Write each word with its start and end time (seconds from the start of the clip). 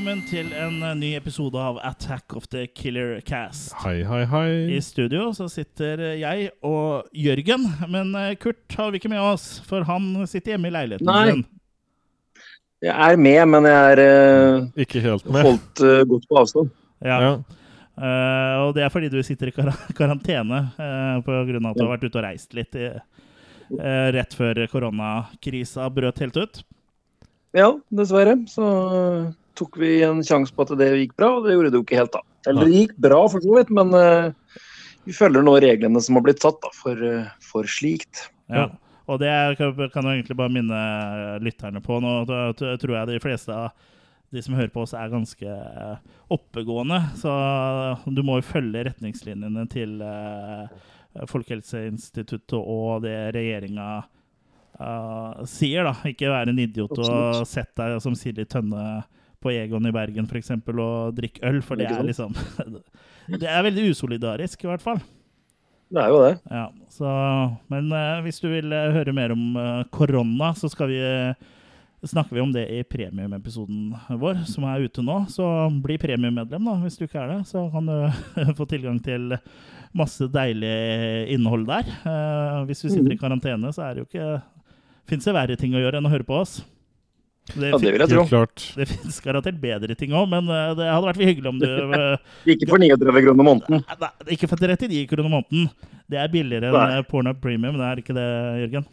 velkommen 0.00 0.22
til 0.30 0.46
en 0.56 0.78
eh, 0.80 0.94
ny 0.96 1.08
episode 1.12 1.60
av 1.60 1.76
Attack 1.84 2.32
of 2.32 2.46
the 2.48 2.62
Killer 2.72 3.18
Cast. 3.20 3.74
Hei, 3.82 3.98
hei, 4.08 4.22
hei. 4.24 4.52
I 4.72 4.78
studio 4.80 5.26
så 5.36 5.44
sitter 5.52 6.00
jeg 6.16 6.46
og 6.64 7.10
Jørgen, 7.12 7.66
men 7.92 8.14
eh, 8.16 8.30
Kurt 8.40 8.78
har 8.78 8.94
vi 8.94 8.96
ikke 8.96 9.10
med 9.12 9.20
oss, 9.20 9.58
for 9.68 9.84
han 9.84 10.06
sitter 10.24 10.54
hjemme 10.54 10.70
i 10.70 10.72
leiligheten 10.72 11.04
Nei. 11.04 11.26
sin. 11.28 11.42
Jeg 12.80 12.96
er 12.96 13.20
med, 13.20 13.42
men 13.52 13.68
jeg 13.68 13.90
er 13.90 14.00
uh, 14.00 14.70
Ikke 14.86 15.02
helt 15.04 15.28
med. 15.28 15.44
holdt 15.44 15.84
uh, 15.84 15.98
godt 16.14 16.24
på 16.30 16.40
avstand. 16.40 16.72
Ja. 17.04 17.20
Ja. 17.26 17.34
Uh, 18.00 18.56
og 18.62 18.72
det 18.78 18.86
er 18.86 18.94
fordi 18.94 19.12
du 19.12 19.18
sitter 19.26 19.52
i 19.52 19.54
kar 19.58 19.68
karantene 20.00 20.62
uh, 20.80 21.20
av 21.20 21.28
at 21.28 21.76
du 21.76 21.84
har 21.84 21.92
vært 21.92 22.08
ute 22.08 22.14
og 22.16 22.24
reist 22.24 22.56
litt 22.56 22.72
i, 22.72 22.88
eh, 22.88 24.08
rett 24.16 24.32
før 24.32 24.64
koronakrisa 24.72 25.92
brøt 25.92 26.24
helt 26.24 26.40
ut. 26.40 26.64
Ja, 27.52 27.74
dessverre. 27.90 28.38
Så 28.50 28.64
eh, 28.64 29.30
tok 29.60 29.78
vi 29.80 29.94
en 30.06 30.24
sjanse 30.26 30.54
på 30.56 30.66
at 30.66 30.74
det 30.80 30.90
gikk 30.96 31.14
bra, 31.20 31.34
og 31.36 31.46
det 31.46 31.54
gjorde 31.54 31.72
det 31.72 31.80
jo 31.80 31.86
ikke 31.86 32.00
helt, 32.00 32.16
da. 32.16 32.24
Eller 32.50 32.66
det 32.66 32.82
gikk 32.82 32.98
bra 33.08 33.22
for 33.28 33.44
så 33.44 33.56
vidt, 33.58 33.72
men 33.76 33.94
uh, 33.94 34.58
vi 35.04 35.16
følger 35.16 35.44
nå 35.44 35.58
reglene 35.62 36.02
som 36.02 36.18
har 36.18 36.24
blitt 36.26 36.42
satt 36.42 36.60
da, 36.64 36.72
for, 36.76 37.00
uh, 37.00 37.28
for 37.44 37.68
slikt. 37.68 38.26
Ja. 38.50 38.70
Og 39.10 39.18
det 39.18 39.30
kan 39.58 40.06
jeg 40.06 40.20
egentlig 40.20 40.36
bare 40.38 40.54
minne 40.54 40.80
lytterne 41.42 41.80
på. 41.82 41.96
Nå 42.02 42.12
tror 42.30 42.92
jeg 42.94 43.08
de 43.10 43.22
fleste 43.22 43.54
av 43.54 43.72
de 44.30 44.42
som 44.42 44.54
hører 44.54 44.70
på 44.70 44.84
oss, 44.84 44.94
er 44.94 45.10
ganske 45.10 45.56
oppegående. 46.30 47.00
Så 47.18 47.32
du 48.06 48.22
må 48.26 48.38
jo 48.38 48.46
følge 48.46 48.84
retningslinjene 48.86 49.66
til 49.72 49.96
eh, 50.06 50.70
Folkehelseinstituttet 51.30 52.54
og 52.60 53.02
det 53.02 53.16
regjeringa 53.34 53.88
uh, 54.78 55.40
sier, 55.50 55.88
da. 55.88 55.96
Ikke 56.06 56.30
være 56.30 56.54
en 56.54 56.62
idiot 56.62 56.94
og 56.94 57.08
Absolutt. 57.08 57.50
sett 57.50 57.72
deg 57.80 57.96
som 58.04 58.14
Silje 58.18 58.46
Tønne 58.50 58.84
på 59.42 59.52
Egon 59.54 59.88
i 59.88 59.94
Bergen 59.94 60.28
for 60.28 60.40
eksempel, 60.40 60.80
og 60.82 61.16
drikke 61.16 61.42
øl, 61.48 61.62
for 61.64 61.80
det 61.80 61.88
er 61.90 62.04
liksom 62.06 62.36
Det 63.40 63.46
er 63.46 63.62
veldig 63.62 63.90
usolidarisk, 63.92 64.64
i 64.64 64.70
hvert 64.70 64.82
fall. 64.82 65.00
Det 65.90 66.02
er 66.02 66.12
jo 66.12 66.18
det. 66.22 66.34
Ja, 66.50 66.66
så, 66.90 67.12
men 67.70 67.90
uh, 67.90 68.20
hvis 68.22 68.38
du 68.42 68.46
vil 68.50 68.70
eh, 68.74 68.92
høre 68.94 69.14
mer 69.14 69.34
om 69.34 69.56
uh, 69.58 69.82
korona, 69.90 70.52
så 70.54 70.70
skal 70.70 70.90
vi, 70.90 71.00
snakker 72.06 72.36
vi 72.36 72.42
om 72.42 72.52
det 72.54 72.64
i 72.70 72.84
premiumepisoden 72.86 73.96
vår, 74.22 74.44
som 74.50 74.68
er 74.70 74.86
ute 74.86 75.02
nå. 75.02 75.16
Så 75.30 75.46
bli 75.82 75.98
premiummedlem 75.98 76.70
da, 76.70 76.76
hvis 76.84 76.98
du 76.98 77.04
ikke 77.08 77.18
er 77.22 77.34
det. 77.34 77.40
Så 77.50 77.64
kan 77.74 77.90
du 77.90 78.54
få 78.58 78.68
tilgang 78.70 79.02
til 79.02 79.34
masse 79.98 80.30
deilig 80.30 80.74
innhold 81.34 81.66
der. 81.66 81.90
Hvis 82.70 82.84
du 82.84 82.90
sitter 82.92 83.16
i 83.16 83.18
karantene, 83.18 83.74
så 83.74 83.88
er 83.88 83.98
det 83.98 84.04
jo 84.04 84.10
ikke 84.10 84.32
Fins 85.10 85.24
det 85.26 85.32
verre 85.34 85.56
ting 85.58 85.72
å 85.74 85.80
gjøre 85.80 85.98
enn 85.98 86.06
å 86.06 86.10
høre 86.12 86.22
på 86.22 86.36
oss? 86.38 86.60
Det, 87.50 87.70
Ja, 87.72 87.78
det 87.82 87.90
vil 87.92 88.02
jeg 88.04 88.10
tro. 88.12 88.24
Klart. 88.30 88.64
det 88.78 88.86
fins 88.86 89.16
garantert 89.24 89.56
bedre 89.62 89.94
ting 89.98 90.12
òg, 90.14 90.28
men 90.30 90.46
eh, 90.54 90.74
det 90.78 90.86
hadde 90.86 91.08
vært 91.08 91.22
hyggelig 91.24 91.50
om 91.50 91.58
du 91.58 91.66
eh, 91.98 92.52
Ikke 92.54 92.68
for 92.70 92.78
39 92.78 93.24
kroner 93.26 93.46
måneden. 93.48 93.80
Nei, 94.04 94.10
ikke 94.36 94.50
for 94.52 94.60
39 94.62 95.00
kroner 95.10 95.32
måneden. 95.32 95.70
Det 96.10 96.20
er 96.20 96.30
billigere 96.30 96.70
enn 96.70 96.76
Nei. 96.78 96.98
eh, 97.00 97.06
Pornhub 97.10 97.40
Premium, 97.42 97.78
det 97.80 97.88
er 97.88 98.02
ikke 98.04 98.14
det, 98.16 98.28
Jørgen? 98.64 98.86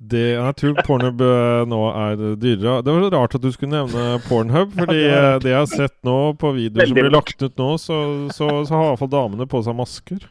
Det, 0.00 0.22
er 0.40 0.54
tull. 0.56 0.76
Pornhub 0.86 1.20
nå 1.68 1.80
er 1.92 2.22
dyrere. 2.40 2.78
Det 2.86 2.94
var 2.94 3.08
rart 3.18 3.34
at 3.36 3.42
du 3.44 3.50
skulle 3.52 3.74
nevne 3.74 4.04
Pornhub, 4.30 4.70
fordi 4.78 5.00
Ja, 5.02 5.34
det 5.42 5.50
jeg 5.50 5.58
har 5.58 5.68
sett 5.68 5.96
nå 6.08 6.14
på 6.40 6.54
videoer 6.56 6.88
som 6.88 6.96
blir 6.96 7.10
lagt 7.12 7.42
ut 7.42 7.58
nå, 7.60 7.66
så, 7.82 7.98
så, 8.32 8.48
så 8.64 8.78
har 8.78 8.86
i 8.86 8.92
hvert 8.94 9.02
fall 9.02 9.12
damene 9.12 9.44
på 9.50 9.60
seg 9.66 9.76
masker. 9.76 10.22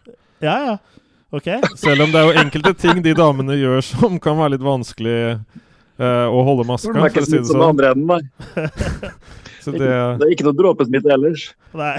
Ja, 0.41 0.55
ja. 0.71 0.77
OK. 1.33 1.51
Selv 1.81 2.07
om 2.07 2.11
det 2.13 2.17
er 2.23 2.31
jo 2.31 2.39
enkelte 2.41 2.73
ting 2.81 3.03
de 3.05 3.13
damene 3.17 3.55
gjør 3.59 3.79
som 3.85 4.17
kan 4.21 4.39
være 4.41 4.55
litt 4.55 4.65
vanskelig 4.65 5.15
eh, 6.03 6.27
å 6.29 6.43
holde 6.47 6.65
maska, 6.67 6.91
Det 6.91 6.99
er 6.99 7.03
for 7.03 7.13
ikke 7.13 7.23
å 7.23 7.29
si 7.29 7.39
det 7.39 7.49
sånn. 7.49 7.65
andre 7.65 7.91
enden, 7.93 8.11
nei. 8.11 8.21
Så 9.63 9.71
Det 9.71 9.79
det, 9.87 10.25
er 10.25 10.31
ikke 10.33 10.45
noe 10.49 10.57
dråpesmitte 10.59 11.11
ellers. 11.15 11.45
Nei. 11.79 11.95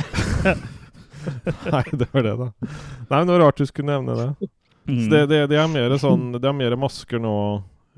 nei, 1.72 1.84
det 1.96 2.08
var 2.12 2.26
det, 2.26 2.34
da. 2.42 2.48
Nei, 2.60 3.16
men 3.16 3.28
det 3.30 3.32
var 3.32 3.42
rart 3.46 3.62
du 3.62 3.64
skulle 3.70 3.94
nevne 3.94 4.16
det. 4.18 4.50
Mm. 4.84 4.98
Så 4.98 5.06
det, 5.14 5.22
det, 5.30 5.38
det 5.54 5.56
er 5.56 5.68
mer 5.72 5.94
sånn 5.96 6.26
Det 6.36 6.44
er 6.44 6.52
mer 6.52 6.74
masker 6.76 7.22
nå 7.24 7.36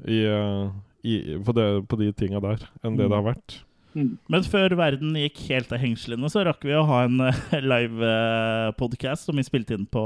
i, 0.06 0.20
eh, 0.22 0.68
i, 1.02 1.16
på, 1.42 1.54
det, 1.56 1.66
på 1.90 1.98
de 1.98 2.12
tinga 2.14 2.38
der 2.44 2.62
enn 2.86 2.94
det 2.94 3.08
det 3.08 3.16
har 3.16 3.26
vært. 3.26 3.58
Men 3.96 4.44
før 4.44 4.76
verden 4.76 5.16
gikk 5.18 5.40
helt 5.48 5.72
av 5.72 5.80
hengslene, 5.80 6.30
så 6.30 6.44
rakk 6.46 6.62
vi 6.68 6.74
å 6.76 6.84
ha 6.86 7.02
en 7.06 7.16
uh, 7.24 7.44
live-podkast 7.72 9.26
som 9.26 9.40
vi 9.40 9.46
spilte 9.46 9.74
inn 9.74 9.86
på 9.88 10.04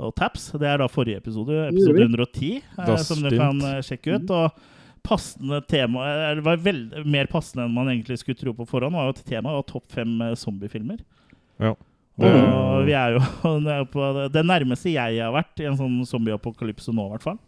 og 0.00 0.14
Taps. 0.16 0.50
Det 0.56 0.68
er 0.68 0.80
da 0.80 0.88
forrige 0.90 1.20
episode, 1.20 1.56
episode 1.68 2.04
110, 2.06 2.60
eh, 2.78 2.92
som 3.04 3.22
dere 3.24 3.40
kan 3.40 3.64
eh, 3.68 3.80
sjekke 3.84 4.16
ut. 4.16 4.30
Og 4.32 4.79
passende 5.02 5.60
tema 5.68 6.04
Det 6.36 6.44
var 6.46 6.56
veld, 6.62 6.94
mer 7.06 7.26
passende 7.30 7.64
enn 7.66 7.74
man 7.74 7.88
egentlig 7.92 8.18
skulle 8.20 8.38
tro 8.40 8.52
på 8.56 8.66
forhånd. 8.68 8.94
var 8.94 9.08
jo 9.08 9.14
at 9.16 9.22
Temaet 9.24 9.56
var 9.60 9.68
topp 9.68 9.86
fem 9.92 10.16
eh, 10.22 10.34
zombiefilmer. 10.38 10.98
Ja. 11.60 11.74
Og 12.20 12.84
vi 12.86 12.92
er 12.92 13.14
jo 13.16 13.20
på 13.94 14.08
det- 14.16 14.32
det 14.34 14.42
nærmeste 14.46 14.92
jeg 14.92 15.20
har 15.22 15.32
vært 15.32 15.60
i 15.62 15.68
en 15.70 15.76
sånn 15.78 16.00
zombieapokalypse 16.06 16.92
nå, 16.92 17.06
i 17.06 17.14
hvert 17.14 17.22
fall. 17.28 17.38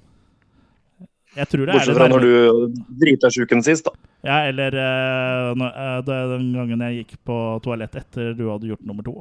Jeg 1.32 1.48
tror 1.48 1.64
det 1.66 1.74
Bortsett 1.78 1.96
fra 1.96 2.08
når 2.12 2.24
du 2.26 2.74
drita 3.00 3.30
sjuken 3.32 3.62
sist, 3.64 3.86
da. 3.88 3.92
Ja, 4.22 4.34
eller 4.50 4.74
uh, 4.76 5.54
når- 5.56 5.76
uh, 5.76 6.00
det 6.04 6.16
den 6.36 6.50
gangen 6.54 6.82
jeg 6.84 6.98
gikk 7.06 7.14
på 7.26 7.36
toalett 7.64 7.96
etter 7.96 8.34
du 8.36 8.44
hadde 8.50 8.68
gjort 8.68 8.84
nummer 8.86 9.02
to. 9.06 9.14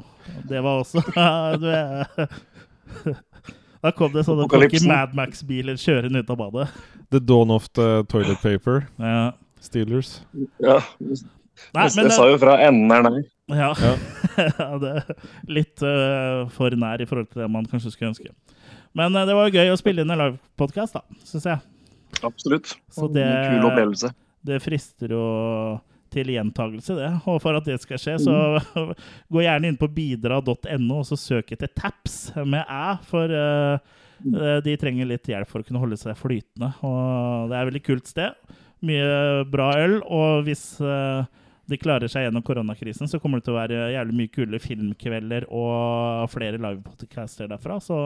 Det 0.49 0.59
var 0.61 0.81
også 0.83 0.99
du, 1.63 1.69
er- 1.71 3.15
Da 3.81 3.89
kom 3.97 4.11
det 4.13 4.25
sånne 4.27 4.45
folk 4.51 4.75
i 4.77 4.81
Mad 4.85 5.15
Max-biler 5.17 5.79
kjørende 5.81 6.21
ut 6.21 6.29
av 6.29 6.37
badet. 6.37 6.67
The 7.11 7.19
dawn 7.19 7.51
of 7.51 7.67
the 7.75 8.03
toilet 8.11 8.39
paper. 8.41 8.85
Ja. 9.01 9.31
Steelers. 9.61 10.21
Ja. 10.63 10.79
Nei, 11.75 11.83
jeg, 11.85 11.93
men 11.97 12.07
jeg 12.07 12.15
sa 12.15 12.25
jo 12.31 12.37
fra 12.41 12.55
enden 12.65 12.93
er 12.95 13.03
nei. 13.09 13.21
ja. 13.53 13.73
Ja. 14.41 14.67
det 14.79 14.91
er 14.95 15.09
litt 15.51 15.83
uh, 15.83 16.47
for 16.55 16.73
nær 16.79 17.03
i 17.03 17.05
forhold 17.09 17.27
til 17.33 17.43
det 17.43 17.49
man 17.51 17.67
kanskje 17.69 17.91
skulle 17.93 18.13
ønske. 18.13 18.31
Men 18.97 19.13
uh, 19.13 19.25
det 19.27 19.35
var 19.37 19.51
gøy 19.53 19.69
å 19.73 19.77
spille 19.79 20.05
inn 20.05 20.13
en 20.15 20.21
livepodkast, 20.23 20.95
da, 20.97 21.03
syns 21.27 21.45
jeg. 21.51 21.59
Absolutt. 22.25 22.71
Så 22.95 23.07
det, 23.11 23.27
En 23.27 23.57
kul 23.59 23.67
opplevelse. 23.69 24.11
det 24.47 24.61
frister 24.63 25.13
jo 25.13 25.25
til 26.11 26.31
gjentagelse, 26.33 26.95
det. 26.97 27.11
Og 27.29 27.37
for 27.43 27.55
at 27.59 27.67
det 27.67 27.77
skal 27.83 27.99
skje, 28.01 28.17
så 28.25 28.35
gå 29.31 29.43
gjerne 29.45 29.69
inn 29.71 29.77
på 29.79 29.87
bidra.no 29.95 30.97
og 30.97 31.05
så 31.07 31.19
søk 31.19 31.53
etter 31.55 31.71
TAPS 31.77 32.17
med 32.43 32.65
æ, 32.65 32.83
for 33.07 33.31
eh, 33.31 33.99
de 34.65 34.75
trenger 34.79 35.07
litt 35.09 35.29
hjelp 35.31 35.49
for 35.49 35.61
å 35.61 35.67
kunne 35.67 35.81
holde 35.81 35.97
seg 35.99 36.17
flytende. 36.19 36.71
Og 36.85 37.49
det 37.51 37.57
er 37.57 37.63
et 37.63 37.71
veldig 37.71 37.85
kult 37.85 38.09
sted. 38.11 38.57
Mye 38.85 39.45
bra 39.53 39.71
øl, 39.77 39.99
og 40.09 40.45
hvis 40.47 40.63
eh, 40.81 41.25
de 41.69 41.77
klarer 41.77 42.09
seg 42.09 42.25
gjennom 42.25 42.43
koronakrisen, 42.45 43.09
så 43.09 43.19
kommer 43.21 43.39
det 43.39 43.45
til 43.45 43.53
å 43.53 43.59
være 43.59 43.91
jævlig 43.93 44.15
mye 44.17 44.31
kule 44.33 44.61
filmkvelder 44.61 45.45
og 45.53 46.31
flere 46.33 46.57
livepodcaster 46.57 47.51
derfra. 47.51 47.77
Så 47.83 47.99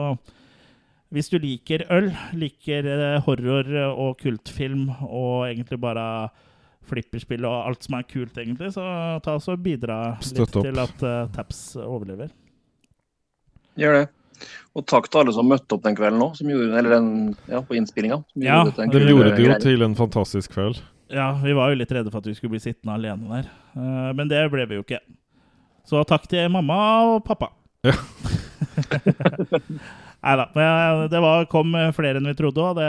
hvis 1.14 1.32
du 1.32 1.38
liker 1.40 1.86
øl, 1.94 2.10
liker 2.36 2.90
eh, 2.92 3.22
horror 3.24 3.72
og 3.94 4.18
kultfilm 4.20 4.90
og 5.06 5.46
egentlig 5.48 5.80
bare 5.80 6.04
flipperspill 6.86 7.46
og 7.48 7.56
alt 7.70 7.86
som 7.86 7.96
er 7.98 8.04
kult, 8.10 8.36
egentlig, 8.38 8.68
så 8.76 8.84
ta 9.24 9.38
oss 9.40 9.48
og 9.50 9.62
bidra 9.64 9.98
litt 10.20 10.52
til 10.54 10.78
at 10.78 11.00
uh, 11.02 11.24
Taps 11.34 11.62
overlever. 11.82 12.30
Gjør 13.80 13.96
det. 13.98 14.04
Og 14.76 14.84
takk 14.88 15.08
til 15.10 15.22
alle 15.22 15.34
som 15.36 15.48
møtte 15.48 15.76
opp 15.76 15.84
den 15.86 15.96
kvelden 15.98 16.24
òg, 16.24 16.40
eller 16.42 16.96
den, 16.96 17.10
ja, 17.50 17.62
på 17.64 17.78
innspillinga. 17.78 18.20
Ja, 18.36 18.62
gjorde 18.62 18.72
dette 18.72 18.86
en 18.86 18.92
De 18.92 19.00
kul 19.00 19.12
gjorde 19.12 19.36
det 19.36 19.46
jo 19.46 19.58
til 19.64 19.86
en 19.86 19.98
fantastisk 19.98 20.56
kveld. 20.56 20.82
Ja, 21.12 21.30
vi 21.38 21.54
var 21.54 21.70
jo 21.70 21.78
litt 21.78 21.92
redde 21.94 22.10
for 22.10 22.18
at 22.18 22.26
vi 22.26 22.34
skulle 22.34 22.56
bli 22.56 22.62
sittende 22.62 22.96
alene 22.98 23.30
der, 23.30 23.52
Eh, 23.76 24.12
men 24.16 24.30
det 24.30 24.38
ble 24.48 24.64
vi 24.64 24.78
jo 24.78 24.82
ikke. 24.86 25.02
Så 25.86 26.00
takk 26.08 26.24
til 26.30 26.48
mamma 26.50 26.76
og 27.12 27.18
pappa. 27.26 27.50
Ja. 27.84 27.92
Nei 30.26 30.34
da. 30.40 30.46
Men 30.56 31.02
det 31.12 31.20
var, 31.22 31.44
kom 31.52 31.76
flere 31.94 32.18
enn 32.18 32.30
vi 32.30 32.34
trodde. 32.38 32.64
Og 32.64 32.80
det, 32.80 32.88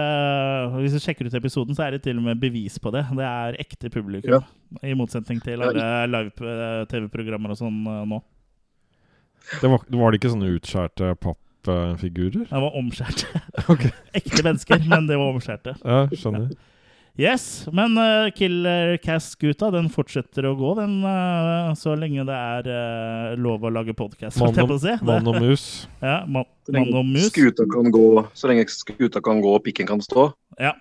hvis 0.79 0.95
du 0.95 1.03
sjekker 1.03 1.27
ut 1.27 1.35
episoden, 1.37 1.75
så 1.77 1.85
er 1.85 1.97
det 1.97 2.05
til 2.07 2.17
og 2.17 2.25
med 2.29 2.39
bevis 2.41 2.79
på 2.81 2.93
det. 2.95 3.03
Det 3.19 3.27
er 3.27 3.59
ekte 3.61 3.91
publikum. 3.93 4.47
I 4.81 4.95
motsetning 4.97 5.43
til 5.43 5.61
alle 5.67 6.07
live-TV-programmer 6.15 7.53
og 7.53 7.59
sånn 7.59 7.83
eh, 7.83 8.01
nå. 8.15 8.23
Det 9.61 9.69
var, 9.71 9.83
var 9.89 10.11
det 10.11 10.21
ikke 10.21 10.33
sånne 10.33 10.53
utskjærte 10.57 11.11
pappfigurer? 11.23 12.47
Det 12.49 12.63
var 12.63 12.79
omskjærte. 12.79 13.43
Okay. 13.73 13.91
Ekte 14.15 14.43
mennesker, 14.45 14.83
men 14.87 15.07
det 15.09 15.17
var 15.19 15.33
omskjærte. 15.33 15.73
Ja, 15.81 16.05
skjønner. 16.13 16.51
Yes, 17.17 17.65
men 17.73 17.97
uh, 17.97 18.29
Killer 18.29 18.91
Cast-gutta 19.01 19.71
den 19.73 19.87
fortsetter 19.89 20.45
å 20.45 20.51
gå, 20.53 20.75
den, 20.77 20.99
uh, 21.01 21.71
så 21.73 21.95
lenge 21.97 22.21
det 22.27 22.35
er 22.37 22.67
uh, 22.69 23.31
lov 23.41 23.65
å 23.65 23.71
lage 23.73 23.95
podkast. 23.97 24.37
Mann 24.37 24.59
og, 24.61 24.75
si. 24.83 24.93
mann 25.01 25.31
og 25.31 25.39
mus. 25.41 25.65
Ja, 26.05 26.19
man, 26.29 26.45
mann 26.69 26.93
og 26.93 27.07
mus. 27.09 27.31
skuta 27.31 27.65
kan 27.73 27.89
gå, 27.95 28.05
så 28.37 28.51
lenge 28.51 28.67
skuta 28.69 29.23
kan 29.25 29.41
gå 29.41 29.55
og 29.57 29.65
pikken 29.65 29.89
kan 29.89 30.03
stå. 30.05 30.29
Ja. 30.61 30.75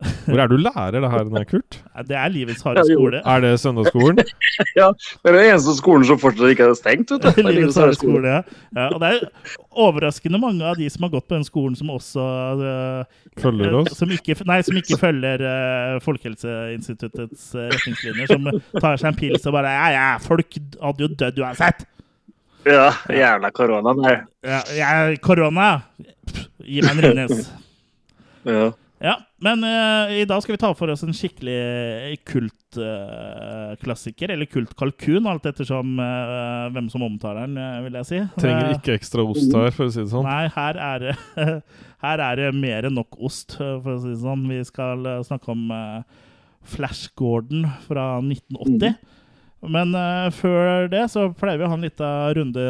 Hvor 0.00 0.40
er 0.40 0.48
du 0.48 0.56
lærer 0.56 0.96
det 0.96 1.10
her, 1.12 1.44
Kurt? 1.44 1.76
Det 2.08 2.16
er 2.16 2.28
livets 2.32 2.62
harde 2.64 2.80
Ja, 2.80 2.94
skole. 2.94 3.20
Er 3.20 3.42
det 3.44 3.50
søndagsskolen? 3.60 4.18
ja. 4.80 4.88
Det 4.96 5.28
er 5.28 5.36
den 5.36 5.48
eneste 5.50 5.74
skolen 5.76 6.06
som 6.08 6.20
fortsatt 6.22 6.54
ikke 6.54 6.70
er 6.70 6.78
stengt, 6.78 7.12
vet 7.12 7.26
du. 7.26 7.28
Det 7.36 7.44
er 7.44 7.56
Livets 7.58 7.76
harde 7.80 7.98
skole. 7.98 8.28
ja. 8.28 8.40
ja. 8.76 8.86
Og 8.94 9.00
det 9.02 9.10
er 9.10 9.54
overraskende 9.70 10.40
mange 10.40 10.64
av 10.64 10.80
de 10.80 10.88
som 10.90 11.04
har 11.04 11.12
gått 11.12 11.28
på 11.28 11.36
den 11.36 11.46
skolen, 11.46 11.76
som 11.76 11.92
også 11.92 12.26
uh, 12.60 13.20
Følger 13.40 13.76
oss? 13.82 13.92
Som 13.98 14.12
ikke, 14.14 14.36
nei, 14.48 14.60
som 14.66 14.80
ikke 14.80 14.98
følger 15.00 15.44
uh, 15.44 16.00
Folkehelseinstituttets 16.04 17.50
uh, 17.54 17.68
retningslinjer. 17.68 18.32
Som 18.32 18.50
tar 18.80 19.00
seg 19.00 19.12
en 19.12 19.20
pils 19.20 19.46
og 19.46 19.56
bare 19.58 19.76
Ja, 19.76 19.88
ja, 19.94 20.10
folk 20.24 20.60
hadde 20.80 21.06
jo 21.06 21.12
dødd 21.12 21.44
uansett. 21.44 21.84
Ja, 22.68 22.90
jævla 23.08 23.48
korona 23.56 23.94
nei. 23.96 24.18
Ja, 24.44 24.60
ja, 24.76 24.90
korona. 25.24 25.72
Pff, 26.28 26.46
Gi 26.64 26.84
meg 26.84 26.96
en 26.96 27.04
Ringnes. 27.08 27.50
Ja. 28.48 28.70
Ja, 29.00 29.14
men 29.40 29.64
uh, 29.64 30.12
i 30.12 30.26
dag 30.28 30.42
skal 30.44 30.54
vi 30.54 30.60
ta 30.60 30.74
for 30.76 30.92
oss 30.92 31.00
en 31.06 31.14
skikkelig 31.16 32.18
kultklassiker, 32.28 34.34
eller 34.34 34.48
kultkalkun, 34.50 35.24
alt 35.30 35.48
ettersom 35.48 35.94
uh, 35.96 36.68
hvem 36.74 36.90
som 36.92 37.06
omtaler 37.08 37.48
den, 37.48 37.56
vil 37.86 37.96
jeg 38.00 38.06
si. 38.10 38.18
Trenger 38.40 38.70
Eh, 38.70 38.78
ikke 38.78 38.96
ekstra 38.98 39.24
ost 39.26 39.52
her, 39.54 39.70
for 39.74 39.88
å 39.88 39.92
si 39.92 40.02
det 40.02 40.10
sånn. 40.12 40.26
Nei, 40.26 40.46
her 40.54 40.78
er 40.86 41.04
det, 41.04 41.14
her 42.04 42.22
er 42.26 42.40
det 42.40 42.50
mer 42.56 42.88
enn 42.88 42.96
nok 42.98 43.18
ost, 43.20 43.56
for 43.58 43.94
å 43.94 44.00
si 44.02 44.12
det 44.12 44.20
sånn. 44.22 44.46
Vi 44.50 44.60
skal 44.68 45.06
eh, 45.08 45.22
snakke 45.26 45.52
om 45.54 45.62
eh, 45.74 46.26
Flash 46.74 47.10
Gordon 47.18 47.66
fra 47.86 48.06
1980. 48.22 48.98
Men 49.60 49.92
uh, 49.92 50.30
før 50.32 50.86
det 50.88 51.02
så 51.12 51.26
pleier 51.36 51.60
vi 51.60 51.66
å 51.66 51.72
ha 51.72 51.76
en 51.76 51.84
liten 51.84 52.36
runde 52.38 52.62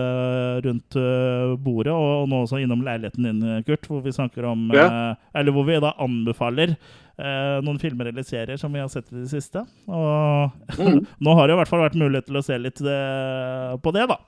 rundt 0.65 0.97
uh, 0.99 1.53
bordet, 1.55 1.93
og, 1.95 2.25
og 2.25 2.31
nå 2.33 2.41
også 2.43 2.59
innom 2.65 2.83
leiligheten 2.87 3.29
din, 3.29 3.45
Kurt, 3.69 3.87
hvor 3.87 4.03
vi 4.03 4.15
snakker 4.15 4.49
om 4.51 4.67
eh, 4.75 5.13
Eller 5.39 5.55
hvor 5.55 5.69
vi 5.69 5.79
da 5.83 5.93
anbefaler 6.03 6.75
eh, 7.21 7.59
noen 7.65 7.79
filmer 7.81 8.11
eller 8.11 8.27
serier 8.27 8.61
som 8.61 8.73
vi 8.73 8.83
har 8.83 8.89
sett 8.93 9.11
i 9.13 9.21
det 9.21 9.29
siste. 9.33 9.63
Og 9.87 10.81
nå 11.25 11.37
har 11.37 11.49
det 11.49 11.57
i 11.57 11.61
hvert 11.61 11.71
fall 11.71 11.85
vært 11.85 11.99
mulighet 12.01 12.29
til 12.31 12.41
å 12.41 12.45
se 12.45 12.59
litt 12.61 12.81
eh, 12.83 13.77
på 13.83 13.95
det, 13.97 14.07
da. 14.11 14.19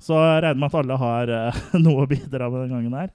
Så 0.00 0.16
jeg 0.16 0.44
regner 0.46 0.60
med 0.62 0.70
at 0.70 0.78
alle 0.80 1.00
har 1.00 1.34
eh, 1.36 1.64
noe 1.84 2.04
å 2.06 2.10
bidra 2.10 2.50
med 2.50 2.64
den 2.64 2.76
gangen 2.76 2.98
her. 3.02 3.12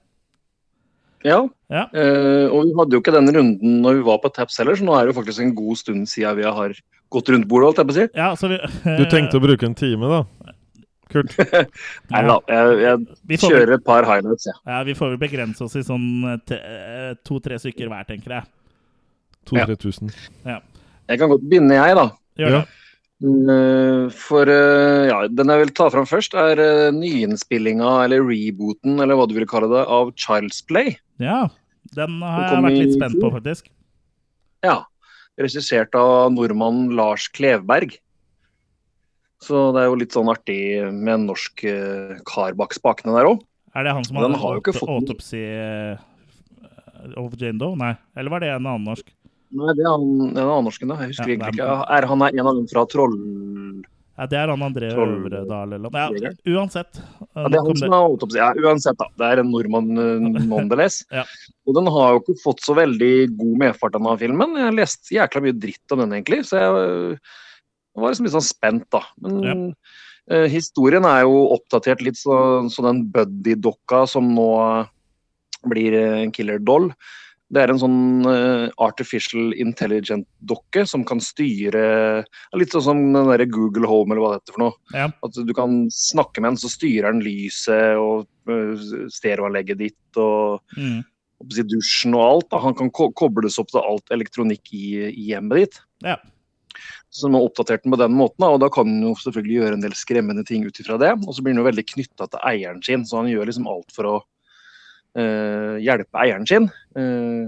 Ja. 1.24 1.38
Ja. 1.72 1.84
Uh, 1.94 2.46
og 2.54 2.66
vi 2.68 2.74
hadde 2.78 2.94
jo 2.94 3.00
ikke 3.02 3.14
den 3.16 3.30
runden 3.34 3.80
når 3.82 3.96
vi 3.98 4.04
var 4.06 4.18
på 4.22 4.30
Taps 4.34 4.58
heller, 4.60 4.76
så 4.78 4.84
nå 4.86 4.94
er 4.94 5.06
det 5.08 5.14
jo 5.14 5.20
faktisk 5.20 5.40
en 5.42 5.54
god 5.56 5.76
stund 5.80 6.06
siden 6.10 6.36
vi 6.38 6.44
har 6.46 6.76
gått 7.10 7.28
rundt 7.32 7.48
bordet, 7.50 7.66
holdt 7.70 7.80
jeg 7.80 7.88
på 7.88 7.94
å 7.94 7.96
si. 7.96 8.06
Ja, 8.18 8.28
så 8.38 8.50
vi, 8.52 8.58
Du 9.00 9.04
tenkte 9.10 9.40
å 9.40 9.42
bruke 9.42 9.66
en 9.66 9.74
time, 9.78 10.10
da? 10.12 10.52
Kult. 11.10 11.34
Nei 12.12 12.22
da, 12.26 12.36
jeg, 12.50 13.02
jeg 13.30 13.40
kjører 13.46 13.76
et 13.78 13.84
par 13.86 14.06
highlights, 14.06 14.46
jeg. 14.50 14.56
ja, 14.66 14.80
vi 14.86 14.94
får 14.98 15.12
vel 15.14 15.20
begrense 15.22 15.62
oss 15.66 15.76
i 15.78 15.84
sånn 15.86 16.06
eh, 16.34 17.12
to-tre 17.26 17.58
stykker 17.62 17.90
hver, 17.90 18.06
tenker 18.08 18.36
jeg. 18.40 18.48
2000-3000. 19.50 20.10
Jeg 20.46 21.20
kan 21.20 21.30
godt 21.30 21.44
begynne, 21.46 21.76
jeg, 21.78 21.94
da. 21.98 22.08
Gjør 22.42 22.50
Ja. 22.50 22.58
det. 22.64 22.82
Eh, 23.24 24.08
For 24.12 24.50
eh, 24.52 25.06
ja, 25.08 25.20
den 25.32 25.52
jeg 25.52 25.62
vil 25.64 25.72
ta 25.76 25.88
fram 25.92 26.08
først, 26.08 26.36
er 26.36 26.60
uh, 26.60 26.94
nyinnspillinga, 26.94 27.92
eller 28.04 28.24
rebooten, 28.26 28.98
eller 29.00 29.16
hva 29.16 29.28
du 29.28 29.36
vil 29.38 29.48
kalle 29.48 29.70
det, 29.72 29.84
av 29.88 30.12
Child's 30.20 30.60
Play. 30.66 30.98
Ja, 31.22 31.46
den 31.96 32.20
har 32.20 32.50
Den 32.50 32.66
jeg 32.66 32.66
vært 32.66 32.82
litt 32.84 32.98
spent 32.98 33.20
på, 33.22 33.32
faktisk. 33.38 33.70
Ja. 34.66 34.82
Regissert 35.36 35.92
av 35.96 36.30
nordmannen 36.32 36.94
Lars 36.96 37.26
Klevberg. 37.36 37.98
Så 39.44 39.68
det 39.76 39.82
er 39.82 39.90
jo 39.90 39.98
litt 40.00 40.14
sånn 40.16 40.30
artig 40.32 40.60
med 40.88 41.12
en 41.12 41.26
norsk 41.28 41.60
kar 42.24 42.56
bak 42.56 42.72
spakene 42.72 43.12
der 43.18 43.28
òg. 43.28 43.42
Er 43.76 43.84
det 43.84 43.92
han 43.92 44.06
som 44.08 44.16
hadde 44.16 44.38
har 44.40 44.56
jo 44.56 44.72
fått 44.72 45.34
eh, 45.36 45.98
of 47.20 47.36
Jane 47.36 47.60
Doe? 47.60 47.76
Nei, 47.76 47.92
eller 48.16 48.32
var 48.32 48.40
det 48.40 48.48
en 48.54 48.64
annen 48.64 48.86
norsk? 48.88 49.12
Nei, 49.54 49.74
det 49.78 49.84
er 49.86 49.90
han, 49.92 50.06
det 50.34 50.40
er 50.40 50.46
en 50.46 50.54
av 50.56 50.64
norsken, 50.66 50.88
da. 50.90 50.96
Jeg 51.04 51.12
husker 51.14 51.28
Ja, 51.30 51.50
ikke. 51.52 51.66
er- 51.66 51.86
Er 52.02 52.06
han 52.10 52.22
er 52.22 52.32
en 52.40 52.46
av 52.46 52.54
dem 52.56 52.66
fra 52.66 52.86
Troll... 52.90 53.14
Ja, 54.16 54.24
det 54.26 54.38
er 54.40 54.48
han 54.48 54.62
André 54.64 54.88
Øvredal 54.96 55.74
eller. 55.76 55.90
Ja, 55.92 56.30
uansett. 56.56 56.96
Ja, 57.36 57.48
det 57.52 57.58
er 57.58 57.66
han 57.66 57.76
som 57.76 57.92
har 57.92 58.06
autopsi. 58.08 58.38
Ja, 58.40 58.46
uansett, 58.56 58.96
da. 58.96 59.10
Det 59.20 59.26
er 59.28 59.42
en 59.42 59.50
nordmann 59.52 59.90
nonetheless. 60.48 61.02
Ja. 61.12 61.24
Og 61.68 61.74
den 61.76 61.86
har 61.92 62.14
jo 62.14 62.22
ikke 62.22 62.36
fått 62.40 62.62
så 62.64 62.72
veldig 62.78 63.36
god 63.36 63.58
medfart, 63.60 63.92
denne 63.92 64.14
filmen. 64.18 64.56
Jeg 64.56 64.72
leste 64.78 65.12
jækla 65.18 65.42
mye 65.44 65.58
dritt 65.60 65.92
om 65.92 66.00
den, 66.00 66.14
egentlig. 66.16 66.40
Så 66.48 66.56
jeg, 66.56 67.18
jeg 67.20 68.00
var 68.02 68.08
liksom 68.14 68.24
litt 68.30 68.36
sånn 68.38 68.48
spent, 68.48 68.86
da. 68.96 69.02
Men 69.20 69.36
Ja. 69.44 69.54
øh, 70.32 70.48
historien 70.48 71.04
er 71.04 71.26
jo 71.28 71.36
oppdatert 71.58 72.00
litt, 72.06 72.16
så, 72.16 72.38
så 72.72 72.86
den 72.88 73.04
Buddy-dokka 73.12 74.06
som 74.08 74.32
nå 74.32 74.48
blir 75.68 75.92
øh, 75.92 76.22
en 76.24 76.32
killer 76.32 76.58
doll, 76.58 76.88
det 77.54 77.62
er 77.62 77.70
en 77.70 77.78
sånn 77.78 78.26
øh, 78.26 78.64
artificial 78.82 79.52
intelligent-dokke 79.54 80.82
som 80.88 81.04
kan 81.06 81.20
styre 81.22 82.24
Litt 82.58 82.74
sånn 82.74 82.86
som 82.88 83.02
den 83.14 83.30
der 83.30 83.44
Google 83.46 83.86
Home, 83.86 84.12
eller 84.12 84.24
hva 84.24 84.30
det 84.32 84.40
heter 84.40 84.56
for 84.56 84.64
noe. 84.64 84.74
Ja. 84.96 85.10
At 85.22 85.38
du 85.38 85.52
kan 85.54 85.84
snakke 85.94 86.42
med 86.42 86.54
den, 86.54 86.62
så 86.64 86.72
styrer 86.72 87.14
den 87.14 87.22
lyset 87.22 88.00
og 88.02 88.26
øh, 88.50 88.74
stereoanlegget 89.14 89.82
ditt 89.84 90.22
og 90.22 90.62
Mm. 90.76 91.04
dusjen 91.68 92.14
og 92.16 92.22
alt. 92.24 92.48
Da. 92.50 92.58
Han 92.64 92.74
kan 92.74 92.90
ko 92.90 93.10
kobles 93.12 93.58
opp 93.60 93.68
til 93.70 93.84
alt 93.84 94.10
elektronikk 94.10 94.72
i, 94.72 94.86
i 95.12 95.28
hjemmet 95.30 95.60
ditt. 95.60 95.78
Ja. 96.02 96.16
Så 97.10 97.28
man 97.28 97.40
har 97.40 97.48
oppdatert 97.48 97.84
den 97.84 97.92
på 97.94 97.98
den 98.00 98.16
måten, 98.16 98.44
og 98.44 98.60
da 98.60 98.68
kan 98.72 98.88
han 98.88 99.04
jo 99.04 99.14
selvfølgelig 99.20 99.60
gjøre 99.60 99.76
en 99.78 99.84
del 99.84 99.94
skremmende 99.96 100.44
ting 100.48 100.66
ut 100.66 100.80
ifra 100.82 100.98
det. 101.00 101.12
Og 101.24 101.36
så 101.36 101.44
blir 101.44 101.54
han 101.54 101.62
jo 101.62 101.68
veldig 101.68 101.86
knytta 101.92 102.28
til 102.32 102.42
eieren 102.48 102.82
sin, 102.84 103.04
så 103.06 103.22
han 103.22 103.30
gjør 103.30 103.48
liksom 103.48 103.68
alt 103.70 103.94
for 103.94 104.10
å 104.10 104.16
eh, 104.18 104.32
hjelpe 105.16 106.20
eieren 106.20 106.46
sin. 106.48 106.68
Eh, 106.96 107.46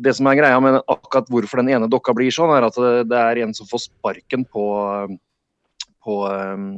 det 0.00 0.14
som 0.16 0.28
er 0.30 0.38
greia 0.38 0.60
med 0.62 0.80
akkurat 0.88 1.28
hvorfor 1.30 1.60
den 1.60 1.72
ene 1.74 1.90
dokka 1.90 2.14
blir 2.16 2.32
sånn, 2.34 2.52
er 2.54 2.68
at 2.68 2.78
det, 2.78 3.08
det 3.10 3.20
er 3.20 3.42
en 3.44 3.54
som 3.56 3.68
får 3.68 3.86
sparken 3.88 4.46
på, 4.48 4.66
på 6.04 6.20
eh, 6.30 6.68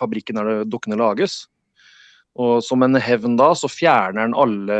fabrikken 0.00 0.40
der 0.40 0.64
dokkene 0.68 0.98
lages. 1.00 1.44
Og 2.34 2.64
som 2.66 2.82
en 2.82 2.98
hevn 2.98 3.36
da, 3.38 3.52
så 3.54 3.68
fjerner 3.70 4.24
den 4.24 4.34
alle 4.34 4.76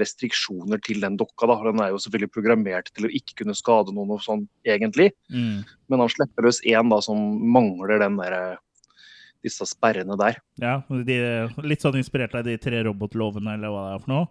restriksjoner 0.00 0.80
til 0.84 1.02
den 1.04 1.18
dokka. 1.20 1.44
da. 1.50 1.58
Den 1.66 1.82
er 1.84 1.90
jo 1.92 2.00
selvfølgelig 2.00 2.32
programmert 2.32 2.88
til 2.94 3.08
å 3.08 3.12
ikke 3.12 3.42
kunne 3.42 3.56
skade 3.58 3.92
noen 3.92 4.14
og 4.16 4.22
sånn, 4.24 4.46
egentlig. 4.64 5.10
Mm. 5.28 5.60
Men 5.92 6.02
han 6.02 6.12
slipper 6.12 6.48
løs 6.48 6.62
én 6.64 6.88
da, 6.88 7.02
som 7.04 7.20
mangler 7.52 8.00
den 8.00 8.16
der, 8.22 8.38
eh, 8.38 8.62
disse 9.46 9.66
sperrene 9.68 10.16
der. 10.20 10.40
Ja, 10.62 10.78
de, 10.88 11.18
litt 11.66 11.84
sånn 11.84 11.98
inspirert 12.00 12.34
av 12.38 12.46
de 12.46 12.56
tre 12.60 12.82
robotlovene, 12.86 13.56
eller 13.56 13.72
hva 13.72 13.84
det 13.86 13.94
er 13.94 14.02
for 14.04 14.12
noe. 14.14 14.26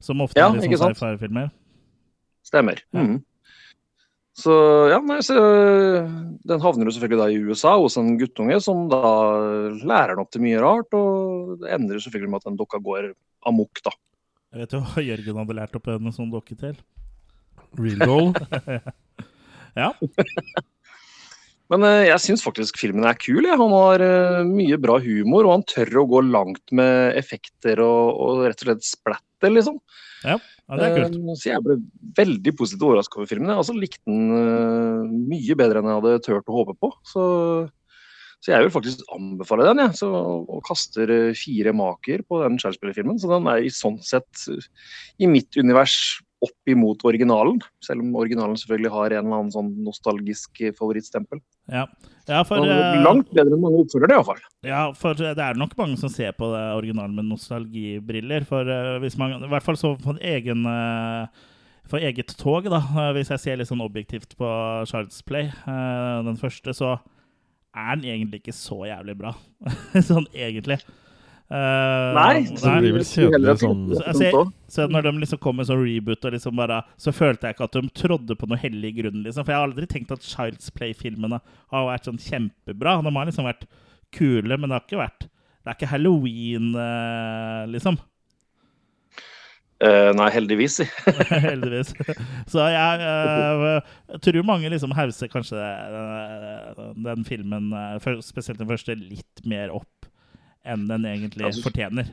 Som 0.00 0.22
ofte 0.24 0.40
Ja, 0.40 0.48
er 0.48 0.62
i 0.62 0.70
ikke 0.70 0.80
sci-fi-filmer. 0.80 1.50
Stemmer. 2.46 2.80
Ja. 2.96 3.04
Mm. 3.04 3.18
Så 4.40 4.54
ja, 4.88 5.00
nei, 5.04 5.18
så 5.26 5.34
den 6.48 6.62
havner 6.62 6.88
jo 6.88 6.94
selvfølgelig 6.94 7.18
da 7.20 7.26
i 7.28 7.40
USA 7.50 7.74
hos 7.76 7.98
en 8.00 8.14
guttunge 8.20 8.56
som 8.64 8.86
da 8.88 9.00
lærer 9.82 10.14
den 10.14 10.22
opp 10.22 10.30
til 10.32 10.44
mye 10.44 10.62
rart, 10.62 10.94
og 10.96 11.58
det 11.60 11.74
ender 11.74 12.00
selvfølgelig 12.00 12.30
med 12.32 12.40
at 12.40 12.48
den 12.48 12.60
dokka 12.60 12.80
går 12.80 13.10
amok, 13.50 13.82
da. 13.84 13.92
Jeg 14.54 14.62
vet 14.62 14.72
jo 14.74 14.80
hva 14.86 15.04
Jørgen 15.04 15.42
hadde 15.42 15.58
lært 15.58 15.76
opp 15.78 15.90
en 15.92 16.14
sånn 16.14 16.32
dokke 16.32 16.56
til. 16.58 16.78
Real 17.78 18.06
goal? 18.06 18.32
Ja, 19.78 19.92
Men 21.70 21.86
eh, 21.86 22.08
jeg 22.08 22.22
syns 22.24 22.44
faktisk 22.44 22.80
filmen 22.80 23.06
er 23.06 23.18
kul. 23.18 23.44
Ja. 23.46 23.56
Han 23.60 23.74
har 23.74 24.02
eh, 24.04 24.42
mye 24.48 24.78
bra 24.82 24.98
humor, 25.02 25.46
og 25.46 25.58
han 25.58 25.66
tør 25.70 26.02
å 26.02 26.08
gå 26.10 26.22
langt 26.26 26.74
med 26.74 27.18
effekter 27.18 27.82
og, 27.84 28.14
og 28.18 28.46
rett 28.48 28.64
og 28.64 28.70
slett 28.70 28.88
splatter, 28.88 29.54
liksom. 29.54 29.78
ja 30.26 30.40
det 30.70 30.86
er 30.86 30.96
kult. 30.98 31.18
Eh, 31.18 31.36
Så 31.38 31.50
jeg 31.50 31.64
ble 31.66 31.76
veldig 32.18 32.54
positivt 32.58 32.86
overrasket 32.86 33.18
over 33.18 33.30
filmen. 33.30 33.50
Jeg 33.50 33.62
altså 33.62 33.76
likte 33.78 34.02
den 34.06 35.28
mye 35.30 35.58
bedre 35.58 35.80
enn 35.82 35.90
jeg 35.90 36.00
hadde 36.00 36.24
turt 36.26 36.50
å 36.50 36.58
håpe 36.60 36.76
på. 36.78 36.90
Så, 37.10 37.24
så 38.38 38.52
jeg 38.52 38.66
vil 38.66 38.74
faktisk 38.74 39.02
anbefale 39.16 39.66
den, 39.70 39.82
jeg. 39.82 39.98
Så, 40.02 40.10
og 40.10 40.62
kaster 40.66 41.10
fire 41.38 41.74
maker 41.74 42.22
på 42.26 42.42
den 42.44 42.58
Shakespeare-filmen. 42.62 43.18
Så 43.18 43.30
den 43.30 43.50
er 43.50 43.62
i 43.62 43.72
sånn 43.74 43.98
sett 44.06 44.46
i 45.18 45.30
mitt 45.30 45.58
univers 45.58 46.20
opp 46.44 46.72
imot 46.72 47.04
originalen. 47.04 47.60
Selv 47.84 48.04
om 48.04 48.14
originalen 48.20 48.56
selvfølgelig 48.58 48.92
har 48.94 49.14
en 49.14 49.26
eller 49.26 49.36
annen 49.38 49.52
sånn 49.54 49.70
nostalgisk 49.84 50.62
eh, 50.64 50.74
favorittstempel. 50.76 51.42
Ja, 51.70 51.84
ja 52.30 52.40
for, 52.48 52.64
eh, 52.64 52.98
langt 53.04 53.30
bedre 53.34 53.56
enn 53.56 53.62
mange 53.62 53.84
oppfører 53.84 54.10
det, 54.10 54.18
iallfall. 54.18 54.42
ja, 54.66 54.82
for 54.96 55.20
det 55.20 55.36
er 55.36 55.60
nok 55.60 55.76
mange 55.78 56.00
som 56.00 56.12
ser 56.12 56.32
på 56.38 56.48
det 56.54 56.64
originalen 56.78 57.16
med 57.18 57.30
nostalgibriller. 57.30 58.48
For 58.48 58.68
eh, 58.68 58.98
hvis 59.04 59.18
man, 59.20 59.38
i 59.38 59.52
hvert 59.52 59.66
fall 59.66 59.78
så 59.80 59.94
på 60.00 60.16
egen 60.32 60.66
eh, 60.70 61.48
for 61.90 62.02
eget 62.02 62.36
tog, 62.38 62.68
da. 62.70 62.80
eh, 62.80 63.12
Hvis 63.16 63.32
jeg 63.34 63.42
ser 63.42 63.60
litt 63.60 63.70
sånn 63.70 63.84
objektivt 63.84 64.36
på 64.38 64.48
Charles 64.90 65.20
Play, 65.26 65.50
eh, 65.50 66.18
den 66.26 66.38
første, 66.40 66.74
så 66.76 66.96
er 67.74 67.96
den 67.98 68.08
egentlig 68.10 68.42
ikke 68.42 68.56
så 68.56 68.84
jævlig 68.88 69.16
bra. 69.18 69.34
sånn 70.10 70.28
egentlig. 70.34 70.80
Eh, 71.50 72.08
Nei, 72.14 72.44
Så 72.46 72.62
det 72.62 72.74
blir 72.78 72.92
vel 72.94 73.06
kjedelig 73.08 73.56
sånn 73.58 73.80
altså, 73.90 74.22
jeg 74.22 74.42
Så 74.70 74.84
når 74.86 75.08
de 75.08 75.12
liksom 75.18 75.40
kom 75.42 75.56
med 75.58 75.66
sånn 75.66 75.80
reboot, 75.82 76.26
og 76.28 76.36
liksom 76.36 76.60
bare, 76.60 76.76
så 76.94 77.10
følte 77.14 77.48
jeg 77.48 77.56
ikke 77.56 77.66
at 77.66 77.78
de 77.78 77.90
trådde 77.98 78.36
på 78.38 78.46
noe 78.46 78.58
hellig 78.62 78.92
grunn. 79.00 79.24
liksom. 79.24 79.42
For 79.42 79.50
jeg 79.50 79.58
har 79.58 79.66
aldri 79.66 79.88
tenkt 79.90 80.12
at 80.14 80.22
Child's 80.22 80.70
Play-filmene 80.76 81.40
har 81.42 81.88
vært 81.88 82.06
sånn 82.06 82.22
kjempebra. 82.22 83.00
De 83.02 83.14
har 83.16 83.26
liksom 83.26 83.48
vært 83.50 83.66
kule, 84.14 84.54
men 84.54 84.70
det 84.70 84.76
har 84.76 84.86
ikke 84.86 85.02
vært 85.02 85.26
Det 85.26 85.72
er 85.72 85.76
ikke 85.76 85.90
halloween, 85.90 86.70
uh, 86.78 87.66
liksom. 87.68 87.98
Uh, 89.80 90.12
nei, 90.14 90.28
heldigvis. 90.30 90.78
si. 90.78 90.86
Heldigvis. 91.50 91.90
Så 92.52 92.68
jeg, 92.70 93.02
jeg 93.02 94.22
tror 94.22 94.46
mange 94.46 94.70
liksom 94.70 94.94
hauser 94.94 95.28
kanskje 95.32 95.58
den 96.94 97.26
filmen, 97.26 97.72
spesielt 98.22 98.62
den 98.62 98.70
første, 98.70 98.94
litt 98.94 99.44
mer 99.50 99.74
opp 99.74 100.09
enn 100.66 100.86
den 100.88 101.06
egentlig 101.08 101.48
Altså, 101.48 101.64
fortjener. 101.68 102.12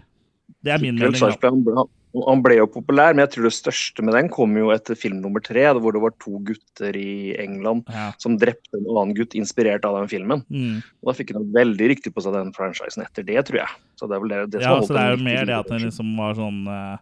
Det 0.64 0.74
er 0.74 0.82
min 0.82 0.98
mening. 1.00 1.20
Han, 1.20 1.90
han, 2.24 2.42
ble 2.42 2.58
jo 2.58 2.68
populær, 2.72 3.14
men 3.14 3.26
jeg 3.26 3.34
tror 3.36 3.48
det 3.50 3.54
største 3.58 4.06
med 4.06 4.16
den 4.16 4.30
kom 4.32 4.56
jo 4.58 4.72
etter 4.74 4.98
film 4.98 5.20
nummer 5.22 5.44
tre, 5.44 5.66
hvor 5.76 5.94
det 5.94 6.02
var 6.02 6.16
to 6.24 6.40
gutter 6.48 6.96
i 6.98 7.36
England 7.40 7.90
Ja. 7.94 8.10
som 8.22 8.38
drepte 8.40 8.80
en 8.80 8.88
annen 8.88 9.14
gutt 9.18 9.36
inspirert 9.38 9.86
av 9.86 10.00
den 10.00 10.10
filmen. 10.12 10.44
Mm. 10.48 10.80
Og 11.04 11.12
Da 11.12 11.18
fikk 11.20 11.36
han 11.36 11.52
veldig 11.54 11.92
riktig 11.94 12.16
på 12.16 12.24
seg 12.24 12.34
den 12.38 12.54
franchisen 12.56 13.06
etter 13.06 13.28
det, 13.28 13.38
tror 13.50 13.62
jeg. 13.64 13.78
Så 14.00 14.08
det 14.10 14.18
er 14.18 14.24
vel 14.24 14.34
det, 14.34 14.42
det 14.56 14.64
som 14.64 14.72
ja, 14.72 14.82
så 14.82 14.98
det 14.98 15.04
er 15.04 15.16
jo 15.16 15.24
mer 15.28 15.46
det 15.46 15.60
at 15.60 15.72
den 15.74 15.86
liksom 15.86 16.18
var 16.18 16.36
sånn 16.40 16.60
uh, 16.72 16.98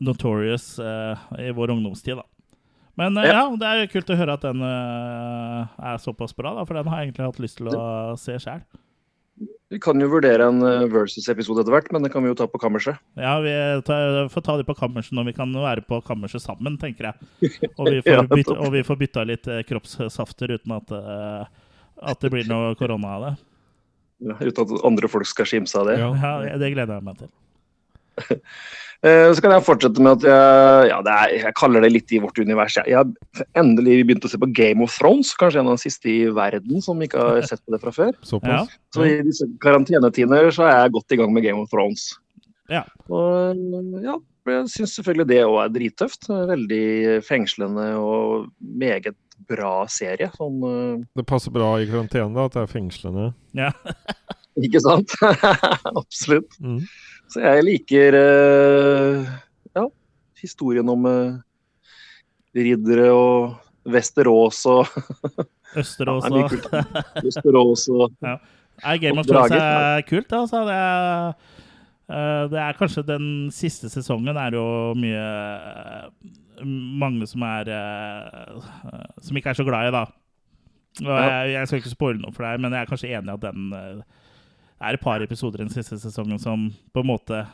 notorious 0.00 0.72
uh, 0.80 1.20
i 1.38 1.50
vår 1.54 1.76
ungdomstid, 1.76 2.18
da. 2.18 2.26
Men 2.98 3.16
uh, 3.20 3.28
Ja. 3.28 3.46
det 3.54 3.68
er 3.68 3.84
jo 3.84 3.92
kult 3.92 4.10
å 4.10 4.18
høre 4.18 4.40
at 4.40 4.44
den 4.48 4.64
er 4.64 6.00
såpass 6.02 6.34
bra, 6.36 6.56
da, 6.56 6.64
for 6.64 6.80
den 6.80 6.88
har 6.88 7.02
jeg 7.02 7.10
egentlig 7.10 7.28
hatt 7.28 7.44
lyst 7.44 7.60
til 7.60 7.74
å 7.76 8.16
se 8.18 8.40
sjøl. 8.40 8.64
Vi 9.70 9.78
kan 9.78 10.02
jo 10.02 10.08
vurdere 10.10 10.48
en 10.50 10.64
eh, 10.66 10.88
versus-episode 10.90 11.62
etter 11.62 11.74
hvert, 11.76 11.90
men 11.94 12.02
det 12.02 12.10
kan 12.10 12.24
vi 12.24 12.32
jo 12.32 12.36
ta 12.38 12.48
på 12.50 12.58
kammerset. 12.58 12.98
Ja, 13.14 13.36
vi 13.44 13.52
tar, 13.86 14.26
får 14.32 14.42
ta 14.42 14.56
de 14.58 14.64
på 14.66 14.74
kammerset 14.74 15.14
når 15.14 15.28
vi 15.28 15.34
kan 15.36 15.52
være 15.54 15.84
på 15.86 16.00
kammerset 16.08 16.42
sammen, 16.42 16.74
tenker 16.80 17.12
jeg. 17.12 17.52
Og 17.76 17.86
vi 17.86 18.00
får, 18.04 18.16
Ja, 18.16 18.24
bytte, 18.26 18.56
og 18.56 18.74
vi 18.74 18.82
får 18.86 18.98
bytta 19.04 19.24
litt 19.30 19.46
eh, 19.46 19.62
kroppssafter 19.68 20.56
uten 20.56 20.74
at, 20.74 20.90
eh, 20.90 21.44
at 22.10 22.24
det 22.24 22.32
blir 22.34 22.50
noe 22.50 22.74
korona 22.80 23.14
av 23.14 23.28
det. 23.28 23.32
Ja, 24.26 24.40
uten 24.42 24.66
at 24.66 24.88
andre 24.90 25.12
folk 25.12 25.30
skal 25.30 25.46
skimse 25.48 25.78
av 25.78 25.86
det. 25.86 26.00
Ja. 26.02 26.10
Ja, 26.18 26.58
det 26.58 26.74
gleder 26.74 26.98
jeg 26.98 27.06
meg 27.06 27.22
til. 27.22 27.30
Eh, 29.00 29.30
Så 29.32 29.40
kan 29.40 29.54
jeg 29.54 29.64
fortsette 29.64 30.02
med 30.04 30.18
at 30.18 30.24
jeg, 30.28 30.88
ja, 30.90 30.98
det 31.00 31.12
er, 31.14 31.30
jeg 31.46 31.54
kaller 31.56 31.80
det 31.80 31.88
litt 31.94 32.12
i 32.12 32.18
vårt 32.20 32.36
univers. 32.36 32.74
Jeg, 32.76 32.90
jeg 32.92 32.98
har 33.00 33.46
endelig 33.56 34.02
begynt 34.04 34.26
å 34.28 34.28
se 34.28 34.36
på 34.36 34.48
Game 34.52 34.84
of 34.84 34.92
Thrones, 34.92 35.30
kanskje 35.40 35.62
en 35.62 35.70
av 35.72 35.78
de 35.78 35.84
siste 35.86 36.10
i 36.12 36.18
verden 36.36 36.82
som 36.84 37.00
ikke 37.00 37.16
har 37.16 37.40
sett 37.48 37.62
på 37.64 37.72
det 37.72 37.80
fra 37.80 37.94
før. 37.96 38.10
Ja. 38.44 38.58
Så 38.92 39.06
i 39.08 39.14
disse 39.24 39.48
karantenetider 39.64 40.50
så 40.52 40.66
er 40.68 40.82
jeg 40.82 40.92
godt 40.98 41.16
i 41.16 41.20
gang 41.22 41.32
med 41.32 41.46
Game 41.46 41.64
of 41.64 41.72
Thrones. 41.72 42.10
Ja. 42.68 42.82
Og 43.08 43.56
ja, 44.04 44.18
jeg 44.52 44.68
syns 44.74 44.92
selvfølgelig 44.98 45.30
det 45.32 45.40
òg 45.46 45.56
er 45.62 45.72
drittøft. 45.78 46.28
Veldig 46.52 46.84
fengslende 47.24 47.86
og 47.96 48.50
meget 48.60 49.16
bra 49.48 49.86
serie. 49.88 50.28
Sånn, 50.36 50.60
eh, 50.68 51.06
Det 51.16 51.24
passer 51.24 51.56
bra 51.56 51.72
i 51.80 51.88
karantene 51.88 52.36
da, 52.36 52.44
at 52.50 52.58
det 52.58 52.66
er 52.66 52.74
fengslende. 52.76 53.30
Ja. 53.56 53.72
ikke 54.60 54.84
sant? 54.84 55.16
Absolutt. 55.96 56.60
Mm. 56.60 56.84
Så 57.30 57.42
jeg 57.44 57.64
liker 57.66 58.16
eh, 58.18 59.30
ja, 59.78 59.84
historien 60.40 60.88
om 60.90 61.06
uh, 61.06 61.38
riddere 62.56 63.10
og 63.14 63.90
Vesterås 63.90 64.64
og 64.70 64.86
Østerås 65.80 66.24
er 66.26 66.32
og 66.34 67.26
Østerås 67.26 67.88
og 67.88 68.10
ja. 68.26 68.36
Game 68.96 69.20
of 69.20 69.26
Thrones 69.26 69.52
er 69.52 70.02
kult, 70.08 70.32
altså. 70.32 70.64
Det 70.66 70.74
er, 70.74 71.34
eh, 72.10 72.44
det 72.50 72.58
er 72.58 72.78
kanskje 72.78 73.06
den 73.06 73.50
siste 73.52 73.90
sesongen 73.92 74.36
er 74.36 74.56
jo 74.56 74.94
mye 74.98 75.20
eh, 75.20 76.06
Mange 76.64 77.26
som 77.28 77.42
er 77.42 77.68
eh, 77.72 78.64
Som 79.22 79.36
ikke 79.36 79.52
er 79.52 79.60
så 79.60 79.64
glad 79.64 79.88
i, 79.88 79.92
da. 79.94 80.04
Jeg, 81.00 81.52
jeg 81.52 81.68
skal 81.68 81.78
ikke 81.78 81.92
spoile 81.92 82.20
noe 82.20 82.34
for 82.34 82.44
deg, 82.44 82.60
men 82.60 82.74
jeg 82.74 82.82
er 82.82 82.90
kanskje 82.90 83.12
enig 83.14 83.30
i 83.30 83.36
at 83.36 83.44
den 83.44 83.70
eh, 83.76 84.19
er 84.80 84.96
et 84.96 85.02
par 85.04 85.22
episoder 85.24 85.60
i 85.60 85.66
den 85.66 85.74
siste 85.74 85.98
sesongen 86.00 86.40
som 86.40 86.70
på 86.94 87.02
en 87.02 87.10
måte 87.10 87.44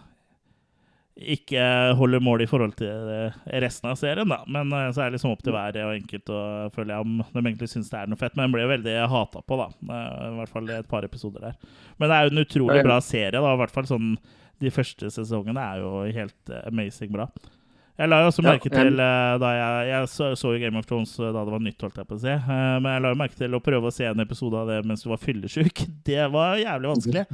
ikke 1.17 1.61
holder 1.97 2.21
mål 2.21 2.43
i 2.45 2.49
forhold 2.49 2.75
til 2.77 3.09
eh, 3.09 3.37
resten 3.65 3.89
av 3.89 3.97
serien, 3.97 4.29
da. 4.29 4.43
Men 4.53 4.69
eh, 4.69 4.91
så 4.93 5.01
er 5.01 5.09
det 5.09 5.17
liksom 5.17 5.33
opp 5.33 5.45
til 5.45 5.55
hver 5.57 5.79
og 5.87 5.95
enkelt 5.95 6.33
å 6.33 6.41
føle 6.75 6.99
om 7.01 7.23
de 7.23 7.41
egentlig 7.41 7.71
syns 7.73 7.89
det 7.89 8.03
er 8.03 8.11
noe 8.13 8.21
fett. 8.21 8.37
Men 8.37 8.51
den 8.51 8.57
ble 8.59 8.67
veldig 8.69 8.97
hata 9.09 9.41
på, 9.41 9.57
da. 9.57 9.71
Eh, 9.73 10.27
I 10.27 10.35
hvert 10.43 10.53
fall 10.53 10.73
et 10.77 10.91
par 10.91 11.09
episoder 11.09 11.49
der. 11.49 11.57
Men 11.97 12.13
det 12.13 12.19
er 12.19 12.27
jo 12.27 12.35
en 12.35 12.45
utrolig 12.45 12.83
bra 12.85 12.99
serie, 13.05 13.33
da. 13.39 13.55
I 13.55 13.63
hvert 13.63 13.77
fall 13.77 13.89
sånn 13.89 14.17
De 14.61 14.73
første 14.73 15.11
sesongene 15.13 15.61
er 15.61 15.81
jo 15.83 16.05
helt 16.17 16.53
amazing 16.65 17.11
bra. 17.13 17.27
Jeg 17.97 18.11
la 18.13 18.19
jo 18.21 18.27
også 18.29 18.43
Ja, 18.45 18.51
merke 18.53 18.69
jeg- 18.69 18.77
til 18.77 19.01
eh, 19.01 19.39
da 19.41 19.51
jeg, 19.57 19.87
jeg 19.89 20.09
så, 20.13 20.27
så 20.37 20.51
jo 20.53 20.59
Game 20.61 20.77
of 20.77 20.85
Thrones 20.85 21.15
eh, 21.19 21.31
da 21.33 21.45
det 21.47 21.53
var 21.55 21.63
nytt, 21.65 21.81
holdt 21.81 21.97
jeg 21.97 22.09
på 22.11 22.17
å 22.19 22.21
si. 22.21 22.29
Eh, 22.35 22.75
Men 22.85 22.91
jeg 22.93 23.03
la 23.07 23.13
jo 23.15 23.19
merke 23.23 23.39
til 23.39 23.57
å 23.57 23.61
prøve 23.65 23.89
å 23.89 23.95
se 23.97 24.05
en 24.11 24.21
episode 24.21 24.59
av 24.61 24.69
det 24.69 24.81
mens 24.85 25.03
du 25.03 25.09
var 25.09 25.23
fyllesyk. 25.23 25.81
Det 26.11 26.27
var 26.35 26.59
jævlig 26.61 26.91
vanskelig. 26.93 27.25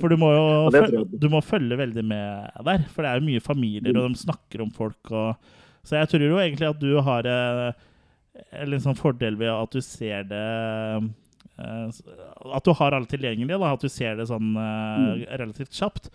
For 0.00 0.12
du 0.12 0.16
må 0.20 0.28
jo 0.34 0.44
Ja, 0.76 1.04
du 1.24 1.28
må 1.32 1.40
følge 1.44 1.78
veldig 1.80 2.04
med 2.04 2.60
der. 2.68 2.84
For 2.92 3.02
det 3.06 3.10
er 3.14 3.22
jo 3.22 3.28
mye 3.30 3.40
familier, 3.46 3.96
og 3.96 4.12
de 4.12 4.20
snakker 4.26 4.60
om 4.66 4.70
folk. 4.76 5.00
Og, 5.10 5.48
så 5.82 5.96
jeg 6.02 6.12
tror 6.12 6.26
jo 6.28 6.38
egentlig 6.44 6.68
at 6.68 6.78
du 6.84 6.92
har 7.00 7.26
en 7.32 8.68
litt 8.70 8.84
sånn 8.84 8.96
fordel 9.00 9.34
ved 9.40 9.48
at 9.52 9.72
du 9.74 9.80
ser 9.84 10.22
det 10.28 10.44
At 11.58 12.64
du 12.64 12.72
har 12.76 12.92
alle 12.96 13.08
tilgjengelige. 13.10 13.58
Da, 13.60 13.72
at 13.76 13.80
du 13.84 13.88
ser 13.92 14.16
det 14.20 14.28
sånn 14.30 14.52
eh, 14.58 15.24
relativt 15.40 15.72
kjapt. 15.76 16.08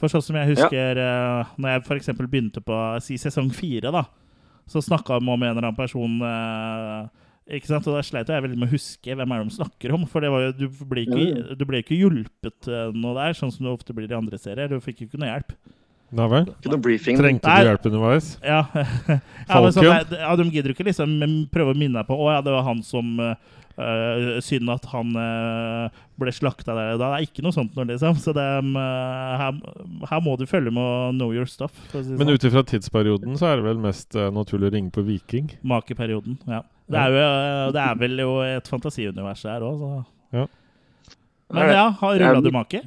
For 0.00 0.10
sånn 0.10 0.24
som 0.26 0.38
jeg 0.40 0.50
husker 0.54 0.98
eh, 0.98 1.52
Når 1.60 1.70
jeg 1.70 1.82
f.eks. 1.84 2.08
begynte 2.24 2.62
på 2.64 2.78
si 3.04 3.18
sesong 3.20 3.52
fire, 3.54 3.92
da, 3.94 4.06
så 4.70 4.82
snakka 4.82 5.20
de 5.20 5.28
om 5.28 5.36
en 5.36 5.50
eller 5.52 5.68
annen 5.68 5.76
person 5.76 6.16
uh, 6.24 7.04
ikke 7.44 7.68
sant? 7.68 7.86
Og 7.86 7.98
Da 7.98 8.02
sleit 8.06 8.32
jeg 8.32 8.44
veldig 8.46 8.58
med 8.58 8.70
å 8.70 8.74
huske 8.74 9.14
hvem 9.14 9.34
er 9.34 9.42
det 9.42 9.52
de 9.52 9.58
snakker 9.58 9.94
om. 9.94 10.06
For 10.10 10.24
det 10.24 10.32
var 10.32 10.46
jo, 10.46 10.52
du 10.64 10.84
ble 10.88 11.04
ikke, 11.04 11.54
du 11.60 11.64
ble 11.68 11.84
ikke 11.84 11.98
hjulpet 12.00 12.70
uh, 12.72 12.90
noe 12.96 13.14
der, 13.20 13.38
sånn 13.38 13.52
som 13.54 13.66
du 13.66 13.72
ofte 13.74 13.96
blir 13.96 14.10
i 14.10 14.18
andre 14.18 14.40
serier. 14.40 14.72
Du 14.72 14.82
fikk 14.82 15.04
jo 15.04 15.10
ikke 15.10 15.22
noe 15.22 15.30
hjelp. 15.30 15.56
Nei 16.14 16.26
vel? 16.30 16.48
Trengte 16.62 17.50
du 17.50 17.66
hjelp 17.66 17.86
underveis? 17.90 18.34
Ja, 18.44 18.60
ja, 19.48 19.56
men 19.58 19.72
sånn, 19.74 19.88
ja 19.88 20.34
De 20.38 20.46
gidder 20.52 20.70
jo 20.70 20.76
ikke 20.76 20.86
liksom 20.86 21.16
prøve 21.50 21.74
å 21.74 21.78
minne 21.78 21.96
deg 21.98 22.06
på 22.06 22.18
Å 22.20 22.28
ja, 22.36 22.42
det 22.44 22.52
var 22.54 22.66
han 22.68 22.82
som 22.86 23.16
eh, 23.22 23.32
eh, 23.78 24.40
Synd 24.44 24.70
at 24.72 24.84
han 24.92 25.14
uh, 25.18 26.02
ble 26.20 26.34
slakta 26.34 26.76
der 26.76 26.94
og 26.94 27.02
da. 27.02 27.10
Det 27.14 27.18
er 27.18 27.28
ikke 27.28 27.44
noe 27.46 27.54
sånt 27.56 27.74
nå, 27.74 27.86
liksom. 27.90 28.18
Så 28.22 28.34
det, 28.36 28.44
um, 28.62 28.74
her, 28.76 29.58
her 30.10 30.22
må 30.24 30.36
du 30.40 30.46
følge 30.50 30.72
med 30.74 30.82
å 30.82 31.10
know 31.14 31.34
your 31.34 31.48
stuff. 31.50 31.74
Si 31.92 32.04
Men 32.14 32.28
sånn. 32.28 32.34
ut 32.36 32.48
ifra 32.50 32.64
tidsperioden 32.70 33.40
så 33.40 33.50
er 33.50 33.60
det 33.60 33.68
vel 33.70 33.82
mest 33.82 34.14
uh, 34.18 34.30
naturlig 34.34 34.70
å 34.70 34.74
ringe 34.76 34.94
på 34.94 35.04
Viking? 35.06 35.50
Makeperioden. 35.66 36.38
Ja. 36.50 36.62
Det 36.90 37.00
er, 37.00 37.14
jo, 37.14 37.20
eh, 37.22 37.70
det 37.72 37.80
er 37.80 37.94
vel 38.00 38.20
jo 38.20 38.32
et 38.44 38.68
fantasiunivers 38.68 39.46
der 39.46 39.64
òg, 39.64 39.80
så 39.80 39.92
Ja. 40.34 40.46
Men 41.54 41.70
ja, 41.70 41.88
har 42.00 42.18
rulla 42.18 42.40
du 42.42 42.50
make? 42.50 42.80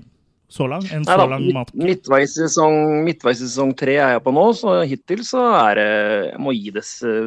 Så 0.47 0.63
lang? 0.71 0.83
En 0.95 1.03
så 1.03 1.11
Nei 1.11 1.15
da, 1.19 1.23
lang 1.27 1.41
midt, 1.43 1.55
mat? 1.57 1.71
midtveis, 1.75 2.35
i 2.39 3.35
sesong, 3.43 3.73
tre 3.75 3.97
er 3.99 4.13
jeg 4.15 4.21
på 4.23 4.31
nå, 4.31 4.45
så 4.55 4.77
hittil 4.87 5.25
så 5.27 5.41
er 5.59 5.79
det 5.79 5.87
Jeg 6.29 6.39
må 6.45 6.53
gi 6.55 6.71
det 6.71 6.83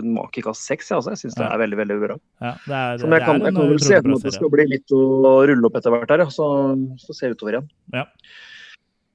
makekast 0.08 0.64
seks, 0.64 0.88
jeg, 0.88 0.96
altså. 0.96 1.12
Jeg 1.12 1.20
syns 1.26 1.36
det 1.36 1.44
er 1.44 1.60
veldig, 1.60 1.78
veldig 1.82 1.98
bra. 2.00 2.16
Ja, 2.40 2.54
det 2.64 2.78
er, 2.78 3.04
jeg 3.04 3.26
kan, 3.26 3.42
jeg 3.44 3.56
kan 3.58 3.74
vel 3.74 3.82
se 3.84 3.98
for 3.98 4.08
meg 4.08 4.16
at 4.16 4.28
det 4.30 4.34
skal 4.38 4.52
bli 4.56 4.66
litt 4.72 4.96
å 4.96 5.02
rulle 5.50 5.68
opp 5.68 5.76
etter 5.76 5.92
hvert 5.92 6.14
her. 6.16 6.24
Så, 6.32 6.48
så 7.04 7.18
ser 7.18 7.34
vi 7.34 7.36
utover 7.36 7.58
igjen. 7.58 7.68
Ja. 7.92 8.06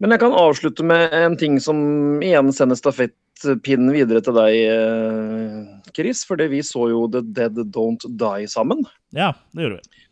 Men 0.04 0.14
jeg 0.14 0.22
kan 0.22 0.38
avslutte 0.38 0.86
med 0.86 1.14
en 1.18 1.38
ting 1.42 1.58
som 1.64 1.80
igjen 2.22 2.54
sender 2.54 2.78
stafettpinnen 2.78 3.90
videre 3.96 4.22
til 4.22 4.38
deg, 4.38 4.60
eh, 4.70 5.92
Chris. 5.98 6.22
Fordi 6.30 6.52
vi 6.54 6.62
så 6.68 6.92
jo 6.94 7.08
The 7.10 7.26
Dead 7.26 7.58
Don't 7.74 8.06
Die 8.06 8.52
sammen. 8.54 8.86
ja, 9.18 9.34
det 9.58 9.66
gjorde 9.66 9.82
vi. 9.82 10.04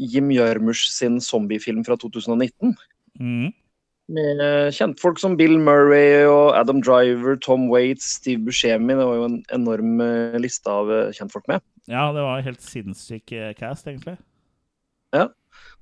Jim 0.00 0.30
Jarmusch 0.32 0.86
sin 0.88 1.20
zombiefilm 1.20 1.84
fra 1.84 1.98
2019. 2.00 2.72
Mhm. 3.18 3.50
Med 4.10 4.40
kjentfolk 4.74 5.20
som 5.22 5.36
Bill 5.38 5.54
Murray 5.62 6.24
og 6.26 6.56
Adam 6.58 6.80
Driver, 6.82 7.36
Tom 7.38 7.68
Waits, 7.70 8.16
Steve 8.18 8.42
Buscemi. 8.42 8.96
Det 8.98 9.06
var 9.06 9.20
jo 9.20 9.28
en 9.28 9.44
enorm 9.54 10.00
eh, 10.02 10.38
liste 10.42 10.66
av 10.66 10.90
eh, 10.90 11.12
kjentfolk 11.14 11.46
med. 11.46 11.62
Ja, 11.86 12.08
det 12.10 12.24
var 12.26 12.42
helt 12.42 12.64
sinnssyk 12.64 13.30
eh, 13.30 13.54
cast, 13.54 13.86
egentlig. 13.86 14.18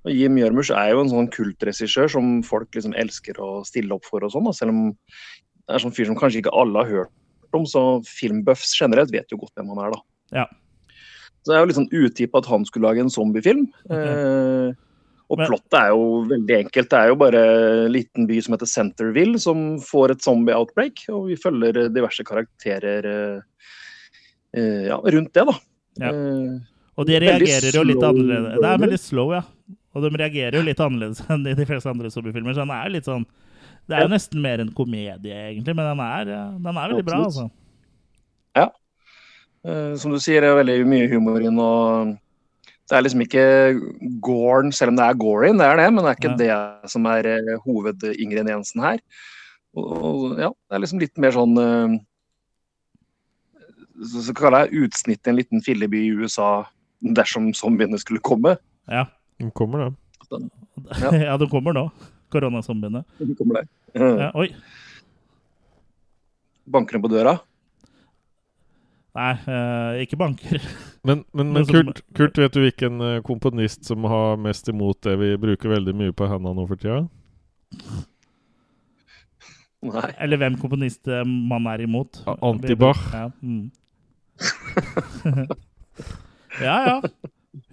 Og 0.07 0.15
Jim 0.15 0.39
Jørmers 0.39 0.71
er 0.73 0.93
jo 0.95 1.03
en 1.03 1.11
sånn 1.11 1.31
kultregissør 1.35 2.11
som 2.13 2.39
folk 2.47 2.71
liksom 2.77 2.95
elsker 2.99 3.39
å 3.43 3.63
stille 3.67 3.97
opp 3.97 4.07
for 4.09 4.25
og 4.25 4.33
sånn. 4.35 4.49
Selv 4.57 4.75
om 4.75 4.83
det 4.89 5.77
er 5.77 5.83
sånn 5.83 5.95
fyr 5.95 6.09
som 6.09 6.19
kanskje 6.19 6.45
ikke 6.45 6.55
alle 6.57 6.85
har 6.85 6.93
hørt 7.03 7.57
om, 7.57 7.65
så 7.69 7.83
filmbuffs 8.07 8.75
generelt 8.79 9.13
vet 9.13 9.33
jo 9.33 9.41
godt 9.41 9.55
hvem 9.59 9.73
han 9.75 9.83
er, 9.87 9.97
da. 9.97 10.01
Ja. 10.43 10.47
Så 11.43 11.51
det 11.51 11.57
er 11.57 11.63
jo 11.63 11.71
litt 11.71 11.79
sånn 11.79 11.93
utippa 11.93 12.43
at 12.43 12.49
han 12.51 12.67
skulle 12.69 12.89
lage 12.89 13.03
en 13.05 13.13
zombiefilm. 13.13 13.67
Eh, 13.93 14.71
og 15.29 15.43
plottet 15.43 15.77
er 15.77 15.91
jo 15.93 16.05
veldig 16.31 16.55
enkelt. 16.63 16.89
Det 16.89 16.99
er 16.99 17.11
jo 17.11 17.19
bare 17.21 17.43
en 17.85 17.93
liten 17.93 18.29
by 18.29 18.39
som 18.45 18.55
heter 18.57 18.71
Centerville, 18.71 19.41
som 19.43 19.67
får 19.85 20.15
et 20.15 20.25
zombie-outbreak. 20.25 21.05
Og 21.13 21.29
vi 21.29 21.37
følger 21.41 21.83
diverse 21.93 22.25
karakterer 22.25 23.09
eh, 23.11 23.67
eh, 24.57 24.87
ja, 24.89 24.97
rundt 24.97 25.35
det, 25.37 25.45
da. 25.51 25.57
Ja. 26.01 26.15
Eh, 26.15 26.57
Og 26.99 27.07
de 27.07 27.21
reagerer 27.23 27.77
jo 27.77 27.85
litt 27.87 28.03
annerledes. 28.03 28.57
Det 28.57 28.71
er 28.73 28.83
veldig 28.87 29.01
slow, 29.03 29.35
ja. 29.37 29.45
Og 29.93 30.05
de 30.05 30.15
reagerer 30.17 30.59
jo 30.59 30.65
litt 30.65 30.81
annerledes 30.81 31.21
enn 31.29 31.45
de 31.45 31.69
fleste 31.69 31.93
andre 31.93 32.11
zombiefilmer. 32.15 32.57
Så 32.57 32.65
den 32.65 32.75
er 32.79 32.97
litt 32.97 33.09
sånn 33.09 33.29
Det 33.89 33.97
er 33.97 34.05
jo 34.05 34.13
nesten 34.13 34.43
mer 34.45 34.61
en 34.65 34.73
komedie, 34.77 35.33
egentlig, 35.33 35.77
men 35.77 35.87
den 35.93 36.03
er, 36.05 36.35
den 36.61 36.75
er 36.77 36.93
veldig 36.93 37.07
bra, 37.07 37.23
altså. 37.29 37.47
Eh, 39.67 39.95
som 39.99 40.13
du 40.15 40.19
sier, 40.23 40.43
det 40.45 40.51
er 40.53 40.61
veldig 40.61 40.79
mye 40.89 41.09
humor 41.11 41.43
inn, 41.43 41.59
og 41.61 42.15
det 42.89 42.97
er 42.97 43.05
liksom 43.05 43.23
ikke 43.25 43.45
Gorn, 44.25 44.73
selv 44.73 44.95
om 44.95 44.99
det 44.99 45.05
er 45.05 45.19
gory, 45.21 45.51
det 45.53 45.67
er 45.67 45.81
det, 45.81 45.89
men 45.93 46.05
det 46.05 46.11
er 46.11 46.21
ikke 46.21 46.39
det 46.41 46.93
som 46.93 47.09
er 47.11 47.29
eh, 47.35 47.51
hovedingrediensen 47.67 48.85
her. 48.85 49.03
Og, 49.77 49.91
og 49.93 50.41
ja, 50.41 50.49
det 50.49 50.77
er 50.77 50.83
liksom 50.85 51.03
litt 51.03 51.21
mer 51.21 51.35
sånn 51.37 51.53
uh, 51.61 51.99
Så, 54.01 54.23
så 54.25 54.35
kaller 54.37 54.65
jeg 54.65 54.89
utsnitt 54.89 55.29
i 55.29 55.33
en 55.33 55.37
liten 55.37 55.63
filleby 55.65 56.01
i 56.07 56.15
USA 56.17 56.65
dersom 57.05 57.51
zombiene 57.55 58.01
skulle 58.01 58.25
komme. 58.25 58.57
Ja. 58.89 59.05
Den 59.39 59.53
kommer, 59.55 59.89
da. 59.89 60.39
Ja. 61.03 61.11
ja, 61.13 61.33
de 61.37 61.49
kommer 61.51 61.75
nå. 61.75 61.89
Koronazombiene. 62.33 63.03
De 63.19 63.35
kommer 63.37 63.61
der. 63.61 63.67
Ja, 63.99 64.29
oi. 64.39 64.53
Banker 66.69 66.99
de 66.99 67.03
på 67.03 67.11
døra? 67.11 67.33
Nei, 69.19 69.33
eh, 69.51 70.03
ikke 70.05 70.19
banker. 70.21 70.63
Men, 71.03 71.25
men, 71.33 71.53
Men 71.53 71.53
men 71.53 71.67
som- 71.67 71.75
Kurt, 71.75 72.03
Kurt, 72.15 72.39
vet 72.39 72.53
du 72.53 72.61
hvilken 72.61 73.01
eh, 73.01 73.21
komponist 73.23 73.85
som 73.85 74.05
har 74.05 74.37
mest 74.37 74.69
imot 74.69 75.01
det 75.03 75.17
vi 75.21 75.37
bruker 75.41 75.69
veldig 75.77 75.95
mye 75.95 76.13
på 76.17 76.27
hendene 76.29 76.55
nå 76.59 76.67
for 76.69 76.77
tida? 76.81 77.03
Nei. 79.89 80.09
Eller 80.19 80.41
hvem 80.41 80.57
komponist 80.59 81.07
eh, 81.09 81.25
man 81.25 81.67
er 81.71 81.85
imot. 81.87 82.23
Antibach. 82.43 83.03
Ja, 83.15 83.31
mm. 83.43 83.71
ja. 86.63 86.77
ja. 86.89 87.01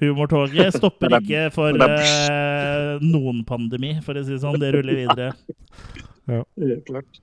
Humortoget 0.02 0.74
stopper 0.78 1.18
ikke 1.20 1.48
for 1.54 1.76
eh, 1.86 3.02
noen 3.04 3.44
pandemi, 3.48 3.96
for 4.06 4.18
å 4.18 4.24
si 4.26 4.36
det 4.36 4.42
sånn. 4.44 4.60
Det 4.62 4.72
ruller 4.78 5.02
videre. 5.02 5.32
Ja. 6.30 6.42
Helt 6.62 6.86
klart. 6.88 7.22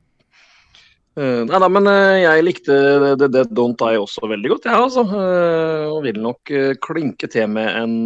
Eh, 1.13 1.41
nei 1.45 1.59
da, 1.61 1.69
men 1.69 1.89
uh, 1.91 2.17
jeg 2.17 2.45
likte 2.47 2.77
The 3.21 3.29
Dead 3.29 3.51
Don't 3.53 3.77
Die 3.81 4.01
også 4.01 4.31
veldig 4.31 4.55
godt, 4.55 4.69
jeg 4.69 4.73
ja, 4.73 4.85
altså. 4.87 5.05
Uh, 5.11 5.91
og 5.93 6.05
vil 6.07 6.21
nok 6.25 6.53
klinke 6.85 7.29
til 7.29 7.51
med 7.53 7.69
en 7.83 7.97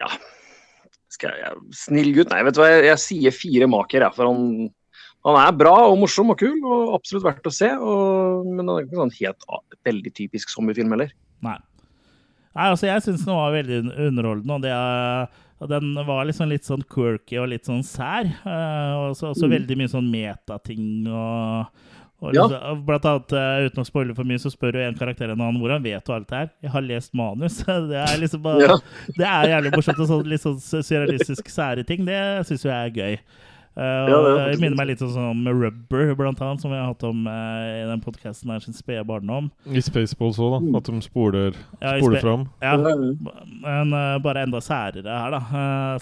ja, 0.00 0.08
skal 1.14 1.36
jeg, 1.38 1.60
snill 1.76 2.10
gutt. 2.16 2.32
Nei, 2.32 2.42
vet 2.46 2.56
du 2.56 2.62
hva, 2.62 2.70
jeg, 2.72 2.88
jeg 2.90 3.02
sier 3.02 3.36
fire 3.36 3.68
maker, 3.70 4.06
jeg. 4.06 4.16
For 4.16 4.30
han, 4.30 4.72
han 5.28 5.38
er 5.40 5.60
bra 5.60 5.76
og 5.90 5.98
morsom 6.02 6.34
og 6.34 6.40
kul, 6.40 6.56
og 6.64 6.96
absolutt 6.98 7.28
verdt 7.28 7.46
å 7.48 7.54
se. 7.54 7.70
Og, 7.78 8.48
men 8.48 8.66
han 8.66 8.74
er 8.76 8.88
ikke 8.88 9.00
sånn 9.00 9.14
helt 9.20 9.48
veldig 9.86 10.14
typisk 10.18 10.52
zombiefilm 10.52 10.96
heller. 10.96 11.14
Nei. 11.44 11.58
Nei, 12.54 12.68
altså 12.70 12.86
Jeg 12.86 13.02
syns 13.02 13.24
den 13.26 13.34
var 13.34 13.54
veldig 13.54 13.80
underholdende. 14.08 14.58
og 14.58 14.62
det 14.62 14.74
er, 14.74 15.40
og 15.64 15.70
Den 15.72 15.94
var 16.06 16.26
liksom 16.28 16.50
litt 16.52 16.66
sånn 16.68 16.84
quirky 16.92 17.38
og 17.40 17.48
litt 17.50 17.64
sånn 17.66 17.82
sær. 17.82 18.28
eh, 18.44 18.92
og 19.00 19.16
så, 19.16 19.32
Mm. 19.34 19.50
veldig 19.56 19.76
mye 19.80 19.90
sånn 19.90 20.10
metating 20.12 21.06
og, 21.08 21.66
og 22.22 22.34
Ja. 22.34 22.44
liksom, 22.48 22.84
Blant 22.86 23.04
annet, 23.10 23.32
eh, 23.32 23.66
uten 23.68 23.82
å 23.82 23.86
spoile 23.88 24.14
for 24.14 24.24
mye, 24.24 24.38
så 24.38 24.52
spør 24.52 24.74
jo 24.78 24.80
en 24.88 24.94
karakter 24.94 25.30
en 25.32 25.40
annen 25.40 25.58
hvor 25.60 25.70
han 25.72 25.82
vet 25.82 26.08
og 26.08 26.14
alt 26.16 26.28
det 26.28 26.36
her. 26.38 26.50
Jeg 26.62 26.70
har 26.70 26.82
lest 26.82 27.14
manus. 27.14 27.58
Det 27.64 27.96
er 27.96 28.20
liksom 28.20 28.42
bare 28.42 28.60
Ja. 28.68 28.76
Det 29.16 29.26
er 29.26 29.50
jævlig 29.54 29.72
morsomt. 29.74 29.98
Og 30.00 30.08
sånn, 30.08 30.26
litt 30.28 30.40
sånn 30.44 30.60
surrealistisk 30.60 31.48
sære 31.48 31.84
ting. 31.86 32.04
Det 32.04 32.46
syns 32.46 32.62
jo 32.64 32.70
jeg 32.70 32.92
er 32.92 32.94
gøy. 33.02 33.18
Eh, 33.74 34.06
Ja, 34.06 34.18
jeg 34.52 34.60
minner 34.62 34.78
meg 34.78 34.86
litt 34.92 35.00
sånn 35.02 35.10
som 35.10 35.40
Rubber, 35.50 36.12
blant 36.14 36.38
annet, 36.44 36.62
som 36.62 36.70
vi 36.70 36.78
har 36.78 36.92
hatt 36.92 37.02
om 37.08 37.24
uh, 37.26 37.62
i 37.66 37.86
den 37.88 38.02
podkasten 38.04 38.52
her 38.54 38.60
sin 38.62 38.76
spede 38.76 39.02
barndom. 39.08 39.48
I 39.66 39.82
Spaceballs 39.82 40.38
òg, 40.38 40.54
da. 40.54 40.78
At 40.78 40.90
de 40.90 41.00
spoler, 41.02 41.58
Ja, 41.80 41.96
spoler 41.98 42.22
fram. 42.22 42.44
Ja, 42.62 42.76
men 42.78 43.90
uh, 43.90 44.14
bare 44.22 44.44
enda 44.46 44.60
særere 44.62 45.18
her, 45.18 45.34
da. 45.34 45.40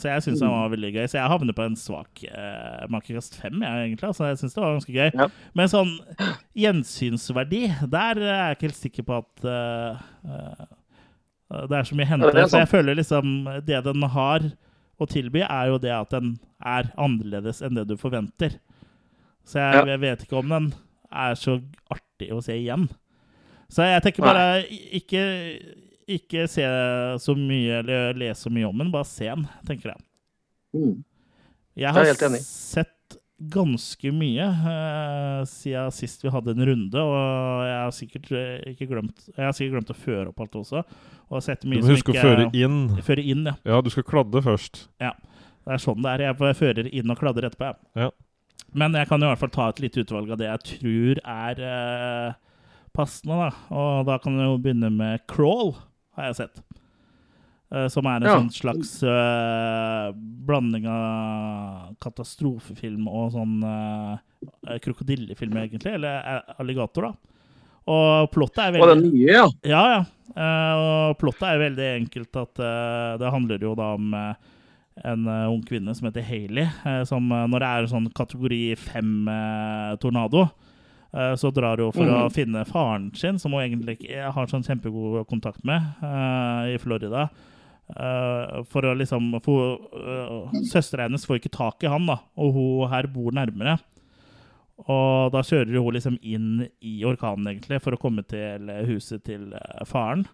Så 0.01 0.11
jeg 0.11 0.27
syns 0.27 0.43
den 0.45 0.53
var 0.53 0.69
veldig 0.75 0.93
gøy. 0.99 1.07
Så 1.09 1.17
jeg 1.17 1.33
havner 1.33 1.57
på 1.57 1.65
en 1.65 1.79
svak 1.81 2.25
uh, 2.29 2.85
makekast 2.93 3.41
fem, 3.41 3.57
jeg, 3.65 3.87
egentlig. 3.89 4.11
Altså, 4.11 4.29
jeg 4.29 4.43
syns 4.43 4.59
det 4.59 4.65
var 4.65 4.77
ganske 4.77 4.97
gøy. 4.99 5.09
Ja. 5.17 5.31
Men 5.57 5.73
sånn 5.73 5.95
gjensynsverdi, 6.59 7.63
der 7.93 8.21
er 8.21 8.29
jeg 8.35 8.59
ikke 8.59 8.69
helt 8.69 8.83
sikker 8.83 9.09
på 9.09 9.23
at 9.23 9.49
det 11.69 11.77
er 11.77 11.89
så 11.89 11.97
mye 11.97 12.07
å 12.07 12.13
hente. 12.13 12.45
Så 12.49 12.61
jeg 12.63 12.71
føler 12.71 12.97
liksom 13.01 13.33
det 13.65 13.81
den 13.85 14.05
har 14.13 14.45
å 15.01 15.09
tilby, 15.09 15.43
er 15.45 15.71
jo 15.73 15.79
det 15.83 15.93
at 15.95 16.13
den 16.15 16.35
er 16.63 16.91
annerledes 17.01 17.63
enn 17.65 17.77
det 17.79 17.87
du 17.91 17.97
forventer. 18.01 18.59
Så 19.49 19.59
jeg, 19.63 19.87
jeg 19.91 20.03
vet 20.03 20.25
ikke 20.25 20.41
om 20.41 20.53
den 20.53 20.73
er 21.13 21.39
så 21.39 21.59
artig 21.93 22.31
å 22.33 22.41
se 22.45 22.57
igjen. 22.57 22.87
Så 23.73 23.87
jeg 23.89 24.05
tenker 24.05 24.27
bare 24.27 24.63
ikke, 24.69 25.23
ikke 26.19 26.45
se 26.51 26.67
så 27.25 27.35
mye 27.39 27.81
eller 27.81 28.19
lese 28.21 28.47
så 28.47 28.53
mye 28.53 28.69
om 28.69 28.83
den, 28.83 28.93
bare 28.93 29.09
se 29.09 29.31
den, 29.31 29.47
tenker 29.69 29.95
jeg. 29.95 30.05
Mm. 30.77 30.99
Jeg 31.83 31.97
har 31.97 32.11
enig. 32.29 32.43
sett 32.45 32.93
ganske 33.51 34.13
mye 34.15 34.45
eh, 34.47 35.43
siden 35.49 35.93
sist 35.95 36.23
vi 36.25 36.31
hadde 36.33 36.55
en 36.55 36.65
runde, 36.69 37.03
og 37.03 37.65
jeg 37.67 37.79
har 37.79 37.95
sikkert 37.97 38.31
eh, 38.39 38.73
ikke 38.73 38.89
glemt 38.91 39.25
Jeg 39.31 39.45
har 39.45 39.57
sikkert 39.57 39.79
glemt 39.79 39.93
å 39.95 39.99
føre 39.99 40.27
opp 40.31 40.43
alt 40.45 40.59
også. 40.63 40.83
Og 41.31 41.39
har 41.39 41.45
sett 41.47 41.65
Du 41.65 41.73
må 41.73 41.81
huske 41.87 42.13
ikke 42.13 42.21
å 42.21 42.27
føre 42.29 42.49
inn. 42.57 42.81
Føre 43.03 43.25
inn, 43.25 43.47
ja. 43.49 43.57
Ja, 43.69 43.81
du 43.83 43.91
skal 43.93 44.07
kladde 44.07 44.45
først. 44.45 44.85
Ja. 45.03 45.15
Det 45.63 45.77
er 45.77 45.83
sånn 45.83 46.03
det 46.05 46.13
er. 46.13 46.27
Jeg 46.29 46.59
fører 46.59 46.91
inn 46.91 47.15
og 47.15 47.21
kladder 47.21 47.49
etterpå. 47.49 47.73
Ja. 47.99 48.11
Men 48.77 48.97
jeg 48.97 49.09
kan 49.11 49.23
i 49.23 49.29
hvert 49.29 49.41
fall 49.41 49.53
ta 49.53 49.69
et 49.71 49.83
lite 49.85 50.03
utvalg 50.03 50.31
av 50.33 50.41
det 50.41 50.49
jeg 50.49 50.67
tror 50.73 51.23
er 51.23 51.65
eh, 51.69 52.37
passende. 52.97 53.39
da. 53.47 53.51
Og 53.77 54.07
da 54.09 54.19
kan 54.23 54.37
vi 54.39 54.47
jo 54.47 54.61
begynne 54.63 54.93
med 54.93 55.25
Crawl, 55.31 55.75
har 56.17 56.31
jeg 56.31 56.41
sett. 56.45 56.63
Eh, 57.73 57.87
som 57.89 58.05
er 58.05 58.17
en 58.21 58.23
Ja. 58.29 58.35
sånn 58.37 58.51
slags 58.53 59.03
uh, 59.03 60.13
blanding 60.45 60.85
av 60.87 61.95
katastrofefilm 62.05 63.07
og 63.09 63.31
sånn 63.33 63.63
uh, 63.65 64.19
krokodillefilm, 64.85 65.57
egentlig. 65.57 65.95
Eller 65.97 66.43
alligator, 66.61 67.03
da. 67.09 67.13
Og 67.89 68.29
plottet 68.31 68.59
er 68.67 68.77
Og 68.77 68.89
veldig 68.89 69.03
den 69.03 69.15
nye, 69.15 69.33
ja. 69.33 69.47
ja, 69.65 69.85
ja. 69.97 70.03
Uh, 70.37 70.75
og 70.83 71.19
plottet 71.21 71.49
er 71.49 71.63
veldig 71.65 71.89
enkelt 72.03 72.37
at 72.41 72.61
det 73.21 73.33
handler 73.33 73.59
jo 73.65 73.73
da 73.75 73.89
om 73.97 74.13
en 75.05 75.25
ung 75.49 75.63
kvinne 75.65 75.95
som 75.97 76.07
heter 76.11 76.23
Hayley, 76.29 76.67
som 77.09 77.25
når 77.29 77.59
det 77.65 77.69
er 77.73 77.87
sånn 77.89 78.07
kategori 78.13 78.61
fem-tornado, 78.77 80.47
så 81.37 81.51
drar 81.53 81.81
hun 81.81 81.93
for 81.93 82.05
å 82.05 82.27
Mhm. 82.29 82.33
finne 82.33 82.65
faren 82.69 83.11
sin, 83.17 83.39
som 83.39 83.53
hun 83.53 83.61
egentlig 83.63 83.99
ikke 83.99 84.33
har 84.33 84.47
sånn 84.47 84.65
kjempegod 84.65 85.27
kontakt 85.29 85.65
med 85.65 85.81
i 86.73 86.77
Florida. 86.79 87.29
Eh, 87.93 88.61
for 88.71 88.87
å 88.89 88.95
liksom 88.97 89.33
uh, 89.35 90.53
Søstera 90.71 91.09
hennes 91.09 91.27
får 91.29 91.41
ikke 91.41 91.53
tak 91.53 91.85
i 91.85 91.91
han, 91.93 92.07
da, 92.09 92.23
og 92.41 92.55
hun 92.57 92.93
her 92.93 93.09
bor 93.13 93.35
nærmere. 93.37 93.79
Og 94.83 95.33
da 95.35 95.43
kjører 95.47 95.77
hun 95.77 95.95
liksom 95.95 96.17
inn 96.23 96.65
i 96.81 97.03
orkanen, 97.07 97.51
egentlig, 97.51 97.83
for 97.85 97.95
å 97.95 98.01
komme 98.01 98.25
til 98.27 98.71
huset 98.89 99.23
til 99.29 99.53
eh, 99.55 99.83
faren. 99.87 100.25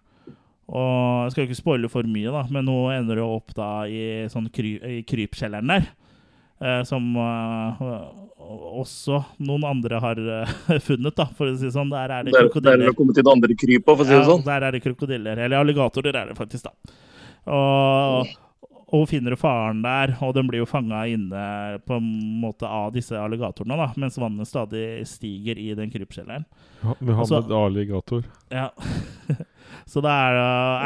Og 0.69 1.25
jeg 1.25 1.33
skal 1.33 1.43
jo 1.43 1.49
ikke 1.49 1.57
spoile 1.57 1.89
for 1.91 2.07
mye, 2.09 2.31
da, 2.33 2.45
men 2.53 2.69
hun 2.69 2.93
ender 2.93 3.21
jo 3.21 3.31
opp 3.39 3.53
da 3.57 3.69
i, 3.89 4.27
sånn 4.29 4.49
kry, 4.53 4.75
i 4.85 5.01
krypkjelleren 5.07 5.73
der. 5.73 5.89
Uh, 6.59 6.81
som 6.83 7.05
eh, 7.15 7.83
også 8.79 9.21
noen 9.47 9.63
andre 9.69 9.99
har 10.03 10.19
eh, 10.19 10.49
funnet, 10.87 11.15
da, 11.15 11.25
for 11.37 11.47
å 11.47 11.53
si 11.55 11.67
det 11.69 11.75
sånn. 11.75 11.91
Der 11.93 12.11
er 12.11 12.25
det 12.27 12.33
Der, 12.33 12.41
der 12.41 12.47
er 12.47 12.49
krokodiller. 12.49 12.89
det 12.89 12.97
kommet 12.97 13.15
til 13.15 13.25
det 13.27 13.33
andre 13.33 13.55
krypet, 13.55 13.91
for 13.91 14.03
å 14.03 14.07
si 14.07 14.11
det 14.11 14.19
Ja, 14.19 14.25
sånn. 14.27 14.43
der 14.47 14.65
er 14.67 14.75
det 14.75 14.81
krokodiller. 14.83 15.43
Eller 15.45 15.63
alligatorer 15.63 16.19
er 16.19 16.33
det 16.33 16.35
faktisk, 16.39 16.67
da. 16.67 16.97
Og, 17.49 18.31
og 18.89 18.95
hun 19.03 19.07
finner 19.09 19.35
faren 19.39 19.83
der, 19.85 20.15
og 20.25 20.33
den 20.37 20.47
blir 20.49 20.63
jo 20.63 20.69
fanga 20.69 21.03
inne 21.11 21.43
på 21.85 21.97
en 21.99 22.07
måte 22.41 22.65
av 22.69 22.91
disse 22.95 23.17
alligatorene, 23.17 23.77
da, 23.77 23.89
mens 24.01 24.17
vannet 24.21 24.49
stadig 24.49 24.85
stiger 25.09 25.59
i 25.61 25.67
den 25.77 25.91
krypskjelleren. 25.93 26.47
Ja, 26.81 26.95
Muhammed 26.99 27.19
Altså- 27.27 27.61
Alligator. 27.65 28.25
Ja. 28.53 28.69
Så 29.89 30.01
det 30.05 30.09
er, 30.09 30.35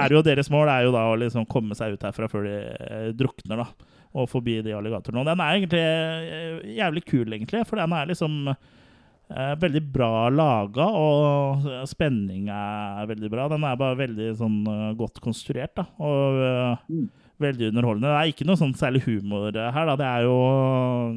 er 0.03 0.13
jo 0.15 0.21
deres 0.23 0.49
mål 0.51 0.69
er 0.71 0.85
jo 0.85 0.91
da 0.95 1.05
å 1.11 1.15
liksom 1.19 1.45
komme 1.49 1.75
seg 1.75 1.95
ut 1.95 2.03
herfra 2.03 2.27
før 2.31 2.45
de 2.47 2.55
eh, 2.73 3.09
drukner, 3.15 3.63
da. 3.63 3.91
Og 4.13 4.27
forbi 4.29 4.59
de 4.63 4.75
alligatorene. 4.77 5.23
Og 5.23 5.27
den 5.31 5.41
er 5.41 5.57
egentlig 5.57 5.81
eh, 5.83 6.75
jævlig 6.77 7.03
kul, 7.07 7.25
egentlig, 7.33 7.63
for 7.67 7.79
den 7.81 7.95
er 7.97 8.11
liksom 8.11 8.51
veldig 9.29 9.81
bra 9.93 10.29
laga, 10.29 10.85
og 10.93 11.67
spenning 11.89 12.49
er 12.53 13.07
veldig 13.09 13.29
bra. 13.31 13.47
Den 13.51 13.63
er 13.65 13.77
bare 13.79 13.97
veldig 13.97 14.31
sånn 14.37 14.57
eh, 14.69 14.89
godt 14.99 15.21
konstruert, 15.23 15.75
da. 15.79 15.87
Og 16.03 16.41
eh, 16.43 16.83
Mm. 16.93 17.07
veldig 17.41 17.69
underholdende. 17.71 18.09
Det 18.11 18.19
er 18.19 18.31
ikke 18.33 18.45
noe 18.47 18.59
sånn 18.59 18.75
særlig 18.77 19.01
humor 19.07 19.51
her, 19.51 19.85
da. 19.89 19.95
Det 19.99 20.05
er 20.05 20.25
jo 20.27 20.35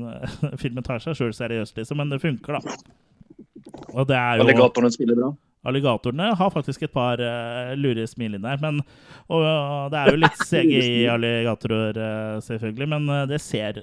Filmen 0.63 0.87
tar 0.87 1.03
seg 1.03 1.19
sjøl 1.19 1.35
seriøst, 1.37 1.77
liksom, 1.77 1.99
men 2.01 2.11
det 2.15 2.23
funker, 2.23 2.57
da. 2.57 2.77
Og 3.93 4.07
det 4.09 4.17
er 4.17 4.39
jo 4.39 4.47
Alligatorene 4.47 4.93
spiller 4.95 5.19
bra. 5.19 5.33
Alligatorene 5.67 6.29
har 6.39 6.51
faktisk 6.55 6.85
et 6.87 6.93
par 6.95 7.19
uh, 7.19 7.73
lure 7.75 8.05
smil 8.07 8.37
inn 8.39 8.45
der. 8.47 8.61
Men, 8.63 8.79
og, 9.27 9.43
uh, 9.43 9.89
det 9.91 9.99
er 9.99 10.13
jo 10.13 10.21
litt 10.23 10.45
CGI-alligatorer, 10.51 11.99
uh, 11.99 12.37
selvfølgelig, 12.47 12.89
men 12.95 13.09
uh, 13.11 13.25
det 13.27 13.41
ser 13.43 13.81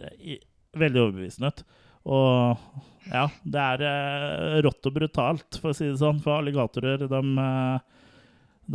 veldig 0.79 1.01
overbevisende 1.03 1.51
ut. 1.51 1.63
Og 2.07 2.63
ja, 3.11 3.25
det 3.43 3.63
er 3.63 3.83
uh, 3.87 4.61
rått 4.65 4.85
og 4.89 4.93
brutalt, 4.95 5.59
for 5.61 5.71
å 5.71 5.75
si 5.77 5.89
det 5.89 5.99
sånn. 5.99 6.21
For 6.23 6.39
alligatorer, 6.39 7.03
de, 7.09 7.21
uh, 7.39 7.79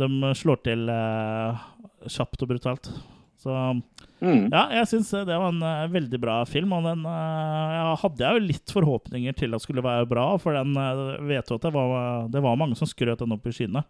de 0.03 0.33
slår 0.37 0.61
til 0.67 0.89
uh, 0.91 1.57
kjapt 2.07 2.45
og 2.45 2.53
brutalt. 2.53 2.91
Så 3.39 3.55
Mm. 4.19 4.49
ja, 4.51 4.65
jeg 4.75 4.87
syns 4.91 5.13
det 5.15 5.31
var 5.31 5.47
en 5.47 5.61
uh, 5.63 5.87
veldig 5.87 6.17
bra 6.19 6.41
film. 6.43 6.73
Og 6.75 6.83
den 6.83 7.05
uh, 7.07 7.69
ja, 7.71 7.85
hadde 8.01 8.19
jeg 8.25 8.35
jo 8.35 8.47
litt 8.49 8.73
forhåpninger 8.75 9.31
til 9.39 9.55
at 9.55 9.63
skulle 9.63 9.79
være 9.85 10.09
bra, 10.11 10.25
for 10.43 10.51
den 10.57 10.75
uh, 10.75 11.15
vet 11.23 11.47
jo 11.47 11.55
at 11.55 11.63
det 11.63 11.71
var, 11.71 12.27
det 12.27 12.41
var 12.43 12.57
mange 12.59 12.75
som 12.75 12.89
skrøt 12.89 13.23
den 13.23 13.31
opp 13.31 13.47
i 13.47 13.53
skyene. 13.55 13.85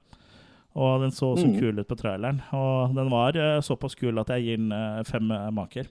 Og 0.78 1.02
den 1.02 1.10
så 1.10 1.32
så 1.34 1.48
Mm. 1.50 1.56
kul 1.58 1.80
ut 1.82 1.88
på 1.90 1.98
traileren. 1.98 2.44
Og 2.54 2.94
den 2.94 3.10
var 3.10 3.34
eh, 3.36 3.58
såpass 3.66 3.96
kul 3.98 4.20
at 4.22 4.30
jeg 4.30 4.44
gir 4.46 4.58
den 4.62 4.72
eh, 4.72 5.02
fem 5.04 5.32
eh, 5.34 5.50
maker. 5.50 5.90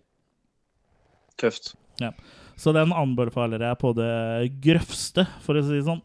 Tøft. 1.36 1.74
Så 2.58 2.74
den 2.74 2.94
anbefaler 2.94 3.62
jeg 3.62 3.78
på 3.80 3.92
det 3.96 4.14
grøvste, 4.64 5.24
for 5.44 5.58
å 5.58 5.62
si 5.62 5.76
det 5.76 5.84
sånn. 5.86 6.02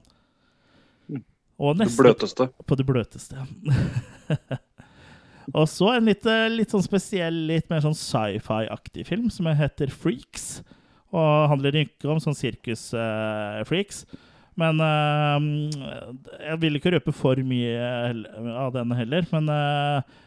Og 1.64 1.78
Det 1.78 1.90
bløteste. 1.96 2.50
på 2.66 2.78
det 2.78 2.86
bløteste. 2.86 3.46
og 5.58 5.66
så 5.70 5.94
en 5.96 6.10
litt, 6.10 6.26
eh, 6.30 6.50
litt 6.52 6.74
sånn 6.74 6.86
spesiell, 6.86 7.44
litt 7.50 7.70
mer 7.72 7.84
sånn 7.86 7.98
sci-fi-aktig 7.98 9.06
film 9.08 9.30
som 9.34 9.50
heter 9.50 9.94
Freaks. 9.94 10.62
Og 11.14 11.50
handler 11.52 11.78
ikke 11.84 12.10
om 12.10 12.22
sånn 12.22 12.38
sirkus-freaks. 12.38 14.04
Men 14.60 14.82
uh, 14.82 15.42
jeg 16.42 16.60
vil 16.62 16.78
ikke 16.78 16.94
røpe 16.94 17.14
for 17.16 17.40
mye 17.46 18.14
av 18.54 18.74
den 18.76 18.94
heller. 18.98 19.26
Men 19.34 19.50
eh, 19.50 20.20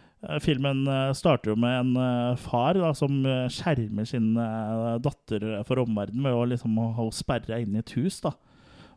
filmen 0.43 0.87
eh, 0.89 1.13
starter 1.17 1.53
jo 1.53 1.59
med 1.61 1.77
en 1.81 1.97
eh, 2.01 2.39
far 2.41 2.79
da, 2.79 2.93
som 2.97 3.19
eh, 3.29 3.47
skjermer 3.53 4.09
sin 4.09 4.33
eh, 4.41 4.97
datter 5.05 5.45
for 5.69 5.83
omverdenen 5.85 6.25
ved 6.27 6.37
å 6.37 6.47
liksom 6.49 6.79
ha 6.97 7.07
sperra 7.15 7.61
inne 7.63 7.81
i 7.81 7.85
et 7.85 7.95
hus. 7.99 8.21
da. 8.25 8.33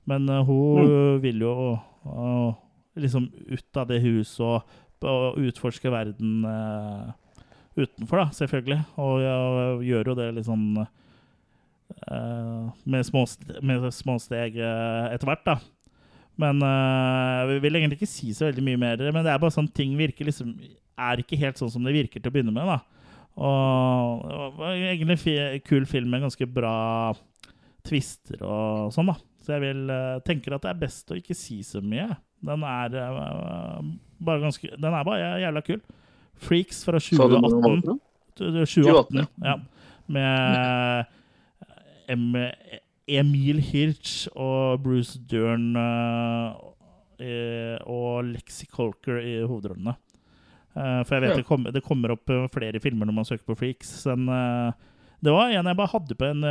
Men 0.10 0.30
eh, 0.32 0.46
hun 0.48 1.20
vil 1.24 1.44
jo 1.44 1.56
eh, 1.76 2.54
liksom 3.00 3.30
ut 3.52 3.82
av 3.82 3.90
det 3.92 4.00
huset 4.04 4.46
og, 4.46 4.78
og 5.08 5.38
utforske 5.40 5.92
verden 5.94 6.44
uh, 6.44 7.12
utenfor, 7.78 8.20
da, 8.20 8.26
selvfølgelig. 8.36 8.80
Og 9.00 9.22
jeg 9.24 9.86
gjør 9.88 10.10
jo 10.12 10.16
det 10.20 10.26
liksom 10.40 10.66
uh, 10.82 12.64
med, 12.84 13.06
små, 13.08 13.24
med 13.64 13.88
små 13.96 14.18
steg 14.20 14.58
uh, 14.60 15.08
etter 15.14 15.30
hvert, 15.30 15.46
da. 15.48 15.56
Men 16.40 16.62
jeg 16.64 17.48
vi 17.50 17.56
vil 17.66 17.76
egentlig 17.76 17.98
ikke 18.00 18.08
si 18.08 18.30
så 18.32 18.46
veldig 18.48 18.64
mye 18.64 18.80
mer. 18.80 19.02
Men 19.12 19.26
det 19.26 19.32
er 19.32 19.40
bare 19.42 19.52
sånn 19.52 19.72
ting 19.76 19.98
virker 20.00 20.28
liksom 20.28 20.54
Er 21.00 21.22
ikke 21.22 21.40
helt 21.40 21.60
sånn 21.60 21.72
som 21.72 21.86
det 21.88 21.96
virker 21.96 22.22
til 22.22 22.32
å 22.32 22.36
begynne 22.36 22.54
med, 22.56 22.70
da. 22.70 22.80
Og 23.40 24.26
og 24.60 24.64
egentlig 24.68 25.20
fi, 25.22 25.36
kul 25.64 25.86
film 25.88 26.12
med 26.12 26.26
ganske 26.26 26.48
bra 26.52 27.14
twister 27.88 28.42
og 28.44 28.92
sånn, 28.94 29.12
da. 29.14 29.18
Så 29.46 29.56
jeg 29.56 29.64
vil 29.64 29.94
eh, 29.94 30.20
tenker 30.28 30.56
at 30.56 30.66
det 30.66 30.74
er 30.74 30.82
best 30.82 31.12
å 31.12 31.18
ikke 31.18 31.38
si 31.38 31.62
så 31.66 31.82
mye. 31.82 32.10
Den 32.46 32.64
er 32.64 32.94
uh, 32.96 33.80
bare 34.24 34.40
ganske 34.46 34.70
Den 34.80 34.94
er 34.94 35.08
bare 35.08 35.40
jævla 35.42 35.64
kul. 35.66 35.80
Freaks 36.40 36.86
fra 36.88 37.02
Sa 37.04 37.28
du 37.28 37.36
når 37.36 37.36
den 37.36 37.42
var 37.44 37.52
2018. 37.60 38.00
2018, 38.40 39.26
ja. 39.44 39.56
Med 40.08 41.06
em, 42.08 42.28
Emil 43.10 43.60
Hirsch 43.60 44.30
og 44.36 44.86
Bruce 44.86 45.20
Dern 45.32 45.76
uh, 45.76 46.56
og 47.84 48.30
Lexi 48.30 48.70
Colker 48.72 49.20
i 49.20 49.42
hovedrollene. 49.44 49.98
Eh, 50.80 51.00
for 51.04 51.16
jeg 51.18 51.22
vet 51.26 51.34
Ja. 51.34 51.40
det, 51.42 51.48
kommer, 51.48 51.74
det 51.76 51.84
kommer 51.84 52.14
opp 52.16 52.30
eh, 52.32 52.46
flere 52.54 52.80
filmer 52.80 53.10
når 53.10 53.18
man 53.20 53.28
søker 53.28 53.44
på 53.50 53.58
Freaks. 53.60 53.92
Den, 54.08 54.28
eh, 54.32 54.72
det 55.20 55.34
var 55.36 55.52
en 55.52 55.68
jeg 55.68 55.76
bare 55.76 55.92
hadde 55.92 56.16
på 56.16 56.28
en 56.30 56.46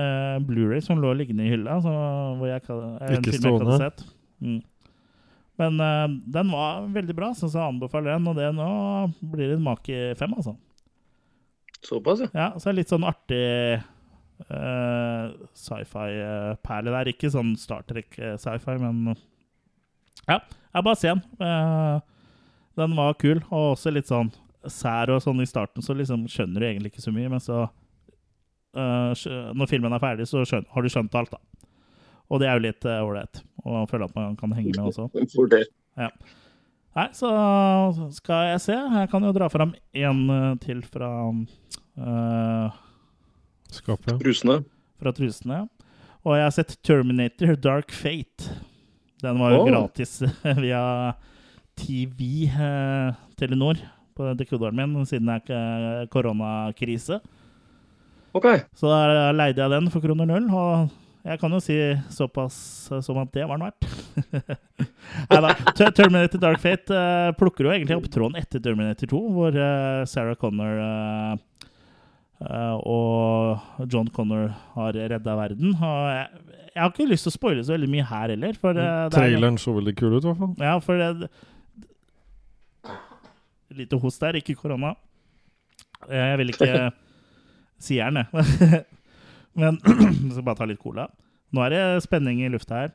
Blu-ray 0.44 0.82
som 0.84 1.00
lå 1.00 1.14
liggende 1.16 1.46
i 1.46 1.52
hylla. 1.54 1.78
Så, 1.80 1.92
hvor 2.36 2.50
jeg, 2.50 2.60
ikke 2.60 2.76
en 2.76 3.14
Ikke 3.16 3.32
film 3.32 3.32
jeg 3.32 3.38
ikke 3.40 3.52
hadde 3.64 3.78
stående. 3.78 3.78
sett. 3.86 4.04
Mm. 4.44 4.58
Men 5.58 5.80
uh, 5.82 6.06
den 6.30 6.50
var 6.54 6.84
veldig 6.94 7.14
bra, 7.18 7.32
så 7.34 7.48
jeg 7.50 7.58
anbefaler 7.64 8.12
den. 8.14 8.28
Og 8.30 8.36
det 8.38 8.50
nå 8.54 8.66
blir 9.32 9.48
det 9.48 9.56
en 9.56 9.64
make 9.64 9.96
fem, 10.20 10.34
altså. 10.36 10.52
Såpass, 11.82 12.20
ja. 12.20 12.28
Ja, 12.34 12.46
så 12.58 12.68
er 12.68 12.76
det 12.76 12.82
litt 12.84 12.92
sånn 12.92 13.06
artig 13.08 13.40
uh, 14.52 15.32
sci-fi-perle 15.58 16.94
der. 16.94 17.10
Ikke 17.10 17.30
sånn 17.32 17.56
Star 17.58 17.82
Trek-sci-fi, 17.88 18.76
men 18.84 19.16
Ja, 20.28 20.38
jeg 20.74 20.84
bare 20.84 21.00
se 21.00 21.08
den. 21.08 21.22
Eh, 21.40 22.00
den 22.78 22.96
var 22.98 23.18
kul, 23.20 23.42
og 23.50 23.74
også 23.74 23.92
litt 23.94 24.10
sånn 24.10 24.30
sær 24.68 25.10
og 25.14 25.22
sånn 25.22 25.42
i 25.42 25.48
starten, 25.48 25.84
så 25.84 25.96
liksom 25.96 26.26
skjønner 26.30 26.62
du 26.62 26.68
egentlig 26.68 26.92
ikke 26.92 27.04
så 27.04 27.12
mye, 27.14 27.30
men 27.32 27.42
så 27.42 27.62
uh, 27.66 29.12
Når 29.58 29.70
filmen 29.70 29.94
er 29.94 30.02
ferdig, 30.02 30.28
så 30.30 30.44
skjønner, 30.46 30.68
har 30.74 30.84
du 30.84 30.92
skjønt 30.92 31.16
alt, 31.18 31.34
da. 31.34 31.70
Og 32.28 32.42
det 32.42 32.48
er 32.48 32.58
jo 32.58 32.66
litt 32.66 32.88
ålreit. 32.90 33.40
Uh, 33.64 33.80
og 33.82 33.88
føler 33.90 34.08
at 34.08 34.18
man 34.18 34.36
kan 34.38 34.52
henge 34.56 34.74
med 34.74 34.90
også. 34.90 35.08
For 35.36 35.50
det. 35.50 35.64
Nei, 36.98 37.06
så 37.14 37.30
skal 38.16 38.52
jeg 38.52 38.62
se. 38.64 38.76
Jeg 38.76 39.10
kan 39.12 39.24
jo 39.24 39.32
dra 39.34 39.48
fram 39.52 39.74
én 39.94 40.22
til 40.62 40.82
fra 40.86 41.10
uh, 41.30 42.78
Skapet. 43.72 44.16
Trusene. 44.22 44.62
fra 44.98 45.12
trusene. 45.14 45.62
ja. 45.62 45.88
Og 46.26 46.34
jeg 46.36 46.44
har 46.44 46.54
sett 46.54 46.76
Terminator 46.84 47.54
Dark 47.56 47.92
Fate. 47.94 48.50
Den 49.22 49.38
var 49.40 49.54
jo 49.54 49.62
oh. 49.62 49.68
gratis 49.68 50.18
via 50.62 50.82
TV 51.78 52.48
eh, 52.50 53.12
Telenor 53.38 53.80
på 54.18 54.32
dekoderen 54.38 54.74
min, 54.78 55.04
siden 55.06 55.28
det 55.30 55.36
er 55.38 55.42
ikke 55.44 56.08
koronakrise. 56.12 57.20
OK. 58.36 58.46
Så 58.76 58.90
da 58.90 59.30
leide 59.34 59.62
jeg 59.62 59.70
den 59.72 59.90
for 59.94 60.02
kroner 60.04 60.26
null, 60.28 60.48
og 60.52 60.90
jeg 61.28 61.38
kan 61.40 61.52
jo 61.54 61.60
si 61.62 61.76
såpass 62.14 62.56
som 63.04 63.18
at 63.22 63.30
det 63.34 63.46
var 63.48 63.58
den 63.58 63.68
verdt. 63.68 64.58
Neida, 65.30 65.52
da. 65.52 65.90
Terminator 65.94 66.40
Dark 66.42 66.60
Fate 66.62 66.94
eh, 66.94 67.30
plukker 67.38 67.66
jo 67.68 67.72
egentlig 67.74 67.96
opp 67.98 68.08
tråden 68.12 68.38
etter 68.40 68.62
Terminator 68.64 69.10
2, 69.10 69.20
hvor 69.34 69.56
eh, 69.58 70.02
Sarah 70.10 70.36
Connor 70.40 70.78
eh, 70.84 71.66
eh, 72.44 72.76
og 72.88 73.86
John 73.92 74.10
Connor 74.14 74.50
har 74.76 74.98
redda 75.14 75.36
verden. 75.40 75.74
Og 75.74 76.08
jeg, 76.12 76.64
jeg 76.74 76.82
har 76.84 76.92
ikke 76.94 77.08
lyst 77.10 77.26
til 77.28 77.32
å 77.34 77.36
spoile 77.38 77.64
så 77.66 77.74
veldig 77.76 77.90
mye 77.96 78.08
her 78.12 78.34
heller. 78.34 78.58
For, 78.60 78.74
eh, 78.76 78.82
det 78.82 79.06
er- 79.08 79.14
Traileren 79.18 79.58
så 79.62 79.74
veldig 79.78 79.96
kul 79.98 80.16
ut, 80.18 80.22
i 80.24 80.28
hvert 80.32 80.42
fall. 80.44 80.54
ja, 80.70 80.76
for 80.84 81.00
det 81.02 81.30
Lite 83.76 83.98
host 84.00 84.20
der, 84.22 84.38
ikke 84.40 84.56
korona. 84.56 84.94
Eh, 86.08 86.16
Jeg 86.32 86.38
vil 86.40 86.52
ikke 86.54 86.70
si 87.84 87.98
gjerne. 87.98 88.26
Men 89.58 89.78
så 90.34 90.42
bare 90.44 90.56
ta 90.60 90.68
litt 90.68 90.80
cola. 90.82 91.08
Nå 91.52 91.62
er 91.64 91.72
det 91.74 91.84
spenning 92.04 92.42
i 92.44 92.50
lufta 92.52 92.82
her. 92.84 92.92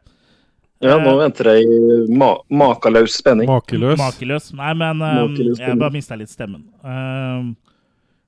Ja, 0.84 0.98
nå 1.00 1.14
Eh, 1.14 1.20
venter 1.22 1.48
jeg 1.54 1.64
i 1.68 2.16
ma 2.18 2.34
makeløs 2.52 3.16
spenning. 3.22 3.48
Makeløs. 3.50 3.98
Makeløs. 4.00 4.50
Nei, 4.58 4.74
men 4.76 5.00
um, 5.02 5.36
jeg 5.56 5.78
bare 5.80 5.94
mista 5.96 6.18
litt 6.20 6.32
stemmen. 6.32 6.66
Um, 6.84 7.54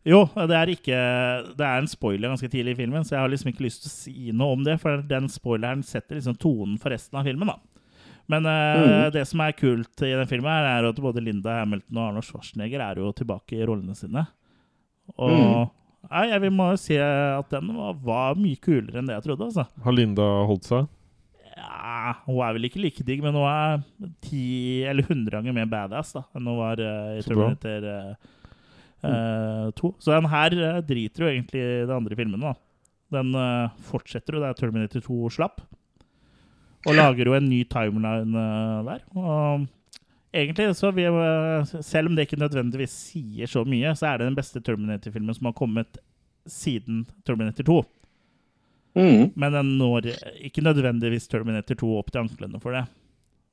jo, 0.05 0.21
det 0.37 0.55
er 0.55 0.69
ikke 0.71 0.97
Det 1.57 1.65
er 1.65 1.79
en 1.81 1.89
spoiler 1.89 2.29
ganske 2.31 2.47
tidlig 2.53 2.75
i 2.75 2.79
filmen, 2.83 3.03
så 3.03 3.15
jeg 3.17 3.23
har 3.25 3.31
liksom 3.33 3.51
ikke 3.51 3.65
lyst 3.65 3.83
til 3.83 3.89
å 3.91 3.95
si 3.95 4.31
noe 4.37 4.55
om 4.55 4.63
det, 4.63 4.77
for 4.81 5.01
den 5.09 5.27
spoileren 5.33 5.81
setter 5.83 6.15
liksom 6.19 6.37
tonen 6.39 6.77
for 6.79 6.93
resten 6.95 7.19
av 7.19 7.25
filmen, 7.27 7.49
da. 7.51 7.57
Men 8.31 8.47
uh, 8.49 8.81
mm. 8.81 9.13
det 9.13 9.23
som 9.29 9.43
er 9.45 9.55
kult 9.57 10.01
i 10.05 10.13
den 10.15 10.29
filmen, 10.29 10.49
her 10.49 10.69
er 10.71 10.89
at 10.89 11.01
både 11.01 11.21
Linda 11.23 11.59
Hamilton 11.59 11.99
og 11.99 12.07
Arnold 12.07 12.25
Schwarzenegger 12.25 12.81
er 12.81 13.01
jo 13.01 13.13
tilbake 13.13 13.59
i 13.59 13.67
rollene 13.67 13.93
sine. 13.97 14.25
Og 15.21 15.35
mm. 15.35 15.73
nei, 16.09 16.25
jeg 16.31 16.43
vil 16.45 16.55
må 16.57 16.71
jo 16.71 16.81
si 16.81 16.97
at 16.97 17.53
den 17.53 17.69
var, 17.77 17.97
var 18.01 18.39
mye 18.39 18.57
kulere 18.61 19.01
enn 19.01 19.11
det 19.11 19.19
jeg 19.19 19.27
trodde, 19.27 19.51
altså. 19.51 19.67
Har 19.85 19.97
Linda 19.97 20.29
holdt 20.49 20.69
seg? 20.71 20.89
Ja, 21.55 22.15
hun 22.25 22.41
er 22.43 22.55
vel 22.57 22.67
ikke 22.67 22.81
like 22.83 23.05
digg, 23.07 23.21
men 23.23 23.37
hun 23.37 23.45
er 23.47 23.83
ti 24.23 24.83
eller 24.89 25.07
hundre 25.07 25.37
ganger 25.37 25.55
mer 25.55 25.69
badass 25.71 26.11
da, 26.17 26.25
enn 26.35 26.49
hun 26.49 26.59
var 26.59 26.81
uh, 26.83 27.13
i 27.15 27.23
Terminator 27.23 27.87
uh, 27.87 28.33
uh, 29.05 29.69
2. 29.77 29.93
Så 30.03 30.11
den 30.11 30.27
her 30.33 30.57
eh, 30.59 30.81
driter 30.89 31.25
jo 31.25 31.31
egentlig 31.31 31.61
i 31.63 31.85
de 31.87 31.95
andre 31.95 32.17
filmene. 32.19 32.51
da. 32.51 32.55
Den 33.15 33.31
fortsetter 33.87 34.35
jo 34.35 34.43
der 34.43 34.57
Terminator 34.57 35.03
2 35.05 35.31
slapp. 35.37 35.61
Og 36.85 36.97
lager 36.97 37.29
jo 37.29 37.35
en 37.37 37.49
ny 37.49 37.63
timeline 37.69 38.41
eh, 38.41 38.79
der. 38.89 39.03
Og 39.17 39.65
egentlig, 40.35 40.69
så 40.77 40.91
vi, 40.95 41.07
eh, 41.09 41.75
selv 41.81 42.09
om 42.09 42.17
det 42.17 42.27
ikke 42.27 42.41
nødvendigvis 42.41 42.95
sier 43.09 43.49
så 43.49 43.65
mye, 43.67 43.95
så 43.97 44.11
er 44.11 44.19
det 44.21 44.29
den 44.29 44.37
beste 44.37 44.61
Terminator-filmen 44.61 45.37
som 45.37 45.49
har 45.49 45.57
kommet 45.57 45.99
siden 46.45 47.05
Terminator 47.25 47.65
2. 47.65 47.79
Mm. 48.95 49.33
Men 49.35 49.57
den 49.57 49.73
når 49.79 50.11
ikke 50.45 50.63
nødvendigvis 50.63 51.27
Terminator 51.27 51.75
2 51.81 51.97
opp 51.99 52.13
til 52.13 52.23
anklene 52.23 52.61
for 52.63 52.77
det. 52.77 52.85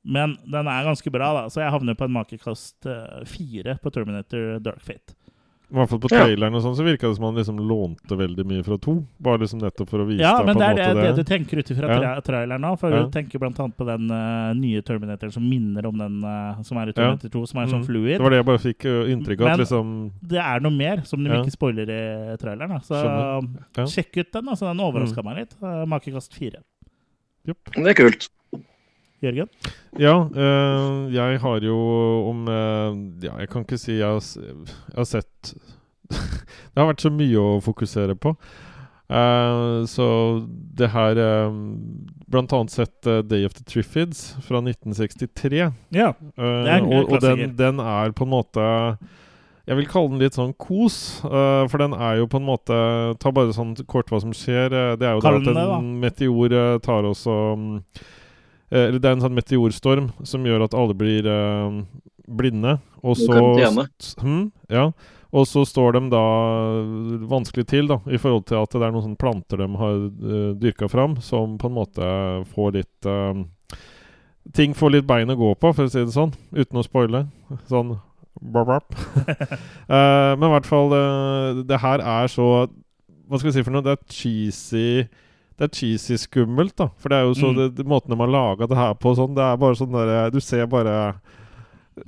Men 0.03 0.37
den 0.43 0.67
er 0.67 0.85
ganske 0.85 1.11
bra, 1.11 1.31
da, 1.37 1.43
så 1.51 1.63
jeg 1.63 1.71
havner 1.71 1.95
på 1.95 2.07
en 2.07 2.15
makekast 2.17 2.87
eh, 2.91 3.23
fire 3.27 3.77
på 3.81 3.91
Terminator 3.95 4.59
Dark 4.63 4.83
Fate. 4.83 5.15
I 5.73 5.75
hvert 5.75 5.89
fall 5.89 5.99
på 6.03 6.09
Ja. 6.11 6.19
traileren 6.21 6.53
og 6.53 6.61
sånn, 6.61 6.75
så 6.77 6.83
virka 6.85 7.07
det 7.09 7.15
som 7.17 7.23
han 7.25 7.33
liksom 7.33 7.57
lånte 7.57 8.13
veldig 8.15 8.43
mye 8.45 8.63
fra 8.63 8.77
to. 8.77 8.93
Bare 9.19 9.39
liksom 9.41 9.59
nettopp 9.59 9.89
for 9.89 10.03
å 10.03 10.05
vise 10.05 10.21
Ja, 10.21 10.37
deg 10.37 10.45
men 10.45 10.55
på 10.55 10.59
det 10.59 10.65
en 10.67 10.71
er 10.71 10.75
det, 10.75 10.85
måte 10.85 11.01
det 11.01 11.15
det. 11.15 11.25
du 11.25 11.29
tenker 11.33 11.57
ut 11.57 11.71
ifra 11.73 11.87
Ja. 11.89 11.97
tra 11.99 12.21
traileren 12.21 12.61
nå. 12.61 12.77
For 12.77 12.91
Ja. 12.91 13.03
du 13.03 13.09
tenker 13.09 13.39
annet 13.43 13.75
på 13.75 13.85
den 13.87 14.11
uh, 14.11 14.53
nye 14.53 14.81
Terminatoren 14.83 15.31
som 15.33 15.41
minner 15.49 15.87
om 15.87 15.97
den 15.97 16.23
uh, 16.23 16.61
som 16.61 16.77
er 16.77 16.83
i 16.83 16.93
Ja. 16.93 16.93
Terminator 16.93 17.29
2, 17.29 17.47
som 17.47 17.59
er 17.59 17.65
sånn 17.65 17.81
Mm. 17.81 17.85
fluid. 17.89 18.17
Det 18.17 18.21
var 18.21 18.29
det 18.29 18.37
jeg 18.37 18.45
bare 18.45 18.57
fikk 18.59 18.85
ø, 18.85 19.07
inntrykk 19.09 19.41
av. 19.41 19.45
Men- 19.45 19.53
At 19.53 19.59
liksom 19.59 20.11
Det 20.21 20.37
er 20.39 20.59
noe 20.59 20.71
mer 20.71 21.01
som 21.05 21.23
de 21.23 21.29
Ja. 21.31 21.41
ikke 21.41 21.51
spoiler 21.57 21.89
i 21.89 22.37
traileren. 22.37 22.69
Da. 22.69 22.79
Så 22.79 22.93
Ja. 23.75 23.83
sjekk 23.85 24.15
ut 24.17 24.31
den. 24.31 24.45
altså 24.45 24.67
Den 24.69 24.77
overraska 24.79 25.23
meg 25.23 25.37
litt. 25.37 25.55
Uh, 25.63 25.85
makekast 25.87 26.33
fire. 26.33 26.61
Yep. 27.47 27.57
Det 27.73 27.87
er 27.87 27.93
kult. 27.95 28.29
Jørgen? 29.23 29.49
Ja, 29.99 30.15
øh, 30.25 31.13
jeg 31.13 31.39
har 31.39 31.63
jo 31.63 31.77
om 32.29 32.47
øh, 32.47 32.99
Ja, 33.23 33.37
jeg 33.39 33.49
kan 33.49 33.63
ikke 33.65 33.79
si 33.79 33.97
jeg 33.99 34.07
har, 34.07 34.23
jeg 34.43 34.97
har 34.97 35.09
sett 35.09 35.53
Det 36.73 36.77
har 36.81 36.89
vært 36.91 37.03
så 37.05 37.11
mye 37.13 37.39
å 37.39 37.57
fokusere 37.63 38.15
på. 38.19 38.35
Uh, 39.13 39.83
så 39.85 40.05
det 40.79 40.87
her 40.93 41.19
ø, 41.19 41.31
Blant 42.31 42.53
annet 42.55 42.71
sett 42.73 43.05
uh, 43.05 43.19
Day 43.19 43.45
of 43.45 43.53
the 43.53 43.65
Triffids 43.67 44.31
fra 44.41 44.61
1963. 44.63 45.59
Ja. 45.93 46.13
Det 46.17 46.69
er 46.71 46.79
en 46.79 46.87
og, 46.87 47.11
og 47.11 47.21
den, 47.21 47.53
den 47.59 47.81
er 47.83 48.15
på 48.15 48.25
en 48.25 48.31
måte 48.31 48.63
Jeg 49.67 49.77
vil 49.77 49.89
kalle 49.91 50.15
den 50.15 50.23
litt 50.23 50.39
sånn 50.39 50.55
kos, 50.57 51.19
uh, 51.27 51.67
for 51.69 51.83
den 51.83 51.93
er 51.93 52.23
jo 52.23 52.29
på 52.31 52.41
en 52.41 52.47
måte 52.47 52.79
Ta 53.21 53.35
bare 53.35 53.53
sånn 53.53 53.75
kort 53.85 54.09
hva 54.09 54.23
som 54.23 54.33
skjer. 54.33 54.73
Uh, 54.73 54.95
det 54.97 55.09
er 55.09 55.17
jo 55.17 55.23
Kall 55.27 55.43
da 55.45 55.53
at 55.53 55.77
en 55.77 55.93
meteor 56.01 56.57
uh, 56.57 56.81
tar 56.83 57.05
også 57.11 57.37
og 57.53 57.69
eh, 57.69 58.19
Eller 58.73 58.97
det 58.97 59.09
er 59.09 59.17
en 59.17 59.25
sånn 59.25 59.37
meteorstorm 59.37 60.11
som 60.25 60.45
gjør 60.47 60.65
at 60.65 60.77
alle 60.77 60.95
blir 60.97 61.27
eh, 61.29 61.81
blinde. 62.27 62.77
Og 63.03 63.19
så 63.19 63.37
hm, 64.21 64.47
Ja. 64.73 64.91
Og 65.33 65.47
så 65.49 65.63
står 65.65 65.95
de 65.95 66.01
da 66.13 66.23
vanskelig 67.25 67.65
til, 67.71 67.87
da, 67.89 67.97
i 68.05 68.19
forhold 68.21 68.45
til 68.45 68.59
at 68.59 68.75
det 68.75 68.85
er 68.85 68.91
noen 68.93 69.07
sånne 69.07 69.21
planter 69.21 69.63
de 69.63 69.67
har 69.79 69.95
uh, 70.05 70.51
dyrka 70.61 70.85
fram, 70.91 71.15
som 71.25 71.55
på 71.57 71.71
en 71.71 71.77
måte 71.79 72.09
får 72.53 72.75
litt 72.77 73.09
uh, 73.09 73.33
Ting 74.53 74.75
får 74.75 74.91
litt 74.91 75.07
bein 75.07 75.31
å 75.31 75.37
gå 75.39 75.53
på, 75.55 75.71
for 75.71 75.87
å 75.87 75.89
si 75.89 76.03
det 76.03 76.13
sånn, 76.13 76.33
uten 76.51 76.77
å 76.77 76.83
spoile. 76.85 77.23
Sånn 77.71 77.95
brap, 78.43 78.67
brap. 78.67 78.93
uh, 79.87 80.33
men 80.37 80.45
i 80.49 80.53
hvert 80.53 80.69
fall 80.69 80.93
eh, 80.97 81.61
Det 81.69 81.77
her 81.79 82.01
er 82.01 82.29
så 82.31 82.47
Hva 83.29 83.39
skal 83.39 83.49
vi 83.49 83.53
si 83.55 83.63
for 83.63 83.73
noe? 83.73 83.85
Det 83.85 83.93
er 83.93 84.01
cheesy 84.11 84.87
Det 85.57 85.67
er 85.67 85.73
cheesy 85.77 86.17
skummelt, 86.17 86.75
da. 86.79 86.89
For 86.97 87.09
det 87.13 87.17
er 87.19 87.27
jo 87.27 87.33
så 87.37 87.51
Mm. 87.51 87.55
det, 87.59 87.67
det, 87.77 87.85
Måten 87.85 88.09
de 88.09 88.17
har 88.19 88.27
laga 88.33 88.67
det 88.67 88.77
her 88.77 88.93
på 88.95 89.13
sånn, 89.15 89.35
det 89.37 89.43
er 89.45 89.57
bare 89.61 89.75
sånn 89.77 89.91
derre 89.93 90.31
Du 90.33 90.39
ser 90.41 90.65
bare 90.67 91.15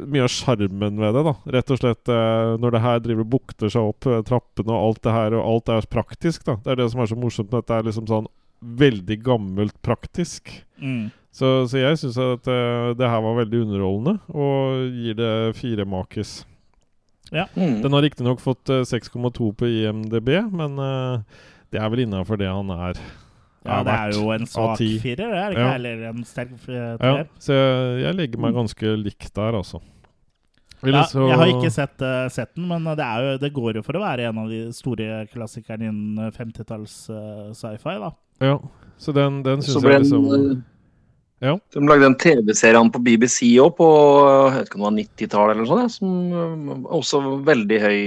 mye 0.01 0.23
av 0.25 0.31
sjarmen 0.33 0.97
ved 0.97 1.13
det, 1.13 1.23
da. 1.27 1.33
Rett 1.53 1.69
og 1.71 1.77
slett 1.77 2.09
eh, 2.09 2.55
når 2.57 2.71
det 2.73 2.81
her 2.81 2.99
driver 3.05 3.21
og 3.21 3.29
bukter 3.35 3.69
seg 3.69 3.91
opp 3.91 4.07
eh, 4.09 4.23
trappene 4.25 4.73
og 4.73 4.81
alt 4.87 5.01
det 5.05 5.13
her, 5.13 5.35
og 5.37 5.45
alt 5.45 5.69
er 5.69 5.85
praktisk, 5.91 6.43
da. 6.47 6.55
Det 6.63 6.71
er 6.73 6.79
det 6.81 6.87
som 6.91 7.03
er 7.03 7.11
så 7.11 7.17
morsomt 7.19 7.51
med 7.51 7.61
dette, 7.61 7.77
er 7.77 7.85
liksom 7.85 8.07
sånn 8.09 8.27
veldig 8.65 9.19
gammelt 9.21 9.77
praktisk. 9.85 10.49
Mm. 10.81 11.11
Så, 11.35 11.67
så 11.69 11.77
jeg 11.83 11.99
syns 12.01 12.17
at 12.17 12.47
eh, 12.49 12.93
det 12.97 13.11
her 13.11 13.21
var 13.21 13.37
veldig 13.43 13.61
underholdende, 13.67 14.15
og 14.33 14.89
gir 14.95 15.17
det 15.19 15.31
fire 15.59 15.85
makis. 15.85 16.39
Mm. 17.31 17.81
Den 17.83 17.93
har 17.93 18.01
riktignok 18.05 18.41
fått 18.41 18.69
eh, 18.73 18.81
6,2 18.89 19.51
på 19.59 19.69
IMDb, 19.69 20.29
men 20.49 20.79
eh, 20.81 21.21
det 21.73 21.81
er 21.81 21.89
vel 21.93 22.05
innafor 22.07 22.39
det 22.41 22.49
han 22.49 22.69
er. 22.73 22.97
Ja, 23.65 23.81
det 23.83 23.93
er 23.97 24.11
jo 24.13 24.29
en 24.35 24.45
svak 24.45 24.77
firer, 24.77 25.17
det 25.17 25.25
er 25.41 25.49
det 25.49 25.57
ikke? 25.57 25.65
Ja. 25.65 25.73
Eller 25.79 26.03
en 26.11 26.23
sterk 26.29 26.51
treer. 26.63 26.97
Ja, 27.01 27.23
så 27.41 27.55
jeg, 27.57 27.99
jeg 28.03 28.15
legger 28.19 28.43
meg 28.45 28.53
ganske 28.53 28.95
likt 29.01 29.31
der, 29.33 29.57
altså. 29.61 29.81
Ja, 30.85 31.01
så- 31.09 31.25
jeg 31.27 31.37
har 31.39 31.47
ikke 31.49 31.71
sett, 31.73 32.01
uh, 32.05 32.27
sett 32.29 32.51
den, 32.53 32.67
men 32.69 32.83
det, 32.95 33.01
er 33.01 33.23
jo, 33.25 33.37
det 33.41 33.53
går 33.55 33.79
jo 33.79 33.81
for 33.81 33.97
å 33.97 34.03
være 34.03 34.27
en 34.29 34.37
av 34.43 34.49
de 34.53 34.59
store 34.75 35.25
klassikerne 35.31 35.87
innen 35.89 36.31
50-talls 36.35 37.09
uh, 37.09 37.49
sci-fi. 37.57 37.95
da. 38.03 38.11
Ja, 38.43 38.59
så 39.01 39.13
den, 39.15 39.41
den 39.41 39.63
syns 39.65 39.81
jeg 39.81 40.01
liksom 40.03 40.27
en, 40.35 40.63
Ja. 41.41 41.55
De 41.73 41.81
lagde 41.87 42.05
en 42.05 42.15
TV-serie 42.15 42.79
på 42.91 43.01
BBC 43.03 43.49
òg 43.63 43.73
på 43.79 43.87
jeg 43.87 44.59
vet 44.59 44.69
ikke 44.69 44.77
om 44.79 44.83
det 44.83 44.89
var 44.89 44.99
90-tallet 45.01 45.55
eller 45.55 45.65
noe 45.65 45.87
sånt, 45.89 45.95
som 45.97 46.11
eh, 46.31 46.85
også 46.99 47.19
veldig 47.47 47.79
høy 47.81 47.99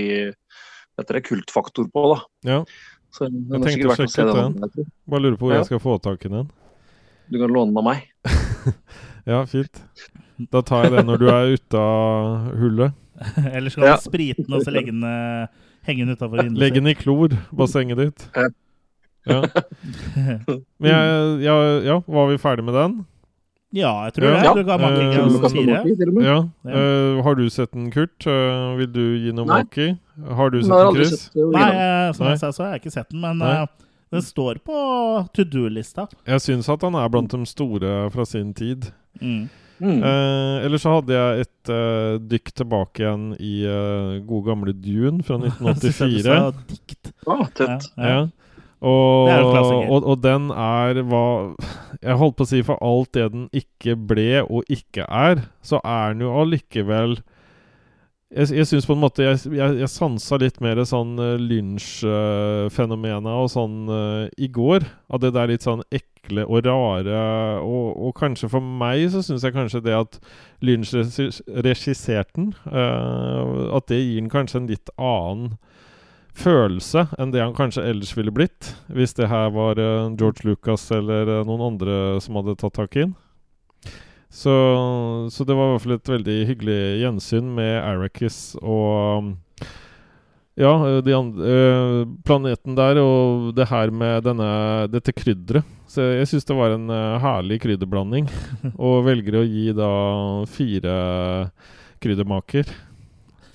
vet 0.99 1.11
dere, 1.11 1.21
kultfaktor 1.23 1.90
på. 1.92 2.05
da. 2.14 2.21
Ja. 2.49 2.61
Så 3.14 3.25
den 3.29 3.44
Jeg 3.49 3.62
tenkte 3.62 3.73
sikkert 3.73 3.88
å 3.88 3.92
å 3.92 3.97
sjekke 3.97 4.14
se 4.14 4.23
ut 4.23 4.35
den. 4.37 4.57
den. 4.77 4.90
Bare 5.09 5.21
lurer 5.25 5.37
på 5.40 5.47
hvor 5.49 5.53
Ja. 5.55 5.59
jeg 5.62 5.66
skal 5.71 5.79
få 5.81 5.99
tak 6.03 6.25
i 6.25 6.29
den. 6.29 6.51
Du 7.31 7.38
kan 7.38 7.51
låne 7.53 7.73
den 7.73 7.77
av 7.81 7.85
meg. 7.85 8.09
Ja, 9.29 9.42
fint. 9.44 9.83
Da 10.53 10.62
tar 10.62 10.85
jeg 10.87 10.92
den 10.94 11.07
når 11.11 11.18
du 11.21 11.27
er 11.29 11.51
ute 11.53 11.77
av 11.77 12.55
hullet. 12.57 12.94
Eller 13.53 13.68
skal 13.71 13.85
Ja. 13.85 13.97
du 13.97 14.01
sprite 14.07 14.44
den 14.47 14.55
og 14.57 14.62
så 14.64 14.73
legge 14.73 14.87
den, 14.92 15.03
eh, 15.05 15.47
henge 15.85 16.07
den 16.07 16.14
utafor 16.16 16.38
vinduet? 16.40 16.59
Legge 16.62 16.81
den 16.81 16.87
i 16.88 16.94
klor, 16.97 17.29
bassenget 17.53 17.99
ditt. 18.01 18.25
Ja. 18.37 18.49
Ja. 19.29 19.42
Men 20.81 20.88
jeg, 20.88 21.42
ja, 21.44 21.57
ja, 21.85 21.99
var 22.09 22.29
vi 22.31 22.38
ferdig 22.40 22.64
med 22.64 22.73
den? 22.79 22.94
Ja, 23.77 24.05
jeg 24.07 24.15
tror 24.15 24.25
Ja. 24.33 24.55
det. 24.55 24.63
Du 24.63 24.65
ga 24.65 24.77
Eh, 24.79 25.51
fire. 25.53 26.23
Ja. 26.25 26.37
Ja. 26.65 26.73
Eh, 26.73 27.23
har 27.23 27.35
du 27.35 27.49
sett 27.51 27.73
den, 27.73 27.91
Kurt? 27.93 28.27
Uh, 28.27 28.77
vil 28.79 28.87
du 28.93 29.03
gi 29.19 29.33
noe 29.33 29.45
maki? 29.45 29.99
Har 30.35 30.51
du 30.51 30.63
sett 30.63 30.71
den, 30.73 30.95
Chris? 30.95 31.11
sett. 31.29 31.35
Nei, 31.37 32.13
som 32.15 32.25
Nei. 32.27 32.33
jeg 32.33 32.39
sa, 32.41 32.49
så 32.51 32.65
har 32.65 32.73
jeg 32.73 32.81
ikke 32.83 32.93
sett 32.93 33.11
den, 33.11 33.21
men 33.21 33.67
den 34.11 34.23
står 34.23 34.55
på 34.65 35.29
to 35.35 35.45
do-lista. 35.45 36.09
Jeg 36.27 36.41
syns 36.41 36.69
at 36.73 36.81
han 36.83 36.95
er 36.95 37.09
blant 37.13 37.29
de 37.31 37.45
store 37.47 38.11
fra 38.11 38.25
sin 38.25 38.55
tid. 38.55 38.91
Mm. 39.21 39.49
Mm. 39.81 40.03
Eh, 40.03 40.65
ellers 40.67 40.83
så 40.83 40.91
hadde 40.97 41.13
jeg 41.15 41.41
et 41.45 41.71
eh, 41.71 42.19
dykk 42.19 42.51
tilbake 42.55 42.99
igjen 43.05 43.37
i 43.39 43.63
eh, 43.69 44.19
gode 44.27 44.47
gamle 44.49 44.73
Dune 44.75 45.23
fra 45.23 45.37
Jeg 45.45 45.53
synes 45.53 45.99
du 45.99 46.05
1984. 46.09 46.25
sa 46.25 46.51
dikt. 46.73 47.13
Ah, 47.29 47.39
Ja, 47.39 47.47
tøft. 47.55 47.91
ja. 47.97 48.09
Ja. 48.09 48.27
Og, 48.81 49.27
og, 49.91 50.05
og 50.07 50.21
den 50.23 50.51
er 50.55 51.01
hva 51.11 51.23
Jeg 51.99 52.19
holdt 52.21 52.37
på 52.38 52.45
å 52.47 52.51
si 52.53 52.61
for 52.62 52.79
alt 52.85 53.11
det 53.17 53.25
den 53.33 53.49
ikke 53.51 53.97
ble 53.99 54.45
og 54.45 54.69
ikke 54.71 55.03
er, 55.11 55.41
så 55.67 55.81
er 55.83 56.12
den 56.14 56.23
jo 56.23 56.35
allikevel 56.38 57.17
Jeg, 58.31 58.53
jeg 58.55 58.69
syns 58.71 58.87
på 58.87 58.95
en 58.95 59.03
måte 59.03 59.25
Jeg, 59.27 59.41
jeg, 59.51 59.79
jeg 59.81 59.91
sansa 59.91 60.38
litt 60.38 60.61
mer 60.62 60.79
sånn 60.87 61.17
uh, 61.19 61.35
lynsjfenomenet 61.41 63.33
og 63.33 63.49
sånn 63.51 63.88
uh, 63.91 64.29
i 64.38 64.47
går. 64.53 64.87
Av 65.11 65.23
det 65.23 65.33
der 65.35 65.51
litt 65.51 65.67
sånn 65.67 65.83
ekle 65.91 66.45
og 66.47 66.62
rare 66.67 67.19
Og, 67.64 67.87
og 67.97 68.14
kanskje 68.19 68.51
for 68.53 68.62
meg 68.62 69.09
så 69.14 69.25
syns 69.25 69.47
jeg 69.47 69.57
kanskje 69.57 69.83
det 69.87 69.97
at 69.97 70.21
regis- 70.62 71.41
regisserte 71.67 72.35
den, 72.37 72.53
eh, 72.69 73.75
at 73.79 73.88
det 73.88 73.99
gir 74.03 74.21
den 74.21 74.31
kanskje 74.33 74.61
en 74.62 74.71
litt 74.71 74.91
annen 74.99 75.57
følelse 76.38 77.07
enn 77.18 77.33
det 77.35 77.42
han 77.42 77.57
kanskje 77.57 77.85
ellers 77.90 78.14
ville 78.16 78.33
blitt, 78.35 78.72
hvis 78.94 79.16
det 79.18 79.31
her 79.31 79.51
var 79.55 79.81
eh, 79.83 80.11
George 80.18 80.46
Lucas 80.46 80.87
eller 80.94 81.29
eh, 81.29 81.44
noen 81.46 81.66
andre 81.72 81.96
som 82.24 82.38
hadde 82.38 82.57
tatt 82.61 82.77
tak 82.79 82.96
i 82.96 83.07
den. 83.07 83.16
Så, 84.29 84.53
så 85.33 85.44
det 85.48 85.57
var 85.57 85.70
i 85.70 85.74
hvert 85.74 85.85
fall 85.87 85.96
et 85.96 86.11
veldig 86.12 86.38
hyggelig 86.51 86.81
gjensyn 87.01 87.46
med 87.57 87.79
Arrakis 87.81 88.59
og 88.61 89.22
um, 89.24 89.31
ja, 90.59 90.72
eh, 90.74 90.98
de 91.07 91.14
andre, 91.16 91.55
planeten 92.29 92.77
der 92.77 93.01
og 93.01 93.55
det 93.57 93.70
her 93.70 93.94
med 93.94 94.27
denne, 94.29 94.51
dette 94.92 95.14
krydderet. 95.16 95.77
Så 95.88 96.05
jeg 96.05 96.29
syns 96.29 96.44
det 96.44 96.59
var 96.59 96.74
en 96.74 96.90
herlig 97.22 97.62
krydderblanding. 97.62 98.27
og 98.87 99.07
velger 99.07 99.40
å 99.40 99.46
gi 99.48 99.70
da 99.72 99.92
fire 100.53 100.98
kryddermaker 102.05 102.68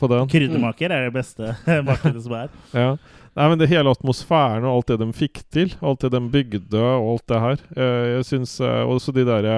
på 0.03 0.11
den. 0.11 0.29
Kryddermaker 0.31 0.91
er 0.93 1.07
det 1.07 1.15
beste 1.15 1.55
markedet 1.89 2.23
som 2.27 2.37
er. 2.43 2.53
Ja. 2.83 2.93
Nei, 3.33 3.47
men 3.49 3.57
det 3.57 3.65
hele 3.71 3.89
atmosfæren 3.89 4.65
og 4.67 4.75
alt 4.75 4.91
det 4.91 4.99
de 5.01 5.07
fikk 5.17 5.39
til, 5.49 5.71
alt 5.81 6.03
det 6.05 6.11
de 6.13 6.19
bygde 6.29 6.77
og 6.77 7.07
alt 7.15 7.23
det 7.31 7.39
her 7.41 7.63
eh, 7.73 8.09
Jeg 8.19 8.27
syns 8.27 8.51
eh, 8.61 8.83
også 8.85 9.09
de 9.15 9.23
derre 9.25 9.55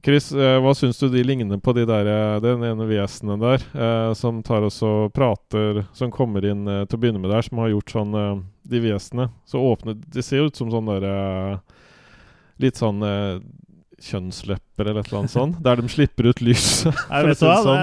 Chris, 0.00 0.30
eh, 0.32 0.56
hva 0.62 0.72
syns 0.78 0.96
du 1.02 1.10
de 1.12 1.24
ligner 1.26 1.60
på 1.60 1.74
de 1.76 1.84
der, 1.88 2.08
den 2.40 2.64
ene 2.64 2.86
vesenet 2.88 3.42
der, 3.42 3.66
eh, 3.76 4.14
som 4.16 4.40
tar 4.46 4.64
oss 4.64 4.78
og 4.86 5.12
prater 5.12 5.82
Som 5.92 6.14
kommer 6.14 6.46
inn 6.48 6.64
eh, 6.64 6.86
til 6.88 6.96
å 6.96 7.02
begynne 7.02 7.20
med 7.20 7.34
der, 7.34 7.44
som 7.44 7.60
har 7.60 7.72
gjort 7.74 7.92
sånn 7.98 8.16
eh, 8.16 8.34
De 8.72 8.80
vesenene. 8.86 9.28
Så 9.44 9.60
åpne 9.60 9.98
De 10.00 10.24
ser 10.24 10.40
jo 10.40 10.48
ut 10.48 10.56
som 10.56 10.72
sånn 10.72 10.88
derre 10.88 11.58
Litt 12.64 12.80
sånn 12.80 13.04
kjønnslepper 14.02 14.88
eller 14.88 15.02
et 15.02 15.08
eller 15.10 15.20
annet 15.20 15.30
sånt. 15.30 15.58
Der 15.62 15.78
de 15.78 15.90
slipper 15.90 16.28
ut 16.30 16.40
lys. 16.42 16.84
Jeg 16.86 17.26
vet 17.28 17.42
hva, 17.42 17.54
sånn. 17.66 17.78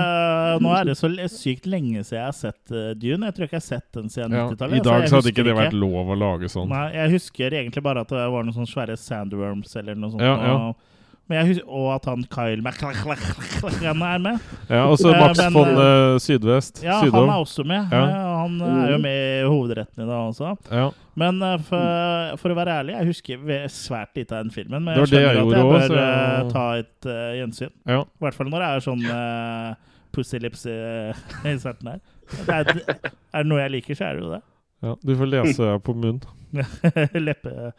Det, 0.58 0.66
nå 0.66 0.74
er 0.80 0.90
det 0.90 0.96
så 0.98 1.10
sykt 1.36 1.66
lenge 1.70 2.02
siden 2.04 2.20
jeg 2.22 2.26
har 2.26 2.38
sett 2.40 2.74
uh, 2.74 2.90
Dune. 2.98 3.30
Jeg 3.30 3.38
tror 3.38 3.48
ikke 3.50 3.58
jeg 3.60 3.64
har 3.64 3.70
sett 3.70 4.00
den 4.00 4.10
siden 4.14 4.36
Ja, 4.36 4.48
90-tallet. 4.50 4.80
I 4.80 4.84
dag 4.88 5.06
jeg 5.06 5.12
så 5.14 5.20
hadde 5.22 5.32
ikke 5.36 5.48
det 5.48 5.56
vært 5.60 5.78
lov 5.78 6.12
å 6.16 6.18
lage 6.20 6.50
sånn. 6.52 6.68
Nei, 6.72 6.88
jeg 6.96 7.16
husker 7.18 7.56
egentlig 7.62 7.86
bare 7.86 8.04
at 8.06 8.12
det 8.16 8.26
var 8.34 8.44
noen 8.48 8.58
sånne 8.58 8.72
svære 8.74 8.98
sandworms 9.00 9.76
eller 9.80 9.96
noe 10.00 10.16
sånt. 10.16 10.26
Ja, 10.26 10.36
ja. 10.42 10.58
Og, 10.72 10.92
men 11.26 11.40
jeg 11.40 11.48
husker, 11.56 11.70
og 11.74 11.88
at 11.96 12.04
han 12.06 12.22
Kyle 12.30 12.62
McLachlan 12.62 14.04
er 14.06 14.20
med. 14.22 14.44
Ja, 14.70 14.84
og 14.92 15.00
så 15.02 15.10
Eh, 15.10 15.18
Max 15.24 15.40
men, 15.40 15.56
von 15.56 15.72
uh, 15.74 16.20
Sydvest. 16.22 16.84
Ja, 16.86 17.00
Sydom. 17.02 17.16
han 17.26 17.32
er 17.34 17.42
også 17.42 17.66
med. 17.66 17.88
Ja. 17.90 18.04
Han 18.44 18.60
er 18.62 18.92
jo 18.92 19.00
med 19.02 19.18
i 19.24 19.48
hovedretten 19.50 20.04
i 20.04 20.06
dag 20.06 20.28
også. 20.30 20.52
Ja. 20.70 20.92
Men 21.18 21.40
for, 21.66 22.38
for 22.38 22.54
å 22.54 22.58
være 22.60 22.76
ærlig, 22.84 22.94
jeg 23.00 23.10
husker 23.10 23.66
svært 23.74 24.14
lite 24.20 24.36
av 24.38 24.46
den 24.46 24.54
filmen. 24.54 24.84
Men 24.86 25.00
Det 25.02 25.02
jeg 25.02 25.02
var 25.02 25.16
det 25.16 25.24
jeg 25.24 25.34
skjønner 25.34 25.42
at 25.42 25.58
jeg 25.58 25.66
bør 25.66 25.80
også, 25.80 25.98
så- 25.98 26.54
ta 26.54 26.66
et 26.84 27.10
uh, 27.10 27.34
gjensyn. 27.40 27.74
ja. 27.90 28.00
I 28.06 28.26
hvert 28.28 28.38
fall 28.38 28.50
når 28.54 28.66
det 28.66 28.70
er 28.70 28.86
sånn 28.86 29.06
uh, 29.10 29.95
pussy 30.16 30.40
lips 30.42 30.66
i, 30.72 30.76
i 31.52 31.56
her. 31.56 32.02
Det 32.32 32.56
er, 32.56 32.84
er 32.96 33.44
det 33.44 33.50
noe 33.52 33.62
jeg 33.62 33.76
liker, 33.78 34.00
så 34.00 34.10
er 34.10 34.18
det 34.20 34.26
jo 34.26 34.34
det. 34.34 34.42
ja. 34.86 34.96
Du 35.04 35.16
får 35.20 35.32
lese 35.34 35.72
på 35.86 35.98
munn. 36.00 36.24
Leppe 37.28 37.74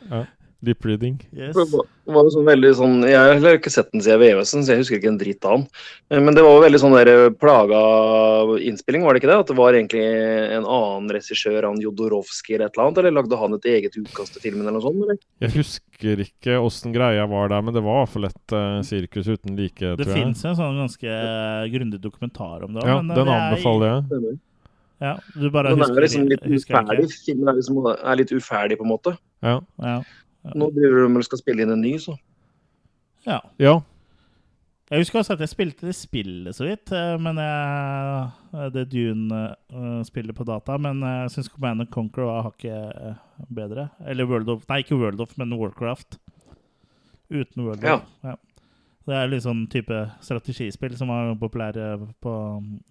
Lip 0.63 0.85
reading. 0.85 1.21
Yes. 1.37 1.55
Det 1.55 1.67
var- 1.71 1.87
var 2.07 2.23
jo 2.25 2.31
sånn 2.31 2.47
veldig 2.47 2.71
sånn, 2.75 3.03
Jeg 3.07 3.41
har 3.43 3.57
ikke 3.59 3.71
sett 3.71 3.91
den 3.93 4.01
siden 4.01 4.19
VHS-en, 4.19 4.63
så 4.65 4.69
jeg 4.73 4.79
husker 4.79 4.97
ikke 4.99 5.09
en 5.09 5.19
dritt 5.19 5.45
av 5.45 5.59
den. 5.59 5.69
Eh, 6.11 6.21
Men 6.21 6.35
det 6.35 6.43
var 6.43 6.57
jo 6.57 6.63
veldig 6.65 6.81
sånn 6.81 6.97
der 7.05 7.31
plaga 7.31 7.81
innspilling, 8.61 9.03
var 9.05 9.13
det 9.15 9.23
ikke 9.23 9.31
det? 9.31 9.39
At 9.41 9.47
det 9.49 9.57
var 9.57 9.73
egentlig 9.75 10.03
en 10.57 10.65
annen 10.65 11.11
regissør, 11.11 11.63
han 11.63 11.81
Jodorowsky 11.81 12.55
eller 12.55 12.67
et 12.67 12.73
eller 12.77 12.87
annet? 12.89 12.99
Eller 12.99 13.11
lagde 13.13 13.39
han 13.39 13.55
et 13.55 13.63
eget 13.69 13.97
utkast 14.01 14.33
til 14.33 14.43
filmen 14.51 14.67
eller 14.67 14.81
noe 14.81 14.87
sånt? 14.89 15.03
Eller? 15.05 15.19
Jeg 15.41 15.51
husker 15.53 16.25
ikke 16.25 16.57
åssen 16.63 16.93
greia 16.95 17.29
var 17.29 17.49
der, 17.49 17.61
men 17.63 17.75
det 17.75 17.83
var 17.83 18.03
i 18.03 18.07
hvert 18.07 18.15
fall 18.17 18.25
et 18.25 18.53
eh, 18.53 18.81
sirkus 18.83 19.27
uten 19.29 19.57
like, 19.57 19.79
Det 19.79 19.99
tror 20.07 20.15
jeg. 20.15 20.25
fins 20.25 20.45
en 20.45 20.57
sånn 20.57 20.81
ganske 20.81 21.05
eh, 21.05 21.69
grundig 21.69 22.01
dokumentar 22.01 22.65
om 22.65 22.73
det. 22.75 22.83
Ja, 22.85 23.01
men, 23.03 23.11
eh, 23.11 23.15
den 23.15 23.29
er- 23.29 23.41
anbefaler 23.53 23.89
jeg. 24.11 24.39
Ja, 24.99 25.19
du 25.39 25.51
bare 25.51 25.69
Den 25.69 25.79
husker, 25.79 25.97
er 25.99 26.01
liksom 26.01 26.29
litt 26.31 26.41
uferdig. 26.41 27.11
Filmen 27.27 27.49
er, 27.51 27.53
liksom, 27.53 27.97
er 28.03 28.17
litt 28.17 28.31
uferdig, 28.33 28.79
på 28.79 28.85
en 28.87 28.91
måte. 28.97 29.19
Ja. 29.43 29.61
Ja. 29.79 30.03
Nå 30.55 30.71
driver 30.75 31.03
de 31.09 31.19
og 31.21 31.25
skal 31.27 31.39
spille 31.41 31.63
inn 31.65 31.73
en 31.75 31.81
ny, 31.83 31.97
så. 31.99 32.17
ja. 33.27 33.41
ja. 33.59 33.81
Jeg 34.87 35.03
husker 35.03 35.19
også 35.19 35.35
at 35.35 35.41
jeg 35.43 35.51
spilte 35.51 35.87
det 35.89 35.97
spillet 35.99 36.55
så 36.55 36.63
vidt, 36.63 36.93
eh, 36.95 37.17
men 37.19 37.41
jeg, 37.43 38.29
eh, 38.55 38.69
det 38.71 38.85
Dune-spillet 38.93 40.37
på 40.39 40.45
data. 40.47 40.77
Men 40.79 41.01
jeg 41.03 41.33
syns 41.35 41.49
Command 41.51 41.83
and 41.83 41.91
Conquer 41.91 42.23
var 42.29 42.45
hakket 42.47 42.93
eh, 42.95 43.17
bedre. 43.51 43.89
Eller 44.07 44.29
World 44.31 44.49
of 44.55 44.63
Nei, 44.71 44.85
ikke 44.85 44.95
World 45.01 45.21
of, 45.25 45.33
men 45.43 45.57
Warcraft. 45.59 46.21
Uten 47.35 47.65
World 47.67 47.83
Ja. 47.83 47.97
of. 47.97 48.07
Ja. 48.23 48.37
Det 49.07 49.15
er 49.15 49.29
litt 49.31 49.45
sånn 49.45 49.69
type 49.71 49.99
strategispill 50.21 50.97
som 50.99 51.09
var 51.13 51.29
populære 51.39 51.93
på 52.25 52.33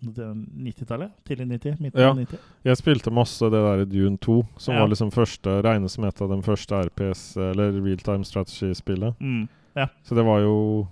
90-tallet. 0.05 1.11
Tidlig 1.27 1.47
90, 1.49 1.81
midten 1.81 2.01
Ja. 2.01 2.09
av 2.09 2.15
90. 2.17 2.39
Jeg 2.63 2.77
spilte 2.79 3.11
masse 3.11 3.49
det 3.51 3.59
der 3.65 3.81
i 3.81 3.85
Dune 3.85 4.17
2, 4.17 4.37
som 4.57 4.73
Ja. 4.75 4.79
var 4.81 4.87
liksom 4.89 5.11
første, 5.11 5.61
regnes 5.61 5.91
som 5.91 6.05
et 6.05 6.21
av 6.21 6.29
de 6.29 6.41
første 6.41 6.71
RPS, 6.85 7.35
eller 7.37 7.71
realtime 7.81 8.23
strategispillet. 8.23 9.19
Mm. 9.19 9.49
Ja. 9.75 9.87
Så 10.03 10.15
det 10.15 10.23
var 10.23 10.39
jo 10.39 10.87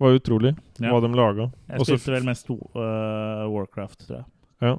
var 0.00 0.18
utrolig 0.18 0.56
hva 0.80 1.00
de 1.00 1.14
laga. 1.14 1.52
Jeg 1.68 1.80
Også 1.80 1.96
spilte 1.98 2.12
vel 2.16 2.24
mest 2.24 2.50
uh, 2.50 3.46
Warcraft, 3.48 4.06
tror 4.08 4.16
jeg. 4.16 4.24
Ja. 4.60 4.76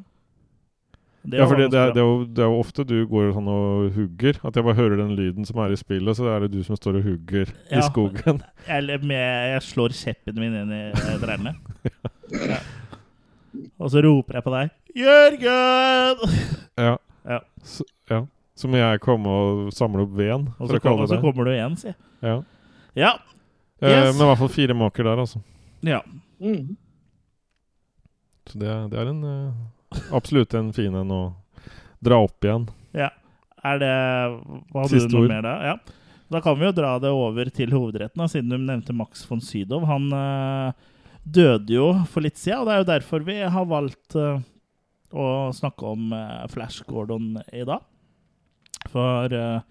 Det 1.25 1.39
Ja, 1.39 1.45
for 1.49 1.57
det, 1.57 1.71
det, 1.73 1.79
er, 1.79 1.93
det, 1.95 2.01
er 2.01 2.05
jo, 2.05 2.17
det 2.25 2.43
er 2.43 2.49
jo 2.51 2.59
ofte 2.61 2.83
du 2.85 2.95
går 3.09 3.31
sånn 3.33 3.47
og 3.49 3.88
hugger. 3.95 4.38
At 4.45 4.55
jeg 4.59 4.65
bare 4.67 4.77
hører 4.77 4.99
den 5.01 5.15
lyden 5.17 5.45
som 5.47 5.57
er 5.63 5.73
i 5.73 5.79
spillet, 5.79 6.17
så 6.19 6.27
er 6.29 6.43
det 6.45 6.51
du 6.53 6.59
som 6.67 6.77
står 6.77 6.99
og 6.99 7.07
hugger 7.07 7.49
Ja. 7.71 7.79
i 7.79 7.81
skogen. 7.88 8.43
Eller 8.77 9.01
med, 9.01 9.25
jeg 9.55 9.63
slår 9.65 9.95
kjeppen 9.97 10.38
min 10.39 10.53
inn 10.61 10.71
i 10.75 10.81
eh, 10.91 11.17
trærne. 11.23 11.55
ja. 12.51 12.59
Og 13.79 13.89
så 13.91 14.03
roper 14.05 14.38
jeg 14.38 14.43
på 14.45 14.53
deg 14.53 14.69
'Jørgen!' 14.95 16.38
Ja. 16.85 16.95
Ja. 17.25 17.39
Så, 17.63 17.83
ja. 18.11 18.21
Så 18.55 18.67
må 18.71 18.77
jeg 18.79 19.01
komme 19.03 19.27
og 19.27 19.73
samle 19.75 20.05
opp 20.05 20.13
veden, 20.15 20.45
Og 20.59 20.69
så, 20.69 20.79
kom, 20.79 20.99
og 21.01 21.09
så 21.11 21.17
kommer 21.19 21.43
du 21.43 21.51
igjen, 21.51 21.75
si. 21.79 21.91
Ja. 22.23 22.38
Ja. 22.95 23.13
Eh, 23.81 23.89
Yes. 23.91 24.13
Men 24.15 24.21
i 24.23 24.29
hvert 24.29 24.38
fall 24.39 24.49
fire 24.53 24.73
måker 24.77 25.03
der, 25.03 25.19
altså. 25.25 25.39
ja. 25.83 25.99
Mm. 26.39 26.77
Så 28.47 28.59
det, 28.59 28.67
er- 28.69 28.88
det 28.91 28.99
er 28.99 29.09
en 29.09 29.23
eh, 29.23 29.53
absolutt 30.15 30.53
en 30.58 30.71
fin 30.75 30.93
en 30.95 31.12
å 31.12 31.21
dra 32.05 32.19
opp 32.25 32.43
igjen. 32.45 32.67
ja. 32.93 33.12
Er 33.65 33.79
det 33.81 33.88
hadde 34.75 34.89
Siste 34.91 35.10
du 35.10 35.15
noe 35.15 35.23
ord. 35.23 35.31
mer 35.31 35.41
da? 35.41 35.53
Ja. 35.65 35.75
Da 36.29 36.38
kan 36.45 36.58
vi 36.60 36.67
jo 36.67 36.73
dra 36.77 36.91
det 37.01 37.10
over 37.10 37.49
til 37.49 37.71
hovedretten, 37.73 38.21
da, 38.21 38.27
siden 38.29 38.51
du 38.53 38.60
nevnte 38.62 38.93
Max 38.93 39.23
von 39.25 39.41
Sydow. 39.41 39.81
Han 39.89 40.05
eh, 40.13 40.84
døde 41.25 41.73
jo 41.73 41.88
for 42.13 42.21
litt 42.21 42.38
siden, 42.38 42.60
og 42.62 42.67
det 42.69 42.75
er 42.75 42.84
jo 42.84 42.88
derfor 42.91 43.25
vi 43.25 43.39
har 43.41 43.65
valgt 43.65 44.13
eh, 44.21 44.38
å 45.17 45.25
snakke 45.58 45.89
om 45.95 46.13
eh, 46.13 46.43
Flash 46.53 46.86
Gordon 46.86 47.39
i 47.49 47.63
dag. 47.65 47.81
For 48.93 49.34
eh, 49.34 49.65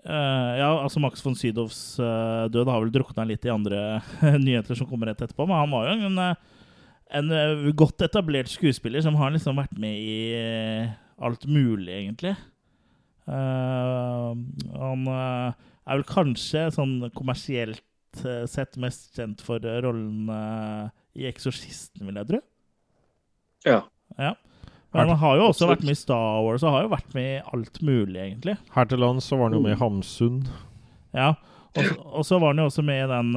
eh, 0.00 0.50
Ja, 0.62 0.70
altså 0.80 1.02
Max 1.04 1.20
von 1.24 1.36
Sydows 1.36 1.98
eh, 2.00 2.46
død 2.52 2.72
har 2.72 2.80
vel 2.86 2.94
drukna 2.94 3.28
litt 3.28 3.44
i 3.44 3.52
andre 3.52 4.00
nyheter 4.46 4.80
som 4.80 4.88
kommer 4.88 5.12
rett 5.12 5.20
etterpå, 5.26 5.44
men 5.44 5.60
han 5.60 5.76
var 5.76 5.90
jo 5.92 5.98
en, 6.08 6.18
eh, 6.24 6.56
en 7.16 7.32
eh, 7.34 7.70
godt 7.76 8.02
etablert 8.06 8.50
skuespiller 8.50 9.02
som 9.04 9.18
har 9.18 9.32
liksom 9.34 9.58
vært 9.60 9.76
med 9.80 9.98
i 9.98 10.18
eh, 10.38 10.92
alt 11.20 11.46
mulig, 11.50 11.92
egentlig. 11.92 12.34
Uh, 13.30 14.32
han 14.74 15.02
uh, 15.06 15.52
er 15.86 15.98
vel 16.00 16.06
kanskje 16.08 16.64
sånn 16.74 16.96
kommersielt 17.14 17.84
uh, 18.24 18.42
sett 18.50 18.78
mest 18.80 19.12
kjent 19.14 19.42
for 19.44 19.62
rollen 19.84 20.30
i 21.14 21.28
'Eksorsisten', 21.28 22.06
vil 22.08 22.18
jeg 22.18 22.30
tro. 22.30 22.40
Ja. 23.68 23.82
Ja. 24.16 24.32
Men 24.90 25.12
han 25.12 25.20
har 25.20 25.36
jo 25.38 25.50
også 25.50 25.68
vært 25.70 25.84
med 25.86 25.94
i 25.94 26.00
Star 26.00 26.40
Wars 26.42 26.64
og 26.66 26.74
har 26.74 26.86
jo 26.86 26.94
vært 26.96 27.12
med 27.14 27.28
i 27.28 27.42
alt 27.52 27.78
mulig, 27.86 28.18
egentlig. 28.18 28.56
Her 28.74 28.88
til 28.90 28.98
lands 28.98 29.28
så 29.30 29.38
var 29.38 29.50
han 29.50 29.58
jo 29.60 29.62
med 29.62 29.76
i 29.76 29.78
Hamsun. 29.78 30.40
Ja. 31.14 31.34
Og 32.10 32.24
så- 32.26 32.40
var 32.40 32.50
han 32.50 32.58
jo 32.58 32.66
også 32.66 32.82
med 32.82 33.04
i 33.04 33.10
den 33.12 33.30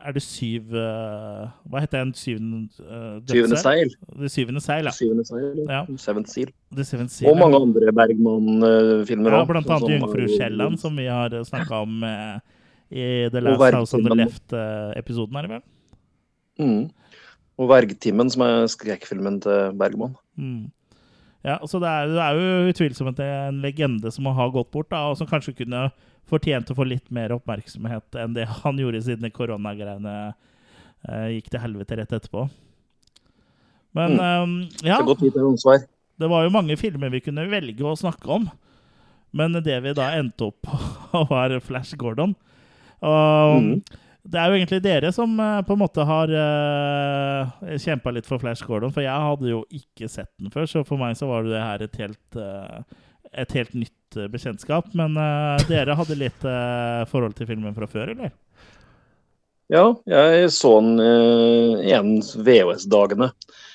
Er 0.00 0.14
det 0.16 0.22
syv 0.24 0.70
uh, 0.72 1.50
Hva 1.68 1.82
heter 1.82 2.00
den 2.00 2.14
syvende 2.16 2.62
uh, 2.80 3.18
Syvende 3.28 3.58
seil. 3.60 3.90
Det 4.16 4.30
syvende 4.32 4.62
seil, 4.64 4.88
ja. 4.88 4.94
Syvende 4.96 5.26
seil. 5.28 5.58
Ja. 5.68 5.82
Seventh 6.00 6.32
Seal. 6.32 6.52
Seventh 6.80 7.12
Seal. 7.12 7.28
Og 7.30 7.36
mange 7.36 7.60
andre 7.60 7.92
Bergman-filmer. 7.92 9.36
Ja, 9.36 9.44
blant 9.44 9.68
annet 9.68 9.84
som- 9.84 9.92
Jungfru 9.92 10.26
Kielland, 10.32 10.80
som 10.80 10.96
vi 10.96 11.06
har 11.10 11.36
snakka 11.44 11.82
om 11.84 12.02
uh, 12.02 12.40
i 12.90 13.28
The 13.30 13.40
Last 13.44 13.74
House 13.76 13.94
on 13.94 14.08
the 14.08 14.16
Left-episoden 14.16 15.36
her, 15.36 15.46
vel? 15.46 15.62
Mm. 16.58 16.90
Og 17.60 17.68
'Vergtimen', 17.68 18.30
som 18.32 18.42
er 18.42 18.66
skrekkfilmen 18.72 19.40
til 19.44 19.76
Bergman. 19.78 20.16
Mm. 20.36 20.70
Ja, 21.44 21.58
så 21.64 21.78
det 21.80 21.88
er, 21.88 22.06
det 22.08 22.20
er 22.20 22.36
jo 22.36 22.70
utvilsomt 22.72 23.20
en 23.24 23.60
legende 23.62 24.10
som 24.12 24.26
har 24.26 24.50
gått 24.52 24.70
bort, 24.70 24.90
da, 24.90 25.08
og 25.08 25.16
som 25.16 25.28
kanskje 25.28 25.56
kunne 25.56 25.90
fortjent 26.30 26.70
å 26.72 26.78
få 26.78 26.86
litt 26.88 27.10
mer 27.14 27.34
oppmerksomhet 27.36 28.18
enn 28.22 28.34
det 28.36 28.48
han 28.62 28.80
gjorde 28.80 29.02
siden 29.06 29.34
koronagreiene 29.34 30.16
eh, 30.30 31.28
gikk 31.36 31.50
til 31.52 31.64
helvete 31.66 32.00
rett 32.00 32.18
etterpå. 32.18 32.46
Men 33.98 34.18
eh, 34.22 34.44
ja, 34.86 35.00
det 36.20 36.28
var 36.28 36.44
jo 36.44 36.52
mange 36.54 36.76
filmer 36.78 37.12
vi 37.12 37.22
kunne 37.24 37.48
velge 37.50 37.86
å 37.86 37.96
snakke 37.98 38.28
om. 38.38 38.50
Men 39.30 39.54
det 39.62 39.78
vi 39.84 39.94
da 39.94 40.10
endte 40.18 40.50
opp 40.50 40.62
på, 40.66 41.24
var 41.32 41.54
Flash 41.64 41.98
Gordon. 41.98 42.34
Og 43.00 43.62
mm. 43.62 43.68
det 44.28 44.40
er 44.40 44.50
jo 44.50 44.58
egentlig 44.58 44.80
dere 44.84 45.12
som 45.16 45.32
eh, 45.40 45.60
på 45.66 45.76
en 45.76 45.80
måte 45.80 46.04
har 46.06 46.32
uh, 46.34 47.76
kjempa 47.80 48.12
litt 48.12 48.28
for 48.28 48.42
Flash 48.42 48.66
Gordon, 48.66 48.92
for 48.92 49.04
jeg 49.04 49.28
hadde 49.28 49.52
jo 49.52 49.62
ikke 49.72 50.10
sett 50.10 50.30
den 50.38 50.52
før, 50.52 50.68
så 50.68 50.84
for 50.86 51.00
meg 51.00 51.16
så 51.18 51.30
var 51.30 51.46
det 51.46 51.62
her 51.62 51.86
et 51.86 51.96
helt, 52.02 52.36
eh, 52.36 52.98
et 53.32 53.56
helt 53.56 53.74
nytt 53.74 54.18
eh, 54.18 54.28
bekjentskap. 54.32 54.92
Men 54.98 55.16
uh, 55.18 55.60
dere 55.70 55.96
hadde 55.98 56.18
litt 56.18 56.46
uh, 56.46 57.06
forhold 57.10 57.36
til 57.38 57.50
filmen 57.50 57.76
fra 57.76 57.88
før, 57.90 58.14
eller? 58.16 58.32
Ja, 59.70 59.84
jeg 60.10 60.48
så 60.50 60.80
den 60.82 60.98
uh, 60.98 61.78
en 61.94 62.16
VHS-dagene. 62.20 63.30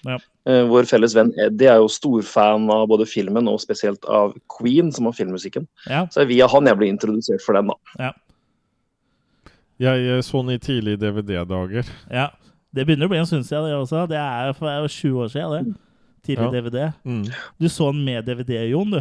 Ja. 0.05 0.19
Eh, 0.45 0.61
vår 0.69 0.85
felles 0.85 1.15
venn 1.17 1.31
Eddie 1.41 1.71
er 1.71 1.79
jo 1.81 1.89
storfan 1.89 2.67
av 2.69 2.83
både 2.91 3.07
filmen 3.09 3.47
og 3.49 3.57
spesielt 3.63 4.03
av 4.05 4.35
Queen, 4.51 4.91
som 4.93 5.07
har 5.09 5.15
filmmusikken. 5.17 5.65
Ja. 5.89 6.03
Så 6.11 6.21
det 6.21 6.27
er 6.27 6.33
via 6.33 6.49
han 6.51 6.69
jeg 6.69 6.77
ble 6.77 6.89
introdusert 6.91 7.41
for 7.41 7.57
den, 7.57 7.71
da. 7.71 8.11
Jeg 9.81 10.05
eh, 10.05 10.21
så 10.23 10.43
den 10.43 10.57
i 10.57 10.61
tidlige 10.61 11.01
DVD-dager. 11.01 11.89
ja. 12.13 12.31
Det 12.75 12.83
begynner 12.83 13.07
å 13.07 13.11
bli 13.13 13.19
en 13.21 13.27
stund 13.29 13.45
siden, 13.47 13.69
det 13.69 13.75
også. 13.77 14.01
Det 14.11 14.17
er 14.19 14.49
jo 14.51 14.87
sju 14.91 15.13
år 15.23 15.29
siden, 15.31 15.69
det. 15.71 15.77
Tidlig 16.27 16.47
Ja. 16.49 16.49
DVD. 16.51 16.79
Mm. 17.07 17.21
Du 17.55 17.69
så 17.71 17.85
den 17.93 18.01
med 18.03 18.25
DVD, 18.27 18.65
Jon, 18.67 18.91
du. 18.91 18.99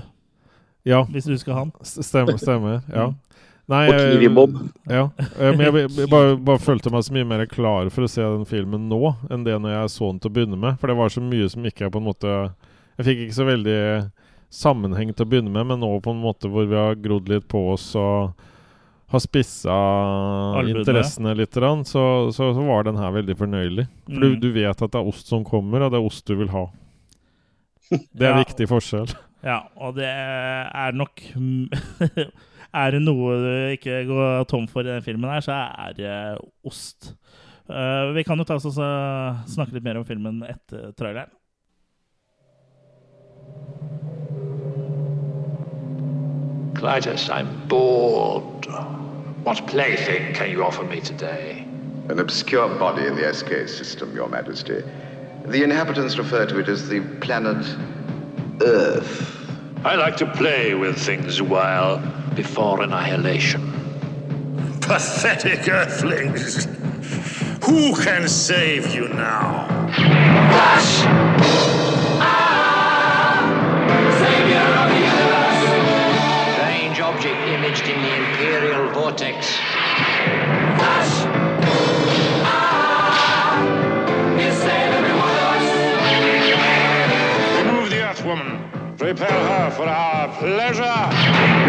Ja, 0.85 1.05
Hvis 1.09 1.25
du 1.25 1.33
husker 1.33 1.55
han. 1.57 1.70
stemmer. 1.83 2.37
stemmer 2.38 2.83
ja. 2.92 3.07
Mm. 3.09 3.14
Nei, 3.66 3.87
Og 3.88 3.94
jeg- 3.94 4.18
Kiwi 4.18 4.29
Bob. 4.35 4.57
Ja. 4.87 5.05
eh, 5.18 5.57
Men 5.57 5.61
jeg, 5.61 5.73
jeg, 5.75 5.90
jeg 5.97 6.09
bare, 6.11 6.37
bare 6.37 6.59
følte 6.61 6.90
meg 6.92 7.01
så 7.07 7.12
mye 7.16 7.25
mer 7.27 7.47
klar 7.47 7.88
for 7.90 8.03
å 8.05 8.09
se 8.12 8.20
den 8.20 8.44
filmen 8.44 8.88
nå 8.90 9.14
enn 9.31 9.44
det 9.47 9.55
når 9.59 9.70
jeg 9.73 9.88
så 9.94 10.11
den 10.11 10.20
til 10.20 10.31
å 10.31 10.35
begynne 10.35 10.59
med. 10.61 10.79
For 10.79 10.87
det 10.92 10.97
var 10.99 11.09
så 11.09 11.23
mye 11.25 11.49
som 11.49 11.64
ikke 11.64 11.87
er 11.87 11.90
på 11.94 11.97
en 12.03 12.05
måte 12.11 12.35
Jeg 12.99 13.07
fikk 13.07 13.23
ikke 13.25 13.38
så 13.40 13.47
veldig 13.49 14.11
sammenheng 14.53 15.14
til 15.16 15.25
å 15.25 15.29
begynne 15.31 15.51
med, 15.51 15.66
men 15.66 15.81
nå 15.81 15.88
på 16.05 16.12
en 16.12 16.20
måte 16.23 16.47
hvor 16.53 16.68
vi 16.68 16.77
har 16.77 16.94
grodd 16.94 17.27
litt 17.29 17.49
på 17.49 17.73
oss 17.73 17.88
og 17.97 18.35
har 19.11 19.20
spissa 19.20 19.75
interessene 20.62 21.35
litt, 21.37 21.53
så, 21.88 22.31
så, 22.31 22.53
så 22.55 22.66
var 22.66 22.85
den 22.87 22.97
her 23.01 23.11
veldig 23.16 23.37
fornøyelig. 23.38 23.87
For 24.07 24.20
du, 24.20 24.29
Mm. 24.35 24.40
du 24.40 24.53
vet 24.53 24.83
at 24.83 24.90
det 24.92 25.01
er 25.01 25.09
ost 25.09 25.27
som 25.27 25.42
kommer, 25.44 25.83
og 25.83 25.90
det 25.92 25.99
er 25.99 26.07
ost 26.07 26.25
du 26.27 26.37
vil 26.37 26.49
ha. 26.49 26.66
Det 27.90 28.23
er 28.23 28.37
Ja. 28.37 28.44
viktig 28.44 28.68
forskjell. 28.68 29.11
Ja, 29.44 29.61
og 29.76 29.96
det 29.98 30.09
er 30.09 30.96
nok 30.96 31.20
Er 32.74 32.90
det 32.90 33.04
noe 33.04 33.35
du 33.38 33.50
ikke 33.76 34.00
går 34.09 34.46
tom 34.50 34.64
for 34.66 34.83
i 34.83 34.88
den 34.88 35.04
filmen 35.04 35.30
her, 35.30 35.44
så 35.44 35.54
er 35.78 35.92
det 35.94 36.14
ost. 36.66 37.12
Uh, 37.70 38.11
vi 38.16 38.24
kan 38.26 38.40
jo 38.40 38.44
ta 38.48 38.57
oss 38.59 38.66
og 38.66 39.44
snakke 39.46 39.76
litt 39.76 39.85
mer 39.87 40.00
om 40.00 40.07
filmen 40.09 40.42
etter 40.42 40.90
traileren. 40.98 41.30
Clytus, 46.74 47.30
I'm 47.30 47.48
bored. 47.68 48.66
What 49.44 49.66
plaything 49.68 50.35
can 50.35 50.50
you 50.50 50.64
offer 50.64 50.83
me 50.83 51.00
today? 51.00 51.64
An 52.11 52.18
obscure 52.18 52.68
body 52.78 53.07
in 53.07 53.14
the 53.14 53.33
SK 53.33 53.68
system, 53.68 54.16
Your 54.16 54.28
Majesty. 54.28 54.83
The 55.46 55.62
inhabitants 55.62 56.18
refer 56.18 56.44
to 56.46 56.59
it 56.59 56.68
as 56.68 56.88
the 56.88 57.00
planet 57.20 57.64
Earth. 58.62 59.30
I 59.84 59.96
like 59.96 60.16
to 60.18 60.26
play 60.26 60.74
with 60.74 60.98
things 60.98 61.40
a 61.40 61.44
while 61.44 61.98
before 62.34 62.82
annihilation. 62.82 63.61
Pathetic 64.80 65.68
earthlings! 65.68 66.66
Who 67.64 67.94
can 68.02 68.28
save 68.28 68.94
you 68.94 69.09
now? 69.09 69.66
Strange 76.52 77.00
object 77.00 77.40
imaged 77.48 77.88
in 77.88 78.02
the 78.02 78.14
Imperial 78.14 78.88
vortex. 78.90 79.59
Prepare 89.05 89.28
her 89.28 89.70
for 89.72 89.86
our 89.86 90.28
pleasure. 90.38 91.63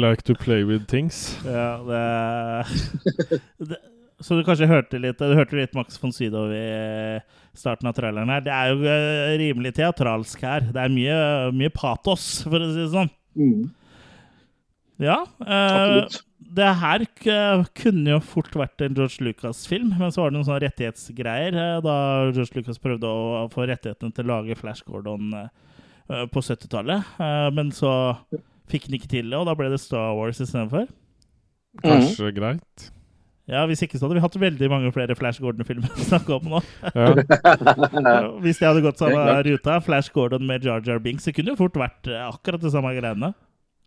Like 0.00 0.22
to 0.28 0.34
play 0.38 0.64
with 0.64 0.86
things. 0.90 1.36
Ja, 1.44 1.78
det, 1.86 2.02
det 3.70 3.78
Så 4.20 4.34
du 4.34 4.42
kanskje 4.42 4.66
hørte 4.66 4.98
litt 4.98 5.20
Du 5.22 5.30
hørte 5.38 5.54
litt 5.54 5.74
Max 5.78 5.94
von 6.02 6.10
Sydow 6.14 6.50
i 6.50 7.20
starten 7.58 7.86
av 7.90 7.94
traileren 7.94 8.30
her. 8.32 8.40
Det 8.42 8.54
er 8.54 8.72
jo 8.72 8.86
eh, 8.86 9.34
rimelig 9.40 9.74
teatralsk 9.78 10.42
her. 10.46 10.66
Det 10.74 10.80
er 10.82 10.90
mye, 10.94 11.18
mye 11.54 11.70
patos, 11.74 12.24
for 12.46 12.58
å 12.62 12.70
si 12.72 12.80
det 12.84 12.88
sånn. 12.94 13.12
Mm, 13.38 13.68
Ja. 14.98 15.20
Eh, 15.46 16.00
det 16.58 16.68
her 16.80 17.04
k- 17.20 17.64
kunne 17.78 18.14
jo 18.16 18.20
fort 18.24 18.50
vært 18.58 18.82
en 18.82 18.94
George 18.96 19.22
Lucas-film, 19.22 19.92
men 20.00 20.10
så 20.14 20.22
var 20.24 20.30
det 20.32 20.38
noen 20.38 20.46
sånne 20.48 20.62
rettighetsgreier 20.64 21.54
eh, 21.54 21.80
da 21.84 21.96
George 22.32 22.56
Lucas 22.58 22.80
prøvde 22.82 23.06
å 23.10 23.44
få 23.52 23.66
rettighetene 23.70 24.14
til 24.16 24.26
å 24.26 24.32
lage 24.32 24.56
Flash 24.58 24.82
Gordon 24.88 25.28
eh, 25.44 26.24
på 26.32 26.42
70-tallet. 26.42 27.14
Eh, 27.22 27.48
men 27.54 27.70
så 27.76 27.92
fikk 28.70 28.86
den 28.88 28.98
ikke 29.00 29.10
til 29.16 29.34
og 29.34 29.46
da 29.48 29.54
ble 29.58 29.70
det 29.72 29.80
Star 29.82 30.14
Wars 30.18 30.40
istedenfor. 30.40 30.86
Kanskje 31.84 32.30
greit. 32.36 32.88
Ja, 33.48 33.62
Hvis 33.64 33.80
ikke 33.80 33.96
så 33.96 34.04
hadde 34.04 34.18
vi 34.18 34.20
hatt 34.20 34.34
veldig 34.36 34.68
mange 34.68 34.90
flere 34.92 35.14
Flash 35.16 35.40
Gordon-filmer 35.40 35.88
å 35.88 36.04
snakke 36.04 36.34
om 36.36 36.50
nå. 36.52 36.58
Ja. 36.92 37.06
Hvis 38.44 38.58
de 38.60 38.66
hadde 38.68 38.82
gått 38.84 39.00
samme 39.00 39.22
ruta, 39.46 39.78
Flash 39.86 40.12
Gordon 40.12 40.44
med 40.48 40.66
Jar 40.68 40.82
Jar 40.84 41.00
Binks, 41.00 41.24
så 41.24 41.32
kunne 41.32 41.54
det 41.54 41.60
fort 41.60 41.78
vært 41.80 42.10
eh, 42.12 42.26
akkurat 42.28 42.60
det 42.60 42.72
samme 42.74 42.92
greiene. 42.98 43.30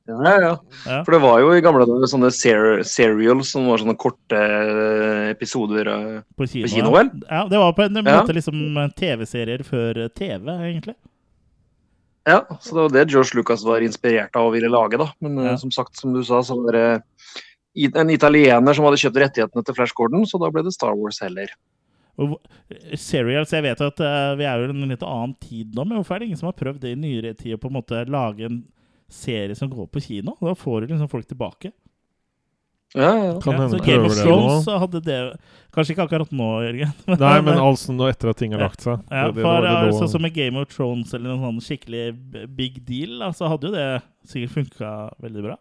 Ja, 0.09 0.17
ja, 0.41 0.53
ja. 0.89 0.95
For 1.05 1.13
det 1.13 1.19
var 1.21 1.37
jo 1.43 1.51
i 1.53 1.61
gamle 1.61 1.85
dager 1.85 2.09
sånne 2.09 2.31
ser 2.33 2.81
serials 2.89 3.51
som 3.53 3.67
var 3.69 3.83
sånne 3.83 3.93
korte 4.01 4.39
eh, 4.41 5.27
episoder. 5.35 5.91
eh. 5.93 6.17
På 6.33 6.47
kino, 6.49 6.65
På 6.65 6.73
kino, 6.73 6.89
ja. 6.89 6.95
vel? 6.97 7.11
Ja, 7.29 7.43
det 7.53 7.61
var 7.61 7.75
på 7.77 7.85
en 7.85 8.01
Ja. 8.01 8.17
måte 8.17 8.33
liksom 8.33 8.57
TV-serier 8.97 9.61
før 9.67 10.07
TV, 10.09 10.49
egentlig. 10.71 10.97
Ja, 12.29 12.43
så 12.61 12.75
det 12.75 12.81
var 12.83 12.93
det 12.93 13.09
George 13.09 13.33
Lucas 13.39 13.63
var 13.65 13.81
inspirert 13.81 14.35
av 14.37 14.49
å 14.49 14.53
ville 14.53 14.69
lage, 14.69 14.99
da. 15.01 15.07
Men 15.23 15.37
eh, 15.39 15.51
Ja. 15.51 15.57
som 15.57 15.71
sagt, 15.73 15.97
som 15.97 16.13
du 16.13 16.21
sa, 16.23 16.43
så 16.45 16.57
var 16.61 16.77
det 16.77 17.01
en 17.97 18.09
italiener 18.13 18.75
som 18.77 18.85
hadde 18.85 18.99
kjøpt 19.01 19.17
rettighetene 19.23 19.63
til 19.65 19.77
Flash 19.77 19.95
Gordon, 19.97 20.25
så 20.29 20.37
da 20.41 20.51
ble 20.53 20.61
det 20.67 20.73
Star 20.75 20.93
Wars 20.97 21.21
heller. 21.23 21.49
Og 22.21 22.35
Serials, 22.99 23.53
jeg 23.55 23.63
vet 23.65 23.81
at 23.81 23.99
eh, 24.03 24.33
vi 24.37 24.45
er 24.45 24.59
jo 24.59 24.67
i 24.67 24.73
en 24.75 24.91
litt 24.91 25.05
annen 25.07 25.33
tid 25.41 25.73
nå, 25.73 25.85
men 25.87 25.97
hvorfor 25.97 26.15
er 26.15 26.19
det 26.21 26.27
ingen 26.29 26.41
som 26.41 26.51
har 26.51 26.59
prøvd 26.59 26.81
det 26.83 26.91
i 26.93 26.99
nyere 26.99 27.33
tid, 27.39 27.55
å 27.55 27.61
på 27.63 27.71
en 27.71 27.77
måte 27.79 28.03
lage 28.11 28.45
en 28.45 28.59
serie 29.09 29.55
som 29.57 29.71
går 29.71 29.87
på 29.89 30.03
kino? 30.03 30.35
Da 30.43 30.53
får 30.53 30.81
du 30.83 30.91
liksom 30.91 31.09
folk 31.09 31.25
tilbake. 31.31 31.71
Ja, 32.93 33.11
ja. 33.15 33.33
Kan 33.39 33.53
Ja, 33.53 33.59
hende 33.61 33.77
så 33.77 33.85
Game 33.85 34.03
prøver 34.03 34.05
of 34.09 34.15
det 34.15 34.23
Thrones 34.25 34.51
nå. 34.51 34.63
så 34.65 34.79
hadde 34.81 34.99
det 35.05 35.17
Kanskje 35.71 35.93
ikke 35.95 36.03
akkurat 36.09 36.31
nå, 36.35 36.47
Jørgen. 36.65 36.89
Nei, 37.21 37.35
men 37.47 37.59
altså 37.63 37.93
nå 37.95 38.09
etter 38.11 38.29
at 38.33 38.37
ting 38.41 38.51
har 38.51 38.59
lagt 38.65 38.81
seg. 38.83 38.99
Ja, 39.07 39.27
Det- 39.29 39.35
det 39.37 39.45
for 39.45 39.61
det 39.63 39.93
sånn 39.95 40.09
som 40.11 40.21
med 40.25 40.33
Game 40.35 40.59
of 40.59 40.67
Thrones 40.73 41.13
eller 41.15 41.31
noen 41.31 41.45
sånn 41.45 41.61
skikkelig 41.63 42.49
big 42.57 42.81
deal, 42.85 43.13
da, 43.23 43.29
så 43.31 43.47
hadde 43.47 43.69
jo 43.69 43.71
det 43.77 43.85
sikkert 44.27 44.51
funka 44.57 44.89
veldig 45.23 45.43
bra. 45.45 45.55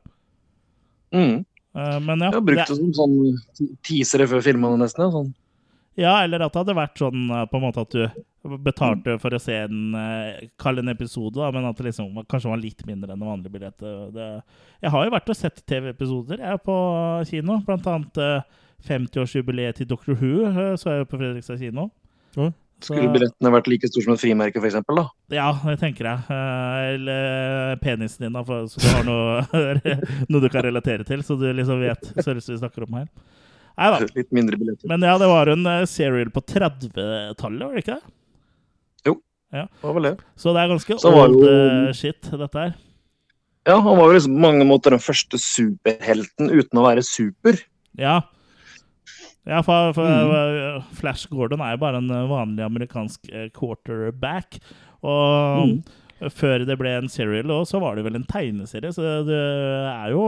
Mm. 1.14 1.44
Uh, 1.76 2.00
men 2.02 2.18
ja, 2.18 2.30
Jeg 2.32 2.34
har 2.34 2.40
brukt 2.48 2.66
det, 2.66 2.76
som 2.76 2.90
sånn 2.98 3.70
teasere 3.86 4.26
før 4.26 4.42
filmene, 4.42 4.80
nesten. 4.82 5.06
ja, 5.06 5.10
Sånn. 5.14 5.30
ja, 6.02 6.16
eller 6.24 6.42
at 6.48 6.52
det 6.52 6.64
hadde 6.64 6.74
vært 6.80 6.98
sånn 6.98 7.30
eh, 7.30 7.46
på 7.46 7.60
en 7.60 7.62
måte 7.68 7.84
at 7.86 7.94
du 7.94 8.02
betalte 8.64 9.18
for 9.20 9.36
å 9.36 9.40
se 9.42 9.54
en 9.66 9.94
uh, 9.94 10.38
Kall 10.60 10.80
en 10.80 10.88
episode, 10.92 11.36
da, 11.36 11.50
men 11.52 11.66
at 11.68 11.76
det 11.76 11.90
liksom 11.90 12.22
kanskje 12.30 12.50
var 12.52 12.62
litt 12.62 12.80
mindre 12.88 13.12
enn 13.12 13.20
det 13.20 13.28
vanlige 13.28 13.52
billetter 13.52 14.08
Det, 14.14 14.28
jeg 14.80 14.94
har 14.94 15.04
jo 15.04 15.12
vært 15.12 15.28
og 15.28 15.36
sett 15.36 15.60
TV-episoder 15.68 16.40
jeg 16.40 16.56
er 16.56 16.62
på 16.64 16.76
kino, 17.28 17.58
blant 17.66 17.86
annet 17.92 18.20
uh, 18.24 18.64
50-årsjubileet 18.88 19.76
til 19.80 19.88
Doctor 19.90 20.16
Who 20.16 20.46
eh, 20.48 20.74
så 20.80 20.94
jeg 20.94 21.02
jo 21.02 21.08
på 21.10 21.18
Fredrikstad 21.20 21.58
kino. 21.60 21.90
Mm. 22.36 22.52
Så- 22.80 22.94
Skulle 22.94 23.10
billettene 23.12 23.50
vært 23.52 23.66
like 23.68 23.88
store 23.90 24.06
som 24.06 24.14
et 24.14 24.22
frimerke, 24.22 24.56
f.eks.? 24.56 24.78
Ja, 25.36 25.50
det 25.66 25.74
tenker 25.82 26.06
jeg. 26.08 26.22
Eh, 26.32 26.94
Eller 26.94 27.76
penisen 27.82 28.24
din, 28.24 28.32
da, 28.32 28.40
for, 28.46 28.64
så 28.72 28.80
du 28.80 28.86
har 28.88 29.04
noe, 29.04 29.66
noe 30.32 30.40
du 30.40 30.48
kan 30.48 30.64
relatere 30.64 31.04
til. 31.04 31.20
Så 31.26 31.36
du 31.36 31.44
liksom 31.52 31.82
vet 31.84 32.08
størrelsen 32.22 32.56
vi 32.56 32.62
snakker 32.62 32.88
om 32.88 32.96
her. 33.02 33.10
Nei 33.76 33.90
da. 33.92 34.00
Men 34.88 35.04
ja, 35.04 35.18
det 35.20 35.28
var 35.28 35.52
en 35.52 35.68
eh, 35.74 35.84
serial 35.88 36.32
på 36.32 36.40
30-tallet, 36.40 37.66
var 37.68 37.76
det 37.76 37.84
ikke 37.84 37.98
det? 38.00 38.14
Det 39.52 39.66
var 39.82 40.00
det. 40.04 40.12
Så 40.38 40.52
det 40.54 40.62
er 40.62 40.68
ganske 40.70 40.96
old 41.04 41.40
jo- 41.40 41.48
eh, 41.88 41.92
shit, 41.92 42.22
dette 42.30 42.54
her. 42.58 42.74
Ja, 43.66 43.80
han 43.80 43.96
var 43.98 44.06
jo 44.08 44.14
liksom 44.16 44.36
på 44.36 44.40
mange 44.40 44.64
måter 44.64 44.90
den 44.94 45.02
første 45.02 45.36
superhelten 45.38 46.50
uten 46.50 46.78
å 46.80 46.84
være 46.86 47.02
super. 47.04 47.58
Ja. 47.98 48.20
Ja, 49.46 49.60
for, 49.62 49.92
for 49.96 50.06
Mm. 50.06 50.30
eh, 50.78 50.82
Flash 50.94 51.26
Gordon 51.28 51.60
er 51.60 51.72
jo 51.74 51.80
bare 51.82 51.96
en 51.98 52.10
eh, 52.10 52.28
vanlig 52.30 52.64
amerikansk 52.64 53.20
quarterback. 53.56 54.58
Og 55.02 55.66
Mm. 55.66 55.84
Før 56.28 56.66
det 56.68 56.76
ble 56.76 56.90
en 56.98 57.08
serial 57.08 57.48
også, 57.54 57.70
så 57.76 57.80
var 57.80 57.96
det 57.96 58.04
vel 58.04 58.16
en 58.18 58.26
tegneserie. 58.28 58.90
Så 58.92 59.00
det 59.24 59.38
er 59.40 60.10
jo 60.12 60.20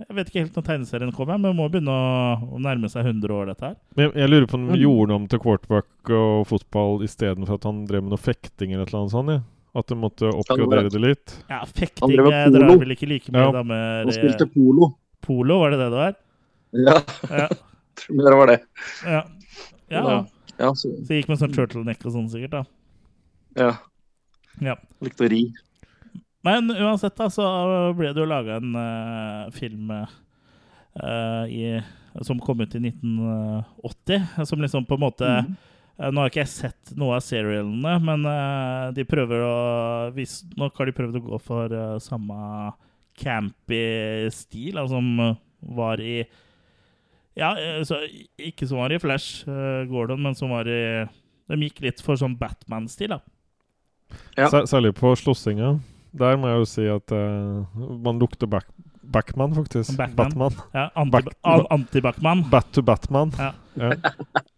Jeg 0.00 0.16
vet 0.16 0.30
ikke 0.30 0.40
helt 0.46 0.56
når 0.56 0.64
tegneserien 0.70 1.12
kommer, 1.12 1.36
men 1.38 1.50
det 1.52 1.58
må 1.58 1.66
begynne 1.68 1.92
å, 1.92 2.58
nærme 2.58 2.88
seg 2.88 3.04
100 3.04 3.34
år, 3.36 3.46
dette 3.52 3.66
her. 3.66 3.76
Men 3.96 4.06
jeg, 4.08 4.14
jeg 4.22 4.30
lurer 4.32 4.46
på 4.48 4.54
om 4.60 4.66
de 4.70 4.72
Mm. 4.78 4.82
gjorde 4.86 5.08
noe 5.12 5.16
om 5.20 5.26
til 5.28 5.38
quarterback 5.44 6.10
og 6.16 6.46
fotball 6.48 7.02
istedenfor 7.04 7.54
at 7.60 7.64
han 7.68 7.84
drev 7.86 8.02
med 8.06 8.14
noe 8.14 8.22
fekting 8.24 8.72
eller 8.72 8.86
et 8.86 8.94
eller 8.94 9.02
annet 9.04 9.16
sånt. 9.18 9.30
Ja. 9.36 9.42
At 9.74 9.86
de 9.88 9.96
måtte 9.96 10.28
oppgradere 10.32 10.90
det 10.92 11.00
litt. 11.00 11.36
Ja, 11.48 11.60
Han 11.64 11.68
fekting 11.76 12.10
drev 12.16 12.26
med 12.28 12.40
eh, 12.46 12.50
drar 12.58 12.76
vel 12.80 12.90
ikke 12.96 13.08
like 13.08 13.32
mye 13.32 13.44
Ja. 13.46 13.52
damer 13.52 14.04
Han 14.04 14.12
spilte 14.12 14.48
polo. 14.52 14.94
Polo, 15.22 15.58
var 15.60 15.70
det 15.70 15.78
det 15.78 15.90
det 15.92 16.00
var? 16.00 16.16
Ja, 16.72 16.98
Ja. 17.28 17.48
tror 18.02 18.24
det 18.30 18.36
var 18.36 18.46
det. 18.46 18.60
Ja. 19.04 19.22
ja, 19.92 20.02
ja. 20.08 20.24
Ja, 20.58 20.68
så, 20.74 20.88
Så 21.04 21.16
gikk 21.16 21.28
med 21.28 21.38
sånn 21.40 21.52
turtleneck 21.52 22.04
og 22.06 22.12
sånn, 22.12 22.28
sikkert. 22.32 22.50
da 22.50 22.64
ja. 23.56 23.72
Ja. 24.60 24.76
Likte 25.04 25.26
å 25.26 25.30
ri. 25.32 25.46
Men 26.42 26.70
uansett, 26.70 27.14
da, 27.16 27.28
så 27.30 27.46
ble 27.96 28.10
det 28.10 28.22
jo 28.22 28.28
laga 28.28 28.58
en 28.58 28.74
uh, 28.74 29.50
film 29.54 29.92
uh, 29.94 31.44
i, 31.46 31.78
som 32.26 32.40
kom 32.42 32.64
ut 32.64 32.74
i 32.74 32.82
1980, 32.82 34.46
som 34.48 34.64
liksom 34.64 34.88
på 34.88 34.98
en 34.98 35.06
måte 35.08 35.36
mm. 35.42 35.52
Nå 36.02 36.22
har 36.22 36.30
ikke 36.30 36.40
jeg 36.40 36.50
sett 36.50 36.92
noe 36.98 37.18
av 37.18 37.22
serialene, 37.22 37.92
men 38.02 38.24
de 38.96 39.04
prøver 39.06 39.42
å 39.44 39.56
Visstnok 40.16 40.80
har 40.80 40.88
de 40.88 40.94
prøvd 40.96 41.18
å 41.20 41.22
gå 41.26 41.38
for 41.44 41.74
samme 42.02 42.38
campy 43.20 43.82
stil 44.34 44.80
altså, 44.80 44.96
som 44.96 45.36
var 45.76 46.00
i 46.02 46.16
Ja, 47.38 47.52
så 47.86 48.00
ikke 48.40 48.66
som 48.66 48.80
var 48.80 48.96
i 48.96 48.98
Flash 49.04 49.44
Gordon, 49.92 50.24
men 50.24 50.34
som 50.34 50.50
var 50.56 50.66
i 50.66 50.80
De 51.04 51.60
gikk 51.60 51.84
litt 51.84 52.02
for 52.02 52.18
sånn 52.18 52.38
Batman-stil, 52.40 53.12
da. 53.12 53.20
Ja. 54.36 54.48
Særlig 54.66 54.94
på 54.98 55.14
slåssinga. 55.18 55.74
Der 56.12 56.36
må 56.36 56.50
jeg 56.50 56.60
jo 56.60 56.68
si 56.68 56.86
at 56.92 57.14
uh, 57.16 57.82
man 58.04 58.20
lukter 58.20 58.50
back 58.50 58.68
Backman, 59.12 59.54
faktisk. 59.54 59.96
Backman. 59.96 60.30
Batman. 60.30 60.52
Ja, 60.72 60.90
Anti-Backman. 60.94 61.66
Anti-Bachman. 61.70 62.44
Bat 62.50 62.72
to 62.72 62.82
Batman. 62.82 63.32
Ja. 63.38 63.50
Ja. 63.74 63.90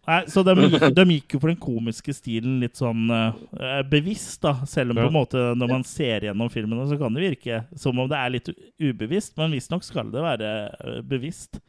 Nei, 0.05 0.19
så 0.29 0.43
de, 0.43 0.53
de 0.95 1.05
gikk 1.15 1.35
jo 1.35 1.39
for 1.41 1.49
den 1.49 1.59
komiske 1.59 2.13
stilen 2.15 2.59
litt 2.61 2.77
sånn 2.79 3.07
uh, 3.11 3.81
bevisst, 3.89 4.41
da. 4.45 4.53
Selv 4.69 4.93
om 4.93 4.99
på 5.01 5.07
en 5.09 5.15
måte 5.15 5.43
når 5.57 5.71
man 5.71 5.85
ser 5.87 6.27
gjennom 6.27 6.51
filmene, 6.53 6.85
så 6.87 6.99
kan 6.99 7.15
det 7.15 7.25
virke 7.25 7.63
som 7.79 7.99
om 7.99 8.09
det 8.11 8.19
er 8.19 8.35
litt 8.35 8.51
ubevisst, 8.79 9.33
men 9.39 9.55
visstnok 9.55 9.87
skal 9.87 10.11
det 10.13 10.23
være 10.23 10.51
eh, 10.69 10.99
bevisst. 11.07 11.59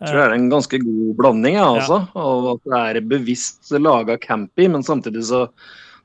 Jeg 0.00 0.08
tror 0.08 0.18
det 0.20 0.26
er 0.26 0.34
en 0.36 0.50
ganske 0.52 0.80
god 0.84 1.14
blanding, 1.18 1.58
ja, 1.58 1.66
Ja. 1.66 1.80
altså. 1.80 2.00
Av 2.16 2.50
at 2.54 2.66
det 2.66 2.82
er 2.82 3.06
bevisst 3.08 3.72
laga 3.76 4.18
campy, 4.20 4.68
men 4.72 4.84
samtidig 4.86 5.26
så 5.28 5.46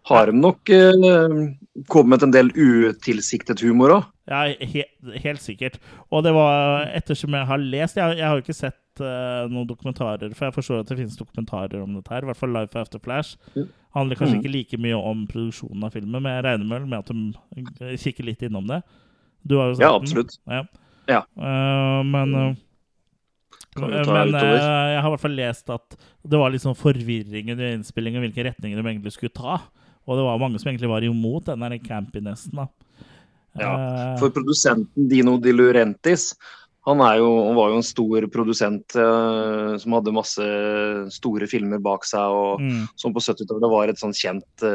har 0.06 0.30
de 0.30 0.38
nok 0.38 0.70
eh, 0.70 1.36
kommet 1.92 2.24
en 2.24 2.34
del 2.34 2.52
utilsiktet 2.54 3.64
humor 3.66 3.96
òg. 3.96 4.12
Ja, 4.30 4.44
he, 4.58 4.86
helt 5.22 5.42
sikkert. 5.44 5.78
Og 6.10 6.24
det 6.26 6.34
var 6.34 6.88
ettersom 6.98 7.36
jeg 7.38 7.46
har 7.46 7.62
lest 7.62 7.98
Jeg, 8.00 8.18
jeg 8.18 8.26
har 8.26 8.38
jo 8.38 8.42
ikke 8.42 8.58
sett 8.58 9.02
eh, 9.02 9.46
noen 9.52 9.68
dokumentarer, 9.70 10.34
for 10.34 10.48
jeg 10.48 10.56
forstår 10.56 10.82
at 10.82 10.92
det 10.92 11.00
finnes 11.02 11.18
dokumentarer 11.20 11.82
om 11.82 11.98
dette 11.98 12.14
her. 12.14 12.26
I 12.26 12.32
hvert 12.32 12.42
fall 12.42 12.54
Life 12.56 12.80
After 12.80 13.02
Flash. 13.02 13.38
Ja. 13.54 13.68
Handler 13.96 14.20
kanskje 14.20 14.38
mm. 14.38 14.44
ikke 14.44 14.54
like 14.54 14.82
mye 14.82 14.98
om 15.00 15.24
produksjonen 15.30 15.86
av 15.88 15.94
filmen, 15.96 16.20
men 16.20 16.34
jeg 16.34 16.46
regner 16.48 16.74
vel 16.74 16.90
med 16.90 17.02
at 17.02 17.12
de 17.14 17.86
eh, 17.86 17.98
kikker 18.02 18.28
litt 18.28 18.46
innom 18.46 18.68
det. 18.70 18.82
Du 19.46 19.60
har 19.60 19.72
jo 19.72 19.78
sett 19.78 19.86
Ja, 19.86 19.94
den. 19.94 20.02
absolutt. 20.04 20.38
Ja. 20.50 20.64
Ja. 21.06 21.22
Eh, 21.38 22.02
men 22.10 22.34
ta 23.76 23.88
men 23.88 24.36
eh, 24.36 24.52
jeg 24.96 25.00
har 25.02 25.08
i 25.08 25.14
hvert 25.14 25.24
fall 25.24 25.36
lest 25.38 25.72
at 25.74 25.98
det 26.24 26.40
var 26.40 26.54
litt 26.54 26.64
sånn 26.64 26.78
forvirring 26.80 27.52
under 27.54 27.74
innspillingen 27.74 28.24
hvilken 28.24 28.48
retning 28.48 28.76
de 28.76 28.84
egentlig 28.84 29.16
skulle 29.16 29.36
ta. 29.36 29.60
Og 30.06 30.20
det 30.20 30.26
var 30.28 30.42
mange 30.42 30.60
som 30.62 30.70
egentlig 30.72 30.92
var 30.92 31.06
imot 31.08 31.46
den 31.50 31.64
der 31.66 31.78
campinessen. 31.82 32.54
da. 32.56 32.68
Ja, 33.58 33.72
Eh, 33.76 34.18
For 34.20 34.30
produsenten 34.36 35.08
Dino 35.10 35.38
De 35.40 35.54
Lurentis 35.56 36.34
han, 36.86 37.00
jo, 37.18 37.30
han 37.48 37.56
var 37.56 37.70
jo 37.72 37.78
en 37.80 37.84
stor 37.88 38.28
produsent 38.30 38.94
eh, 39.00 39.78
som 39.82 39.96
hadde 39.96 40.14
masse 40.14 40.44
store 41.16 41.48
filmer 41.50 41.80
bak 41.82 42.04
seg, 42.06 42.20
og 42.30 42.60
mm, 42.62 42.84
som 43.00 43.14
på 43.16 43.24
70-tallet 43.24 43.72
var 43.72 43.90
et 43.90 43.98
sånn 43.98 44.14
kjent 44.14 44.66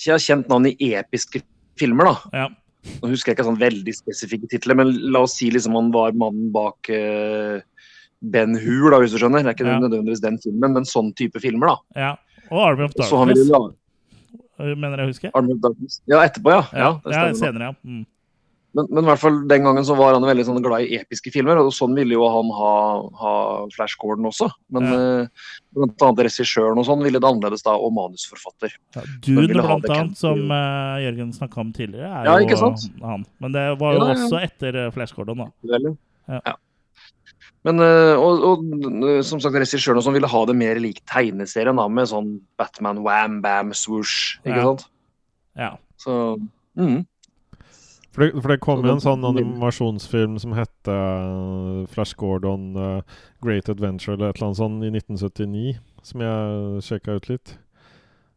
ikke 0.00 0.16
kjent 0.22 0.48
navn 0.48 0.70
i 0.70 0.94
episke 0.96 1.42
filmer, 1.76 2.08
da. 2.08 2.16
ja. 2.32 2.48
Nå 3.02 3.10
husker 3.12 3.30
jeg 3.30 3.36
ikke 3.36 3.44
sånn 3.50 3.60
veldig 3.60 3.92
spesifikke 3.92 4.48
titler, 4.48 4.78
men 4.80 4.94
la 5.12 5.20
oss 5.26 5.34
si 5.36 5.50
liksom 5.52 5.74
han 5.76 5.90
var 5.92 6.14
mannen 6.16 6.48
bak 6.54 6.88
eh, 6.88 7.60
Ben 8.20 8.54
Hur, 8.56 8.90
da, 8.92 9.00
hvis 9.02 9.12
du 9.12 9.18
skjønner. 9.20 9.44
Det 9.44 9.50
er 9.52 9.56
ikke 9.58 9.68
Ja. 9.68 9.78
nødvendigvis 9.80 10.22
den 10.24 10.38
filmen, 10.40 10.72
men 10.76 10.84
sånn 10.88 11.12
type 11.16 11.40
filmer, 11.40 11.74
da. 11.74 11.76
Ja, 12.00 12.10
og 12.50 12.62
Army 12.70 12.84
of 12.84 12.96
Og 12.96 13.04
så 13.04 13.18
han 13.20 13.28
ville 13.28 13.44
Darkness, 13.44 13.76
mener 14.76 15.02
jeg 15.02 15.08
å 15.08 15.10
huske. 15.14 15.30
Douglas. 15.60 16.00
Ja, 16.10 16.22
etterpå, 16.26 16.50
ja. 16.56 16.62
ja, 16.72 16.90
Ja, 17.10 17.28
senere, 17.34 17.70
ja. 17.70 17.74
Mm. 17.84 18.06
Men, 18.70 18.86
men 18.86 19.02
i 19.02 19.08
hvert 19.08 19.18
fall 19.18 19.38
den 19.50 19.64
gangen 19.66 19.82
så 19.82 19.96
var 19.98 20.12
han 20.14 20.22
veldig 20.22 20.44
sånn 20.46 20.60
glad 20.62 20.84
i 20.86 20.94
episke 21.00 21.32
filmer, 21.34 21.58
og 21.58 21.72
sånn 21.74 21.90
ville 21.98 22.14
jo 22.14 22.22
han 22.30 22.52
ha, 22.54 22.74
ha 23.18 23.32
Flash 23.74 23.98
Gordon 23.98 24.28
også. 24.30 24.46
Men 24.70 24.86
Ja. 24.86 25.00
uh, 25.26 25.48
blant 25.74 26.04
annet 26.06 26.22
regissøren 26.28 26.78
og 26.78 26.86
sånn 26.86 27.02
ville 27.02 27.18
det 27.18 27.26
annerledes 27.26 27.66
da, 27.66 27.74
og 27.74 27.90
manusforfatter. 27.96 28.76
Ja, 28.94 29.02
Dune, 29.26 29.48
blant 29.50 29.66
annet, 29.72 29.90
Kent- 29.90 30.22
som 30.22 30.44
uh, 30.54 31.02
Jørgen 31.02 31.34
snakka 31.34 31.64
om 31.64 31.72
tidligere, 31.74 32.12
er 32.22 32.30
Ja, 32.30 32.38
jo 32.38 32.70
han. 33.02 33.26
Men 33.42 33.58
det 33.58 33.66
var 33.82 33.98
jo 33.98 34.06
også 34.06 34.38
etter 34.44 34.84
eh, 34.84 34.90
Flash 34.94 35.18
Gordon, 35.18 35.42
da. 35.48 35.96
Ja. 36.38 36.54
Men, 37.68 37.80
eh, 37.84 38.16
og, 38.16 38.40
og 38.40 39.04
eh, 39.04 39.20
som 39.26 39.40
sagt, 39.42 39.58
regissøren 39.60 40.00
ville 40.14 40.30
ha 40.32 40.40
det 40.48 40.56
mer 40.56 40.80
lik 40.80 41.02
tegneserien, 41.10 41.76
da, 41.76 41.86
med 41.92 42.08
sånn 42.08 42.38
Batman 42.60 43.02
wham 43.04 43.40
bam 43.44 43.74
swoosh, 43.76 44.38
ikke 44.46 44.56
Ja. 44.56 44.66
sant? 44.70 44.86
Ja. 45.58 45.70
Så 46.00 46.14
mm. 46.80 47.02
For 48.10 48.24
det, 48.24 48.40
for 48.42 48.50
det 48.50 48.60
kom 48.64 48.80
jo 48.82 48.90
en 48.96 49.02
sånn 49.02 49.22
animasjonsfilm 49.28 50.38
som 50.42 50.54
het 50.56 50.88
uh, 50.90 51.84
Flash 51.92 52.16
Gordon 52.18 52.72
uh, 52.74 53.02
Great 53.44 53.68
Adventure 53.70 54.16
eller 54.16 54.32
et 54.32 54.40
eller 54.40 54.48
annet 54.48 54.58
sånt 54.58 54.82
i 54.82 54.90
1979, 54.90 55.76
som 56.02 56.24
jeg 56.24 56.82
sjekka 56.88 57.14
ut 57.20 57.28
litt. 57.30 57.52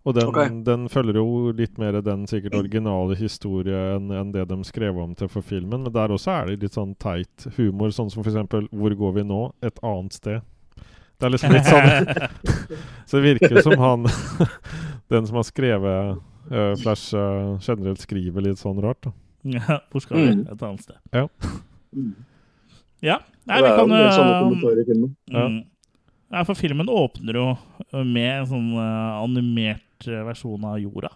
Og 0.03 0.15
den, 0.17 0.27
okay. 0.27 0.49
den 0.65 0.89
følger 0.91 1.15
jo 1.15 1.51
litt 1.55 1.77
mer 1.79 1.95
den 2.03 2.25
sikkert 2.27 2.57
originale 2.59 3.15
historien 3.15 4.09
enn 4.11 4.33
det 4.33 4.43
de 4.49 4.57
skrev 4.67 4.97
om 4.99 5.13
til 5.15 5.29
for 5.31 5.45
filmen. 5.47 5.85
Men 5.85 5.95
der 5.95 6.11
også 6.11 6.33
er 6.33 6.49
det 6.49 6.65
litt 6.65 6.75
sånn 6.75 6.91
teit 6.99 7.45
humor, 7.55 7.93
sånn 7.95 8.11
som 8.11 8.25
f.eks.: 8.25 8.67
Hvor 8.67 8.95
går 8.99 9.15
vi 9.15 9.23
nå? 9.29 9.45
Et 9.63 9.79
annet 9.79 10.17
sted. 10.17 10.43
Det 11.23 11.29
er 11.29 11.31
liksom 11.31 11.53
litt 11.55 11.69
sånn 11.69 12.49
Så 13.07 13.19
det 13.19 13.23
virker 13.23 13.61
som 13.63 13.77
han 13.79 14.07
Den 15.13 15.27
som 15.29 15.37
har 15.39 15.45
skrevet 15.47 16.17
uh, 16.51 16.73
Flash, 16.81 17.13
uh, 17.15 17.55
generelt 17.63 18.01
skriver 18.03 18.43
litt 18.43 18.59
sånn 18.59 18.81
rart. 18.83 19.05
da 19.05 19.13
Ja, 19.55 19.77
Hvor 19.93 20.03
skal 20.03 20.19
vi? 20.19 20.33
Mm. 20.33 20.43
Et 20.51 20.65
annet 20.67 20.83
sted. 20.83 20.99
Ja. 21.15 21.27
Ja. 23.03 23.17
Nei, 23.51 23.57
vi 23.59 23.71
kan 23.75 23.89
filmen. 24.87 25.09
Ja. 25.27 25.41
mm. 25.51 25.57
Nei, 26.31 26.43
for 26.47 26.55
filmen 26.55 26.87
åpner 26.87 27.35
jo 27.35 27.47
med 28.07 28.29
en 28.29 28.45
sånn 28.47 28.69
uh, 28.77 29.19
animert 29.19 29.83
eh, 30.07 30.23
versjon 30.27 30.63
av 30.65 30.79
jorda. 30.79 31.09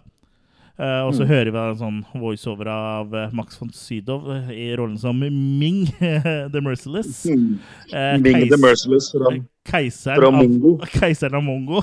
Uh, 0.80 1.08
og 1.08 1.12
så 1.12 1.24
Mm. 1.24 1.28
hører 1.28 1.50
vi 1.50 1.58
en 1.58 1.76
sånn 1.80 2.04
voiceover 2.22 2.68
av 2.70 3.12
eh, 3.12 3.30
Max 3.34 3.56
von 3.58 3.70
Sydow 3.74 4.28
i 4.54 4.68
rollen 4.78 4.96
som 4.96 5.18
Ming 5.18 5.86
the 5.98 6.60
Merciless. 6.62 7.24
Mm. 7.26 7.58
Eh, 7.92 8.16
Ming 8.22 8.48
the 8.48 8.56
Merciless 8.56 9.10
fra, 9.10 9.32
Keiseren 9.66 10.22
fra 10.22 10.28
av 10.28 10.86
Keiseren 11.00 11.34
av 11.34 11.42
Mongo. 11.42 11.82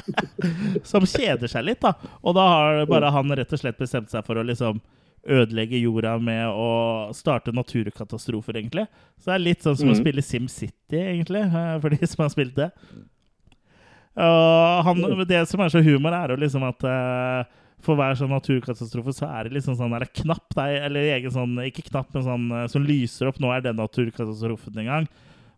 som 0.84 1.04
kjeder 1.04 1.48
seg 1.50 1.66
litt, 1.68 1.80
da. 1.84 1.92
Og 2.24 2.34
da 2.36 2.46
har 2.48 2.86
bare 2.88 3.10
han 3.12 3.36
rett 3.36 3.52
og 3.52 3.60
slett 3.60 3.78
bestemt 3.80 4.08
seg 4.12 4.24
for 4.26 4.40
å 4.40 4.46
liksom 4.46 4.80
ødelegge 5.26 5.80
jorda 5.82 6.14
med 6.22 6.46
å 6.54 7.12
starte 7.16 7.52
naturkatastrofer, 7.52 8.60
egentlig. 8.60 8.86
Så 9.18 9.26
det 9.32 9.34
er 9.34 9.44
litt 9.44 9.64
sånn 9.66 9.76
som 9.76 9.88
å 9.90 9.92
Mhm. 9.92 10.00
spille 10.00 10.22
SimCity, 10.22 11.00
egentlig, 11.02 11.44
for 11.82 11.90
de 11.90 12.06
som 12.06 12.22
har 12.22 12.30
spilt 12.30 12.54
det. 12.54 12.70
Og 14.16 14.84
han, 14.86 15.02
det 15.28 15.42
som 15.50 15.60
er 15.60 15.68
så 15.72 15.82
humor, 15.84 16.14
er 16.16 16.32
jo 16.32 16.38
liksom 16.40 16.64
at 16.64 16.84
uh, 16.88 17.44
for 17.84 17.98
hver 17.98 18.16
sånn 18.16 18.32
naturkatastrofe 18.32 19.12
så 19.14 19.28
er 19.28 19.44
det 19.46 19.58
liksom 19.58 19.76
sånn 19.76 19.92
der 19.92 20.06
knapp 20.22 20.54
der, 20.56 20.78
eller 20.88 21.10
egen 21.18 21.30
sånn, 21.34 21.52
ikke 21.68 21.84
knapp, 21.90 22.08
men 22.16 22.24
sånn 22.24 22.46
eh, 22.56 22.64
som 22.72 22.86
lyser 22.88 23.28
opp. 23.28 23.36
Nå 23.42 23.50
er 23.52 23.60
den 23.66 23.76
naturkatastrofen 23.78 24.80
en 24.80 24.88
gang. 24.88 25.06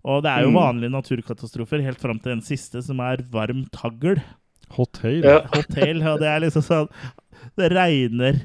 Og 0.09 0.22
det 0.26 0.30
er 0.32 0.42
jo 0.42 0.50
Mm. 0.50 0.59
vanlige 0.59 0.92
naturkatastrofer 0.96 1.80
helt 1.86 2.00
fram 2.02 2.18
til 2.18 2.32
den 2.34 2.42
siste, 2.42 2.82
som 2.82 2.98
er 3.00 3.22
varmt 3.30 3.74
hagl. 3.80 4.20
Hotel 4.74 5.22
Ja. 5.24 5.38
Hotell. 5.54 6.02
Og 6.11 6.18
det 6.20 6.28
er 6.28 6.40
liksom 6.44 6.62
sånn 6.66 6.88
Det 7.56 7.70
regner 7.72 8.42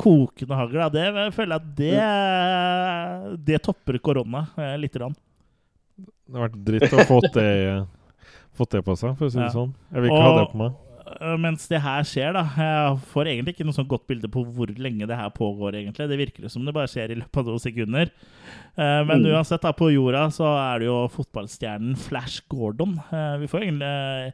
kokende 0.00 0.56
hagl. 0.56 0.90
Det 0.94 1.02
jeg 1.04 1.34
føler 1.34 1.58
jeg 1.58 1.60
at 1.60 1.76
det 3.36 3.44
Det 3.44 3.62
topper 3.62 3.98
korona 3.98 4.46
eh, 4.56 4.76
lite 4.80 4.98
grann. 4.98 5.16
Det 5.98 6.34
har 6.34 6.48
vært 6.48 6.64
dritt 6.64 6.92
å 6.96 7.04
få 7.06 7.20
det, 7.34 7.86
fått 8.56 8.70
det 8.76 8.84
på 8.84 8.96
seg, 8.98 9.16
for 9.18 9.26
å 9.26 9.30
si 9.30 9.38
det 9.38 9.46
Ja. 9.46 9.54
sånn. 9.54 9.74
Jeg 9.92 10.02
vil 10.02 10.10
ikke 10.10 10.22
ha 10.26 10.38
det 10.40 10.50
på 10.52 10.58
meg. 10.58 10.72
Øh, 11.20 11.36
Mens 11.38 11.68
det 11.68 11.80
her 11.80 12.02
skjer, 12.02 12.32
da 12.34 12.42
Jeg 12.56 12.98
får 13.12 13.26
egentlig 13.30 13.54
ikke 13.54 13.64
noe 13.64 13.76
sånn 13.76 13.86
godt 13.88 14.06
bilde 14.08 14.28
på 14.28 14.42
hvor 14.44 14.66
lenge 14.76 15.06
det 15.06 15.16
her 15.16 15.30
pågår. 15.30 15.72
egentlig 15.78 16.08
Det 16.08 16.18
virker 16.18 16.50
som 16.50 16.64
det 16.64 16.74
bare 16.74 16.88
skjer 16.90 17.10
i 17.12 17.14
løpet 17.20 17.36
av 17.38 17.44
noen 17.46 17.62
sekunder. 17.62 18.10
Eh, 18.76 19.04
Men 19.06 19.22
Mm. 19.22 19.30
uansett, 19.36 19.60
da 19.62 19.72
på 19.72 19.92
jorda 19.94 20.26
så 20.34 20.74
er 20.74 20.80
det 20.80 20.86
jo 20.86 21.06
fotballstjernen 21.08 21.96
Flash 21.96 22.40
Gordon. 22.48 22.98
Eh, 23.12 23.38
Vi 23.38 23.46
får 23.46 23.60
egentlig 23.62 24.32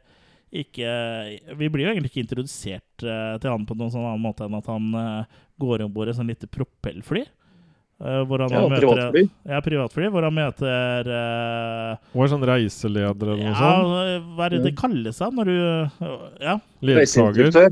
ikke 0.53 1.55
Vi 1.57 1.69
blir 1.69 1.85
jo 1.87 1.93
egentlig 1.93 2.11
ikke 2.11 2.25
introdusert 2.27 3.03
eh, 3.03 3.37
til 3.41 3.49
han 3.51 3.65
på 3.65 3.75
noen 3.77 3.91
sånn 3.93 4.05
annen 4.05 4.21
måte 4.21 4.45
enn 4.45 4.57
at 4.57 4.65
han 4.69 4.93
eh, 4.95 5.25
går 5.59 5.83
om 5.85 5.93
bord 5.93 6.09
et 6.09 6.15
sånn 6.15 6.27
lite 6.29 6.47
propellfly. 6.49 7.25
Eh, 8.03 8.21
Hvor 8.27 8.43
han 8.43 8.51
Ja, 8.53 8.61
møter 8.67 8.83
privatfly. 8.83 9.23
Ja, 9.49 9.59
privatfly. 9.65 10.09
Hvor 10.13 10.27
han 10.27 10.35
møter 10.37 11.09
eh, 11.19 12.09
Var 12.19 12.31
sånn 12.33 12.45
reiseleder 12.49 13.31
eller 13.33 13.39
noe 13.39 13.53
Ja, 13.53 13.61
sånt. 13.61 14.27
hva 14.37 14.45
er 14.49 14.55
det 14.57 14.63
det 14.67 14.75
kalles 14.79 15.17
da 15.23 15.29
når 15.31 15.45
du 15.51 15.55
Ja. 16.43 16.57
Ledsager. 16.81 17.71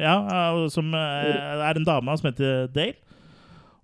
Ja, 0.00 0.16
ja, 0.22 0.68
som 0.70 0.92
eh, 0.94 1.64
er 1.70 1.76
en 1.80 1.84
dame 1.88 2.16
som 2.18 2.30
heter 2.30 2.68
Dale. 2.74 2.94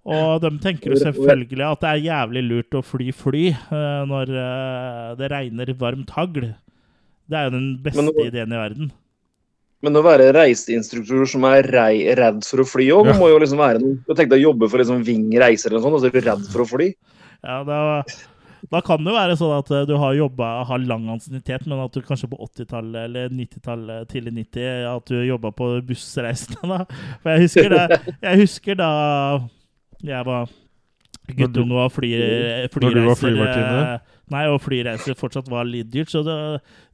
Og 0.07 0.37
de 0.41 0.53
tenker 0.63 0.93
jo 0.95 1.01
selvfølgelig 1.01 1.65
at 1.67 1.81
det 1.83 1.89
er 1.91 2.05
jævlig 2.07 2.43
lurt 2.47 2.77
å 2.79 2.83
fly 2.87 3.09
fly 3.11 3.49
eh, 3.51 4.03
når 4.07 4.31
eh, 4.31 5.09
det 5.19 5.31
regner 5.33 5.73
varmt 5.81 6.13
hagl. 6.15 6.53
Det 7.27 7.35
er 7.41 7.49
jo 7.49 7.57
den 7.57 7.67
beste 7.83 8.05
ideen 8.23 8.55
i 8.55 8.61
verden. 8.61 8.93
Men 9.85 9.99
å 9.99 10.03
være 10.03 10.31
reiseinstruktør 10.33 11.27
som 11.29 11.45
er 11.51 11.67
rei, 11.69 12.07
redd 12.17 12.41
for 12.49 12.63
å 12.65 12.67
fly 12.67 12.87
òg, 12.97 13.11
Ja. 13.13 13.19
må 13.21 13.29
jo 13.29 13.39
liksom 13.43 13.59
være 13.61 13.83
noe 13.83 13.99
Du 14.07 14.15
tenkte 14.17 14.39
å 14.39 14.41
jobbe 14.41 14.71
for 14.73 14.79
liksom 14.81 15.03
Ving 15.05 15.29
reiser 15.39 15.69
eller 15.71 15.81
noe 15.83 15.85
sånt, 15.85 15.99
og 15.99 16.01
så 16.01 16.09
er 16.09 16.17
du 16.17 16.25
redd 16.31 16.47
for 16.53 16.65
å 16.65 16.69
fly? 16.71 16.89
Ja, 17.45 17.59
da, 17.63 18.03
da 18.73 18.81
kan 18.81 19.05
det 19.05 19.13
jo 19.13 19.19
være 19.19 19.37
sånn 19.37 19.53
at 19.59 19.71
eh, 19.71 19.85
du 19.87 19.95
har 20.01 20.15
jobba, 20.17 20.65
har 20.67 20.79
lang 20.81 21.05
ansiennitet, 21.13 21.67
men 21.69 21.79
at 21.85 21.93
du 21.93 22.01
kanskje 22.03 22.31
på 22.33 22.39
80-tallet 22.49 23.05
eller 23.05 23.29
90-tallet, 23.29 24.09
tidlig 24.09 24.33
90, 24.49 24.89
at 24.97 25.13
du 25.13 25.21
jobba 25.29 25.53
på 25.55 25.69
bussreisene, 25.87 26.65
da. 26.73 26.81
For 27.23 27.37
jeg 27.37 27.45
husker, 27.47 27.77
da 27.77 28.01
jeg 28.31 28.41
husker 28.47 28.81
da 28.81 28.91
jeg 30.03 30.25
var 30.27 30.49
guttunge 31.37 31.79
og 31.85 31.93
fly, 31.93 32.11
flyreiser 32.73 32.83
Når 32.87 32.95
du 32.97 33.07
var 33.07 33.21
flyvertinne? 33.21 34.01
Nei, 34.33 34.43
og 34.51 34.59
flyreiser 34.65 35.15
fortsatt 35.19 35.47
var 35.53 35.69
litt 35.69 35.93
dyrt, 35.93 36.11
så 36.11 36.25
da 36.27 36.37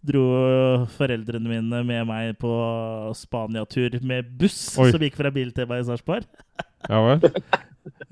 dro 0.04 0.22
foreldrene 0.98 1.48
mine 1.48 1.82
med 1.88 2.06
meg 2.10 2.34
på 2.42 2.50
Spania-tur 3.16 3.96
med 4.04 4.28
buss, 4.40 4.58
Oi. 4.76 4.90
som 4.92 5.00
gikk 5.00 5.16
fra 5.16 5.32
Biltema 5.32 5.80
i 5.80 5.86
Sarpsborg. 5.88 6.28
Ja 6.90 6.98
vel. 7.06 7.20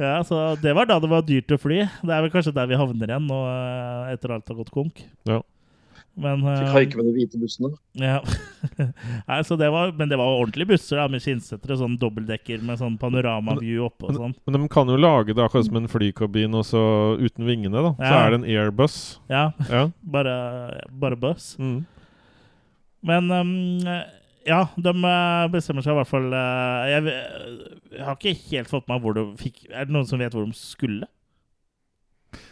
Ja, 0.01 0.17
så 0.27 0.57
det 0.59 0.73
var 0.75 0.87
da 0.91 0.97
det 0.99 1.09
var 1.11 1.23
dyrt 1.23 1.53
å 1.55 1.59
fly. 1.61 1.85
Det 2.03 2.11
er 2.11 2.23
vel 2.25 2.31
kanskje 2.33 2.53
der 2.57 2.67
vi 2.71 2.79
havner 2.79 3.11
igjen 3.13 3.27
nå 3.29 3.37
eh, 3.47 4.09
etter 4.17 4.33
alt 4.35 4.49
har 4.51 4.57
gått 4.59 4.73
konk. 4.75 5.03
Ja. 5.31 5.37
Men, 6.21 6.43
Fikk 6.43 6.67
eh, 6.67 6.73
haike 6.75 6.99
med 6.99 7.07
de 7.07 7.13
hvite 7.15 7.39
bussene. 7.41 7.71
ja. 7.97 8.19
Nei, 9.29 9.39
så 9.47 9.57
det 9.57 9.71
var, 9.73 9.93
men 9.97 10.11
det 10.11 10.19
var 10.21 10.35
ordentlige 10.35 10.73
busser 10.73 10.99
da, 11.01 11.07
med 11.09 11.23
skinnsettere, 11.25 11.79
sånn 11.81 11.95
dobbeltdekker 12.01 12.65
med 12.67 12.81
sånn 12.81 12.99
panoramaview 13.01 13.87
oppe 13.87 14.11
og 14.11 14.19
sånn. 14.19 14.35
Men 14.45 14.59
de 14.59 14.71
kan 14.73 14.91
jo 14.91 14.99
lage 15.01 15.37
det 15.37 15.45
akkurat 15.45 15.69
som 15.69 15.79
en 15.81 15.89
flykabin 15.89 16.59
også 16.61 16.83
uten 17.23 17.47
vingene, 17.49 17.87
da. 17.87 17.95
Så 17.97 18.13
er 18.19 18.35
det 18.35 18.41
en 18.43 18.49
airbus. 18.51 18.99
Ja, 19.33 19.47
Ja. 19.71 19.87
bare, 20.17 20.35
bare 20.91 21.17
buss. 21.21 21.55
Mm. 21.63 21.87
Men 23.07 23.31
um, 23.33 23.87
ja, 24.45 24.61
de 24.77 24.93
eh, 24.93 25.47
bestemmer 25.53 25.85
seg 25.85 25.95
i 25.95 25.99
hvert 26.01 26.11
fall 26.11 26.29
eh, 26.37 26.91
jeg, 26.91 27.15
jeg 27.95 28.05
har 28.05 28.19
ikke 28.19 28.35
helt 28.51 28.71
fått 28.73 28.87
med 28.89 28.97
meg 28.99 29.05
hvor 29.07 29.17
de 29.17 29.25
fikk 29.41 29.63
Er 29.69 29.89
det 29.89 29.95
noen 29.95 30.09
som 30.09 30.21
vet 30.21 30.37
hvor 30.37 30.45
de 30.49 30.57
skulle? 30.57 31.09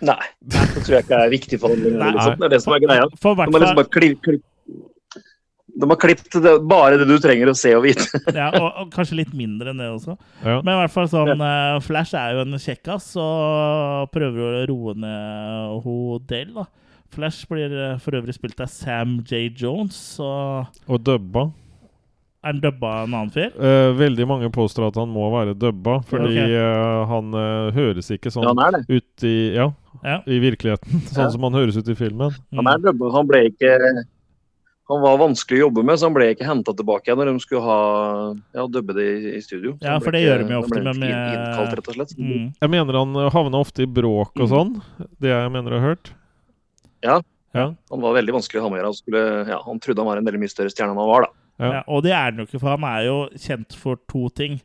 Nei, 0.05 0.21
det 0.41 0.67
tror 0.77 0.95
jeg 0.95 1.07
ikke 1.07 1.19
er 1.25 1.33
viktig 1.33 1.59
for 1.61 1.75
handlingen. 1.75 2.03
Liksom. 2.15 2.39
Det 2.39 2.47
er 2.49 2.55
det 2.55 2.63
som 2.65 2.75
er 2.77 2.85
greia. 2.85 3.09
For 3.19 3.39
De 3.39 3.45
har 3.47 3.65
liksom 3.65 3.81
bare 3.81 3.93
klipp, 3.95 4.23
klipp. 4.27 4.45
De 5.79 5.87
har 5.87 5.99
klippet 6.01 6.39
det, 6.43 6.55
bare 6.67 6.97
det 6.99 7.07
du 7.07 7.15
trenger 7.23 7.53
å 7.53 7.55
se 7.59 7.71
og 7.77 7.85
vite. 7.85 8.07
ja, 8.41 8.49
og, 8.59 8.67
og 8.67 8.91
kanskje 8.95 9.21
litt 9.21 9.35
mindre 9.37 9.71
enn 9.71 9.83
det 9.83 9.91
også. 9.93 10.17
Ja. 10.43 10.59
Men 10.67 10.73
i 10.75 10.79
hvert 10.81 10.95
fall 10.95 11.11
sånn 11.13 11.45
eh, 11.45 11.77
Flash 11.85 12.19
er 12.19 12.35
jo 12.35 12.43
en 12.43 12.59
kjekkas 12.59 13.13
og 13.23 14.11
prøver 14.15 14.63
å 14.63 14.67
roe 14.73 14.97
ned 14.99 15.89
Dale, 16.31 16.65
da. 16.65 16.67
Flash 17.15 17.47
blir 17.51 17.73
eh, 17.73 17.95
for 18.03 18.19
øvrig 18.19 18.35
spilt 18.37 18.59
av 18.65 18.73
Sam 18.73 19.21
J. 19.23 19.49
Jones, 19.55 20.01
og 20.19 20.67
Og 20.91 21.03
dubba. 21.07 21.49
Er 22.45 22.53
han 22.53 22.61
dubba 22.63 22.91
en 23.05 23.15
annen 23.15 23.31
fyr? 23.35 23.51
Uh, 23.59 23.93
veldig 23.99 24.27
mange 24.31 24.51
påstår 24.55 24.89
at 24.89 24.97
han 25.01 25.09
må 25.11 25.27
være 25.33 25.57
dubba, 25.59 25.99
fordi 26.07 26.37
okay. 26.39 26.55
uh, 26.55 27.07
han 27.11 27.33
uh, 27.35 27.71
høres 27.75 28.11
ikke 28.15 28.31
sånn 28.31 28.45
Ja, 28.47 28.53
han 28.55 28.63
er 28.75 28.79
det. 28.79 28.85
ut 29.01 29.25
i 29.27 29.35
Ja, 29.57 29.73
Ja. 30.05 30.21
i 30.27 30.39
virkeligheten. 30.39 31.01
Sånn 31.15 31.25
Ja. 31.27 31.31
som 31.35 31.43
han 31.49 31.53
høres 31.59 31.77
ut 31.77 31.89
i 31.89 31.95
filmen. 31.99 32.31
Han 32.55 32.67
er 32.71 32.79
dubba. 32.79 33.11
Han 33.17 33.27
ble 33.27 33.49
ikke 33.51 33.73
Han 34.89 35.03
var 35.03 35.19
vanskelig 35.21 35.59
å 35.59 35.65
jobbe 35.67 35.83
med, 35.85 35.99
så 36.01 36.07
han 36.09 36.15
ble 36.17 36.31
ikke 36.33 36.47
henta 36.49 36.73
tilbake 36.73 37.11
igjen 37.11 37.19
når 37.21 37.29
de 37.35 37.41
skulle 37.45 37.61
ha 37.61 37.81
ja, 38.57 38.63
dubbe 38.73 38.95
det 38.97 39.05
i, 39.05 39.33
i 39.37 39.41
studio. 39.45 39.75
Så 39.77 39.85
Ja, 39.85 39.99
for 40.01 40.13
det 40.17 40.23
ikke- 40.23 40.31
gjør 40.31 40.45
de 40.47 40.55
jo 40.55 40.61
ofte, 40.63 40.79
med, 40.83 40.97
med- 40.97 41.11
innkalt, 41.35 41.75
rett 41.77 41.89
og 41.93 41.95
slett. 41.99 42.15
Mm. 42.17 42.47
Jeg 42.63 42.71
mener 42.73 42.97
han 42.97 43.13
havna 43.35 43.61
ofte 43.61 43.83
i 43.85 43.87
bråk 43.87 44.33
og 44.41 44.47
Mm. 44.47 44.55
sånn. 44.55 44.71
Det 45.21 45.29
jeg 45.29 45.51
mener 45.53 45.73
jeg 45.77 45.81
har 45.83 45.89
hørt. 45.91 46.11
Ja. 47.05 47.21
Ja. 47.53 47.67
Han 47.91 48.01
var 48.01 48.15
veldig 48.17 48.33
vanskelig 48.33 48.61
å 48.61 48.63
ha 48.65 48.69
med 48.71 48.79
å 48.79 48.81
gjøre. 48.81 48.89
Han, 48.89 48.95
skulle- 49.03 49.49
ja, 49.53 49.59
han 49.67 49.79
trodde 49.81 49.99
han 49.99 50.07
var 50.07 50.17
en 50.17 50.25
veldig 50.25 50.41
mye 50.41 50.55
større 50.57 50.73
stjerne 50.73 50.93
enn 50.95 51.03
han 51.03 51.13
var, 51.13 51.21
da. 51.29 51.31
Ja. 51.59 51.71
Ja, 51.79 51.85
og 51.91 52.05
det 52.07 52.13
er 52.15 52.31
han 52.31 52.39
jo 52.43 52.47
ikke, 52.47 52.61
for 52.63 52.77
han 52.77 52.85
er 52.87 53.07
jo 53.09 53.17
kjent 53.35 53.75
for 53.79 53.99
to 54.11 54.29
ting. 54.31 54.61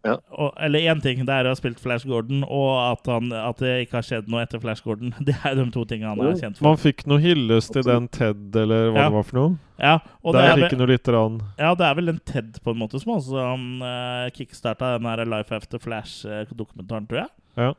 Ja. 0.00 0.14
Og, 0.32 0.54
eller 0.64 0.80
én 0.88 1.00
ting, 1.04 1.18
det 1.28 1.34
er 1.34 1.44
å 1.44 1.52
ha 1.52 1.56
spilt 1.58 1.80
Flash 1.82 2.08
Gordon, 2.08 2.40
og 2.46 2.70
at, 2.80 3.08
han, 3.10 3.28
at 3.36 3.58
det 3.60 3.72
ikke 3.84 3.98
har 3.98 4.06
skjedd 4.06 4.30
noe 4.32 4.40
etter 4.46 4.62
Flash 4.62 4.84
Gordon. 4.84 5.12
Det 5.28 5.34
er 5.44 5.58
de 5.58 5.66
to 5.74 5.84
tingene 5.88 6.14
han 6.14 6.22
er 6.24 6.38
kjent 6.40 6.56
for. 6.56 6.70
Man 6.70 6.80
fikk 6.80 7.04
noe 7.10 7.20
hyllest 7.20 7.74
til 7.76 7.84
den 7.86 8.08
Ted, 8.12 8.48
eller 8.56 8.94
hva 8.94 9.04
Ja. 9.04 9.10
det 9.10 9.16
var 9.18 9.28
for 9.28 9.40
noe. 9.40 9.52
Ja, 9.80 9.92
og 10.24 10.34
det 10.36 10.40
er, 10.44 10.54
fikk 10.56 10.64
vel, 10.64 10.72
han 10.76 10.84
jo 10.84 10.88
lite 10.90 11.14
ja, 11.60 11.74
det 11.76 11.86
er 11.86 11.94
vel 12.00 12.12
en 12.12 12.22
TED 12.32 12.58
på 12.64 12.72
en 12.74 12.80
måte 12.80 13.00
som 13.00 13.14
også 13.14 13.44
uh, 13.84 14.26
kickstarta 14.36 14.96
den 14.96 15.08
her 15.08 15.22
Life 15.28 15.54
After 15.56 15.80
Flash-dokumentaren, 15.80 17.06
tror 17.08 17.22
jeg. 17.22 17.30
Ja. 17.60 17.70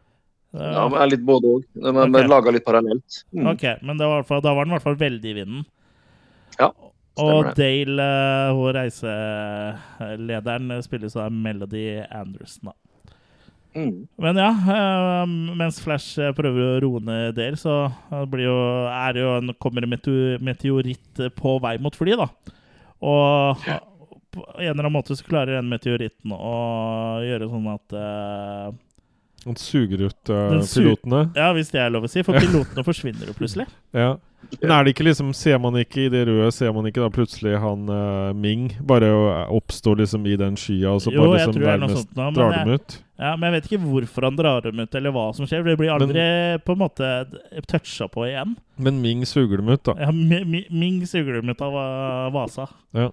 Uh, 0.53 0.63
Ja, 0.77 0.85
men 0.93 0.97
litt 1.13 1.25
både 1.25 1.51
òg. 1.57 1.67
Men 1.81 1.99
okay. 2.05 2.23
Ok. 2.25 2.31
laga 2.35 2.53
litt 2.53 2.65
parallelt. 2.69 3.19
Mm. 3.33 3.51
Ok, 3.53 3.67
men 3.81 4.01
det 4.01 4.13
var, 4.13 4.25
i 4.29 4.41
da 4.45 4.53
var 4.53 4.65
den 4.65 4.73
i 4.73 4.77
hvert 4.77 4.87
fall 4.87 5.01
veldig 5.01 5.29
i 5.33 5.37
vinden. 5.41 5.67
Ja, 6.59 6.69
stemmer 7.17 7.49
det. 7.51 7.55
Dale, 7.59 8.05
uh, 8.07 8.59
hun 8.59 8.75
reiselederen, 8.77 10.71
eh, 10.77 10.85
spilles 10.85 11.15
av 11.19 11.31
Melody 11.31 11.85
Anderson. 12.07 12.71
da. 12.71 12.77
Mm. 13.75 14.07
Men 14.19 14.35
ja, 14.35 14.49
eh, 14.51 15.27
mens 15.55 15.79
Flash 15.79 16.19
eh, 16.19 16.33
prøver 16.35 16.73
å 16.73 16.79
roe 16.83 16.99
ned 17.07 17.37
Dale, 17.37 17.55
så 17.59 17.85
eh, 17.87 18.25
blir 18.27 18.49
jo, 18.49 18.57
er 18.91 19.19
jo 19.21 19.29
en, 19.37 19.53
kommer 19.63 19.85
en 19.87 19.93
meteoritt 20.43 21.21
eh, 21.23 21.31
på 21.31 21.55
vei 21.63 21.77
mot 21.79 21.95
flyet, 21.95 22.19
da. 22.19 22.57
Og 22.99 23.63
eh, 23.71 23.79
på 24.31 24.43
en 24.57 24.73
eller 24.73 24.83
annen 24.83 24.95
måte 24.95 25.15
så 25.15 25.27
klarer 25.27 25.57
den 25.57 25.71
meteoritten 25.71 26.35
å 26.35 26.55
gjøre 27.23 27.47
sånn 27.51 27.71
at 27.71 27.95
eh, 27.95 28.67
Han 29.45 29.55
suger 29.57 30.03
ut 30.05 30.29
uh, 30.29 30.59
su- 30.61 30.83
pilotene. 30.83 31.23
Ja, 31.35 31.47
hvis 31.57 31.71
det 31.73 31.79
er 31.81 31.89
lov 31.89 32.03
å 32.05 32.09
si, 32.11 32.21
for 32.27 32.37
pilotene 32.43 32.83
forsvinner 32.85 33.25
jo 33.31 33.33
plutselig. 33.33 33.65
Ja. 33.97 34.11
Men 34.61 34.71
er 34.73 34.83
det 34.83 34.91
ikke 34.95 35.05
liksom 35.05 35.29
Ser 35.37 35.59
man 35.61 35.75
ikke 35.79 36.07
i 36.07 36.09
det 36.11 36.23
røde, 36.27 36.47
ser 36.51 36.73
man 36.75 36.87
ikke 36.89 36.99
da 37.03 37.07
plutselig 37.13 37.53
han 37.61 37.85
uh, 37.87 38.31
Ming 38.35 38.71
bare 38.89 39.07
oppstår 39.53 39.99
liksom 40.01 40.25
i 40.27 40.33
den 40.35 40.57
skya, 40.59 40.89
og 40.97 41.03
så 41.05 41.13
bare 41.13 41.37
liksom 41.37 41.59
nærmest 41.61 42.09
nå, 42.17 42.25
drar 42.35 42.55
jeg- 42.57 42.65
dem 42.65 42.73
ut? 42.81 42.95
Ja, 43.21 43.35
Men 43.37 43.45
jeg 43.47 43.53
vet 43.61 43.67
ikke 43.69 43.81
hvorfor 43.85 44.25
han 44.25 44.35
drar 44.39 44.65
dem 44.65 44.79
ut, 44.81 44.95
eller 44.97 45.13
hva 45.13 45.27
som 45.37 45.45
skjer. 45.45 45.61
Det 45.63 45.75
blir 45.77 45.91
aldri 45.93 46.23
på 46.65 46.73
en 46.73 46.79
måte 46.81 47.09
toucha 47.69 48.07
på 48.09 48.25
igjen. 48.27 48.55
Men 48.81 48.97
Ming 49.03 49.21
suger 49.29 49.61
dem 49.61 49.69
ut, 49.69 49.83
da. 49.85 49.93
Ja, 50.01 50.09
Mi- 50.11 50.41
Mi- 50.43 50.65
Ming 50.73 51.03
suger 51.05 51.37
dem 51.37 51.53
ut 51.53 51.61
av 51.61 51.77
uh, 51.77 52.31
Vasa. 52.33 52.65
Ja. 52.97 53.11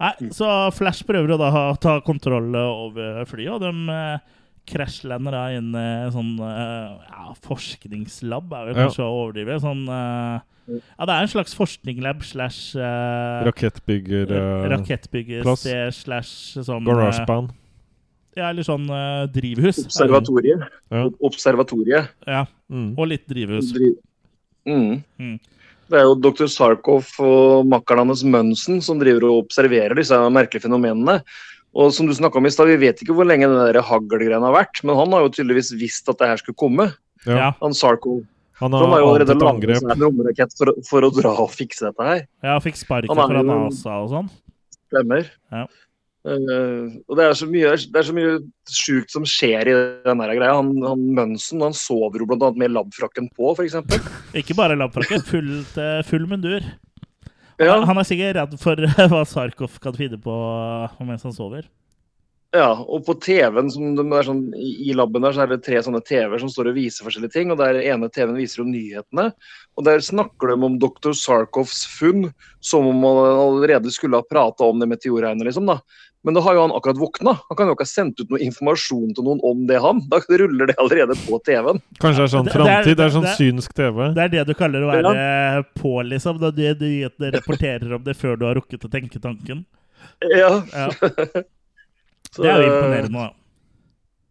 Nei, 0.00 0.12
så 0.34 0.48
Flash 0.74 1.06
prøver 1.06 1.36
å 1.36 1.38
da 1.38 1.50
ta 1.78 1.98
kontroll 2.02 2.50
over 2.58 3.22
flyet, 3.30 3.54
og 3.54 3.62
de 3.62 3.94
krasjlander 4.66 5.32
da 5.34 5.44
inn 5.56 5.70
i 5.74 5.84
en 6.06 6.12
sånn 6.14 6.32
eh, 6.40 6.98
ja, 7.08 7.32
forskningslab, 7.46 8.52
er 8.52 8.66
vel 8.70 8.76
Ja. 8.76 8.86
kanskje 8.86 9.04
å 9.06 9.14
overdrive. 9.24 9.60
Sånn 9.62 9.86
eh, 9.88 10.40
Ja, 10.70 11.06
det 11.08 11.14
er 11.16 11.22
en 11.24 11.32
slags 11.32 11.54
forskningslab 11.58 12.20
slash 12.22 12.76
uh, 12.78 13.42
Rakettbygger 13.48 14.30
uh. 14.30 14.68
Rakettbyggersted 14.70 15.94
slash 15.96 16.60
sånn 16.62 16.84
Garageband. 16.86 17.50
Ja, 18.38 18.50
eller 18.52 18.62
sånn 18.62 18.84
uh, 18.86 19.26
drivhus. 19.26 19.80
Observatoriet. 19.88 20.62
Ja. 20.94 21.08
Observatoriet. 21.26 22.12
Ja, 22.26 22.44
Mm. 22.70 22.92
og 22.96 23.08
litt 23.10 23.26
drivhus. 23.26 23.72
Dri- 23.74 23.96
Mm. 24.66 25.02
Mm. 25.18 25.40
Det 25.90 25.98
er 25.98 26.04
jo 26.04 26.14
dr. 26.14 26.46
Sarkov 26.46 27.08
og 27.18 27.66
makkeren 27.66 28.06
hans 28.06 28.22
Mønsen 28.22 28.80
som 28.80 28.98
driver 29.00 29.24
og 29.26 29.46
observerer 29.48 29.96
disse 29.98 30.14
merkelige 30.30 30.62
fenomenene. 30.68 31.16
Og 31.70 31.92
som 31.94 32.08
du 32.08 32.14
om 32.14 32.46
i 32.46 32.50
sted, 32.50 32.66
Vi 32.66 32.80
vet 32.82 33.02
ikke 33.02 33.14
hvor 33.14 33.28
lenge 33.28 33.46
den 33.46 33.60
der 33.60 33.82
haglgreiene 33.86 34.42
har 34.42 34.56
vært, 34.56 34.82
men 34.82 34.96
han 34.98 35.12
har 35.14 35.26
jo 35.26 35.34
tydeligvis 35.36 35.72
visst 35.78 36.08
at 36.10 36.18
det 36.18 36.28
her 36.32 36.40
skulle 36.42 36.58
komme. 36.58 36.90
Ja. 37.26 37.52
Han 37.60 37.74
Sarko. 37.74 38.22
Han 38.60 38.74
har 38.74 38.82
han 38.84 38.92
har 38.92 39.00
jo 39.00 39.12
allerede 39.12 39.36
laget 39.40 39.78
seg 39.78 39.92
en 39.94 40.02
romrakett 40.04 40.56
for, 40.58 40.72
for 40.84 41.06
å 41.06 41.12
dra 41.14 41.30
og 41.46 41.52
fikse 41.54 41.86
dette 41.86 42.04
her. 42.04 42.26
Ja, 42.44 42.58
fikk 42.60 42.76
sparken 42.76 43.16
er 43.16 43.30
fra 43.32 43.44
NASA 43.46 43.94
og 44.02 44.10
sånn. 44.12 44.28
Stemmer. 44.90 45.30
Ja. 45.54 45.64
Uh, 46.20 47.00
og 47.08 47.16
det 47.16 47.24
er 47.24 47.36
så 47.38 47.46
mye, 47.48 47.70
det 47.80 47.96
er 47.96 48.12
mye 48.12 48.34
sjukt 48.68 49.14
som 49.14 49.24
skjer 49.24 49.70
i 49.70 49.76
den 50.04 50.20
greia. 50.20 50.58
Han, 50.58 50.74
han 50.84 51.06
Mønsen 51.16 51.64
han 51.64 51.72
sover 51.76 52.20
jo 52.20 52.28
bl.a. 52.28 52.50
med 52.60 52.74
labfrakken 52.74 53.30
på, 53.32 53.54
f.eks. 53.54 53.78
Ikke 54.36 54.58
bare 54.58 54.76
labfrakken, 54.76 55.24
fullt, 55.30 55.80
eh, 55.80 56.02
full 56.10 56.28
mundur. 56.28 56.66
Ja, 57.60 57.76
Han 57.84 58.00
er 58.00 58.08
sikkert 58.08 58.38
redd 58.38 58.56
for 58.60 58.80
hva 59.12 59.20
Sarkov 59.28 59.76
kan 59.82 59.96
finne 59.96 60.16
på 60.20 60.34
mens 61.04 61.26
han 61.26 61.36
sover. 61.36 61.68
ja, 62.56 62.70
og 62.72 63.04
på 63.06 63.14
TV-en 63.22 63.68
som 63.70 63.98
sånn, 64.26 64.40
i 64.56 64.88
i 64.88 64.94
laben 64.96 65.22
der, 65.22 65.34
så 65.36 65.44
er 65.44 65.52
det 65.52 65.60
tre 65.66 65.78
sånne 65.84 66.00
TV-er 66.02 66.40
som 66.40 66.50
står 66.50 66.70
og 66.72 66.78
viser 66.80 67.04
forskjellige 67.06 67.36
ting. 67.36 67.52
og 67.52 67.60
der 67.60 67.82
ene 67.82 68.08
TV-en 68.08 68.38
viser 68.38 68.64
om 68.64 68.72
nyhetene. 68.72 69.28
og 69.76 69.84
Der 69.84 70.00
snakker 70.00 70.48
de 70.48 70.56
om 70.56 70.78
dr. 70.80 71.12
Sarkovs 71.12 71.84
funn 71.98 72.32
som 72.60 72.88
om 72.88 73.04
han 73.04 73.44
allerede 73.44 73.92
skulle 73.92 74.16
ha 74.16 74.26
prata 74.26 74.64
om 74.64 74.80
det 74.80 74.88
meteorregnet. 74.88 75.46
Liksom, 75.46 75.68
da. 75.68 75.78
Men 76.22 76.36
da 76.36 76.42
har 76.44 76.56
jo 76.56 76.60
han 76.60 76.72
akkurat 76.76 76.98
våkna. 77.00 77.32
Han 77.48 77.56
kan 77.56 77.70
jo 77.70 77.74
ikke 77.74 77.86
ha 77.86 77.88
sendt 77.88 78.20
ut 78.20 78.32
noe 78.32 78.42
informasjon 78.44 79.14
til 79.16 79.24
noen 79.24 79.40
om 79.46 79.62
det, 79.68 79.78
han. 79.80 80.02
Da 80.12 80.20
ruller 80.28 80.68
det 80.68 80.76
allerede 80.82 81.16
på 81.22 81.38
TV-en. 81.48 81.80
Kanskje 81.96 82.20
det 82.20 82.26
er 82.26 82.32
sånn 82.34 82.50
det 82.50 82.56
framtid? 82.56 82.98
Det 82.98 83.06
er 83.06 83.14
sånn 83.14 83.28
synsk 83.38 83.76
TV? 83.78 84.02
Det 84.18 84.26
er 84.26 84.34
det 84.34 84.44
du 84.50 84.54
kaller 84.58 84.84
å 84.84 84.92
være 84.92 85.64
på, 85.80 85.94
liksom. 86.10 86.40
Da 86.42 86.52
du, 86.52 86.62
du, 86.76 86.88
du 87.08 87.26
rapporterer 87.38 87.96
om 87.96 88.04
det 88.04 88.18
før 88.20 88.36
du 88.36 88.44
har 88.50 88.60
rukket 88.60 88.84
å 88.84 88.92
tenke 88.92 89.22
tanken. 89.22 89.64
Ja, 90.28 90.60
Ja, 90.74 90.88
så, 92.34 92.42
det 92.44 92.52
er 92.52 92.64
jo 92.66 92.68
imponerende, 92.68 93.16
da. 93.16 93.30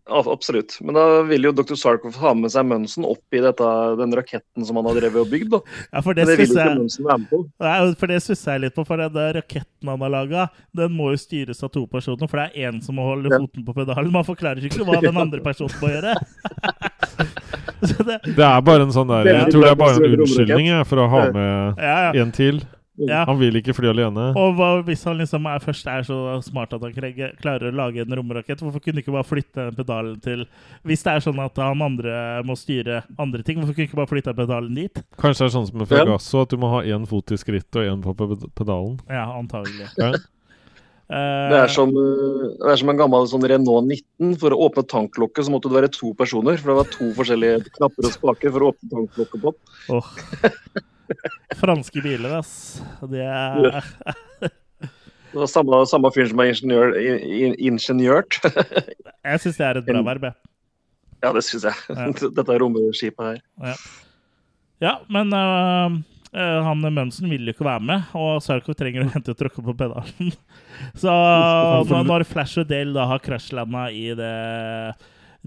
Absolutt. 0.10 0.76
Men 0.82 0.96
da 0.98 1.04
vil 1.30 1.44
jo 1.48 1.52
dr. 1.56 1.76
Sarkov 1.80 2.16
ha 2.22 2.34
med 2.38 2.52
seg 2.54 2.66
Munson 2.70 3.06
opp 3.08 3.36
i 3.36 3.42
dette, 3.44 3.70
den 4.00 4.16
raketten 4.18 4.66
som 4.68 4.80
han 4.80 4.88
har 4.90 4.98
drevet 5.00 5.22
og 5.24 5.30
bygd. 5.32 5.52
da. 5.54 5.60
Ja, 5.94 6.02
for 6.06 6.18
det 6.18 6.26
det 6.30 6.38
vil 6.40 6.50
jo 6.50 6.58
ikke 6.58 6.78
Munson 6.80 7.06
være 7.10 7.20
med 7.24 7.30
på. 7.34 7.42
Nei, 7.66 7.76
for 8.02 8.12
det 8.14 8.20
stusser 8.26 8.56
jeg 8.58 8.64
litt 8.66 8.76
på. 8.78 8.86
For 8.90 9.02
den 9.04 9.14
der 9.16 9.38
raketten 9.40 9.92
han 9.94 10.06
har 10.06 10.14
laga, 10.16 10.48
den 10.76 10.96
må 10.98 11.12
jo 11.14 11.22
styres 11.22 11.64
av 11.66 11.72
to 11.76 11.86
personer. 11.92 12.28
For 12.32 12.42
det 12.42 12.48
er 12.50 12.70
én 12.72 12.82
som 12.86 12.98
må 13.00 13.06
holde 13.10 13.30
Ja. 13.34 13.40
foten 13.44 13.66
på 13.68 13.78
pedalen. 13.78 14.12
Man 14.14 14.26
forklarer 14.28 14.66
ikke 14.66 14.86
hva 14.88 15.00
den 15.04 15.18
andre 15.18 15.42
personen 15.50 15.78
må 15.84 15.94
gjøre. 15.94 16.16
Så 17.80 18.04
det, 18.04 18.18
Det 18.36 18.44
er 18.44 18.60
bare 18.68 18.84
en 18.84 18.92
sånn 18.92 19.08
der 19.08 19.24
er 19.24 19.38
Jeg 19.46 19.54
tror 19.54 19.64
det 19.64 19.70
er 19.72 19.78
bare 19.80 19.96
en 20.02 20.18
unnskyldning 20.20 20.68
for 20.90 21.00
å 21.00 21.08
ha 21.14 21.22
med 21.32 21.80
ja, 21.80 21.94
ja. 22.10 22.24
en 22.26 22.34
til. 22.36 22.60
Ja. 23.08 23.22
Han 23.30 23.38
vil 23.40 23.56
ikke 23.60 23.74
fly 23.78 23.90
alene. 23.92 24.30
Og 24.40 24.58
hva, 24.58 24.70
hvis 24.88 25.06
han 25.08 25.20
liksom 25.22 25.46
er, 25.48 25.62
først 25.64 25.88
er 25.92 26.04
så 26.08 26.18
smart 26.46 26.74
at 26.76 26.84
han 26.84 26.96
klarer 26.96 27.70
å 27.70 27.76
lage 27.76 28.04
en 28.04 28.16
romrakett, 28.20 28.60
hvorfor 28.60 28.84
kunne 28.84 29.04
ikke 29.04 29.14
bare 29.16 29.28
flytte 29.28 29.70
den 29.70 29.78
pedalen 29.78 30.18
til 30.24 30.44
Hvis 30.88 31.06
det 31.06 31.14
er 31.14 31.24
sånn 31.24 31.40
at 31.44 31.62
han 31.62 31.84
andre 31.86 32.16
må 32.48 32.58
styre 32.60 33.04
andre 33.20 33.46
ting, 33.46 33.62
hvorfor 33.62 33.78
kunne 33.78 33.88
ikke 33.88 34.02
bare 34.02 34.12
flytte 34.12 34.36
pedalen 34.38 34.76
dit? 34.76 35.04
Kanskje 35.22 35.46
det 35.46 35.52
er 35.52 35.56
sånn 35.56 35.70
som 35.70 35.80
med. 35.80 35.92
Fragasso, 35.92 36.44
at 36.44 36.52
du 36.52 36.60
må 36.60 36.74
ha 36.74 36.84
én 36.84 37.08
fot 37.10 37.32
i 37.32 37.40
skrittet 37.40 37.80
og 37.80 37.88
én 37.88 38.04
på 38.04 38.18
pedalen. 38.58 39.00
Ja, 39.08 39.30
antagelig. 39.38 39.88
Ja. 40.00 40.12
Eh, 41.10 41.50
Det 41.50 41.58
er, 41.58 41.72
som, 41.74 41.90
eh, 41.90 42.50
det 42.60 42.70
er 42.70 42.78
som 42.78 42.90
en 42.92 43.00
gammel 43.00 43.26
sånn 43.32 43.48
Renault 43.50 43.88
19. 43.88 44.36
For 44.38 44.54
å 44.54 44.60
åpne 44.68 44.86
tanklokket 44.86 45.48
så 45.48 45.56
måtte 45.56 45.72
det 45.72 45.80
være 45.80 45.90
to 45.96 46.12
personer. 46.14 46.60
For 46.62 46.70
det 46.70 46.78
var 46.84 46.92
to 46.94 47.10
forskjellige 47.18 47.64
knapper 47.80 48.06
og 48.12 48.14
spaker 48.14 48.54
for 48.54 48.62
å 48.66 48.72
åpne 48.74 48.92
tanklokket 48.94 49.42
på. 49.48 49.56
åh. 49.96 50.12
Franske 51.60 52.02
biler, 52.04 52.40
ass. 52.40 52.82
Det 53.10 53.24
er 53.26 53.82
Det 55.30 55.38
var 55.38 55.50
samme, 55.52 55.82
samme 55.90 56.10
fyren 56.14 56.32
som 56.32 56.42
er 56.42 56.52
ingeniør, 56.54 56.96
in, 56.98 57.20
in, 57.30 57.58
ingeniørt. 57.72 58.40
Jeg 59.30 59.44
syns 59.44 59.60
det 59.60 59.68
er 59.68 59.82
et 59.82 59.90
bra 59.90 60.02
verb, 60.08 60.30
jeg. 60.30 60.38
ja, 61.22 61.34
det 61.36 61.44
syns 61.46 61.68
jeg. 61.68 61.76
Ja. 61.92 62.08
Dette 62.40 62.56
romskipet 62.64 63.28
her. 63.28 63.84
Ja, 64.82 64.94
men 65.12 65.36
uh, 65.36 66.00
han 66.66 66.86
Mønsen 66.96 67.30
vil 67.30 67.46
jo 67.46 67.54
ikke 67.54 67.68
være 67.68 67.84
med, 67.84 68.10
og 68.18 68.40
Sarkov 68.42 68.78
trenger 68.80 69.06
å 69.06 69.12
hente 69.12 69.36
og 69.36 69.38
tråkke 69.38 69.64
på 69.66 69.76
pedalen. 69.78 70.34
Så 71.02 71.14
når 71.92 72.26
Flash 72.30 72.64
og 72.64 72.70
Dale 72.72 72.96
da 72.96 73.06
har 73.12 73.22
krasjlanda 73.22 73.90
i 73.92 74.08
det 74.18 74.34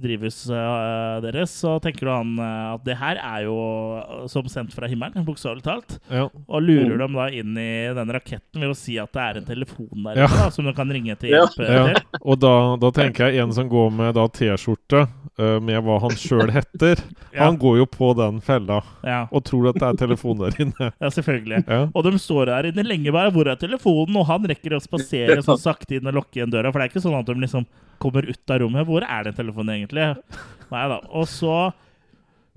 drivhuset 0.01 0.51
øh, 0.57 1.19
deres, 1.25 1.53
så 1.61 1.75
tenker 1.85 2.07
du 2.09 2.11
han 2.13 2.31
øh, 2.41 2.75
at 2.75 2.85
det 2.87 2.97
her 2.97 3.19
er 3.21 3.43
jo 3.45 3.57
øh, 4.01 4.23
som 4.33 4.47
sendt 4.49 4.73
fra 4.73 4.89
himmelen, 4.89 5.25
bokstavelig 5.27 5.63
talt. 5.67 5.99
Ja. 6.11 6.29
Og 6.49 6.63
lurer 6.65 6.97
dem 7.03 7.19
da 7.19 7.27
inn 7.29 7.53
i 7.61 7.69
den 7.97 8.13
raketten 8.17 8.63
ved 8.63 8.73
å 8.73 8.79
si 8.79 8.97
at 9.03 9.13
det 9.13 9.23
er 9.27 9.41
en 9.43 9.49
telefon 9.51 10.07
der 10.07 10.23
Ja. 10.23 10.29
da, 10.33 10.49
som 10.55 10.65
du 10.65 10.73
kan 10.77 10.89
ringe 10.93 11.15
til 11.21 11.35
hjelp 11.35 11.59
Ja. 11.61 11.85
til. 11.93 12.01
Og 12.23 12.41
da, 12.41 12.55
da 12.81 12.91
tenker 12.97 13.29
jeg 13.29 13.43
en 13.45 13.53
som 13.53 13.69
går 13.69 13.91
med 13.93 14.15
da 14.17 14.25
T-skjorte 14.33 15.03
eh, 15.39 15.59
med 15.61 15.83
hva 15.85 15.99
han 16.07 16.17
sjøl 16.17 16.51
heter. 16.55 17.03
Han 17.43 17.57
går 17.59 17.79
jo 17.81 17.87
på 17.89 18.11
den 18.17 18.41
fella 18.45 18.81
og 19.33 19.41
tror 19.49 19.71
at 19.71 19.79
det 19.81 19.87
er 19.89 19.97
telefon 20.03 20.39
der 20.43 20.57
inne. 20.61 20.89
ja, 21.03 21.09
selvfølgelig. 21.11 21.63
Og 21.97 22.05
de 22.05 22.13
står 22.21 22.51
der 22.51 22.69
inne 22.71 22.85
lenge 22.87 23.13
bare. 23.15 23.33
Hvor 23.33 23.49
er 23.49 23.57
telefonen? 23.61 24.17
Og 24.21 24.27
han 24.29 24.45
rekker 24.51 24.77
å 24.77 24.83
spasere 24.85 25.39
sånn 25.43 25.59
sakte 25.61 25.97
inn 25.97 26.07
og 26.11 26.19
lukke 26.21 26.39
igjen 26.39 26.53
døra. 26.53 26.71
For 26.73 26.79
det 26.81 26.87
er 26.87 26.93
ikke 26.93 27.05
sånn 27.05 27.17
at 27.19 27.27
de 27.29 27.35
liksom 27.41 27.65
kommer 28.03 28.27
ut 28.29 28.53
av 28.53 28.61
rommet. 28.63 28.87
Hvor 28.89 29.07
er 29.07 29.29
den 29.29 29.39
telefonen 29.39 29.77
egentlig? 29.77 30.11
Nei 30.73 30.85
da. 30.91 30.99
Og 31.15 31.27
så 31.31 31.57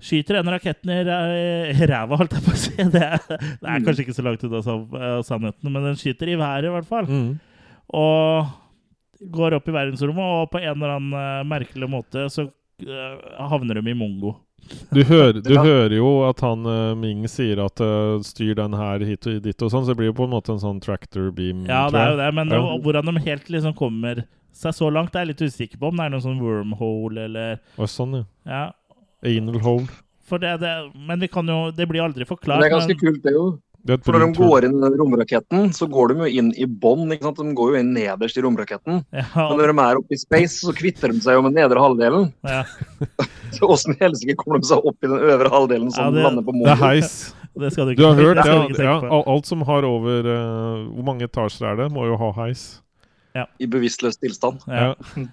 skyter 0.02 0.40
den 0.40 0.52
raketten 0.52 0.92
i 0.92 1.86
ræva, 1.88 2.18
holdt 2.20 2.36
jeg 2.36 2.44
på 2.44 2.52
å 2.52 2.60
si. 2.60 2.74
Det 2.96 3.06
det 3.30 3.70
er 3.70 3.84
kanskje 3.84 4.04
ikke 4.04 4.16
så 4.16 4.26
langt 4.26 4.44
unna 4.46 4.60
eh, 4.60 5.18
sannheten, 5.26 5.72
men 5.72 5.90
den 5.90 5.98
skyter 6.00 6.32
i 6.32 6.38
været 6.40 6.68
i 6.68 6.74
hvert 6.74 6.88
fall. 6.90 7.08
Mm. 7.08 7.30
Og 7.96 9.30
går 9.32 9.56
opp 9.56 9.70
i 9.70 9.74
verdensrommet, 9.74 10.34
og 10.40 10.50
på 10.52 10.60
en 10.60 10.74
eller 10.74 10.96
annen 10.98 11.16
eh, 11.20 11.46
merkelig 11.48 11.88
måte 11.90 12.26
så 12.32 12.48
eh, 12.84 13.14
havner 13.52 13.80
de 13.80 13.92
i 13.92 13.96
mongo. 13.96 14.36
Du, 14.92 15.02
hører, 15.04 15.40
du 15.46 15.54
hører 15.58 15.94
jo 15.96 16.08
at 16.28 16.40
han 16.44 16.64
uh, 16.66 16.94
Ming 16.98 17.26
sier 17.30 17.60
at 17.64 17.80
uh, 17.84 18.16
styr 18.26 18.54
den 18.58 18.72
her 18.78 19.04
hit 19.06 19.26
og 19.30 19.42
dit 19.44 19.62
og 19.66 19.72
sånn, 19.72 19.84
så 19.86 19.92
det 19.92 19.98
blir 20.00 20.10
jo 20.12 20.16
på 20.18 20.26
en 20.28 20.34
måte 20.34 20.54
en 20.54 20.62
sånn 20.62 20.80
tractor 20.82 21.30
beam. 21.34 21.64
Ja, 21.68 21.86
det 21.90 22.00
er 22.00 22.10
jo 22.14 22.16
det, 22.22 22.30
men 22.34 22.48
Ja. 22.54 22.60
hvor- 22.62 22.80
hvordan 22.86 23.12
de 23.14 23.20
helt 23.28 23.48
liksom 23.52 23.74
kommer 23.76 24.24
seg 24.56 24.72
så 24.72 24.88
langt, 24.92 25.14
er 25.14 25.26
jeg 25.26 25.34
litt 25.34 25.44
usikker 25.50 25.78
på. 25.78 25.88
Om 25.92 25.96
det 26.00 26.04
er 26.06 26.10
noen 26.16 26.24
sånn 26.24 26.40
wormhole 26.40 27.24
eller 27.28 27.60
Og 27.76 27.86
sånn, 27.92 28.24
ja. 28.24 28.24
Ja. 28.46 28.72
Anal 29.26 29.60
hole. 29.60 29.88
For 30.26 30.38
det, 30.42 30.56
det, 30.60 30.70
men 31.06 31.20
vi 31.22 31.28
kan 31.30 31.46
jo 31.46 31.70
Det 31.70 31.86
blir 31.86 32.02
aldri 32.02 32.24
forklart. 32.26 32.58
Men 32.58 32.64
det 32.64 32.72
er 32.72 32.74
ganske 32.74 32.94
men, 32.96 32.98
kult, 32.98 33.22
det 33.22 33.32
jo. 33.36 33.44
Det 33.86 34.00
For 34.04 34.16
når 34.16 34.24
de 34.26 34.38
går 34.40 34.66
inn 34.66 34.76
i 34.78 34.82
den 34.82 34.96
romraketten, 34.98 35.68
så 35.76 35.86
går 35.90 36.10
de 36.12 36.16
jo 36.24 36.30
inn 36.40 36.48
i 36.58 36.66
bånn. 36.66 37.04
De 37.12 37.18
går 37.22 37.74
jo 37.74 37.78
inn 37.78 37.92
nederst 37.94 38.38
i 38.38 38.42
romraketten. 38.42 39.04
ja, 39.14 39.24
Men 39.36 39.60
når 39.60 39.70
de 39.72 39.76
er 39.84 40.00
oppe 40.00 40.16
i 40.16 40.20
space, 40.20 40.58
så 40.66 40.74
kvitter 40.74 41.14
de 41.14 41.20
seg 41.22 41.38
jo 41.38 41.44
med 41.46 41.54
den 41.54 41.62
nedre 41.64 41.82
halvdelen. 41.84 42.32
ja, 42.42 42.64
Så 43.56 43.68
åssen 43.70 43.94
i 43.94 44.00
helsike 44.02 44.34
kommer 44.42 44.58
de 44.60 44.68
seg 44.68 44.82
opp 44.84 44.98
i 45.06 45.08
den 45.08 45.22
øvre 45.22 45.52
halvdelen 45.52 45.92
som 45.94 46.08
Ja, 46.08 46.10
det- 46.16 46.24
lander 46.26 46.42
på 46.42 46.52
Det 46.58 46.72
er 46.74 46.82
heis. 46.82 47.14
det 47.62 47.72
skal 47.72 47.86
du 47.86 47.94
ikke 47.94 48.02
Du 48.02 48.08
har 48.08 48.20
hørt 48.20 48.76
det 48.76 48.84
Ja, 48.84 48.98
alt 49.22 49.46
som 49.46 49.62
har 49.64 49.86
over 49.88 50.26
uh, 50.26 50.90
Hvor 50.92 51.06
mange 51.06 51.24
etasjer 51.30 51.70
er 51.72 51.76
det? 51.84 51.92
Må 51.94 52.04
jo 52.10 52.18
ha 52.20 52.32
heis. 52.42 52.82
I 53.60 53.66
bevisstløs 53.68 54.16
tilstand. 54.18 54.62
Ja. 54.66 54.94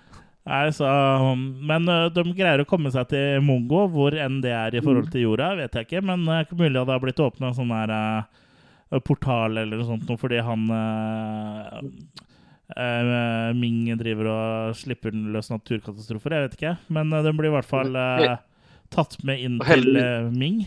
Nei, 0.44 0.66
så, 0.76 0.84
men 1.64 1.86
de 1.88 2.24
greier 2.36 2.60
å 2.60 2.68
komme 2.68 2.92
seg 2.92 3.08
til 3.14 3.40
Mongo, 3.46 3.86
hvor 3.88 4.12
enn 4.20 4.42
det 4.44 4.52
er 4.52 4.76
i 4.76 4.82
forhold 4.84 5.08
til 5.14 5.24
jorda, 5.24 5.54
vet 5.56 5.78
jeg 5.80 5.88
ikke. 5.88 6.02
Men 6.04 6.26
det 6.28 6.34
er 6.36 6.44
ikke 6.44 6.58
mulig 6.60 6.82
at 6.82 6.90
det 6.90 6.96
har 6.98 7.04
blitt 7.06 7.22
åpna 7.24 7.48
en 7.54 7.56
sånn 7.56 7.72
her 7.72 7.94
ø, 7.96 8.02
portal 9.02 9.58
eller 9.58 9.80
noe 9.80 9.88
sånt 9.88 10.06
noe, 10.10 10.20
fordi 10.22 10.42
han 10.46 10.68
ø, 10.70 10.82
ø, 12.78 12.88
Ming 13.58 13.90
driver 14.00 14.30
og 14.32 14.78
slipper 14.78 15.12
løs 15.14 15.50
naturkatastrofer. 15.54 16.38
Jeg 16.38 16.48
vet 16.48 16.58
ikke. 16.60 16.74
Men 16.94 17.14
den 17.14 17.38
blir 17.40 17.50
i 17.52 17.56
hvert 17.58 17.70
fall 17.70 17.96
eh, 17.98 18.38
tatt 18.94 19.18
med 19.26 19.42
inn 19.42 19.60
til 19.66 19.94
Ming. 20.36 20.64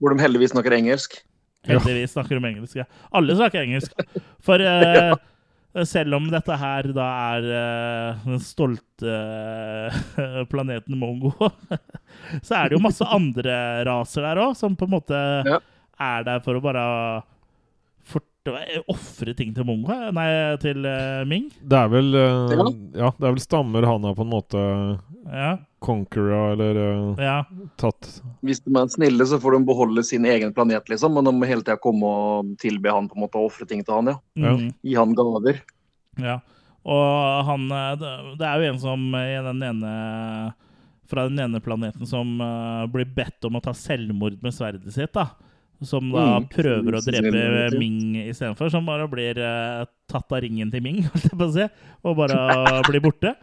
Hvor 0.00 0.12
de 0.12 0.22
heldigvis 0.22 0.52
snakker 0.54 0.76
engelsk. 0.76 1.20
Heldigvis 1.66 2.12
snakker 2.14 2.38
de 2.38 2.50
engelsk. 2.52 2.76
Ja. 2.78 2.84
Alle 3.16 3.34
snakker 3.38 3.64
engelsk. 3.64 3.96
For 4.44 4.62
eh, 4.70 5.14
selv 5.84 6.16
om 6.16 6.28
dette 6.32 6.56
her 6.56 6.88
da 6.96 7.06
er 7.36 7.48
eh, 7.60 8.26
den 8.26 8.42
stolte 8.44 9.16
eh, 9.16 10.42
planeten 10.52 10.96
Mongo, 11.00 11.32
så 12.42 12.60
er 12.60 12.68
det 12.70 12.78
jo 12.78 12.84
masse 12.84 13.04
andre 13.12 13.56
raser 13.88 14.24
der 14.28 14.40
òg, 14.46 14.54
som 14.58 14.76
på 14.78 14.88
en 14.88 14.94
måte 14.96 15.24
Ja. 15.48 15.60
Er 16.00 16.26
der 16.26 16.42
for 16.44 16.58
å 16.58 16.64
bare 16.64 16.86
ofre 18.86 19.34
ting 19.34 19.52
til 19.54 19.64
Mongo. 19.66 19.90
eh, 19.92 20.12
Nei, 20.14 20.28
til 20.62 20.84
uh, 20.86 21.24
Ming. 21.26 21.48
Det 21.60 21.78
er 21.78 21.88
vel 21.90 22.14
uh, 22.14 22.52
Ja. 22.94 23.12
Det 23.16 23.26
er 23.26 23.32
vel 23.32 23.42
stammer 23.42 23.86
han 23.86 24.04
har 24.04 24.14
på 24.14 24.22
en 24.22 24.30
måte 24.30 24.62
Ja. 25.26 25.58
conquera 25.80 26.52
eller 26.52 26.76
uh, 26.76 27.22
ja. 27.22 27.44
tatt 27.76 28.22
Hvis 28.46 28.60
de 28.64 28.74
er 28.78 28.86
snille, 28.92 29.26
så 29.26 29.40
får 29.42 29.56
de 29.56 29.66
beholde 29.66 30.04
sin 30.04 30.24
egen 30.24 30.52
planet, 30.54 30.88
liksom. 30.88 31.14
Men 31.14 31.24
de 31.24 31.32
må 31.34 31.46
hele 31.46 31.62
tida 31.62 31.76
komme 31.76 32.06
og 32.06 32.52
tilbe 32.58 32.92
han 32.92 33.08
på 33.08 33.18
en 33.18 33.24
måte 33.26 33.40
å 33.40 33.48
ofre 33.48 33.66
ting 33.66 33.82
til 33.84 33.94
han, 33.94 34.14
ja. 34.14 34.52
Mm. 34.54 34.70
Gi 34.82 34.94
han 34.94 35.16
gaver. 35.16 35.62
Ja, 36.22 36.40
og 36.86 37.44
han 37.44 37.66
Det 38.38 38.46
er 38.46 38.62
jo 38.62 38.70
en 38.70 38.78
som 38.80 39.02
i 39.18 39.34
den 39.44 39.58
ene 39.66 39.90
Fra 41.10 41.26
den 41.28 41.38
ene 41.38 41.60
planeten 41.60 42.06
som 42.06 42.38
blir 42.92 43.04
bedt 43.04 43.44
om 43.44 43.58
å 43.58 43.62
ta 43.62 43.74
selvmord 43.74 44.38
med 44.42 44.54
sverdet 44.54 44.94
sitt, 44.94 45.12
da. 45.12 45.34
Som 45.84 46.08
da 46.14 46.38
Mm. 46.38 46.46
prøver 46.48 46.94
å 46.96 47.00
drepe. 47.04 47.78
Ming 47.78 48.16
istedenfor. 48.30 48.70
Som 48.72 48.86
bare 48.88 49.04
blir 49.12 49.36
uh, 49.38 49.84
tatt 50.08 50.32
av 50.32 50.40
ringen 50.40 50.70
til 50.72 50.80
Ming, 50.82 51.02
holdt 51.12 51.26
jeg 51.28 51.36
på 51.36 51.44
å 51.48 51.52
si, 51.52 51.66
og 52.04 52.16
bare 52.16 52.38
blir 52.88 53.02
borte. 53.04 53.34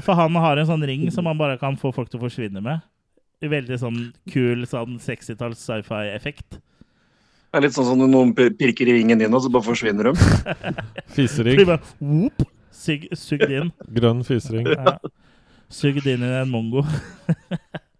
For 0.00 0.14
han 0.16 0.34
har 0.40 0.56
en 0.62 0.66
sånn 0.68 0.84
ring 0.86 1.10
som 1.12 1.26
han 1.26 1.36
bare 1.38 1.58
kan 1.60 1.74
få 1.76 1.90
folk 1.92 2.08
til 2.12 2.20
å 2.20 2.24
forsvinne 2.28 2.62
med. 2.62 2.80
Veldig 3.44 3.76
sånn 3.82 3.98
kul 4.32 4.62
sånn 4.64 4.94
60-talls 5.02 5.58
sci-fi-effekt. 5.60 6.56
Det 6.56 7.58
er 7.58 7.66
litt 7.66 7.74
sånn 7.76 7.86
som 7.90 7.98
når 8.00 8.08
noen 8.14 8.30
pirker 8.34 8.88
i 8.88 8.94
ringen 8.96 9.18
din, 9.20 9.34
og 9.36 9.42
så 9.44 9.50
bare 9.52 9.66
forsvinner 9.66 10.08
de. 10.08 10.14
Blir 10.16 11.04
fisering. 11.18 11.60
bare 11.68 11.82
whoop, 12.00 12.46
sug, 12.72 13.04
sugd 13.18 13.50
inn. 13.52 13.68
Grønn 13.94 14.24
fisering. 14.26 14.70
Ja. 14.72 14.96
Sugd 15.70 16.06
inn 16.08 16.24
i 16.24 16.32
en 16.40 16.50
mongo. 16.50 16.86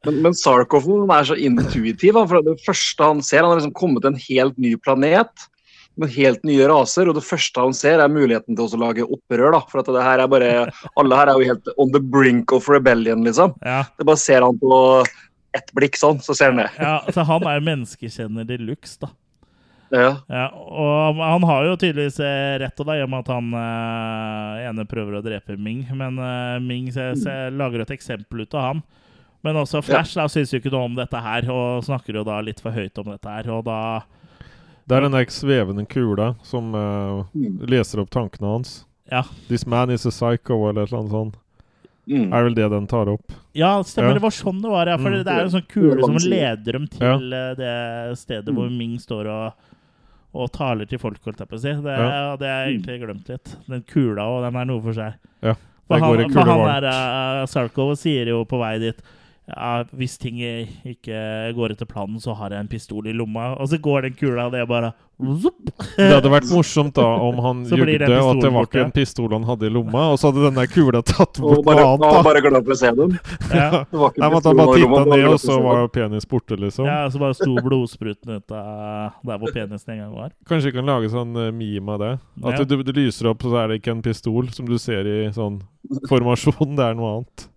Men, 0.04 0.20
men 0.26 0.36
Sarkoffen 0.36 1.10
er 1.10 1.26
så 1.28 1.36
intuitiv. 1.38 2.14
Han, 2.18 2.28
for 2.30 2.44
det 2.44 2.58
første 2.64 3.10
han 3.10 3.24
ser, 3.24 3.42
han 3.42 3.52
har 3.52 3.60
liksom 3.60 3.76
kommet 3.76 4.04
til 4.04 4.12
en 4.12 4.22
helt 4.28 4.60
ny 4.60 4.74
planet 4.80 5.48
med 6.00 6.10
helt 6.10 6.42
nye 6.46 6.66
raser, 6.66 7.06
og 7.06 7.14
det 7.14 7.22
første 7.22 7.62
han 7.62 7.74
ser, 7.76 8.00
er 8.02 8.10
muligheten 8.10 8.56
til 8.58 8.66
å 8.66 8.80
lage 8.82 9.06
opprør. 9.06 9.52
da, 9.54 9.60
for 9.70 9.82
at 9.82 9.90
det 9.94 10.02
her 10.02 10.22
er 10.24 10.30
bare, 10.30 10.54
Alle 10.98 11.18
her 11.20 11.30
er 11.30 11.38
jo 11.38 11.52
helt 11.52 11.74
on 11.78 11.92
the 11.94 12.02
brink 12.02 12.52
of 12.52 12.68
rebellion, 12.68 13.22
liksom. 13.26 13.54
Ja, 13.62 13.84
Det 13.98 14.06
bare 14.06 14.18
ser 14.18 14.42
han 14.42 14.58
på 14.58 15.04
ett 15.54 15.70
blikk 15.74 15.96
sånn, 15.96 16.18
så 16.18 16.34
ser 16.34 16.50
han 16.50 16.64
det. 16.64 16.70
ja, 16.78 16.98
så 17.14 17.22
han 17.26 17.46
er 17.46 17.62
menneskekjenner 17.62 18.48
de 18.48 18.58
luxe, 18.58 18.98
da. 19.04 19.12
Ja. 19.94 20.10
Ja, 20.26 20.48
og 20.50 21.20
han 21.20 21.44
har 21.46 21.68
jo 21.68 21.76
tydeligvis 21.78 22.18
eh, 22.24 22.56
rett 22.58 22.74
til 22.74 22.88
og 22.88 23.02
om 23.04 23.16
at 23.20 23.28
han 23.30 23.52
eh, 23.60 24.64
ene 24.66 24.86
prøver 24.90 25.18
å 25.18 25.22
drepe 25.22 25.54
Ming, 25.60 25.84
men 25.94 26.18
eh, 26.18 26.56
Ming 26.64 26.88
se, 26.94 27.12
se, 27.20 27.34
lager 27.54 27.84
et 27.84 27.94
eksempel 27.94 28.42
ut 28.42 28.56
av 28.58 28.70
han. 28.70 28.82
Men 29.44 29.58
også 29.60 29.82
Flash 29.84 30.14
da, 30.16 30.24
syns 30.32 30.52
jo 30.54 30.58
ikke 30.62 30.72
noe 30.72 30.86
om 30.88 30.94
dette 30.96 31.20
her, 31.20 31.46
og 31.52 31.84
snakker 31.84 32.16
jo 32.16 32.24
da 32.24 32.38
litt 32.40 32.60
for 32.64 32.72
høyt 32.72 32.96
om 33.02 33.10
dette 33.12 33.28
her. 33.28 33.50
Og 33.52 33.64
da 33.66 33.78
Det 34.88 34.96
er 34.96 35.00
den 35.06 35.12
der 35.16 35.24
svevende 35.32 35.86
kula 35.88 36.34
som 36.44 36.74
eh, 36.74 37.24
Mm. 37.36 37.58
leser 37.68 38.00
opp 38.00 38.10
tankene 38.10 38.50
hans. 38.56 38.84
Ja. 39.10 39.22
This 39.48 39.66
man 39.66 39.90
is 39.90 40.06
a 40.06 40.10
psycho, 40.10 40.68
eller 40.68 40.86
noe 40.90 41.08
sånt. 41.12 41.36
Mm. 42.08 42.32
Er 42.34 42.42
vel 42.44 42.54
det 42.54 42.68
den 42.70 42.86
tar 42.86 43.08
opp. 43.08 43.32
Ja, 43.56 43.78
stemmer. 43.82 44.10
Ja. 44.12 44.14
Det 44.18 44.22
var 44.26 44.30
sånn 44.36 44.60
det 44.60 44.68
var. 44.70 44.86
Ja, 44.86 44.96
for 44.98 45.08
Mm. 45.10 45.24
det 45.24 45.32
er 45.32 45.38
jo 45.40 45.44
en 45.44 45.54
sånn 45.54 45.68
kule 45.68 46.00
som 46.04 46.16
leder 46.30 46.72
dem 46.72 46.86
til 46.86 47.00
ja. 47.30 47.54
det 47.54 48.18
stedet 48.18 48.52
hvor 48.54 48.68
Ming 48.70 48.98
står 49.00 49.26
og, 49.26 49.52
og 50.34 50.52
taler 50.52 50.84
til 50.86 50.98
folk, 50.98 51.16
holdt 51.24 51.38
jeg 51.38 51.48
på 51.48 51.56
å 51.56 51.60
si. 51.60 51.72
Det, 51.72 51.96
Ja. 51.96 52.36
det 52.36 52.46
har 52.48 52.64
jeg 52.66 52.80
egentlig 52.80 53.00
glemt 53.06 53.28
litt. 53.28 53.56
Den 53.68 53.82
kula 53.82 54.22
og 54.28 54.42
den 54.44 54.56
er 54.60 54.64
noe 54.66 54.82
for 54.82 54.92
seg. 54.92 55.14
Ja. 55.42 55.54
For 55.88 55.98
går 56.00 56.16
han, 56.16 56.20
i 56.20 56.28
kule 56.28 56.32
for 56.32 56.44
han 56.44 56.82
der 56.82 56.88
uh, 57.42 57.46
Sarko 57.46 57.94
sier 57.96 58.26
jo 58.26 58.44
på 58.44 58.58
vei 58.58 58.78
dit 58.80 59.00
ja, 59.44 59.84
hvis 59.92 60.14
ting 60.18 60.38
ikke 60.40 61.52
går 61.56 61.74
etter 61.74 61.88
planen, 61.88 62.16
så 62.22 62.32
har 62.38 62.54
jeg 62.54 62.64
en 62.64 62.68
pistol 62.70 63.06
i 63.10 63.12
lomma. 63.12 63.50
Og 63.60 63.68
så 63.68 63.76
går 63.82 64.06
den 64.08 64.14
kula, 64.16 64.46
og 64.48 64.54
det 64.56 64.62
er 64.64 64.70
bare 64.70 64.94
Zup! 65.14 65.68
Det 65.94 66.08
hadde 66.10 66.30
vært 66.32 66.48
morsomt 66.50 66.96
da 66.96 67.04
om 67.22 67.36
han 67.44 67.60
Så 67.70 67.76
blir 67.78 68.00
jugde, 68.00 68.16
og 68.18 68.30
at 68.32 68.40
det 68.42 68.48
var 68.50 68.64
ikke 68.66 68.80
en 68.82 68.90
pistol 68.96 69.28
han 69.36 69.44
hadde 69.46 69.68
i 69.68 69.70
lomma, 69.70 70.08
og 70.10 70.16
så 70.18 70.32
hadde 70.32 70.42
den 70.48 70.56
der 70.58 70.66
kula 70.72 71.04
tatt 71.06 71.38
bort 71.38 71.60
noe 71.68 71.76
annet. 71.84 72.02
da. 72.02 72.22
bare 72.26 72.42
glad 72.42 72.64
for 72.66 72.74
å 72.74 72.78
se 72.80 72.90
dem. 72.98 73.12
Ja. 73.52 73.68
Det 73.92 74.00
var 74.00 74.10
ikke 74.10 74.24
Nei, 74.24 74.30
måtte 74.34 74.50
han 74.50 74.58
bare 74.58 74.74
titta 74.80 75.04
ned, 75.12 75.26
og 75.28 75.38
så 75.44 75.60
var 75.62 75.84
penis 75.94 76.26
borte, 76.32 76.58
liksom. 76.64 76.88
ja, 76.90 76.98
så 77.14 77.22
bare 77.22 77.38
sto 77.38 77.54
blodspruten 77.68 78.40
ut 78.40 78.56
av 78.58 79.20
der 79.30 79.38
hvor 79.44 79.54
penisen 79.54 79.94
en 79.94 80.02
gang 80.02 80.16
var. 80.18 80.34
Kanskje 80.50 80.72
vi 80.72 80.76
kan 80.80 80.90
lage 80.90 81.12
sånn 81.14 81.36
eh, 81.44 81.52
meme 81.54 81.94
av 81.94 82.02
det? 82.02 82.12
At 82.42 82.58
Ja. 82.58 82.66
du, 82.74 82.76
det 82.82 82.96
lyser 82.98 83.30
opp, 83.30 83.44
så 83.46 83.54
er 83.62 83.70
det 83.70 83.82
ikke 83.84 83.94
en 83.94 84.02
pistol 84.08 84.50
som 84.56 84.66
du 84.66 84.74
ser 84.82 85.06
i 85.06 85.18
sånn 85.36 85.60
formasjon. 86.10 86.74
Det 86.74 86.90
er 86.90 86.98
noe 86.98 87.18
annet. 87.20 87.50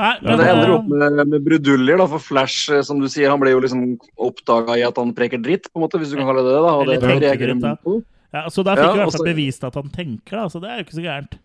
Nei, 0.00 0.14
Men 0.24 0.40
det 0.40 0.46
ender 0.48 0.70
eh, 0.70 0.76
opp 0.78 0.88
med, 0.88 1.20
med 1.28 1.44
bruduljer, 1.44 2.00
da, 2.00 2.06
for 2.08 2.24
Flash, 2.24 2.70
eh, 2.72 2.80
som 2.86 3.02
du 3.02 3.08
sier, 3.10 3.28
han 3.32 3.42
ble 3.42 3.52
jo 3.52 3.60
liksom 3.64 3.84
oppdaga 4.30 4.78
i 4.80 4.86
at 4.86 4.96
han 5.00 5.12
preker 5.16 5.42
dritt, 5.44 5.68
på 5.68 5.80
en 5.80 5.84
måte, 5.84 6.00
hvis 6.00 6.14
du 6.14 6.16
kan 6.20 6.30
kalle 6.30 6.46
det 6.46 6.54
det. 6.54 6.64
da, 6.64 6.72
og 6.72 6.88
det 6.88 6.98
reagerer 7.04 7.54
han 7.54 7.78
på. 7.84 8.00
ja, 8.32 8.46
Så 8.48 8.64
da 8.64 8.78
fikk 8.78 8.86
Ja, 8.86 8.94
vi 8.94 9.00
i 9.00 9.04
hvert 9.04 9.18
fall 9.18 9.30
bevist 9.30 9.68
at 9.68 9.76
han 9.80 9.92
tenker, 9.92 10.40
da. 10.40 10.48
Så 10.52 10.62
det 10.62 10.72
er 10.72 10.80
jo 10.80 10.88
ikke 10.88 10.98
så 10.98 11.06
gærent. 11.06 11.38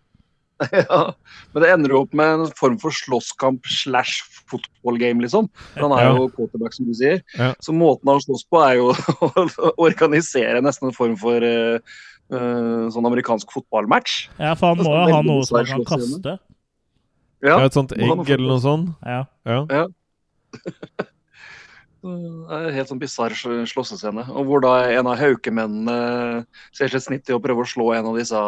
Ja, 0.72 1.00
men 1.52 1.60
det 1.60 1.68
ender 1.68 1.92
jo 1.92 1.98
opp 2.06 2.14
med 2.16 2.32
en 2.32 2.52
form 2.56 2.78
for 2.80 2.94
slåsskamp 2.94 3.66
slash 3.68 4.24
football-game, 4.48 5.20
liksom. 5.20 5.50
Han 5.76 5.92
er 5.92 6.08
jo 6.14 6.30
quarterback, 6.32 6.72
som 6.72 6.88
du 6.88 6.94
sier. 6.96 7.20
Ja. 7.36 7.52
Så 7.60 7.74
måten 7.76 8.08
han 8.08 8.22
slåss 8.24 8.46
på, 8.48 8.62
er 8.64 8.80
jo 8.80 8.92
å 9.76 9.76
organisere 9.84 10.62
nesten 10.64 10.88
en 10.88 10.96
form 10.96 11.16
for 11.20 11.44
uh, 11.44 11.76
eh, 12.32 12.84
sånn 12.94 13.08
amerikansk 13.10 13.52
fotballmatch. 13.52 14.30
Ja, 14.40 14.54
for 14.56 14.72
han 14.72 14.80
må 14.80 14.96
jo 14.96 15.16
ha 15.18 15.22
noe 15.26 15.44
som 15.44 15.60
han 15.60 15.72
kan 15.74 15.88
kaste. 15.92 16.38
Ja, 17.44 17.58
Ja, 17.60 17.64
et 17.68 17.74
sånt 17.76 17.92
egg 17.92 18.30
eller 18.30 18.48
noe 18.48 18.60
sånt. 18.62 18.94
Ja. 19.04 19.24
Ja. 19.44 19.86
det 22.06 22.12
er 22.54 22.68
helt 22.76 22.90
sånn 22.90 23.00
bisarr 23.02 23.34
sl- 23.36 23.64
slåssescene. 23.68 24.24
Og 24.30 24.46
hvor 24.46 24.62
da 24.62 24.72
en 24.94 25.08
av 25.10 25.18
haukemennene 25.18 25.96
ser 26.76 26.92
seg 26.92 27.02
snitt 27.02 27.24
til 27.26 27.36
å 27.38 27.42
prøve 27.42 27.64
å 27.64 27.68
slå 27.68 27.88
en 27.96 28.06
av 28.12 28.16
disse 28.18 28.40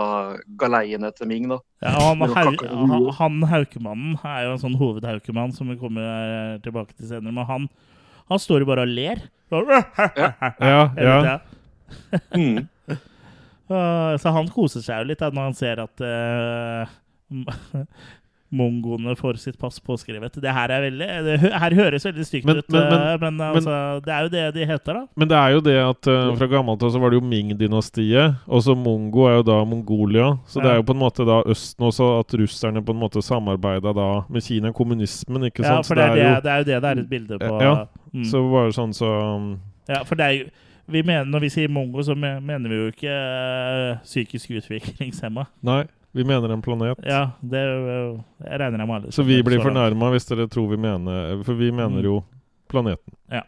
galeiene 0.60 1.10
til 1.16 1.26
Ming. 1.30 1.48
da. 1.50 1.58
Ja, 1.82 1.94
han, 1.98 2.22
han, 2.36 3.08
han 3.18 3.42
haukemannen 3.50 4.14
er 4.22 4.46
jo 4.46 4.54
en 4.54 4.62
sånn 4.62 4.78
hovedhaukemann 4.78 5.52
som 5.56 5.68
vi 5.72 5.78
kommer 5.80 6.06
eh, 6.06 6.56
tilbake 6.64 6.94
til 6.96 7.10
senere. 7.10 7.34
Men 7.34 7.48
han, 7.50 7.68
han 8.30 8.40
står 8.42 8.62
jo 8.64 8.70
bare 8.70 8.86
og 8.86 8.94
ler. 8.94 9.24
Ja, 10.18 10.32
Hele 10.94 11.04
ja. 11.04 11.20
tida. 11.20 11.38
Mm. 12.36 12.66
Uh, 13.68 14.14
Så 14.20 14.28
han 14.32 14.46
koser 14.52 14.80
seg 14.84 15.02
jo 15.02 15.08
litt 15.10 15.20
da, 15.20 15.28
når 15.32 15.46
han 15.50 15.56
ser 15.56 15.80
at 15.82 16.00
uh, 16.00 16.88
mongoene 18.50 19.12
får 19.18 19.36
sitt 19.42 19.58
pass 19.60 19.76
påskrevet. 19.84 20.32
Det 20.40 20.52
her 20.54 20.70
er 20.72 20.80
veldig 20.86 21.08
det, 21.26 21.34
her 21.52 21.74
høres 21.76 22.06
veldig 22.06 22.24
stygt 22.24 22.46
Men- 22.48 22.56
ut, 22.62 22.68
men- 22.72 22.88
men- 22.88 23.02
eh, 23.08 23.18
men, 23.20 23.40
altså, 23.40 23.74
det 24.04 24.12
er 24.14 24.22
jo 24.22 24.28
det 24.32 24.44
de 24.54 24.66
heter, 24.66 24.92
da. 24.94 25.06
Men 25.16 25.28
det 25.28 25.36
er 25.36 25.50
jo 25.52 25.60
det 25.60 25.76
at 25.82 26.08
uh, 26.08 26.34
fra 26.36 26.46
gammelt 26.48 26.82
av 26.82 26.90
så 26.94 27.00
var 27.00 27.10
det 27.10 27.20
jo 27.20 27.26
Ming-dynastiet, 27.28 28.36
og 28.48 28.62
så 28.64 28.74
Mongo 28.76 29.26
er 29.28 29.36
jo 29.38 29.42
da 29.42 29.58
Mongolia. 29.64 30.38
Så 30.48 30.62
det 30.62 30.70
er 30.70 30.76
jo 30.80 30.82
på 30.88 30.96
en 30.96 31.02
måte 31.02 31.26
da 31.28 31.42
Østen 31.44 31.84
også, 31.88 32.08
at 32.20 32.32
russerne 32.40 32.82
på 32.84 32.94
en 32.96 33.00
måte 33.02 33.20
samarbeida 33.22 33.92
da 33.94 34.08
med 34.30 34.42
Kina, 34.42 34.72
kommunismen, 34.72 35.44
ikke 35.50 35.64
sant? 35.64 35.82
Ja, 35.82 35.82
for 35.82 35.94
det 35.94 36.04
er, 36.04 36.14
det, 36.14 36.42
det 36.44 36.52
er 36.52 36.58
jo 36.58 36.64
det 36.64 36.80
det 36.82 36.90
er 36.90 37.02
et 37.04 37.10
bilde 37.10 37.38
på. 37.38 37.60
Ja, 37.62 37.86
Mm. 38.14 38.24
Så 38.24 38.40
bare 38.50 38.72
sånn 38.72 38.94
så 38.96 39.08
Ja, 39.86 40.02
for 40.08 40.16
det 40.16 40.24
er 40.24 40.32
jo 40.38 40.44
vi 40.88 41.02
mener, 41.02 41.26
Når 41.28 41.40
vi 41.40 41.48
sier 41.52 41.68
mongo, 41.68 42.00
så 42.00 42.14
mener 42.16 42.68
vi 42.70 42.74
jo 42.78 42.86
ikke 42.88 43.12
uh, 43.12 43.98
psykisk 44.02 44.48
utviklingshemma. 44.56 45.44
Nei, 45.62 45.82
vi 46.16 46.24
mener 46.24 46.50
en 46.54 46.62
planet. 46.64 46.98
Ja, 47.04 47.30
det 47.42 47.60
jeg 47.60 48.60
regner 48.60 48.78
jeg 48.78 48.88
med 48.88 48.96
alle. 48.96 49.12
Så 49.12 49.22
vi 49.26 49.42
blir 49.44 49.60
fornærma 49.62 50.10
hvis 50.14 50.26
dere 50.30 50.48
tror 50.48 50.68
vi 50.70 50.76
mener 50.80 51.42
For 51.44 51.54
vi 51.54 51.70
mener 51.70 52.00
Mm. 52.00 52.04
jo 52.04 52.24
planeten. 52.68 53.12
Ja. 53.30 53.42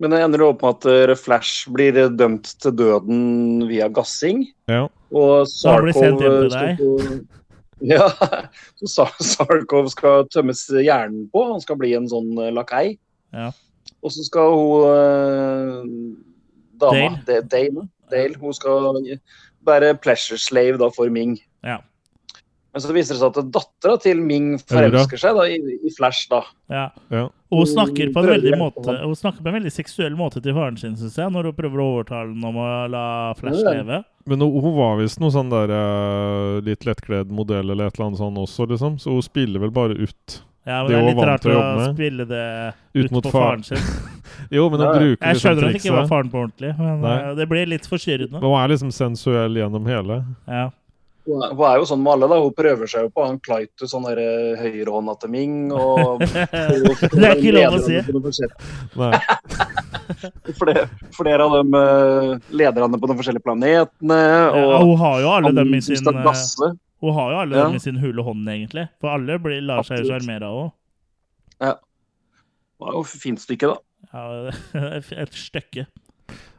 Men 0.00 0.10
det 0.10 0.18
ender 0.24 0.42
opp 0.42 0.62
med 0.64 0.74
at 0.74 0.86
eh, 1.10 1.14
Flash 1.16 1.68
blir 1.72 1.96
eh, 1.96 2.08
dømt 2.10 2.48
til 2.60 2.72
døden 2.76 3.62
via 3.68 3.86
gassing. 3.88 4.42
Ja. 4.68 4.88
Og 5.14 5.46
Sarkov 5.48 6.20
eh, 6.24 6.50
skal 6.50 6.76
Ja, 7.94 8.08
så 8.80 8.86
Sar- 8.90 9.22
Sarkov 9.22 9.88
skal 9.92 10.26
tømmes 10.32 10.64
hjernen 10.72 11.28
på. 11.32 11.44
Han 11.52 11.60
skal 11.62 11.76
bli 11.78 11.92
en 11.94 12.08
sånn 12.10 12.32
lakei. 12.56 12.96
Ja. 13.34 13.50
Og 14.02 14.10
så 14.14 14.24
skal 14.26 14.50
hun 14.54 16.16
dama 16.80 16.92
Dale. 16.92 17.22
Dale. 17.26 17.42
Dale, 17.54 17.86
Dale 18.10 18.38
hun 18.40 18.54
skal 18.56 18.98
være 19.66 19.94
pleasure 20.04 20.38
slave 20.40 20.78
da 20.80 20.90
for 20.94 21.10
Ming. 21.12 21.38
Ja. 21.64 21.80
Men 22.74 22.82
så 22.82 22.90
viser 22.90 23.14
det 23.14 23.20
seg 23.22 23.36
at 23.38 23.52
dattera 23.54 23.94
til 24.02 24.18
Ming 24.18 24.56
forelsker 24.66 25.20
seg 25.20 25.36
da 25.38 25.44
i, 25.46 25.58
i 25.86 25.90
Flash. 25.94 26.24
da. 26.32 26.40
Ja. 26.72 26.88
Ja. 27.14 27.28
Og 27.54 27.60
hun 27.62 27.68
snakker 27.70 28.10
på 28.10 28.24
en 28.24 28.30
veldig 28.32 28.56
måte. 28.58 28.96
Hun 29.04 29.14
snakker 29.14 29.44
på 29.44 29.52
en 29.52 29.54
veldig 29.60 29.70
seksuell 29.70 30.16
måte 30.18 30.42
til 30.42 30.56
faren 30.56 30.76
sin, 30.80 30.96
syns 30.98 31.14
jeg, 31.20 31.30
når 31.30 31.52
hun 31.52 31.54
prøver 31.60 31.78
å 31.84 31.86
overtale 31.92 32.32
ham 32.34 32.48
om 32.50 32.58
å 32.58 32.66
la 32.90 33.04
Flash 33.38 33.62
Ja. 33.62 33.76
leve. 33.78 34.00
Men 34.26 34.40
hun, 34.42 34.56
hun 34.64 34.74
var 34.74 34.96
visst 34.98 35.20
noe 35.22 35.30
sånn 35.30 35.52
der 35.52 35.70
eh, 35.70 36.56
litt 36.66 36.82
lettkledd 36.88 37.30
modell 37.30 37.70
eller 37.70 37.86
et 37.92 37.94
eller 37.94 38.08
annet 38.10 38.22
sånn 38.24 38.42
også, 38.42 38.66
liksom. 38.72 38.98
Så 38.98 39.14
hun 39.14 39.22
spiller 39.22 39.62
vel 39.62 39.70
bare 39.70 39.94
ut. 39.94 40.40
Ja, 40.64 40.82
men 40.82 40.88
Det 40.88 40.94
det 40.96 41.00
er 41.02 41.08
litt 41.10 41.24
rart 41.28 41.44
å 41.44 41.54
å 41.60 41.88
spille 41.92 42.24
det 42.28 42.44
Ut 42.94 43.10
mot 43.12 43.26
faren 43.32 43.64
sin. 43.66 43.76
Jo, 44.54 44.68
men 44.72 44.80
Ja, 44.80 44.92
bruker 44.98 45.26
Jeg 45.28 45.40
skjønner 45.42 45.66
at 45.68 45.74
det 45.74 45.80
ikke 45.82 45.92
var 45.94 46.08
faren 46.10 46.30
på 46.32 46.40
ordentlig, 46.40 46.70
men 46.78 47.02
Nei. 47.04 47.18
eh, 47.20 47.34
det 47.38 47.46
blir 47.48 47.68
litt 47.70 47.86
forstyrrende. 47.88 48.40
Hun 48.42 48.56
er 48.60 48.72
liksom 48.72 48.90
sensuell 48.92 49.54
gjennom 49.60 49.86
hele. 49.88 50.22
Ja. 50.48 50.70
Hun 51.24 51.40
er- 51.42 51.78
jo 51.78 51.84
sånn 51.88 52.02
med 52.02 52.12
alle. 52.12 52.28
da. 52.28 52.40
Hun 52.42 52.52
prøver 52.52 52.86
seg 52.90 53.06
jo 53.06 53.10
på 53.14 53.24
han 53.24 53.38
Klaitus, 53.40 53.90
sånn 53.92 54.04
derre 54.04 54.56
høyrehånda 54.60 55.14
til 55.20 55.30
Ming. 55.30 55.72
og 55.72 56.20
Det 56.24 57.24
er 57.24 57.36
ikke 57.40 57.54
lov 57.56 57.78
å 58.28 58.32
si. 58.34 58.48
Nei. 58.96 59.20
Flere, 60.58 60.82
flere 61.16 61.44
av 61.46 61.54
dem 61.56 61.74
eh, 61.78 62.34
lederne 62.52 62.98
på 63.00 63.08
de 63.08 63.14
forskjellige 63.16 63.44
planetene. 63.46 64.18
Ja, 64.20 64.50
Og 64.76 64.84
hun 64.90 64.98
har 65.00 65.20
jo 65.22 65.30
alle 65.32 65.52
dem 65.56 65.72
i 65.74 65.80
sin 65.80 65.96
eh, 65.96 66.20
gasse. 66.26 66.74
Hun 67.04 67.14
har 67.18 67.32
jo 67.34 67.38
alle 67.42 67.56
Ja. 67.58 67.64
dem 67.68 67.76
i 67.76 67.82
sin 67.84 67.98
hule 68.00 68.22
hånd, 68.24 68.48
egentlig. 68.48 68.86
For 69.02 69.12
alle 69.12 69.36
blir, 69.44 69.60
lar 69.60 69.82
seg 69.84 69.98
jo 70.00 70.06
Absolutt. 70.06 70.22
sjarmere 70.24 70.48
av 70.48 70.60
henne. 70.60 70.72
Det 71.60 72.80
var 72.80 72.92
jo 72.96 73.00
et 73.04 73.20
fint 73.22 73.40
stykke, 73.42 73.68
da. 73.70 73.76
Ja, 74.12 74.52
et 75.22 75.36
stykke. 75.36 75.86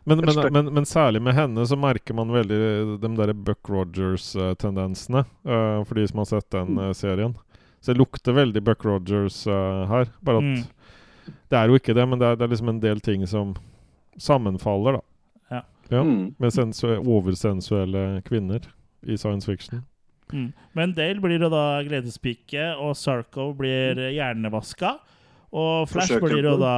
Men, 0.06 0.20
men, 0.22 0.38
men, 0.54 0.68
men 0.78 0.86
særlig 0.86 1.22
med 1.26 1.34
henne 1.34 1.64
så 1.66 1.76
merker 1.82 2.14
man 2.14 2.30
veldig 2.30 2.60
de 3.02 3.10
der 3.18 3.34
Buck 3.34 3.66
Rogers-tendensene, 3.74 5.26
Uh, 5.46 5.82
for 5.84 5.96
de 5.98 6.06
som 6.08 6.22
har 6.22 6.26
sett 6.30 6.50
den 6.54 6.78
eh, 6.78 6.92
serien. 6.94 7.34
Så 7.82 7.94
det 7.94 7.98
lukter 8.00 8.34
veldig 8.38 8.62
Buck 8.66 8.86
Rogers 8.86 9.48
uh, 9.48 9.86
her. 9.90 10.12
Bare 10.22 10.38
at 10.38 10.44
Mm. 10.44 10.64
det 11.50 11.58
er 11.58 11.68
jo 11.68 11.76
ikke 11.80 11.94
det, 11.98 12.06
men 12.10 12.20
det 12.22 12.28
er, 12.28 12.36
det 12.38 12.46
er 12.46 12.54
liksom 12.54 12.70
en 12.70 12.80
del 12.84 13.00
ting 13.02 13.26
som 13.28 13.56
sammenfaller, 14.18 15.00
da. 15.00 15.62
Ja. 15.90 16.02
Mm. 16.04 16.36
Med 16.40 16.54
sensu 16.54 16.88
oversensuelle 16.98 18.22
kvinner 18.26 18.62
i 19.06 19.18
science 19.18 19.46
fiction. 19.46 19.84
Mm. 20.34 20.48
Men 20.74 20.94
Dale 20.98 21.22
blir 21.22 21.42
jo 21.42 21.50
da 21.54 21.82
gledespike, 21.86 22.72
og 22.82 22.96
Sarko 22.98 23.52
blir 23.58 24.00
hjernevaska. 24.16 24.96
Og 25.56 25.86
Flash 25.88 26.16
Forsøker 26.16 26.34
blir 26.34 26.48
jo 26.50 26.56
da 26.60 26.72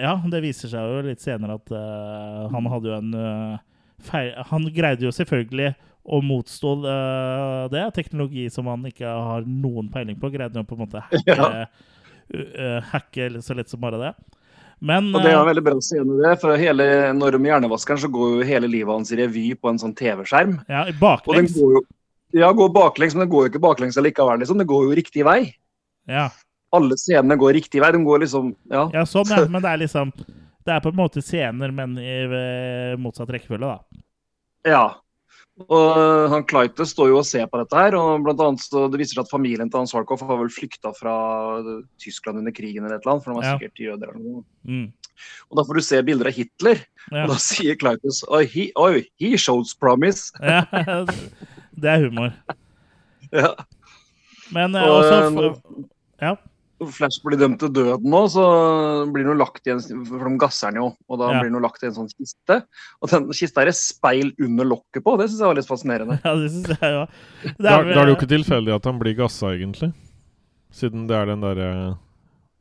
Ja, 0.00 0.16
det 0.32 0.40
viser 0.42 0.72
seg 0.72 0.88
jo 0.90 1.02
litt 1.06 1.22
senere 1.22 1.58
at 1.60 1.70
uh, 1.70 2.48
han 2.50 2.66
hadde 2.72 2.90
jo 2.90 2.96
en 2.96 3.12
uh, 3.14 3.60
feil 4.02 4.32
Han 4.48 4.66
greide 4.74 5.06
jo 5.06 5.12
selvfølgelig 5.14 5.74
å 6.10 6.18
motstå 6.24 6.72
uh, 6.82 7.68
det. 7.70 7.84
Teknologi 7.94 8.48
som 8.50 8.66
han 8.72 8.88
ikke 8.88 9.06
har 9.06 9.46
noen 9.46 9.90
peiling 9.92 10.18
på, 10.18 10.32
greide 10.32 10.58
han 10.58 10.66
på 10.66 10.78
en 10.78 10.82
måte 10.86 11.04
hacke, 11.12 11.36
Ja. 11.36 12.80
hacke 12.90 13.30
så 13.44 13.54
lett 13.58 13.70
som 13.70 13.82
bare 13.82 14.00
det. 14.00 14.12
Men 14.80 15.12
Og 15.12 15.20
det 15.20 15.30
er 15.34 15.36
en 15.36 15.46
veldig 15.50 15.62
bra 15.66 15.76
scene, 15.84 16.16
det. 16.22 16.34
For 16.40 16.56
hele, 16.58 16.84
når 17.12 17.36
de 17.36 17.50
hjernevaskeren, 17.50 18.00
så 18.00 18.08
går 18.10 18.38
jo 18.38 18.46
hele 18.48 18.70
livet 18.70 18.96
hans 18.96 19.12
i 19.12 19.18
revy 19.20 19.50
på 19.60 19.68
en 19.68 19.80
sånn 19.82 19.92
TV-skjerm. 19.94 20.56
ja, 20.72 20.86
Og 20.88 21.34
den 21.36 21.50
går 21.52 21.74
jo 21.76 21.82
ja, 22.32 22.52
går 22.52 22.70
baklengs, 22.74 23.14
men 23.14 23.26
det 23.26 23.32
går 23.32 23.46
jo 23.46 23.50
ikke 23.52 23.62
baklengs 23.64 23.96
allikevel. 24.00 24.38
Liksom. 24.42 24.58
Det 24.58 24.66
går 24.70 24.84
jo 24.88 24.96
riktig 24.98 25.24
vei. 25.26 25.40
Ja. 26.08 26.28
Alle 26.72 26.94
scenene 27.00 27.36
går 27.40 27.54
riktig 27.58 27.80
vei. 27.82 27.90
De 27.92 28.02
går 28.06 28.22
liksom 28.24 28.54
Ja. 28.70 28.88
Ja, 28.94 29.04
sånn, 29.08 29.26
ja. 29.30 29.44
Men 29.50 29.62
det 29.62 29.70
er 29.72 29.80
liksom 29.84 30.12
Det 30.66 30.74
er 30.76 30.80
på 30.84 30.90
en 30.92 30.98
måte 31.00 31.22
scener, 31.24 31.70
men 31.72 31.94
i 31.98 32.10
eh, 32.26 32.96
motsatt 33.00 33.30
rekkefølge, 33.32 33.64
da. 33.70 34.00
ja. 34.68 34.82
Og 35.68 36.28
han 36.32 36.44
Clyte 36.48 36.86
står 36.88 37.10
jo 37.10 37.18
og 37.20 37.26
ser 37.28 37.44
på 37.50 37.58
dette 37.60 37.76
her, 37.76 37.92
og 37.98 38.22
blant 38.24 38.40
annet 38.40 38.62
så 38.64 38.86
det 38.88 38.96
viser 39.00 39.18
seg 39.18 39.26
at 39.26 39.32
familien 39.32 39.68
til 39.68 39.82
han 39.82 39.90
Harkov 39.92 40.22
har 40.24 40.38
vel 40.40 40.48
flykta 40.52 40.92
fra 40.96 41.14
Tyskland 42.00 42.40
under 42.40 42.54
krigen 42.56 42.84
eller 42.86 42.96
et 42.96 43.04
eller 43.04 43.12
annet, 43.18 43.24
for 43.26 43.32
de 43.32 43.36
var 43.40 43.44
Ja. 43.44 43.58
sikkert 43.58 43.82
jøder 43.84 44.08
eller 44.14 44.22
noe. 44.24 44.44
Mm. 44.64 44.86
Og 45.50 45.56
da 45.58 45.64
får 45.68 45.74
du 45.74 45.80
se 45.84 46.00
bilder 46.06 46.30
av 46.30 46.32
Hitler, 46.38 46.80
Ja. 47.10 47.24
og 47.24 47.28
da 47.34 47.36
sier 47.44 47.76
Kleitus 47.76 48.22
Oi, 48.28 48.44
he, 48.46 48.70
oi, 48.76 49.04
he 49.20 49.34
shows 49.36 49.74
promise. 49.74 50.30
ja. 50.40 50.64
Det 51.76 51.90
er 51.96 52.06
humor. 52.08 52.32
Ja. 53.30 53.52
Men 54.50 54.74
eh, 54.74 54.82
Og, 54.82 55.04
også 55.04 55.18
for, 55.36 55.84
Ja. 56.20 56.32
Flash 56.96 57.20
blir 57.22 57.36
dømt 57.38 57.60
til 57.60 57.68
døden 57.76 58.08
nå, 58.10 58.22
så 58.32 58.42
blir 59.12 59.26
han 59.28 59.36
lagt 59.38 59.68
i 59.68 59.70
en 59.74 59.82
For 60.08 60.24
de 60.24 60.32
gasser 60.40 60.70
han 60.72 60.78
jo, 60.80 60.86
og 61.12 61.18
da 61.20 61.28
Ja. 61.34 61.42
blir 61.44 61.52
han 61.52 61.62
lagt 61.62 61.84
i 61.84 61.86
en 61.90 61.94
sånn 61.94 62.08
kiste. 62.10 62.56
Og 62.98 63.12
den 63.12 63.28
kista 63.36 63.60
er 63.62 63.68
det 63.70 63.76
speil 63.78 64.32
under 64.40 64.64
lokket 64.64 65.04
på, 65.04 65.14
det 65.20 65.28
syns 65.28 65.42
jeg 65.44 65.50
var 65.52 65.58
litt 65.60 65.68
fascinerende. 65.68 66.16
ja, 66.24 66.32
det 66.40 66.48
synes 66.56 66.72
jeg 66.72 66.94
jo. 66.96 67.04
Det 67.44 67.54
Da, 67.60 67.74
da 67.76 67.76
er 67.84 68.00
det 68.00 68.06
jo 68.14 68.16
ikke 68.18 68.30
tilfeldig 68.32 68.74
at 68.80 68.88
han 68.90 68.98
blir 69.04 69.14
gassa, 69.20 69.52
egentlig. 69.54 69.92
Siden 70.72 71.04
det 71.10 71.16
er 71.20 71.30
den 71.30 71.44
derre 71.44 71.68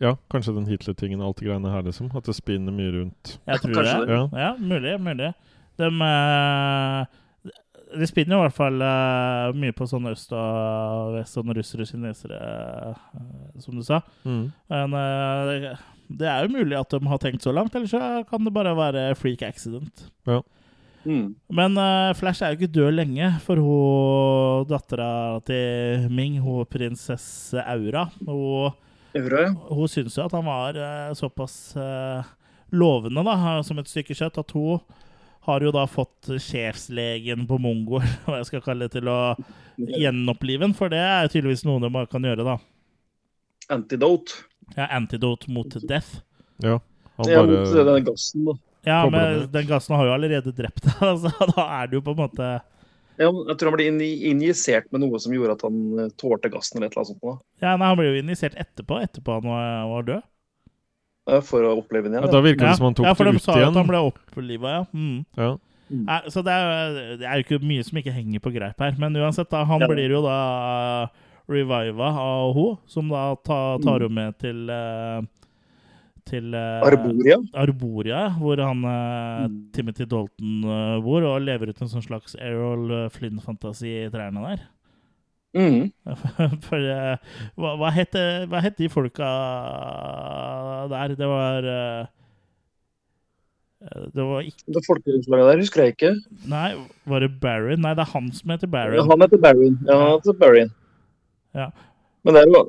Ja, 0.04 0.14
kanskje 0.32 0.54
den 0.56 0.68
Hitler-tingen 0.70 1.20
og 1.24 1.32
alt 1.32 1.40
det 1.42 1.48
greiene 1.50 1.72
her, 1.74 1.82
liksom. 1.88 2.12
At 2.16 2.28
det 2.30 2.36
spinner 2.38 2.72
mye 2.76 2.92
rundt. 3.00 3.40
Jeg 3.48 3.64
tror 3.66 3.82
det. 3.82 3.96
det. 4.08 4.20
Ja, 4.38 4.52
mulig. 4.60 4.94
mulig. 5.02 5.34
De, 5.80 5.90
eh, 5.90 7.06
de 7.90 8.08
spinner 8.10 8.36
jo 8.36 8.44
i 8.44 8.46
hvert 8.46 8.58
fall 8.58 8.84
uh, 8.84 9.50
mye 9.58 9.74
på 9.74 9.88
sånn 9.90 10.10
øst 10.12 10.34
og 10.36 11.16
vest, 11.16 11.34
sånn 11.34 11.54
russere 11.58 11.86
og 11.86 11.90
kinesere, 11.90 12.38
uh, 12.38 13.24
som 13.64 13.80
du 13.80 13.86
sa. 13.86 14.02
Mm. 14.28 14.44
Men 14.70 14.94
uh, 14.94 15.50
det, 15.50 15.74
det 16.22 16.30
er 16.30 16.46
jo 16.46 16.54
mulig 16.54 16.78
at 16.78 16.94
de 16.94 17.10
har 17.10 17.22
tenkt 17.24 17.46
så 17.46 17.54
langt, 17.56 17.74
eller 17.74 17.90
så 17.90 18.22
kan 18.30 18.46
det 18.46 18.54
bare 18.54 18.76
være 18.78 19.08
freak 19.18 19.46
accident. 19.48 20.06
Mm. 21.08 21.32
Men 21.56 21.80
Flash 22.20 22.44
er 22.44 22.54
jo 22.54 22.60
ikke 22.60 22.74
død 22.76 22.94
lenge, 22.98 23.32
for 23.46 23.62
hun 23.64 24.70
dattera 24.70 25.10
til 25.48 26.10
Ming, 26.14 26.38
hun 26.44 26.68
prinsesse 26.70 27.64
Aura, 27.64 28.10
hun, 28.28 28.76
Euro, 29.18 29.44
ja. 29.48 29.54
hun 29.72 29.90
syns 29.90 30.20
jo 30.20 30.28
at 30.28 30.36
han 30.36 30.46
var 30.46 30.78
såpass 31.18 31.56
lovende 32.70 33.24
da, 33.26 33.38
som 33.66 33.80
et 33.82 33.90
stykke 33.90 34.18
kjøtt, 34.20 34.44
at 34.44 34.54
hun 34.54 34.84
har 35.50 35.66
jo 35.66 35.74
da 35.76 35.84
fått 35.90 36.30
sjefslegen 36.42 37.44
på 37.50 37.58
Mongo, 37.62 38.00
hva 38.26 38.40
jeg 38.40 38.50
skal 38.52 38.64
kalle 38.66 38.88
det, 38.88 39.00
til 39.00 39.10
å 39.12 39.20
gjenopplive 39.80 40.68
den, 40.68 40.76
for 40.78 40.92
det 40.94 41.02
er 41.02 41.26
jo 41.26 41.34
tydeligvis 41.36 41.66
noe 41.68 41.82
de 41.84 41.92
bare 41.94 42.10
kan 42.12 42.26
gjøre, 42.28 42.46
da. 42.48 42.58
Antidote. 43.74 44.32
Ja, 44.76 44.88
antidote 44.96 45.52
mot 45.52 45.76
death. 45.88 46.22
Ja. 46.64 46.80
Han 47.20 47.26
bare... 47.30 47.46
mot 47.48 47.70
den 47.74 47.86
denne 47.86 48.02
gassen, 48.08 48.48
da. 48.48 48.58
Ja, 48.88 49.10
men 49.12 49.20
den. 49.22 49.52
den 49.52 49.68
gassen 49.68 49.96
har 50.00 50.08
jo 50.08 50.14
allerede 50.16 50.54
drept 50.56 50.86
deg, 50.88 51.00
så 51.24 51.48
da 51.52 51.66
er 51.82 51.90
det 51.92 52.00
jo 52.00 52.04
på 52.06 52.14
en 52.16 52.22
måte 52.22 52.50
Ja, 53.20 53.28
jeg 53.28 53.56
tror 53.60 53.74
han 53.74 53.76
ble 53.76 53.88
inji- 53.92 54.30
injisert 54.30 54.88
med 54.96 55.04
noe 55.04 55.20
som 55.20 55.34
gjorde 55.36 55.58
at 55.58 55.66
han 55.68 55.80
eh, 56.00 56.12
tålte 56.22 56.48
gassen 56.54 56.80
eller 56.80 56.88
et 56.88 56.96
eller 56.96 57.04
annet 57.04 57.12
sånt. 57.12 57.26
Da. 57.26 57.66
Ja, 57.66 57.74
nei, 57.76 57.90
Han 57.92 58.00
ble 58.00 58.08
jo 58.08 58.22
injisert 58.22 58.56
etterpå, 58.56 59.02
etterpå 59.04 59.36
han 59.42 59.50
var, 59.52 59.66
var 59.92 60.08
død. 60.08 60.28
Ja, 61.30 61.40
For 61.46 61.62
å 61.68 61.76
oppleve 61.80 62.10
den 62.10 62.18
ja, 62.18 62.24
igjen. 62.26 62.34
Da 62.34 62.42
virker 62.42 62.66
det 62.66 62.72
Ja, 62.74 62.78
som 62.80 62.86
han 62.90 62.98
tok 62.98 63.06
ja, 63.10 63.14
for 63.16 63.30
det 63.30 63.34
de 63.38 63.42
ut 63.42 63.46
sa 63.46 63.56
igjen. 63.58 63.70
at 63.74 63.80
han 63.82 63.88
ble 63.88 64.02
oppliva, 64.10 64.70
ja. 64.78 64.84
Mm. 64.94 65.26
Ja. 65.38 65.50
Nei, 65.90 66.20
så 66.30 66.44
det 66.46 66.54
er, 66.54 67.00
det 67.18 67.26
er 67.26 67.40
jo 67.40 67.46
ikke 67.48 67.60
mye 67.66 67.84
som 67.88 67.98
ikke 67.98 68.14
henger 68.14 68.40
på 68.46 68.52
greip 68.54 68.78
her. 68.84 68.94
Men 69.02 69.16
uansett, 69.18 69.50
da, 69.50 69.64
han 69.66 69.82
Ja. 69.82 69.88
blir 69.90 70.10
jo 70.14 70.22
da 70.22 71.10
reviva 71.50 72.12
av 72.14 72.54
ho, 72.54 72.68
som 72.86 73.10
da 73.10 73.34
tar, 73.42 73.80
tar 73.82 74.00
henne 74.06 74.14
med 74.14 74.38
til 74.38 74.70
eh, 74.70 75.22
til 76.30 76.54
eh, 76.54 76.84
Arboria. 76.86 77.40
Arboria, 77.58 78.20
hvor 78.38 78.62
han 78.62 78.84
Mm. 78.86 79.72
Timothy 79.74 80.06
Dalton 80.06 80.62
bor, 81.02 81.24
og 81.24 81.42
lever 81.42 81.70
ut 81.72 81.82
en 81.82 81.88
sånn 81.90 82.04
slags 82.06 82.36
Errol 82.38 83.10
Flynn-fantasi 83.10 84.06
i 84.06 84.10
trærne 84.14 84.44
der. 84.46 84.62
Mhm. 85.58 85.90
For 86.68 86.78
eh, 86.78 87.18
hva, 87.58 87.74
hva, 87.80 87.90
het, 87.96 88.16
hva 88.52 88.62
het 88.62 88.78
de 88.78 88.90
folka 88.92 89.30
der? 90.92 91.16
Det 91.18 91.30
var 91.30 91.70
eh, 91.74 92.08
Det 94.14 94.26
var 94.28 94.46
ikke 94.46 94.76
Det 94.76 94.84
folkehuslaget 94.86 95.50
der 95.50 95.64
husker 95.64 95.84
jeg 95.84 95.96
ikke. 95.96 96.16
Nei, 96.52 96.74
var 97.10 97.26
det 97.26 97.32
Baron? 97.42 97.82
Nei, 97.82 97.96
det 97.98 98.06
er 98.06 98.14
han 98.14 98.28
som 98.36 98.54
heter 98.54 98.70
Baron. 98.70 99.10
Han 99.10 99.26
heter 99.26 99.42
Barry. 99.42 99.72
Ja, 99.88 100.02
han 100.04 100.20
heter 100.20 100.38
Barry. 100.38 100.68
Ja. 101.58 101.72
Men 102.28 102.36
der 102.36 102.52
var 102.54 102.68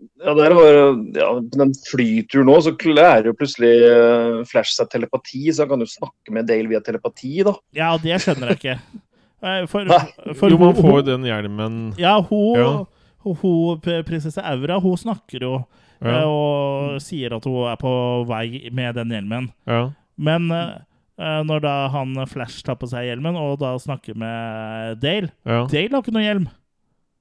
ja, 0.00 0.32
der 0.34 0.54
var, 0.56 0.78
ja, 1.16 1.28
den 1.52 1.74
flyturen 1.76 2.48
nå, 2.48 2.56
så 2.64 2.72
lærer 2.88 3.28
jo 3.28 3.36
plutselig 3.36 3.72
eh, 3.84 4.38
Flash 4.48 4.72
seg 4.76 4.88
telepati, 4.92 5.42
så 5.52 5.66
han 5.66 5.74
kan 5.74 5.84
jo 5.84 5.90
snakke 5.90 6.32
med 6.32 6.48
Dale 6.48 6.70
via 6.70 6.80
telepati, 6.84 7.34
da. 7.44 7.52
Ja, 7.76 7.90
det 8.00 8.20
skjønner 8.24 8.54
jeg 8.54 8.60
ikke. 8.60 8.76
For, 9.40 9.88
for 10.36 10.52
Jo, 10.52 10.58
man 10.60 10.74
får 10.76 10.98
jo 10.98 11.02
den 11.06 11.22
hjelmen 11.24 11.76
Ja, 11.96 12.18
hun, 12.20 12.58
Ja. 12.58 12.84
hun, 13.24 13.36
hun 13.40 13.80
prinsesse 14.04 14.42
Aura, 14.44 14.76
hun 14.84 14.98
snakker 15.00 15.40
jo 15.46 15.52
Ja. 16.00 16.18
eh, 16.20 16.26
og 16.28 17.00
sier 17.00 17.32
at 17.36 17.44
hun 17.48 17.66
er 17.68 17.76
på 17.80 17.90
vei 18.28 18.68
med 18.72 18.94
den 19.00 19.10
hjelmen. 19.16 19.48
Ja. 19.68 19.90
Men 20.20 20.50
eh, 20.52 20.74
eh, 21.20 21.40
når 21.44 21.60
da 21.64 21.74
han 21.92 22.14
Flash 22.28 22.62
tar 22.64 22.76
på 22.80 22.88
seg 22.88 23.08
hjelmen 23.08 23.36
og 23.36 23.58
da 23.60 23.74
snakker 23.80 24.16
med 24.16 25.00
Dale 25.00 25.28
ja. 25.44 25.64
Dale 25.68 25.92
har 25.92 26.00
ikke 26.04 26.12
noe 26.16 26.24
hjelm, 26.24 26.46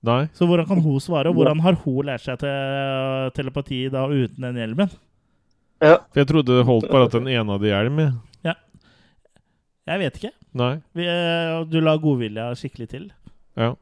Nei. 0.03 0.22
så 0.36 0.47
hvordan 0.47 0.67
kan 0.67 0.80
hun 0.84 0.99
svare? 1.03 1.28
Og 1.32 1.36
hvordan 1.39 1.59
har 1.63 1.76
hun 1.86 2.05
lært 2.07 2.24
seg 2.28 2.39
til 2.39 3.32
telepati 3.36 3.86
da 3.91 4.05
uten 4.11 4.43
den 4.47 4.59
hjelmen? 4.59 4.91
For 5.80 6.20
jeg 6.20 6.28
trodde 6.28 6.55
det 6.59 6.65
holdt 6.67 6.88
bare 6.91 7.07
at 7.07 7.15
den 7.15 7.28
ene 7.32 7.55
hadde 7.55 7.67
hjelm. 7.72 7.99
Ja. 8.43 8.55
Jeg 9.88 9.99
vet 10.03 10.17
ikke. 10.20 10.32
Nei. 10.57 10.79
Vi, 10.97 11.05
eh, 11.05 11.59
du 11.69 11.79
la 11.83 11.97
godvilja 12.01 12.49
skikkelig 12.57 12.89
til. 12.93 13.09
Ja. 13.59 13.75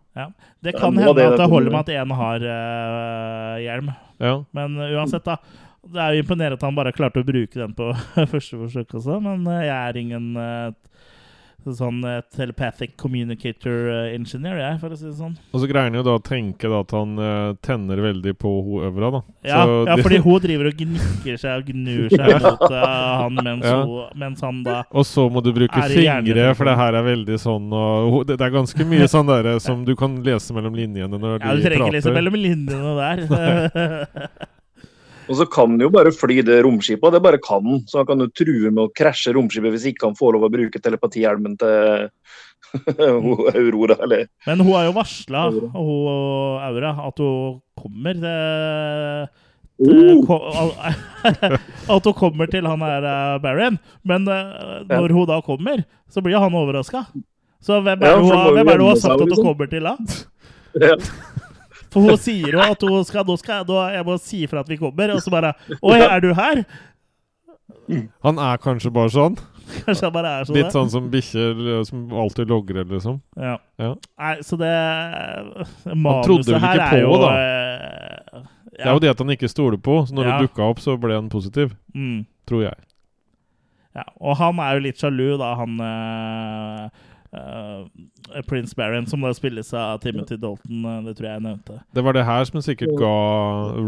Det 0.59 0.73
kan 0.73 0.95
ja, 0.95 1.05
hende 1.05 1.13
det 1.19 1.27
at 1.29 1.37
det 1.39 1.49
holder 1.51 1.71
med 1.71 1.85
at 1.85 1.93
én 1.93 2.13
har 2.17 2.43
uh, 2.43 3.55
hjelm. 3.61 3.91
Ja. 4.17 4.33
Men 4.57 4.77
uh, 4.79 4.89
uansett, 4.97 5.27
da. 5.27 5.37
Det 5.87 6.01
er 6.01 6.15
jo 6.15 6.23
imponerende 6.23 6.57
at 6.57 6.65
han 6.65 6.75
bare 6.75 6.91
klarte 6.95 7.21
å 7.21 7.27
bruke 7.27 7.53
den 7.53 7.75
på 7.77 7.91
første 8.33 8.57
forsøk 8.59 8.97
også, 8.99 9.19
men 9.23 9.45
uh, 9.47 9.61
jeg 9.61 9.77
er 9.77 9.99
ingen 10.01 10.31
uh, 10.35 10.73
sånn 11.67 11.97
uh, 12.05 12.21
telepathic 12.31 12.93
communicator 13.01 13.89
uh, 13.91 14.13
engineer, 14.15 14.55
jeg, 14.61 14.77
for 14.79 14.93
å 14.93 14.97
si 14.99 15.03
det 15.09 15.15
sånn. 15.17 15.33
Og 15.51 15.59
så 15.59 15.67
greier 15.67 15.89
han 15.89 15.97
jo 15.99 16.03
da 16.05 16.13
å 16.15 16.21
tenke 16.23 16.69
da 16.71 16.79
at 16.85 16.93
han 16.95 17.17
uh, 17.19 17.57
tenner 17.65 17.99
veldig 18.05 18.33
på 18.39 18.51
hun 18.63 18.85
øvra, 18.87 19.09
da. 19.17 19.21
Ja, 19.43 19.63
Så 19.65 19.73
ja, 19.89 19.95
de- 19.97 20.05
fordi 20.05 20.19
hun 20.23 20.39
driver 20.45 20.69
og 20.71 20.79
gnikker 20.79 21.41
seg 21.41 21.59
og 21.63 21.71
gnur 21.73 22.07
seg 22.13 22.31
mot 22.45 22.63
uh, 22.71 22.87
han 23.25 23.39
mens, 23.43 23.67
Ja. 23.67 23.77
hun, 23.83 24.15
mens 24.23 24.45
han 24.47 24.61
da 24.63 24.77
Og 24.95 25.03
så 25.09 25.27
må 25.33 25.43
du 25.43 25.51
bruke 25.57 25.83
fingre, 25.91 26.47
for 26.55 26.71
det 26.71 26.77
her 26.79 26.99
er 27.01 27.07
veldig 27.09 27.39
sånn 27.43 27.67
og 27.75 28.21
Det 28.29 28.37
det 28.39 28.47
er 28.47 28.55
ganske 28.55 28.87
mye 28.87 29.07
sånn 29.17 29.27
derre 29.27 29.57
som 29.63 29.83
du 29.87 29.95
kan 29.99 30.21
lese 30.23 30.55
mellom 30.55 30.75
linjene 30.77 31.19
når 31.19 31.41
Ja, 31.41 31.51
du 31.57 31.65
trenger 31.67 31.87
ikke 31.89 31.97
lese 31.99 32.15
mellom 32.15 32.39
linjene 32.39 32.95
der. 33.01 34.47
Og 35.27 35.39
så 35.39 35.47
kan 35.51 35.73
han 35.73 35.83
jo 35.83 35.89
bare 35.93 36.13
fly 36.15 36.39
det 36.45 36.61
romskipet, 36.65 37.13
det 37.13 37.23
bare 37.23 37.39
kan 37.43 37.65
han. 37.65 37.81
Så 37.89 38.01
han 38.01 38.07
kan 38.09 38.23
jo 38.23 38.29
true 38.31 38.71
med 38.71 38.83
å 38.85 38.91
krasje 38.95 39.35
romskipet 39.35 39.73
hvis 39.75 39.89
ikke 39.91 40.09
han 40.09 40.17
får 40.19 40.37
lov 40.37 40.47
å 40.47 40.53
bruke 40.53 40.81
telepatihjelmen 40.83 41.57
til 41.61 42.07
Aurora, 43.57 43.97
eller 44.03 44.27
Men 44.47 44.63
hun 44.63 44.73
har 44.75 44.87
jo 44.87 44.95
varsla, 44.97 45.43
Aura, 45.77 46.95
at 47.07 47.21
hun 47.23 47.59
kommer 47.79 48.23
til 48.23 49.27
Uh. 49.77 50.25
At 51.93 52.05
hun 52.05 52.13
kommer 52.17 52.49
til 52.49 52.65
han 52.65 52.81
her 52.81 53.05
uh. 53.05 53.77
Men 54.03 54.25
uh, 54.25 54.81
når 54.89 55.13
hun 55.13 55.27
da 55.29 55.37
kommer, 55.45 55.83
så 56.09 56.21
blir 56.25 56.39
han 56.41 56.55
overraska. 56.57 57.05
Så 57.61 57.81
hvem 57.81 58.01
er 58.01 58.15
det 58.15 58.21
hun, 58.21 58.55
det 58.57 58.73
hun 58.73 58.87
har 58.87 58.95
sagt 58.95 59.13
at 59.13 59.19
hun 59.19 59.29
liksom. 59.29 59.45
kommer 59.45 59.69
til 59.69 59.85
da? 59.85 59.95
Ja. 60.81 60.97
For 61.93 62.03
hun 62.03 62.17
sier 62.19 62.57
jo 62.57 62.61
at 62.63 62.81
hun 62.83 63.05
skal, 63.07 63.25
nå 63.27 63.37
skal 63.39 63.65
nå, 63.67 63.77
Jeg 63.93 64.05
må 64.07 64.17
si 64.21 64.43
ifra 64.45 64.63
at 64.63 64.69
vi 64.71 64.77
kommer, 64.79 65.13
og 65.15 65.21
så 65.23 65.33
bare 65.33 65.53
Oi, 65.81 65.99
er 65.99 66.23
du 66.23 66.33
her? 66.37 66.63
Han 68.23 68.39
er 68.43 68.59
kanskje 68.63 68.91
bare 68.91 69.11
sånn. 69.13 69.37
Kanskje 69.85 70.07
han 70.07 70.13
bare 70.15 70.33
er 70.39 70.47
sånn. 70.47 70.57
Litt 70.57 70.75
sånn 70.75 70.91
som 70.91 71.07
bikkjer 71.11 71.61
eh, 71.77 71.81
som 71.87 72.05
alltid 72.15 72.51
logrer, 72.51 72.87
liksom. 72.87 73.19
Ja. 73.39 73.57
Ja. 73.79 73.93
Nei, 74.19 74.33
så 74.47 74.59
det 74.59 74.73
trodde 75.83 75.97
Manuset 76.03 76.61
her 76.63 76.83
er 76.83 76.93
på, 76.93 77.01
jo 77.03 77.17
da. 77.23 77.31
Ja. 77.37 78.43
Det 78.77 78.85
er 78.85 78.93
jo 78.93 79.01
det 79.03 79.11
at 79.15 79.23
han 79.23 79.33
ikke 79.33 79.49
stoler 79.51 79.79
på, 79.81 80.01
så 80.07 80.15
når 80.15 80.27
Ja. 80.27 80.37
det 80.37 80.47
dukka 80.49 80.67
opp, 80.69 80.79
så 80.83 80.97
ble 81.01 81.15
han 81.17 81.29
positiv. 81.33 81.73
Mm. 81.95 82.25
Tror 82.47 82.63
jeg. 82.67 82.77
Ja, 83.97 84.03
og 84.21 84.37
han 84.37 84.59
er 84.61 84.77
jo 84.77 84.83
litt 84.85 84.99
sjalu, 85.01 85.37
da, 85.41 85.55
han 85.57 85.79
øh, 85.81 86.83
eh, 87.33 87.79
Prince 88.47 88.75
Baron, 88.75 89.05
som 89.07 89.21
da 89.21 89.31
spilles 89.33 89.73
av 89.73 89.99
Timothy 90.03 90.37
Dalton. 90.37 90.85
eh, 90.85 91.01
det 91.07 91.15
tror 91.17 91.27
jeg 91.29 91.33
jeg 91.39 91.45
nevnte. 91.45 91.79
Det 91.95 92.03
var 92.03 92.13
det 92.17 92.25
her 92.25 92.43
som 92.49 92.61
sikkert 92.61 92.93
ga 92.99 93.13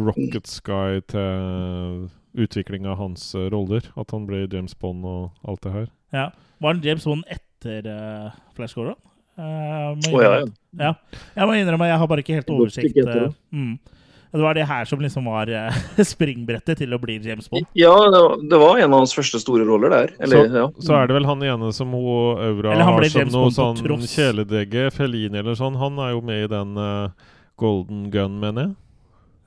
Rocket 0.08 0.48
Sky 0.48 1.02
til 1.12 2.10
utvikling 2.40 2.86
av 2.88 2.98
hans 2.98 3.34
eh, 3.36 3.50
roller. 3.52 3.82
At 3.98 4.12
han 4.12 4.26
ble 4.30 4.46
James 4.52 4.76
Bond 4.76 5.06
og 5.06 5.32
alt 5.48 5.62
det 5.66 5.72
her. 5.76 5.88
Ja. 6.16 6.30
Var 6.60 6.74
han 6.74 6.84
James 6.84 7.06
Bond 7.06 7.24
etter 7.30 7.86
uh, 7.88 8.32
Flash 8.58 8.76
Gordon? 8.76 8.96
Uh, 9.40 9.44
Å, 9.44 9.94
ja, 9.96 9.96
innrømme- 9.96 10.54
ja. 10.84 10.94
Jeg 11.36 11.48
må 11.48 11.54
innrømme, 11.56 11.88
jeg 11.88 12.00
har 12.02 12.08
bare 12.12 12.24
ikke 12.26 12.36
helt 12.42 12.50
oversikt. 12.52 12.98
Uh, 13.00 13.14
eh, 13.16 13.30
mm. 13.56 13.99
Det 14.32 14.41
var 14.43 14.53
det 14.53 14.65
her 14.69 14.86
som 14.86 15.01
liksom 15.01 15.25
var 15.25 15.49
eh, 15.49 15.77
springbrettet 16.11 16.77
til 16.77 16.93
å 16.93 16.99
bli 17.01 17.15
James 17.23 17.47
Bond. 17.49 17.65
Ja, 17.77 17.95
det 18.38 18.59
var, 18.61 18.77
en 18.77 18.93
av 18.93 19.01
hans 19.01 19.15
første 19.17 19.41
store 19.41 19.65
roller 19.65 19.89
der. 19.89 20.13
Eller, 20.21 20.45
ja. 20.53 20.67
Så 20.86 20.93
er 20.99 21.09
det 21.09 21.17
vel 21.17 21.25
han 21.25 21.41
ene 21.41 21.71
som 21.73 21.95
hun 21.97 22.38
Aura 22.45 22.75
har 22.77 23.07
som 23.09 23.34
noe 23.34 23.49
sånn 23.55 24.05
kjæledegge, 24.05 24.91
Felini 24.93 25.41
eller 25.41 25.57
sånn. 25.57 25.80
Han 25.82 25.97
er 26.05 26.13
jo 26.13 26.21
med 26.30 26.45
i 26.45 26.51
den 26.51 26.77
uh, 26.77 27.34
Golden 27.59 28.07
Gun, 28.13 28.38
mener 28.43 28.69
jeg. 28.69 28.75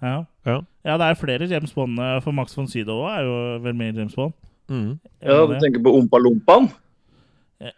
Ja. 0.02 0.16
Ja. 0.42 0.56
ja, 0.82 0.98
det 0.98 1.06
er 1.06 1.18
flere 1.20 1.46
James 1.46 1.70
Bond, 1.76 2.00
eh, 2.02 2.18
for 2.24 2.34
Max 2.34 2.56
von 2.58 2.66
Sydow 2.66 3.04
er 3.06 3.22
jo 3.22 3.34
vel 3.62 3.76
med 3.78 3.94
i 3.94 4.02
James 4.02 4.18
Bond. 4.18 4.34
Mm. 4.72 4.96
ja, 5.22 5.42
du 5.46 5.58
tenker 5.60 5.82
på 5.84 5.92
Ompa 5.98 6.18
Lompaen? 6.22 6.70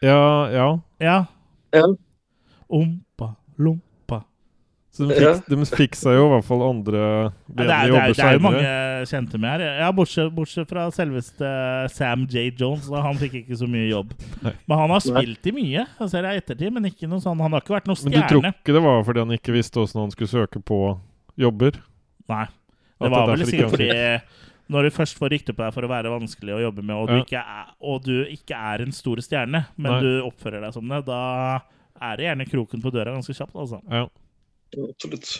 Ja, 0.01 0.49
ja. 0.49 0.69
Ja. 1.03 1.17
Ja. 1.75 1.89
Ompa, 2.69 3.35
lompa. 3.59 3.94
Så 4.95 5.09
de 5.09 5.15
fikk, 5.19 5.47
de 5.51 5.67
fikk 5.75 5.97
seg 5.99 6.15
jo 6.15 6.27
i 6.29 6.31
hvert 6.31 6.47
fall 6.47 6.61
andre 6.63 6.99
Ja, 7.03 7.23
det, 7.27 7.55
bedre 7.59 7.65
er, 7.65 7.89
det, 7.91 7.97
er, 7.99 8.13
det 8.15 8.27
er 8.29 8.37
jo 8.37 8.43
mange 8.45 8.75
kjente 9.11 9.41
med 9.43 9.51
her. 9.51 9.65
Ja, 9.81 9.89
bortsett, 9.97 10.31
bortsett 10.37 10.71
fra 10.71 10.85
selveste 10.95 11.51
Sam 11.91 12.23
J. 12.31 12.45
Jones. 12.61 12.87
Da. 12.93 13.03
Han 13.03 13.19
fikk 13.19 13.41
ikke 13.41 13.59
så 13.59 13.67
mye 13.71 13.89
jobb. 13.91 14.15
Nei. 14.45 14.53
Men 14.71 14.83
han 14.85 14.95
har 14.95 15.03
spilt 15.03 15.51
i 15.51 15.55
mye, 15.57 15.83
jeg 15.99 16.13
ser 16.13 16.23
det 16.29 16.37
i 16.37 16.43
ettertid, 16.45 16.71
men 16.77 16.87
ikke 16.93 17.11
noe 17.11 17.25
sånn, 17.25 17.43
han 17.43 17.57
har 17.59 17.65
ikke 17.65 17.75
vært 17.75 17.91
noe 17.91 17.99
Men 18.07 18.15
du 18.15 18.23
tror 18.31 18.49
ikke 18.53 18.77
det 18.79 18.85
var 18.87 19.03
fordi 19.11 19.25
han 19.27 19.37
ikke 19.41 19.57
visste 19.59 19.83
åssen 19.83 20.05
han 20.05 20.15
skulle 20.15 20.31
søke 20.31 20.63
på 20.63 20.81
jobber? 21.43 21.83
Nei. 22.31 22.47
Det 23.03 23.11
var 23.11 23.29
vel 23.35 23.47
sikkert 23.51 23.75
fordi 23.75 23.91
når 24.73 24.87
du 24.87 24.95
først 24.97 25.19
får 25.21 25.33
rykte 25.35 25.53
på 25.53 25.61
deg 25.61 25.75
for 25.77 25.85
å 25.85 25.91
være 25.91 26.13
vanskelig 26.13 26.55
å 26.57 26.63
jobbe 26.63 26.85
med, 26.87 26.97
og 26.97 27.11
du, 27.11 27.19
Ja. 27.19 27.25
ikke, 27.27 27.41
er, 27.43 27.73
og 27.85 28.05
du 28.07 28.15
ikke 28.33 28.57
er 28.57 28.85
en 28.87 28.95
stor 28.97 29.21
stjerne, 29.21 29.67
men 29.77 29.93
Nei. 29.93 30.01
du 30.01 30.11
oppfører 30.25 30.63
deg 30.65 30.73
som 30.73 30.89
det, 30.89 31.03
da 31.05 31.19
er 32.01 32.17
det 32.17 32.25
gjerne 32.31 32.47
kroken 32.49 32.81
på 32.85 32.93
døra 32.95 33.13
ganske 33.13 33.35
kjapt, 33.37 33.53
altså. 33.53 33.83
Ja. 33.91 34.07
Absolutt. 34.79 35.35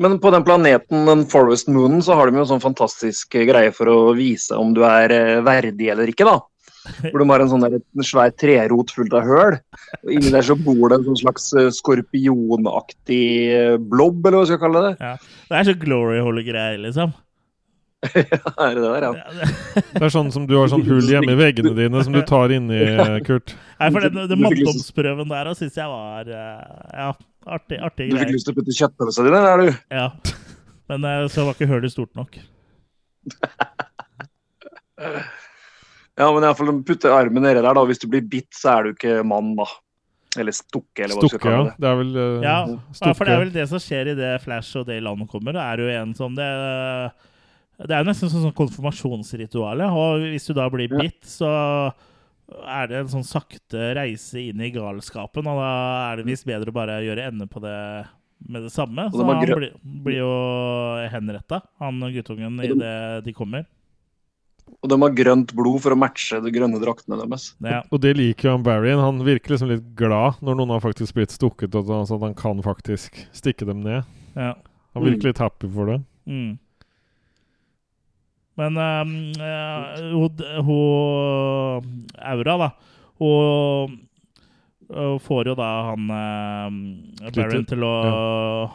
Men 0.00 0.14
på 0.22 0.30
den 0.32 0.44
planeten, 0.46 1.02
den 1.06 1.26
Forest 1.28 1.68
Moonen, 1.68 2.00
så 2.04 2.14
har 2.16 2.30
de 2.30 2.38
jo 2.40 2.44
en 2.46 2.50
sånn 2.54 2.62
fantastisk 2.64 3.34
greie 3.36 3.72
for 3.76 3.90
å 3.92 3.98
vise 4.16 4.56
om 4.56 4.72
du 4.76 4.80
er 4.88 5.12
eh, 5.12 5.40
verdig 5.44 5.90
eller 5.92 6.08
ikke, 6.08 6.24
da. 6.28 6.38
Hvor 7.04 7.20
de 7.22 7.26
har 7.30 7.42
en 7.44 7.50
sånn 7.52 7.62
der, 7.62 7.76
en 7.78 8.02
svær 8.08 8.32
trerot 8.34 8.90
fullt 8.90 9.12
av 9.14 9.22
høl. 9.28 9.58
Og 10.02 10.14
inni 10.16 10.32
der 10.34 10.42
så 10.48 10.56
bor 10.58 10.88
det 10.90 10.96
en 10.98 11.04
sånn 11.10 11.20
slags 11.20 11.50
eh, 11.60 11.68
skorpionaktig 11.76 13.20
blobb, 13.84 14.22
blob, 14.22 14.26
eller 14.26 14.38
hva 14.40 14.46
skal 14.48 14.56
jeg 14.56 14.62
kalle 14.64 14.82
det. 14.88 15.12
Det 15.52 15.60
er 15.60 15.68
så 15.68 15.76
glory 15.84 16.22
hole-greier, 16.24 16.80
liksom. 16.82 17.12
Er 18.02 18.72
det 18.74 18.82
der, 18.82 19.04
ja. 19.06 19.12
Ja, 19.14 19.34
det- 19.36 19.84
Det 19.94 20.02
er 20.08 20.10
sånn 20.16 20.32
som 20.34 20.46
du 20.50 20.56
har 20.58 20.72
sånn 20.72 20.82
hull 20.88 21.06
hjemme 21.06 21.36
i 21.36 21.38
veggene 21.38 21.74
dine 21.76 22.02
som 22.02 22.16
du 22.16 22.22
tar 22.26 22.50
inni, 22.56 22.80
Kurt. 23.28 23.54
Nei, 23.78 23.90
for 23.94 24.02
den, 24.08 24.18
den 24.32 24.42
manndomsprøven 24.42 25.30
der 25.30 25.52
syns 25.58 25.76
jeg 25.78 25.86
var 25.92 26.26
eh, 26.26 26.64
ja, 26.96 27.12
artig, 27.46 27.78
artig 27.82 28.10
Du 28.10 28.16
fikk 28.16 28.22
greier. 28.26 28.32
lyst 28.36 28.46
til 28.48 28.54
å 28.54 28.58
putte 28.60 28.76
kjøttpølsa 28.78 29.24
di 29.26 29.30
der, 29.34 29.46
er 29.52 29.58
du? 29.62 29.68
Ja. 29.90 30.06
Men 30.88 31.04
eh, 31.08 31.28
så 31.32 31.44
var 31.46 31.54
ikke 31.56 31.70
hølet 31.70 31.92
stort 31.94 32.14
nok. 32.18 32.38
Ja, 36.20 36.26
men 36.28 36.44
iallfall 36.44 36.68
putte 36.86 37.08
armen 37.10 37.42
nedi 37.42 37.62
der, 37.64 37.72
da. 37.74 37.82
Hvis 37.88 38.02
du 38.02 38.06
blir 38.12 38.24
bitt, 38.28 38.50
så 38.54 38.74
er 38.76 38.84
du 38.84 38.90
ikke 38.92 39.22
mann, 39.26 39.54
da. 39.58 39.64
Eller 40.40 40.54
stukke, 40.56 41.04
eller 41.04 41.16
hva 41.16 41.24
du 41.24 41.28
skal 41.28 41.40
Stukke, 41.40 41.50
ja. 41.50 41.56
kalle 41.56 41.70
det. 41.72 41.80
Det 41.82 41.88
er 41.88 41.96
vel 41.98 42.12
eh, 42.16 42.44
Ja. 42.44 42.56
Ja, 43.02 43.12
for 43.16 43.24
det 43.28 43.32
er 43.34 43.40
vel 43.42 43.52
det 43.56 43.64
som 43.70 43.80
skjer 43.82 44.10
i 44.12 44.16
det 44.16 44.30
Flash 44.44 44.76
og 44.80 44.86
det 44.88 44.98
landet 45.04 45.28
kommer. 45.32 45.56
Det 45.56 45.64
er 45.64 45.82
jo 45.82 45.88
en 46.02 46.14
sånn 46.16 46.36
det, 46.38 46.46
det 47.82 47.96
er 47.96 48.04
jo 48.04 48.08
nesten 48.08 48.30
sånn, 48.32 48.44
sånn 48.46 48.56
konfirmasjonsritual. 48.60 49.82
ja. 49.84 49.90
Og 49.92 50.24
hvis 50.32 50.46
du 50.48 50.54
da 50.56 50.68
blir 50.72 50.88
Ja. 50.92 51.00
bitt, 51.02 51.20
så 51.28 51.50
er 52.62 52.88
det 52.90 52.98
en 53.00 53.12
sånn 53.16 53.26
sakte 53.26 53.92
reise 53.98 54.40
inn 54.40 54.62
i 54.62 54.72
galskapen. 54.74 55.48
Og 55.48 55.60
da 55.60 55.70
er 56.10 56.20
det 56.20 56.26
visst 56.28 56.48
bedre 56.48 56.72
å 56.72 56.76
bare 56.76 57.02
gjøre 57.04 57.28
ende 57.30 57.48
på 57.50 57.62
det 57.64 57.76
med 58.48 58.66
det 58.66 58.72
samme. 58.74 59.06
Så 59.10 59.20
det 59.20 59.28
han 59.28 59.44
blir, 59.46 59.76
blir 60.04 60.18
jo 60.18 60.32
henretta, 61.12 61.62
han 61.82 62.02
guttungen, 62.14 62.58
i 62.60 62.72
det 62.72 62.76
idet 62.76 63.24
de 63.28 63.36
kommer. 63.36 63.68
Og 64.82 64.90
de 64.90 64.98
har 64.98 65.14
grønt 65.14 65.52
blod 65.54 65.82
for 65.84 65.94
å 65.94 65.98
matche 65.98 66.38
de 66.42 66.50
grønne 66.54 66.80
draktene 66.82 67.18
deres. 67.20 67.52
Ja. 67.62 67.82
Og 67.92 68.00
det 68.02 68.14
liker 68.18 68.48
jo 68.48 68.56
han 68.56 68.66
Barry. 68.66 68.94
Han 68.98 69.20
virker 69.26 69.54
liksom 69.54 69.70
litt 69.70 69.84
glad 69.98 70.40
når 70.42 70.58
noen 70.58 70.74
har 70.74 70.82
faktisk 70.84 71.18
blitt 71.18 71.34
stukket, 71.34 71.74
og 71.78 71.90
sånn 71.90 72.18
at 72.18 72.26
han 72.30 72.38
kan 72.38 72.62
faktisk 72.64 73.24
stikke 73.36 73.68
dem 73.68 73.82
ned. 73.86 74.08
ja. 74.38 74.54
Han 74.92 75.06
virker 75.06 75.30
litt 75.30 75.40
happy 75.40 75.70
for 75.72 75.88
det. 75.88 75.94
Mm. 76.28 76.58
Men 78.60 78.76
eh, 78.76 80.00
hun, 80.12 80.42
hun 80.66 82.06
Aura, 82.20 82.56
da 82.66 82.70
Hun 83.22 84.00
hun 84.92 85.20
får 85.24 85.48
jo 85.48 85.54
da 85.56 85.66
han 85.86 86.10
uh, 86.12 87.30
Baron 87.32 87.64
til 87.64 87.84
å 87.86 87.92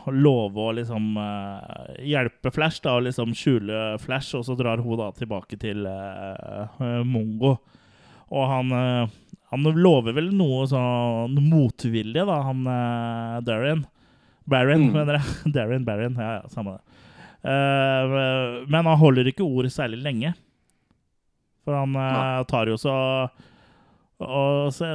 love 0.09 0.63
å 0.63 0.71
liksom 0.73 1.11
uh, 1.19 1.91
hjelpe 2.01 2.49
Flash, 2.55 2.81
da, 2.81 2.95
og 2.97 3.05
liksom 3.05 3.35
skjule 3.37 3.99
Flash, 4.01 4.33
og 4.39 4.47
så 4.47 4.55
drar 4.57 4.81
hun 4.81 4.97
da 4.97 5.11
tilbake 5.13 5.59
til 5.61 5.85
uh, 5.85 7.03
Mongo. 7.05 7.57
Og 8.33 8.49
han, 8.49 8.73
han 9.53 9.69
lover 9.77 10.17
vel 10.17 10.31
noe 10.35 10.65
sånn 10.67 11.37
motvilje, 11.51 12.25
da, 12.27 12.39
han 12.49 12.65
Darren. 13.45 13.85
Barron, 14.47 14.87
Mm. 14.87 14.93
mener 14.95 15.19
jeg. 15.19 15.53
Darren, 15.59 15.85
Barron. 15.85 16.17
Ja, 16.17 16.39
ja, 16.39 16.49
samme 16.51 16.77
det. 16.79 16.86
Eh, 17.47 18.15
men 18.67 18.89
han 18.89 18.99
holder 18.99 19.29
ikke 19.31 19.45
ord 19.47 19.69
særlig 19.71 20.01
lenge. 20.03 20.33
For 21.63 21.75
han 21.77 21.95
eh, 21.99 22.41
tar 22.49 22.71
jo 22.71 22.77
så 22.79 22.95
Og 24.17 24.71
så 24.73 24.87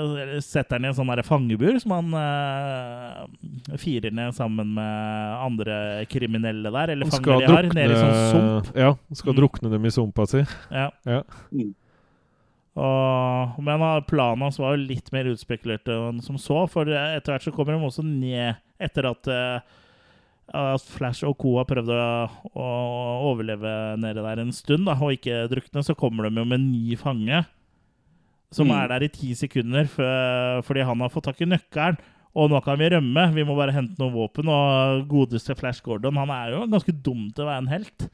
setter 0.43 0.77
han 0.81 0.87
i 0.87 0.89
en 0.91 0.97
sånn 0.97 1.13
fangebur 1.23 1.77
som 1.79 1.93
han 1.95 2.09
uh, 2.17 3.77
firer 3.79 4.11
ned 4.11 4.35
sammen 4.35 4.73
med 4.75 5.37
andre 5.47 5.77
kriminelle 6.11 6.73
der. 6.75 6.91
Eller 6.97 7.07
fanger 7.07 7.45
de 7.45 7.53
har, 7.53 7.69
nede 7.71 7.95
i 7.95 8.01
sånn 8.01 8.33
sump. 8.33 8.73
Ja, 8.75 8.97
skal 9.15 9.37
Mm. 9.37 9.39
drukne 9.39 9.71
dem 9.71 9.87
i 9.87 9.93
sumpa 9.95 10.27
si. 10.27 10.43
Ja. 10.75 10.89
Ja. 11.07 11.21
Og, 12.75 13.61
men 13.63 13.85
planen 14.09 14.43
hans 14.47 14.59
var 14.59 14.75
jo 14.75 14.87
litt 14.89 15.13
mer 15.13 15.29
utspekulert 15.31 15.87
enn 15.93 16.19
som 16.25 16.39
så, 16.41 16.65
for 16.73 16.89
etter 16.89 17.35
hvert 17.37 17.45
så 17.47 17.53
kommer 17.55 17.77
de 17.77 17.85
også 17.85 18.03
ned 18.03 18.57
etter 18.83 19.07
at, 19.11 19.29
uh, 19.31 19.82
at 20.53 20.83
Flash 20.93 21.25
og 21.25 21.37
co. 21.41 21.57
har 21.59 21.65
prøvd 21.69 21.89
å, 21.95 22.05
å 22.55 22.69
overleve 23.33 23.97
nede 24.01 24.23
der 24.25 24.43
en 24.43 24.53
stund 24.53 24.87
da, 24.87 24.95
og 25.01 25.15
ikke 25.17 25.49
drukne, 25.51 25.83
så 25.85 25.95
kommer 25.97 26.29
de 26.29 26.41
jo 26.41 26.45
med 26.45 26.59
en 26.61 26.71
ny 26.73 26.97
fange. 27.01 27.45
Som 28.53 28.69
Mm. 28.69 28.75
er 28.83 28.89
der 28.89 29.05
i 29.07 29.09
ti 29.09 29.31
sekunder 29.35 29.87
fordi 30.63 30.83
han 30.85 31.01
har 31.01 31.09
fått 31.09 31.25
tak 31.25 31.41
i 31.41 31.47
nøkkelen. 31.49 31.97
Og 32.37 32.51
nå 32.51 32.61
kan 32.65 32.77
vi 32.79 32.89
rømme. 32.89 33.27
Vi 33.35 33.45
må 33.45 33.55
bare 33.57 33.73
hente 33.73 33.97
noen 34.01 34.13
våpen. 34.13 34.49
Og 34.49 35.07
godeste 35.09 35.55
Flash 35.57 35.83
Gordon, 35.85 36.17
han 36.17 36.31
er 36.31 36.53
jo 36.53 36.67
ganske 36.67 36.93
dum 37.03 37.31
til 37.33 37.45
å 37.45 37.49
være 37.49 37.63
en 37.65 37.73
helt. 37.73 38.07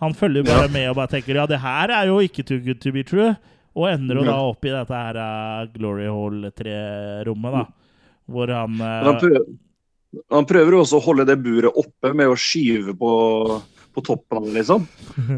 Han 0.00 0.14
følger 0.14 0.44
bare 0.46 0.66
Ja. 0.66 0.72
med 0.72 0.88
og 0.90 0.96
bare 0.96 1.08
tenker 1.08 1.34
ja, 1.34 1.46
det 1.46 1.58
her 1.60 1.90
er 1.90 2.06
jo 2.06 2.18
ikke 2.18 2.44
too 2.46 2.58
good 2.58 2.80
to 2.80 2.90
be 2.92 3.02
true. 3.02 3.36
Og 3.76 3.86
ender 3.92 4.14
jo 4.16 4.24
Ja. 4.24 4.30
da 4.32 4.38
opp 4.42 4.64
i 4.64 4.70
dette 4.70 4.90
her 4.94 5.16
uh, 5.16 5.66
Glory 5.74 6.06
Hall 6.06 6.50
3-rommet, 6.50 7.52
da. 7.52 7.64
Hvor 8.30 8.46
han 8.50 8.74
uh, 8.80 9.04
han, 9.06 9.18
prøver, 9.20 9.44
han 10.30 10.46
prøver 10.48 10.74
jo 10.74 10.80
også 10.84 10.98
å 10.98 11.04
holde 11.04 11.26
det 11.28 11.38
buret 11.42 11.76
oppe 11.78 12.10
med 12.16 12.30
å 12.30 12.38
skyve 12.38 12.94
på, 12.98 13.10
på 13.94 14.02
toppen 14.06 14.40
av 14.40 14.48
det, 14.48 14.54
liksom. 14.58 14.86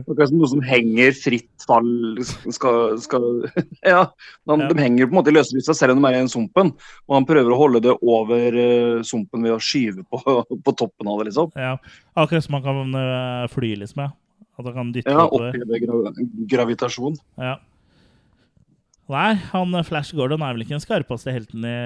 Akkurat 0.00 0.30
som 0.30 0.38
noe 0.40 0.48
som 0.48 0.62
henger 0.64 1.12
fritt 1.16 1.66
fall 1.66 1.90
skal, 2.22 2.96
skal 3.02 3.26
Ja. 3.92 4.06
Han, 4.48 4.64
Ja. 4.64 4.70
De 4.70 4.78
henger 4.80 5.08
på 5.08 5.12
en 5.12 5.18
måte 5.20 5.32
i 5.32 5.36
løslysa 5.36 5.76
selv 5.76 5.96
om 5.96 6.00
de 6.00 6.08
er 6.08 6.16
i 6.16 6.22
den 6.22 6.32
sumpen. 6.32 6.72
Og 7.08 7.16
han 7.18 7.28
prøver 7.28 7.52
å 7.52 7.60
holde 7.60 7.82
det 7.84 7.94
over 8.00 8.56
uh, 8.56 9.02
sumpen 9.06 9.44
ved 9.44 9.56
å 9.56 9.60
skyve 9.62 10.06
på, 10.08 10.22
på 10.66 10.76
toppen 10.78 11.12
av 11.12 11.20
det, 11.20 11.30
liksom. 11.32 11.52
ja, 11.58 11.76
Akkurat 12.16 12.46
som 12.46 12.58
han 12.58 12.64
kan 12.64 12.96
uh, 12.96 13.50
fly, 13.52 13.74
liksom. 13.84 14.06
Ja. 14.06 14.12
At 14.58 14.68
han 14.68 14.76
kan 14.76 14.94
dytte 14.94 15.12
Ja. 15.12 15.28
Oppheve 15.28 15.84
gra 15.84 16.16
gravitasjon. 16.56 17.20
Ja. 17.40 17.58
Nei, 19.12 19.34
han 19.52 19.74
eh, 19.76 19.84
Flash 19.86 20.16
Gordon 20.16 20.44
er 20.44 20.54
vel 20.54 20.64
ikke 20.64 20.76
den 20.76 20.84
skarpeste 20.84 21.34
helten 21.34 21.66
i 21.68 21.76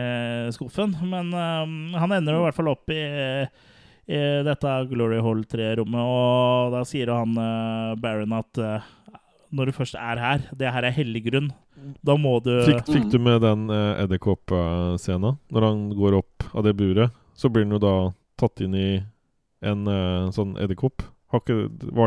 skuffen. 0.55 0.95
Men 1.11 1.33
uh, 1.35 1.65
han 1.99 2.15
ender 2.15 2.37
jo 2.37 2.45
i 2.45 2.47
hvert 2.47 2.59
fall 2.59 2.73
opp 2.73 2.93
i, 2.95 3.03
i 4.07 4.21
dette 4.47 4.77
Glory 4.93 5.19
Hall 5.25 5.43
3-rommet, 5.51 6.01
og 6.01 6.77
da 6.77 6.85
sier 6.89 7.13
han 7.15 7.35
uh, 7.39 7.97
Baron 8.01 8.37
at 8.39 8.63
uh, 8.63 8.93
når 9.57 9.71
du 9.71 9.77
først 9.77 9.99
er 9.99 10.21
her, 10.21 10.47
det 10.59 10.71
her 10.75 10.87
er 10.87 10.95
hellig 10.95 11.25
grunn, 11.29 11.51
da 12.07 12.17
må 12.19 12.39
du 12.43 12.53
Fikk, 12.67 12.87
fikk 12.89 13.11
du 13.13 13.19
med 13.23 13.43
den 13.45 13.69
uh, 13.71 13.99
edderkopp-scenen? 14.03 15.37
Når 15.55 15.69
han 15.69 15.85
går 15.99 16.19
opp 16.19 16.49
av 16.55 16.67
det 16.67 16.75
buret, 16.79 17.15
så 17.37 17.51
blir 17.53 17.67
han 17.67 17.77
jo 17.77 17.83
da 17.83 17.97
tatt 18.41 18.63
inn 18.65 18.75
i 18.77 18.89
en 19.65 19.87
eh, 19.89 20.29
sånn 20.35 20.57
edderkopp. 20.61 21.05
Var 21.33 21.43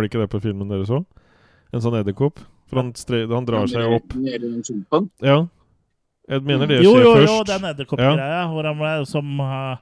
det 0.01 0.09
ikke 0.09 0.21
det 0.23 0.31
på 0.31 0.41
filmen 0.43 0.69
dere 0.71 0.87
så? 0.87 1.03
En 1.73 1.83
sånn 1.83 1.97
edderkopp? 1.99 2.41
For 2.69 2.81
han, 2.83 2.93
stre, 2.97 3.23
han 3.31 3.45
drar 3.47 3.67
seg 3.69 3.95
opp. 3.97 4.13
Nede 4.15 4.45
den 4.45 4.63
sumpen. 4.63 5.09
Ja. 5.25 5.41
Jeg 6.29 6.43
mener 6.45 6.69
det 6.69 6.83
Jo, 6.83 6.93
skjer 6.93 7.03
jo, 7.03 7.13
jo, 7.17 7.21
først. 7.25 7.47
den 7.49 7.69
edderkoppgreia 7.71 8.41
hvor 8.51 8.67
han 8.69 8.77
ble 8.77 8.91
som 9.09 9.39
uh, 9.41 9.77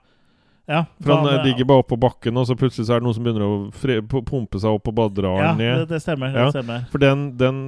Ja. 0.67 0.81
For 1.03 1.13
han, 1.15 1.27
eh, 1.27 1.35
eh, 1.39 1.45
ligger 1.47 1.67
bare 1.67 1.83
oppå 1.83 1.95
bakken, 1.99 2.35
og 2.39 2.47
så 2.47 2.55
plutselig 2.59 2.87
så 2.87 2.95
er 2.95 2.99
det 2.99 3.07
noen 3.07 3.15
som 3.15 3.23
begynner 3.23 3.43
å 3.45 3.57
fre, 3.71 4.01
pumpe 4.03 4.59
seg 4.59 4.75
opp 4.75 4.89
og 4.91 4.95
bare 4.97 5.13
drar 5.15 5.37
Ja, 5.39 5.51
ned. 5.55 5.83
det, 5.83 5.93
det 5.93 6.01
stemmer. 6.03 6.31
Ja. 6.35 6.47
Det 6.47 6.57
stemmer. 6.57 6.81
For 6.91 6.99
den, 7.03 7.37
den 7.39 7.61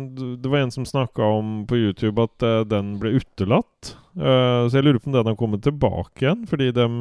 Det 0.44 0.52
var 0.52 0.66
en 0.66 0.72
som 0.76 0.88
snakka 0.88 1.24
om 1.40 1.66
på 1.68 1.80
YouTube 1.80 2.24
at 2.28 2.44
uh, 2.44 2.64
den 2.68 2.98
ble 3.00 3.14
utelatt. 3.20 3.94
Uh, 4.20 4.68
så 4.68 4.80
jeg 4.80 4.88
lurer 4.88 5.00
på 5.00 5.12
om 5.12 5.16
den 5.16 5.32
har 5.32 5.40
kommet 5.40 5.64
tilbake 5.64 6.26
igjen. 6.26 6.44
Fordi 6.52 6.72
dem, 6.76 7.00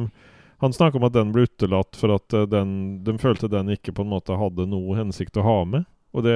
han 0.63 0.75
snakka 0.75 0.99
om 0.99 1.07
at 1.07 1.15
den 1.15 1.33
ble 1.35 1.47
utelatt 1.47 1.99
for 1.99 2.15
at 2.15 2.35
uh, 2.35 2.45
den, 2.47 3.03
de 3.03 3.17
følte 3.19 3.51
den 3.51 3.71
ikke 3.75 3.91
på 3.95 4.07
en 4.07 4.13
måte 4.15 4.39
hadde 4.39 4.67
noe 4.71 4.95
hensikt 4.99 5.35
å 5.39 5.43
ha 5.47 5.57
med. 5.67 5.87
Og 6.09 6.23
det, 6.25 6.35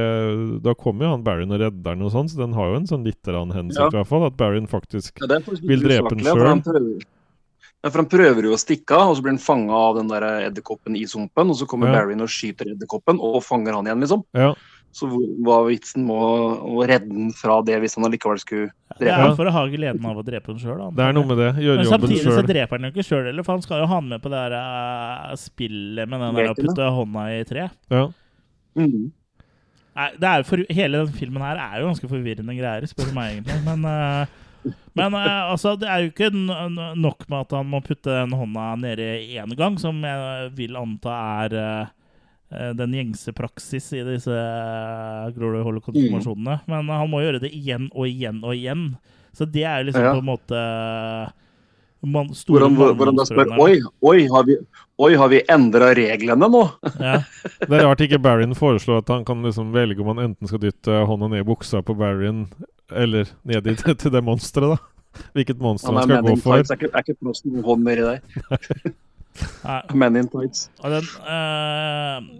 da 0.61 0.75
kommer 0.77 1.07
jo 1.07 1.15
han 1.15 1.23
Barron 1.25 1.51
og 1.55 1.59
redder 1.59 1.81
den, 1.87 2.03
og 2.05 2.11
sånn, 2.13 2.29
så 2.29 2.37
den 2.43 2.53
har 2.53 2.69
jo 2.69 2.75
en 2.77 2.85
sånn 2.89 3.07
litt 3.07 3.25
hensikt, 3.25 3.79
Ja. 3.79 3.87
i 3.89 3.97
hvert 3.97 4.11
fall. 4.11 4.27
At 4.27 4.37
Barron 4.37 4.67
faktisk 4.69 5.17
Ja, 5.17 5.35
er 5.35 5.41
Vil 5.65 5.81
drepe 5.81 6.13
den 6.13 6.19
sjøl. 6.25 7.01
Ja, 7.83 7.89
for 7.89 7.99
han 7.99 8.07
prøver 8.07 8.45
jo 8.47 8.53
å 8.55 8.59
stikke 8.61 8.95
av, 8.95 9.09
og 9.11 9.17
så 9.17 9.23
blir 9.25 9.33
han 9.33 9.41
fanga 9.43 9.73
av 9.75 9.97
den 9.97 10.07
der 10.07 10.23
edderkoppen 10.47 10.95
i 10.95 11.03
sumpen. 11.03 11.49
Og 11.49 11.57
så 11.59 11.67
kommer 11.67 11.87
Ja. 11.91 11.99
Barry 11.99 12.15
og 12.15 12.29
skyter 12.29 12.71
edderkoppen 12.71 13.19
og 13.19 13.43
fanger 13.43 13.73
han 13.73 13.85
igjen, 13.85 13.99
liksom. 13.99 14.23
Ja. 14.33 14.53
Så 14.93 15.09
hva 15.09 15.43
var 15.43 15.65
vitsen 15.67 16.05
med 16.05 16.15
å, 16.15 16.87
redde 16.87 17.09
den 17.09 17.31
fra 17.33 17.61
det 17.65 17.81
hvis 17.81 17.95
han 17.95 18.05
allikevel 18.05 18.39
skulle 18.39 18.69
drepe 18.99 19.09
ja, 19.09 19.27
Ja. 19.27 19.35
for 19.35 19.45
å 19.45 19.51
ha 19.51 19.65
gleden 19.67 20.05
av 20.05 20.15
å 20.15 20.23
drepe 20.23 20.53
den 20.53 20.59
sjøl. 20.59 20.95
Det 20.95 21.03
er 21.03 21.13
noe 21.13 21.25
med 21.25 21.37
det. 21.37 21.49
Gjøre 21.57 21.77
Men 21.81 21.85
jobben 21.85 22.09
samtidig 22.09 22.37
så 22.37 22.45
dreper 22.45 22.77
han 22.77 22.83
jo 22.83 22.91
ikke 22.93 23.07
sjøl 23.09 23.25
heller, 23.25 23.43
for 23.43 23.51
han 23.53 23.61
skal 23.63 23.79
jo 23.81 23.87
ha 23.87 23.95
han 23.95 24.07
med 24.07 24.21
på 24.21 24.29
det 24.29 24.39
der 24.45 24.53
uh, 24.53 25.35
spillet 25.35 26.07
med 26.07 26.19
den 26.21 26.35
der 26.35 26.53
å 26.53 26.55
putte 26.55 26.91
hånda 26.93 27.25
i 27.33 27.43
tre. 27.43 27.69
Ja. 27.89 28.07
Mhm. 28.77 29.11
Nei, 29.93 30.09
det 30.17 30.31
for, 30.47 30.63
hele 30.73 31.03
den 31.03 31.17
filmen 31.17 31.43
her 31.45 31.59
er 31.61 31.81
jo 31.81 31.89
ganske 31.91 32.09
forvirrende 32.09 32.55
greier, 32.57 32.85
spør 32.89 33.11
du 33.11 33.17
meg 33.17 33.35
egentlig. 33.35 33.59
Men, 33.65 33.83
uh, 33.85 34.71
men 34.97 35.17
uh, 35.17 35.51
altså, 35.53 35.75
det 35.77 35.89
er 35.89 36.01
jo 36.01 36.11
ikke 36.11 36.31
nok 36.33 37.27
med 37.27 37.39
at 37.43 37.53
han 37.59 37.69
må 37.69 37.81
putte 37.85 38.09
den 38.09 38.33
hånda 38.37 38.71
nede 38.81 39.09
én 39.37 39.53
gang, 39.59 39.77
som 39.81 40.01
jeg 40.01 40.49
vil 40.57 40.79
anta 40.79 41.17
er 41.43 41.57
eh, 41.59 42.71
den 42.77 42.95
gjengse 42.97 43.33
praksis 43.37 43.91
i 43.93 44.01
disse 44.07 44.33
uh, 44.33 45.29
Glory 45.37 45.61
Holocaust-konfirmasjonene. 45.65 46.59
Men 46.69 46.89
han 46.93 47.11
må 47.11 47.21
gjøre 47.21 47.43
det 47.43 47.53
igjen 47.53 47.91
og 47.93 48.09
igjen 48.09 48.41
og 48.41 48.57
igjen. 48.57 48.87
Så 49.33 49.45
det 49.49 49.65
er 49.65 49.85
liksom 49.85 50.05
Ja. 50.05 50.13
på 50.13 50.21
en 50.21 50.29
måte 50.29 50.65
man, 52.03 52.33
store 52.35 52.59
Hvor 52.59 52.67
han, 52.67 52.75
hvor, 52.77 52.93
hvor 52.99 53.11
da 53.15 53.25
spør. 53.27 53.51
Oi, 53.63 53.77
oi, 54.03 54.27
har 54.31 54.47
vi, 54.47 54.57
oi, 54.99 55.11
har 55.19 55.29
vi 55.31 55.41
endra 55.51 55.93
reglene 55.95 56.49
nå? 56.51 56.63
Ja. 56.99 57.19
Det 57.69 57.77
er 57.79 57.85
rart 57.87 58.03
ikke 58.03 58.19
Barron 58.23 58.55
foreslår 58.57 59.03
at 59.03 59.11
han 59.13 59.25
kan 59.27 59.43
liksom 59.45 59.71
velge 59.75 60.03
om 60.03 60.11
han 60.13 60.25
enten 60.29 60.51
skal 60.51 60.61
dytte 60.63 61.03
hånda 61.07 61.31
ned 61.31 61.45
i 61.45 61.47
buksa 61.47 61.83
på 61.85 61.95
Barron, 61.97 62.47
eller 62.91 63.31
ned 63.47 63.67
i, 63.71 63.75
til 63.75 64.13
det 64.13 64.23
monsteret, 64.25 64.75
da. 64.75 64.93
Hvilket 65.37 65.59
monster 65.61 65.93
Han 65.93 66.07
skal 66.07 66.23
gå 66.25 66.35
for. 66.41 66.57
Tights. 66.57 66.71
Er 66.71 66.79
ikke, 66.81 66.89
er 66.93 67.05
ikke 67.05 67.19
plass 67.21 67.43
til 67.43 67.53
noen 67.53 67.67
hånd 67.67 67.83
nedi 67.85 68.01
der. 68.07 68.93
Men 70.01 70.17
in 70.17 70.29
Tights. 70.29 70.67
Den 70.81 71.05
eh, 71.29 72.33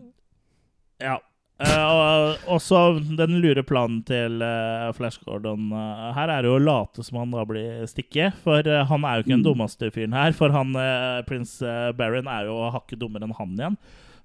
Ja. 1.04 1.20
Eh, 1.64 1.84
og 1.88 2.50
også 2.58 2.80
den 3.16 3.38
lure 3.44 3.64
planen 3.64 4.02
til 4.08 4.42
uh, 4.44 4.90
Flash 4.98 5.22
Gordon 5.24 5.70
uh, 5.72 6.10
her 6.18 6.32
er 6.34 6.48
jo 6.48 6.58
å 6.58 6.62
late 6.64 7.06
som 7.08 7.22
han 7.22 7.32
da 7.32 7.46
blir 7.48 7.86
stikket. 7.88 8.36
For 8.44 8.66
eh, 8.68 8.84
han 8.90 9.06
er 9.08 9.20
jo 9.20 9.24
ikke 9.26 9.36
den 9.38 9.46
dummeste 9.46 9.92
fyren 9.96 10.16
her. 10.18 10.36
For 10.36 10.52
han 10.52 10.74
uh, 10.76 11.22
prins 11.30 11.56
uh, 11.64 11.92
Baron 11.96 12.28
er 12.28 12.50
jo 12.50 12.58
hakket 12.74 13.00
dummere 13.04 13.28
enn 13.30 13.38
han 13.38 13.56
igjen. 13.56 13.78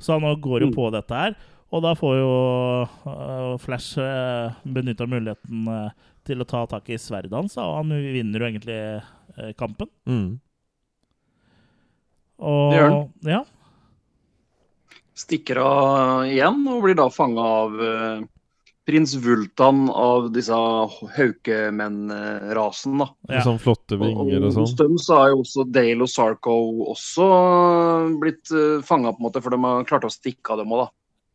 Så 0.02 0.14
han 0.18 0.26
går 0.42 0.62
jo 0.66 0.72
Mm. 0.72 0.74
på 0.76 0.90
dette 0.94 1.14
her. 1.22 1.38
Og 1.68 1.82
da 1.84 1.90
får 1.92 2.14
jo 2.16 2.28
eh, 3.12 3.56
Flash 3.60 3.98
uh, 4.00 4.54
benytta 4.64 5.04
muligheten 5.04 5.66
eh, 5.68 5.90
til 6.24 6.40
å 6.40 6.46
ta 6.48 6.62
tak 6.70 6.86
i 6.88 6.96
sverdet 6.96 7.34
hans, 7.36 7.58
og 7.60 7.74
han 7.82 7.92
vinner 7.92 8.40
jo 8.40 8.46
egentlig 8.48 8.76
eh, 8.78 9.50
kampen. 9.58 9.90
Mm. 10.08 10.30
Og, 12.40 12.72
Det 12.72 12.78
gjør 12.78 12.88
han. 12.94 13.04
Ja. 13.28 13.42
Stikker 15.18 15.58
av 15.62 16.26
igjen 16.28 16.62
og 16.70 16.84
blir 16.84 16.98
da 16.98 17.08
fanga 17.10 17.46
av 17.64 17.80
eh, 17.82 18.20
prins 18.88 19.16
Vultan 19.20 19.90
av 19.90 20.30
disse 20.32 20.54
haukemenn-rasen. 21.18 22.94
da. 23.02 23.08
Ja. 23.28 23.34
Med 23.34 23.44
sånn 23.44 23.60
flotte 23.60 23.98
vinger 24.00 24.38
og 24.38 24.46
Og 24.48 24.62
Hos 24.62 24.76
dem 24.78 24.94
så 25.02 25.18
har 25.20 25.34
jo 25.34 25.42
også 25.42 25.66
Dale 25.68 26.06
og 26.06 26.12
Sarko 26.12 26.54
også 26.94 27.26
blitt 28.22 28.48
uh, 28.54 28.80
fanga, 28.86 29.12
på 29.12 29.20
en 29.20 29.26
måte, 29.28 29.42
for 29.44 29.52
de 29.52 29.60
har 29.60 29.84
klart 29.90 30.06
å 30.08 30.12
stikke 30.12 30.54
av 30.54 30.62
dem 30.62 30.72
òg, 30.72 30.86
da. 30.86 30.88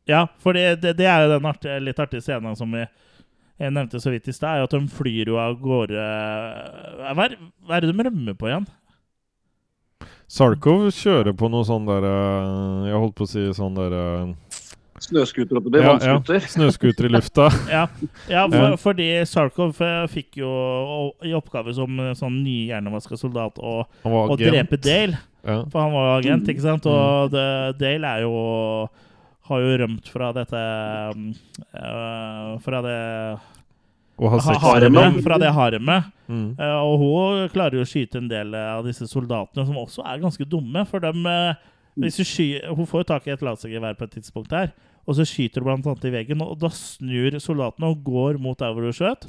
Ja, 0.10 0.22
for 0.42 0.58
det, 0.58 0.82
det, 0.82 0.98
det 0.98 1.06
er 1.08 1.24
jo 1.24 1.36
den 1.36 1.46
artige, 1.48 1.78
litt 1.84 2.02
artige 2.02 2.26
scenen 2.26 2.58
som 2.60 2.74
vi 2.74 2.88
jeg 3.62 3.70
nevnte 3.70 4.02
så 4.02 4.10
vidt 4.10 4.28
i 4.28 4.34
stad, 4.34 4.64
at 4.66 4.74
de 4.74 4.82
flyr 4.90 5.30
jo 5.30 5.38
av 5.40 5.60
gårde 5.62 6.02
Hva 6.02 7.28
er, 7.28 7.36
hva 7.64 7.78
er 7.78 7.86
det 7.86 7.94
de 7.94 8.06
rømmer 8.08 8.36
på 8.36 8.50
igjen? 8.50 8.66
Sarkov 10.34 10.88
kjører 10.98 11.36
på 11.38 11.50
noe 11.54 11.66
sånn 11.68 11.86
der 11.86 12.06
eh, 12.10 12.88
Jeg 12.90 13.02
holdt 13.04 13.16
på 13.20 13.28
å 13.28 13.30
si 13.30 13.44
sånn 13.54 13.76
der 13.78 13.94
eh, 14.00 14.32
Snøscooter 15.04 15.58
oppe 15.60 15.72
der, 15.74 15.84
ja, 15.84 15.86
ja, 15.90 15.94
vannscooter. 16.14 16.46
Snøscooter 16.54 17.08
i 17.10 17.12
lufta. 17.12 17.48
Ja, 17.76 17.82
ja 18.32 18.44
for, 18.48 18.58
Ja. 18.70 18.76
fordi 18.80 19.08
Sarkov 19.28 19.82
eh, 19.84 20.04
fikk 20.12 20.38
jo 20.40 20.52
i 21.28 21.34
oppgave 21.36 21.74
som 21.76 22.00
eh, 22.00 22.14
sånn 22.18 22.38
ny 22.46 22.70
hjernevaska 22.70 23.20
soldat 23.20 23.60
å, 23.60 23.82
å 24.08 24.38
drepe 24.40 24.80
Dale. 24.80 25.20
Ja. 25.44 25.58
For 25.68 25.82
han 25.84 25.92
var 25.92 26.08
jo 26.08 26.14
agent, 26.22 26.48
ikke 26.54 26.64
sant? 26.64 26.88
Og 26.88 27.34
det, 27.34 27.48
Dale 27.82 28.14
er 28.16 28.24
jo 28.24 28.38
har 29.50 29.60
jo 29.60 29.74
rømt 29.82 30.08
fra 30.08 30.30
dette 30.32 30.60
eh, 31.76 32.54
Fra 32.64 32.80
det 32.86 33.00
Og 34.20 34.30
har 34.30 34.40
ha- 34.40 34.54
sex 34.54 34.62
haremet. 34.62 35.22
Fra 35.26 35.38
det 35.42 35.50
haremet. 35.54 36.12
Mm. 36.30 36.56
Eh, 36.60 36.80
og 36.86 37.00
hun 37.02 37.50
klarer 37.50 37.80
jo 37.80 37.82
å 37.86 37.90
skyte 37.90 38.18
en 38.22 38.28
del 38.30 38.54
eh, 38.54 38.70
av 38.78 38.86
disse 38.86 39.08
soldatene, 39.10 39.66
som 39.66 39.76
også 39.82 40.06
er 40.06 40.20
ganske 40.22 40.46
dumme. 40.48 40.86
For 40.88 41.00
dem, 41.04 41.26
eh, 41.26 41.56
hvis 42.00 42.18
hun 42.22 42.26
sky 42.26 42.48
Hun 42.76 42.86
får 42.86 43.04
jo 43.04 43.10
tak 43.10 43.28
i 43.28 43.32
et 43.34 43.42
lasergevær 43.42 43.98
på 43.98 44.04
et 44.08 44.12
tidspunkt 44.20 44.52
her, 44.52 44.72
og 45.08 45.16
så 45.18 45.26
skyter 45.28 45.62
hun 45.62 45.68
blant 45.82 45.86
annet 45.90 46.06
i 46.06 46.14
veggen, 46.14 46.42
og 46.46 46.58
da 46.62 46.70
snur 46.70 47.36
soldatene 47.42 47.90
og 47.92 48.04
går 48.06 48.40
mot 48.40 48.58
der 48.58 48.72
hvor 48.74 48.86
hun 48.88 48.94
skjøt. 48.96 49.26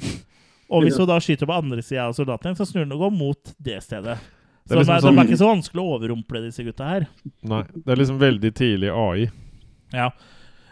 Og 0.69 0.81
hvis 0.85 0.97
hun 0.97 1.05
da 1.09 1.17
skyter 1.21 1.45
på 1.49 1.53
andre 1.57 1.81
sida 1.85 2.07
av 2.07 2.13
soldatene, 2.17 2.55
så 2.57 2.65
snur 2.65 2.85
hun 2.85 2.93
og 2.95 2.99
går 3.05 3.11
mot 3.17 3.51
det 3.61 3.81
stedet. 3.83 4.17
Det 4.65 4.73
Så 4.73 4.73
er 4.73 4.77
det 4.77 4.85
liksom 4.85 4.95
er, 4.95 5.01
sånn- 5.01 5.15
de 5.15 5.21
er 5.21 5.27
ikke 5.29 5.41
så 5.43 5.49
vanskelig 5.51 5.81
å 5.83 5.91
overrumple 5.97 6.41
disse 6.45 6.63
gutta 6.65 6.85
her. 6.89 7.07
Nei, 7.43 7.63
det 7.75 7.91
er 7.93 7.99
liksom 8.01 8.17
veldig 8.21 8.53
tidlig 8.57 8.89
AI. 8.89 9.27
Ja. 9.93 10.09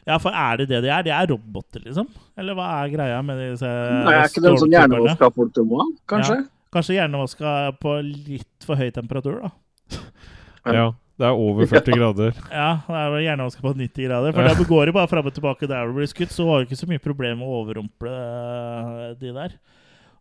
Ja, 0.08 0.18
for 0.20 0.36
er 0.36 0.58
det 0.62 0.68
det 0.72 0.82
de 0.84 0.90
er? 0.92 1.04
De 1.06 1.14
er 1.16 1.30
roboter, 1.32 1.84
liksom? 1.86 2.10
Eller 2.40 2.58
hva 2.58 2.66
er 2.82 2.92
greia 2.94 3.22
med 3.26 3.40
disse 3.40 3.70
Nei, 3.70 4.16
er 4.18 4.28
ikke 4.28 4.44
det 4.44 4.52
en 4.52 4.60
sånn 4.64 4.74
hjernevaska 4.76 5.30
folk 5.36 5.54
de 5.56 5.64
må 5.70 5.80
ha, 5.80 5.88
kanskje? 6.12 6.40
Kanskje 6.74 6.98
hjernevaska 6.98 7.54
på 7.80 7.94
litt 8.08 8.66
for 8.68 8.80
høy 8.80 8.90
temperatur, 8.96 9.40
da. 9.44 9.54
Ja. 10.66 10.74
Ja. 10.74 10.86
Det 11.22 11.28
er 11.30 11.38
over 11.38 11.68
40 11.70 11.94
grader. 12.00 12.32
Ja, 12.50 12.70
det 12.88 13.02
er 13.04 13.16
hjernevaska 13.22 13.62
på 13.62 13.76
90 13.78 14.08
grader. 14.08 14.34
For 14.34 14.50
da 14.50 14.66
går 14.74 14.90
det 14.90 14.96
bare 14.96 15.12
fram 15.12 15.28
og 15.30 15.36
tilbake 15.36 15.70
der 15.70 15.86
du 15.86 15.94
blir 16.00 16.10
skutt, 16.10 16.34
så 16.34 16.48
har 16.50 16.64
du 16.64 16.66
ikke 16.66 16.80
så 16.80 16.90
mye 16.90 17.04
problem 17.04 17.38
med 17.44 17.48
å 17.48 17.60
overrumple 17.62 18.10
eh, 18.18 19.12
de 19.22 19.36
der. 19.36 19.54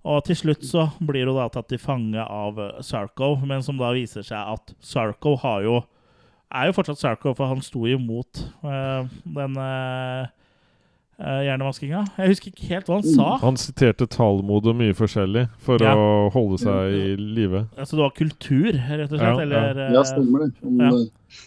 Og 0.05 0.21
til 0.27 0.37
slutt 0.37 0.67
så 0.67 0.89
blir 1.01 1.31
hun 1.31 1.39
da 1.39 1.47
tatt 1.55 1.71
til 1.71 1.81
fange 1.81 2.21
av 2.21 2.59
Sarko, 2.85 3.37
men 3.47 3.63
som 3.65 3.79
da 3.81 3.93
viser 3.97 4.27
seg 4.27 4.53
at 4.53 4.75
Sarko 4.85 5.37
har 5.41 5.63
jo 5.65 5.81
er 6.55 6.69
jo 6.69 6.77
fortsatt 6.77 7.01
Sarko, 7.01 7.33
for 7.39 7.51
han 7.51 7.63
sto 7.65 7.85
imot 7.89 8.03
mot 8.07 8.41
eh, 8.69 9.07
den 9.37 9.57
uh, 9.57 10.27
hjernevaskinga. 11.19 12.03
Jeg 12.19 12.33
husker 12.33 12.51
ikke 12.53 12.69
helt 12.73 12.89
hva 12.91 12.99
han 12.99 13.07
sa. 13.09 13.29
Han 13.45 13.59
siterte 13.61 14.09
Talmod 14.11 14.67
og 14.69 14.77
mye 14.79 14.95
forskjellig 14.97 15.47
for 15.63 15.83
Ja. 15.83 15.95
å 15.95 16.31
holde 16.35 16.59
seg 16.63 16.97
i 16.99 17.17
live. 17.17 17.67
Altså 17.77 17.97
det 17.99 18.03
var 18.05 18.15
kultur, 18.17 18.71
rett 18.73 19.13
og 19.13 19.19
slett. 19.19 19.23
Ja, 19.23 19.35
ja. 19.35 19.43
Eller, 19.47 19.83
eh, 19.87 19.93
Ja, 19.97 20.03
stemmer 20.09 20.47
det. 20.47 20.53
Om, 20.65 20.81
Ja. 20.81 20.93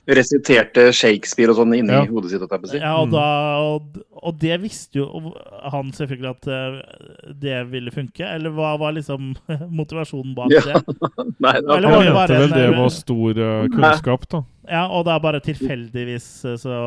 Resiterte 0.07 0.91
Shakespeare 0.93 1.49
og 1.53 1.57
sånn 1.57 1.73
inni 1.77 1.93
Ja. 1.93 2.05
hodet 2.05 2.31
sitt. 2.31 2.41
jeg 2.41 2.67
si. 2.69 2.77
Ja, 2.77 2.95
og, 3.01 3.07
Mm. 3.07 3.11
da, 3.11 3.57
og, 3.59 3.97
og 4.23 4.39
det 4.39 4.61
visste 4.61 4.99
jo 4.99 5.33
han 5.71 5.91
selvfølgelig 5.91 6.29
at 6.29 6.47
eh, 6.47 7.33
det 7.33 7.57
ville 7.71 7.91
funke. 7.91 8.21
Eller 8.25 8.49
hva 8.51 8.77
var 8.79 8.93
liksom 8.93 9.35
motivasjonen 9.79 10.35
bak 10.35 10.51
Ja. 10.51 10.61
det? 10.61 10.83
Nei, 11.39 11.53
det 11.59 11.69
Eller 11.69 11.89
Han 11.89 11.91
var 11.91 12.03
mente 12.03 12.13
bare 12.13 12.39
vel 12.39 12.49
det 12.49 12.77
var 12.77 12.89
stor 12.89 13.29
eh, 13.37 13.67
kunnskap, 13.69 14.27
da. 14.29 14.43
Ja, 14.69 14.87
og 14.89 15.05
det 15.05 15.13
er 15.13 15.19
bare 15.19 15.39
tilfeldigvis 15.45 16.45
eh, 16.45 16.55
så 16.57 16.79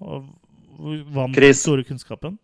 og, 0.00 0.24
vant 1.12 1.34
Chris. 1.34 1.62
store 1.62 1.84
kunnskapen. 1.84 2.38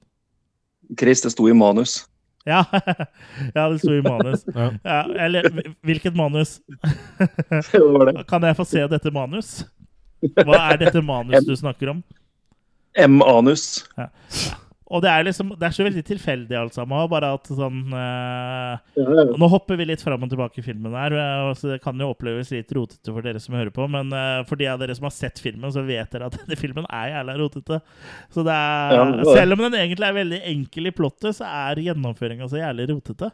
Chris, 0.99 1.21
det 1.23 1.33
sto 1.33 1.47
i 1.49 1.53
manus. 1.53 2.07
Ja, 2.45 2.65
ja 3.55 3.69
det 3.71 3.79
sto 3.79 3.93
i 3.95 4.03
manus. 4.03 4.43
Ja. 4.51 4.71
Ja, 4.83 5.03
eller 5.27 5.47
hvilket 5.87 6.17
manus? 6.19 6.57
Det 7.19 7.81
var 7.81 8.11
det. 8.11 8.25
Kan 8.27 8.43
jeg 8.43 8.57
få 8.59 8.65
se 8.67 8.83
dette 8.91 9.13
manus? 9.15 9.63
Hva 10.43 10.59
er 10.73 10.83
dette 10.87 11.03
manus 11.05 11.47
du 11.51 11.55
snakker 11.59 11.95
om? 11.97 12.03
M-anus. 13.09 13.85
Og 14.93 15.01
det 15.01 15.09
er 15.09 15.23
liksom, 15.25 15.55
det 15.57 15.65
er 15.65 15.73
så 15.73 15.85
veldig 15.87 16.03
tilfeldig 16.05 16.57
alt 16.59 16.75
sammen. 16.77 17.07
Bare 17.09 17.31
at 17.33 17.49
sånn 17.49 17.79
eh, 17.97 18.75
Ja, 19.01 19.07
ja. 19.17 19.23
Nå 19.41 19.49
hopper 19.49 19.79
vi 19.81 19.87
litt 19.89 20.03
fram 20.05 20.27
og 20.27 20.29
tilbake 20.29 20.61
i 20.61 20.65
filmen 20.67 20.93
her, 20.93 21.15
eh, 21.17 21.47
så 21.57 21.71
det 21.71 21.79
kan 21.85 21.97
jo 21.97 22.11
oppleves 22.13 22.51
litt 22.53 22.75
rotete 22.77 23.09
for 23.15 23.25
dere 23.25 23.41
som 23.41 23.57
hører 23.57 23.73
på, 23.73 23.87
men 23.89 24.13
eh, 24.13 24.43
for 24.51 24.61
de 24.61 24.69
av 24.69 24.83
dere 24.83 24.93
som 24.99 25.09
har 25.09 25.15
sett 25.17 25.41
filmen, 25.41 25.73
så 25.73 25.81
vet 25.89 26.13
dere 26.13 26.29
at 26.29 26.37
denne 26.43 26.59
filmen 26.61 26.85
er 26.93 27.15
jævla 27.15 27.39
rotete. 27.41 27.81
Så 28.35 28.45
det 28.45 28.53
er, 28.59 28.99
Ja, 28.99 29.07
det. 29.23 29.31
selv 29.33 29.57
om 29.57 29.65
den 29.65 29.79
egentlig 29.81 30.11
er 30.11 30.19
veldig 30.21 30.43
enkel 30.53 30.93
i 30.93 30.95
plottet, 31.01 31.41
så 31.41 31.49
er 31.49 31.81
gjennomføringa 31.89 32.51
så 32.53 32.61
jævlig 32.61 32.91
rotete. 32.93 33.33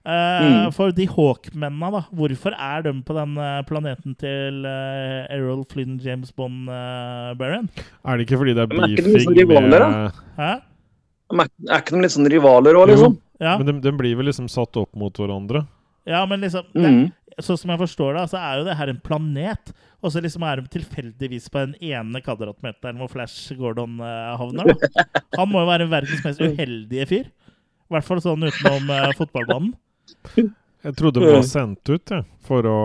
Eh, 0.00 0.40
Mm. 0.40 0.72
For 0.72 0.94
de 0.96 1.04
Hawk-mennene, 1.06 1.90
da. 1.92 2.00
Hvorfor 2.16 2.54
er 2.56 2.84
de 2.86 2.92
på 3.04 3.12
den 3.16 3.36
eh, 3.36 3.60
planeten 3.68 4.14
til 4.16 4.64
uh, 4.64 5.28
Errol 5.28 5.60
Flynn 5.68 5.98
James 6.00 6.30
Bond 6.32 6.70
uh, 6.72 7.34
Baron? 7.36 7.68
Er 8.08 8.16
det 8.16 8.24
ikke 8.24 8.38
fordi 8.40 8.54
det 8.56 8.64
er 8.64 8.70
Men 8.72 8.86
er 8.86 8.94
ikke 8.94 9.04
de 9.04 9.12
beefing 9.12 9.34
liksom 9.36 9.36
rivaler, 9.36 9.84
da? 9.84 10.12
Hæ? 10.38 10.52
Er 11.36 11.82
ikke 11.82 11.94
de 11.98 12.00
litt 12.06 12.14
sånn 12.16 12.30
rivaler 12.32 12.78
òg, 12.80 12.88
liksom? 12.94 13.18
Ja, 13.40 13.58
Men 13.60 13.68
de, 13.68 13.74
de, 13.84 13.92
blir 13.96 14.16
vel 14.16 14.30
liksom 14.30 14.48
satt 14.52 14.76
opp 14.80 14.96
mot 14.96 15.12
hverandre? 15.16 15.66
ja, 16.08 16.24
men 16.26 16.40
liksom 16.40 16.64
det, 16.72 16.88
Mm. 16.88 17.12
Sånn 17.40 17.56
som 17.56 17.70
jeg 17.72 17.80
forstår 17.80 18.16
det, 18.16 18.24
så 18.32 18.36
er 18.36 18.58
jo 18.58 18.64
det 18.66 18.74
her 18.76 18.90
en 18.90 18.98
planet. 19.00 19.70
Og 20.02 20.12
så 20.12 20.20
liksom 20.20 20.42
er 20.44 20.60
de 20.60 20.72
tilfeldigvis 20.74 21.46
på 21.52 21.60
den 21.62 21.76
ene 21.80 22.20
kvadratmeteren 22.20 22.98
hvor 23.00 23.08
Flash 23.08 23.52
Gordon 23.56 24.00
havner. 24.00 24.72
Da. 24.74 25.04
Han 25.38 25.48
må 25.48 25.62
jo 25.62 25.68
være 25.70 25.86
verdens 25.88 26.24
mest 26.24 26.42
uheldige 26.42 27.06
fyr. 27.08 27.30
I 27.30 27.94
hvert 27.94 28.04
fall 28.04 28.20
sånn 28.20 28.44
utenom 28.44 28.92
fotballbanen. 29.16 29.72
Jeg 30.80 30.96
trodde 30.96 31.20
de 31.20 31.28
var 31.28 31.42
sendt 31.44 31.90
ut, 31.92 32.08
jeg. 32.08 32.24
For 32.48 32.64
å 32.64 32.76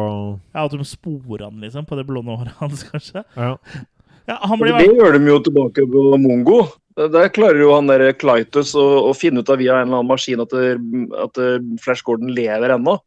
Ja, 0.54 0.66
At 0.66 0.74
de 0.76 0.84
sporer 0.88 1.46
han 1.48 1.62
liksom 1.64 1.86
på 1.88 1.96
det 1.96 2.08
blonde 2.08 2.36
håret 2.36 2.58
hans, 2.60 2.84
kanskje. 2.90 3.24
Ja. 3.36 3.56
Ja, 4.26 4.40
han 4.42 4.60
blir 4.60 4.74
Det 4.74 4.90
gjør 4.90 5.14
de 5.16 5.30
jo 5.30 5.38
tilbake 5.46 5.86
på 5.86 6.04
Mongo. 6.18 6.64
Der- 6.98 7.30
klarer 7.30 7.60
jo 7.60 7.74
han 7.76 7.88
der 7.88 8.12
Clytus 8.14 8.74
å, 8.74 9.12
å 9.12 9.14
finne 9.16 9.44
ut 9.44 9.50
av 9.52 9.60
via 9.60 9.78
en 9.82 9.90
eller 9.90 10.00
annen 10.00 10.10
maskin 10.10 10.42
at, 10.42 10.50
det, 10.50 10.76
at 11.22 11.38
eh, 11.38 11.60
Flash 11.84 12.04
Gordon 12.08 12.32
lever 12.34 12.74
ennå. 12.74 12.98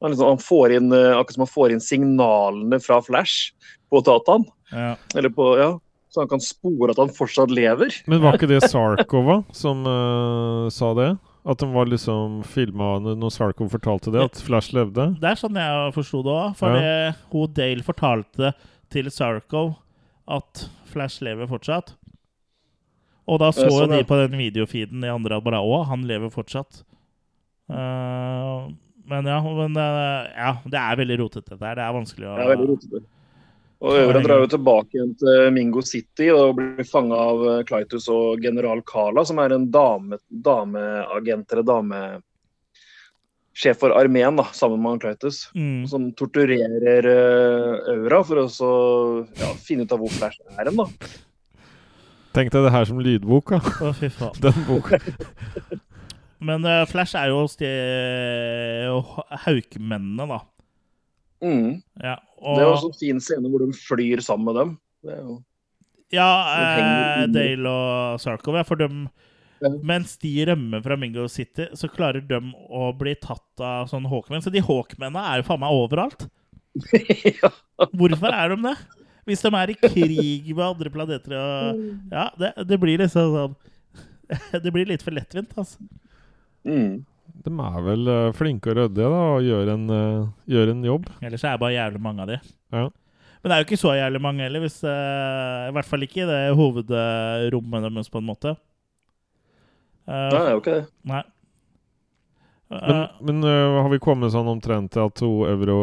Han, 0.00 0.12
liksom, 0.12 0.28
han 0.28 0.42
får 0.42 0.76
inn, 0.76 0.92
eh, 0.92 1.16
akkurat 1.16 1.34
som 1.34 1.44
han 1.46 1.52
får 1.54 1.74
inn 1.74 1.82
signalene 1.82 2.78
fra 2.84 3.00
Flash 3.02 3.50
på 3.90 4.02
dataen. 4.04 4.46
ja. 4.70 4.94
Eller 5.16 5.32
på, 5.34 5.48
ja, 5.58 5.72
så 6.12 6.22
han 6.22 6.28
kan 6.28 6.40
spore 6.44 6.92
at 6.92 7.00
han 7.00 7.10
fortsatt 7.12 7.50
lever. 7.50 7.92
Men 8.06 8.22
var 8.22 8.38
ikke 8.38 8.48
det 8.50 8.62
Sarkova 8.68 9.42
som 9.56 9.82
uh, 9.88 10.68
sa 10.72 10.92
det? 10.96 11.10
At 11.48 11.62
de 11.62 11.68
var 11.72 11.88
liksom 11.88 12.42
filma 12.44 12.98
når 13.00 13.32
Sarkov 13.32 13.70
fortalte 13.72 14.12
det, 14.12 14.26
at 14.28 14.40
Flash 14.44 14.74
levde? 14.76 15.06
Det 15.16 15.30
er 15.30 15.38
sånn 15.40 15.56
jeg 15.56 15.94
forsto 15.96 16.20
det 16.26 16.34
òg. 16.34 16.56
For 16.58 16.76
ja. 16.76 17.14
hun 17.32 17.54
Dale 17.56 17.86
fortalte 17.86 18.52
til 18.92 19.08
Sarko 19.12 19.62
at 20.28 20.66
Flash 20.88 21.24
lever 21.24 21.48
fortsatt. 21.48 21.94
Og 23.28 23.40
da 23.42 23.50
så 23.52 23.68
sånn, 23.68 23.92
de 23.92 24.04
på 24.08 24.16
den 24.22 24.36
videofeeden 24.40 25.04
i 25.04 25.12
andre 25.12 25.40
bare 25.44 25.60
Å, 25.60 25.82
han 25.90 26.06
lever 26.08 26.32
fortsatt. 26.32 26.82
Uh, 27.68 28.68
men 29.08 29.28
ja, 29.28 29.38
men, 29.44 29.76
uh, 29.76 30.28
ja, 30.32 30.54
det 30.64 30.80
er 30.80 31.00
veldig 31.02 31.18
rotete 31.20 31.52
dette 31.52 31.64
her. 31.64 31.76
Det 31.76 31.84
er 31.84 31.96
vanskelig 31.96 32.28
å 32.28 32.36
Det 32.36 32.44
er 32.46 32.52
veldig 32.54 32.68
rotete. 32.72 33.02
Og 33.78 33.94
Øvren 33.94 34.24
drar 34.26 34.42
jo 34.42 34.48
tilbake 34.50 34.96
igjen 34.96 35.12
til 35.20 35.52
Mingo 35.54 35.82
City 35.86 36.32
og 36.34 36.56
blir 36.58 36.86
fanga 36.88 37.18
av 37.30 37.44
eh, 37.46 37.60
Clytus 37.68 38.08
og 38.10 38.42
general 38.42 38.82
Kala, 38.86 39.22
som 39.26 39.38
er 39.38 39.54
en 39.54 39.68
dame, 39.74 40.18
dameagent 40.30 41.54
eller 41.54 41.68
dame... 41.68 42.00
Sjef 43.58 43.80
for 43.80 43.90
armeen, 43.90 44.36
da, 44.38 44.44
sammen 44.54 44.78
med 44.78 45.00
Clytus. 45.02 45.48
mm. 45.50 45.86
Som 45.90 46.12
torturerer 46.14 47.06
eh, 47.10 47.88
Aura 47.90 48.20
for 48.26 48.44
å 48.44 48.50
så, 48.54 48.68
ja, 49.38 49.48
finne 49.66 49.82
ut 49.82 49.94
av 49.94 50.02
hvor 50.02 50.12
Flash 50.14 50.38
er 50.54 50.70
hen. 50.70 50.78
da. 50.78 50.86
Tenk 52.38 52.52
deg 52.54 52.68
det 52.68 52.70
her 52.70 52.86
som 52.86 53.00
lydbok, 53.02 53.50
da. 53.56 53.74
Å, 53.82 53.90
fy 53.98 54.10
faen. 54.14 54.38
Den 54.44 54.62
boka. 54.68 55.00
Men 56.38 56.62
uh, 56.62 56.84
Flash 56.86 57.18
er 57.18 57.32
jo 57.32 57.40
hos 57.42 57.58
de 57.58 57.72
haukmennene, 59.46 60.28
da. 60.30 60.38
Mm. 61.44 61.78
Ja, 62.02 62.16
Det 62.18 62.58
er 62.58 62.64
jo 62.64 62.72
og, 62.72 62.74
en 62.74 62.82
sånn 62.86 62.98
fin 62.98 63.22
scene 63.22 63.50
hvor 63.50 63.62
de 63.62 63.76
flyr 63.76 64.22
sammen 64.24 64.50
med 64.50 64.58
dem. 64.58 64.74
Jo... 65.08 65.38
ja 66.14 66.28
de 66.50 66.82
eh. 66.82 67.24
Dale 67.34 67.72
og 67.72 68.22
Sarkov, 68.22 68.58
ja, 68.58 68.66
for 68.66 68.80
dem 68.80 69.06
Ja. 69.58 69.72
Mens 69.82 70.12
de 70.22 70.30
rømmer 70.46 70.82
fra 70.84 70.94
Mingo 70.94 71.24
City, 71.26 71.64
så 71.74 71.88
klarer 71.90 72.22
de 72.22 72.38
å 72.70 72.92
bli 72.94 73.16
tatt 73.18 73.58
av 73.58 73.88
sånne 73.90 74.06
Hawkman. 74.06 74.38
Så 74.44 74.52
de 74.54 74.62
Hawkmennene 74.62 75.24
er 75.32 75.40
jo 75.40 75.48
faen 75.48 75.58
meg 75.64 75.74
overalt. 75.74 76.28
ja. 77.42 77.50
Hvorfor 77.90 78.36
er 78.38 78.54
de 78.54 78.60
det? 78.68 78.76
Hvis 79.26 79.42
de 79.42 79.50
er 79.58 79.72
i 79.72 79.76
krig 79.82 80.46
med 80.52 80.62
andre 80.62 80.92
planeter 80.94 81.34
og 81.36 81.82
Ja, 82.12 82.28
det, 82.38 82.52
det 82.70 82.78
blir 82.78 83.02
liksom 83.02 83.34
sånn 83.34 83.56
Det 84.64 84.70
blir 84.70 84.86
litt 84.88 85.02
for 85.02 85.16
lettvint, 85.16 85.50
altså. 85.58 85.82
Mm. 86.68 87.02
De 87.48 87.52
er 87.52 87.82
vel 87.84 88.08
uh, 88.10 88.30
flinke 88.36 88.72
og 88.72 88.78
ryddige 88.78 89.08
da, 89.12 89.20
og 89.34 89.44
gjør 89.46 89.70
en, 89.74 89.84
uh, 89.90 90.28
gjør 90.50 90.72
en 90.72 90.84
jobb. 90.84 91.08
Ellers 91.24 91.44
er 91.44 91.54
det 91.54 91.62
bare 91.62 91.76
jævlig 91.76 92.00
mange 92.04 92.24
av 92.24 92.30
de. 92.32 92.38
Ja. 92.74 92.84
Men 93.38 93.50
det 93.50 93.54
er 93.54 93.62
jo 93.62 93.66
ikke 93.68 93.80
så 93.80 93.94
jævlig 93.94 94.20
mange 94.24 94.44
heller, 94.44 94.64
hvis, 94.64 94.78
uh, 94.84 95.68
i 95.68 95.74
hvert 95.76 95.88
fall 95.88 96.06
ikke 96.06 96.22
i 96.24 96.28
det 96.28 96.40
hovedrommet 96.58 97.88
deres, 97.88 98.10
på 98.12 98.22
en 98.22 98.28
måte. 98.28 98.54
Uh, 100.08 100.14
Nei, 100.14 100.30
det 100.34 100.44
er 100.44 100.54
jo 100.56 100.62
ikke 100.62 100.78
det. 100.78 100.86
Nei. 101.12 101.24
Men, 102.68 102.98
men 103.24 103.44
har 103.48 103.86
vi 103.88 104.00
kommet 104.04 104.34
sånn 104.34 104.48
omtrent 104.50 104.90
til 104.92 105.06
at 105.06 105.14
to 105.16 105.30
euro 105.48 105.78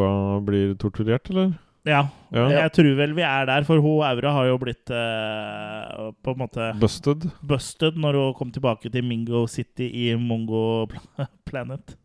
blir 0.46 0.76
torturert, 0.78 1.32
eller? 1.34 1.56
Ja. 1.86 2.06
Ja. 2.36 2.46
Jeg 2.52 2.72
tror 2.76 2.96
vel 2.98 3.14
vi 3.16 3.24
er 3.24 3.46
der, 3.48 3.66
for 3.68 3.80
hun 3.80 4.02
Aura 4.04 4.32
har 4.36 4.48
jo 4.50 4.58
blitt 4.60 4.92
eh, 4.92 6.08
på 6.26 6.34
en 6.34 6.42
måte 6.42 6.72
Busted. 6.82 7.28
busted 7.46 8.00
når 8.02 8.18
hun 8.20 8.34
kom 8.40 8.52
tilbake 8.52 8.92
til 8.92 9.06
Mingo 9.06 9.46
City 9.48 9.88
i 9.88 10.08
Mongo 10.20 10.88
Planet. 11.48 11.96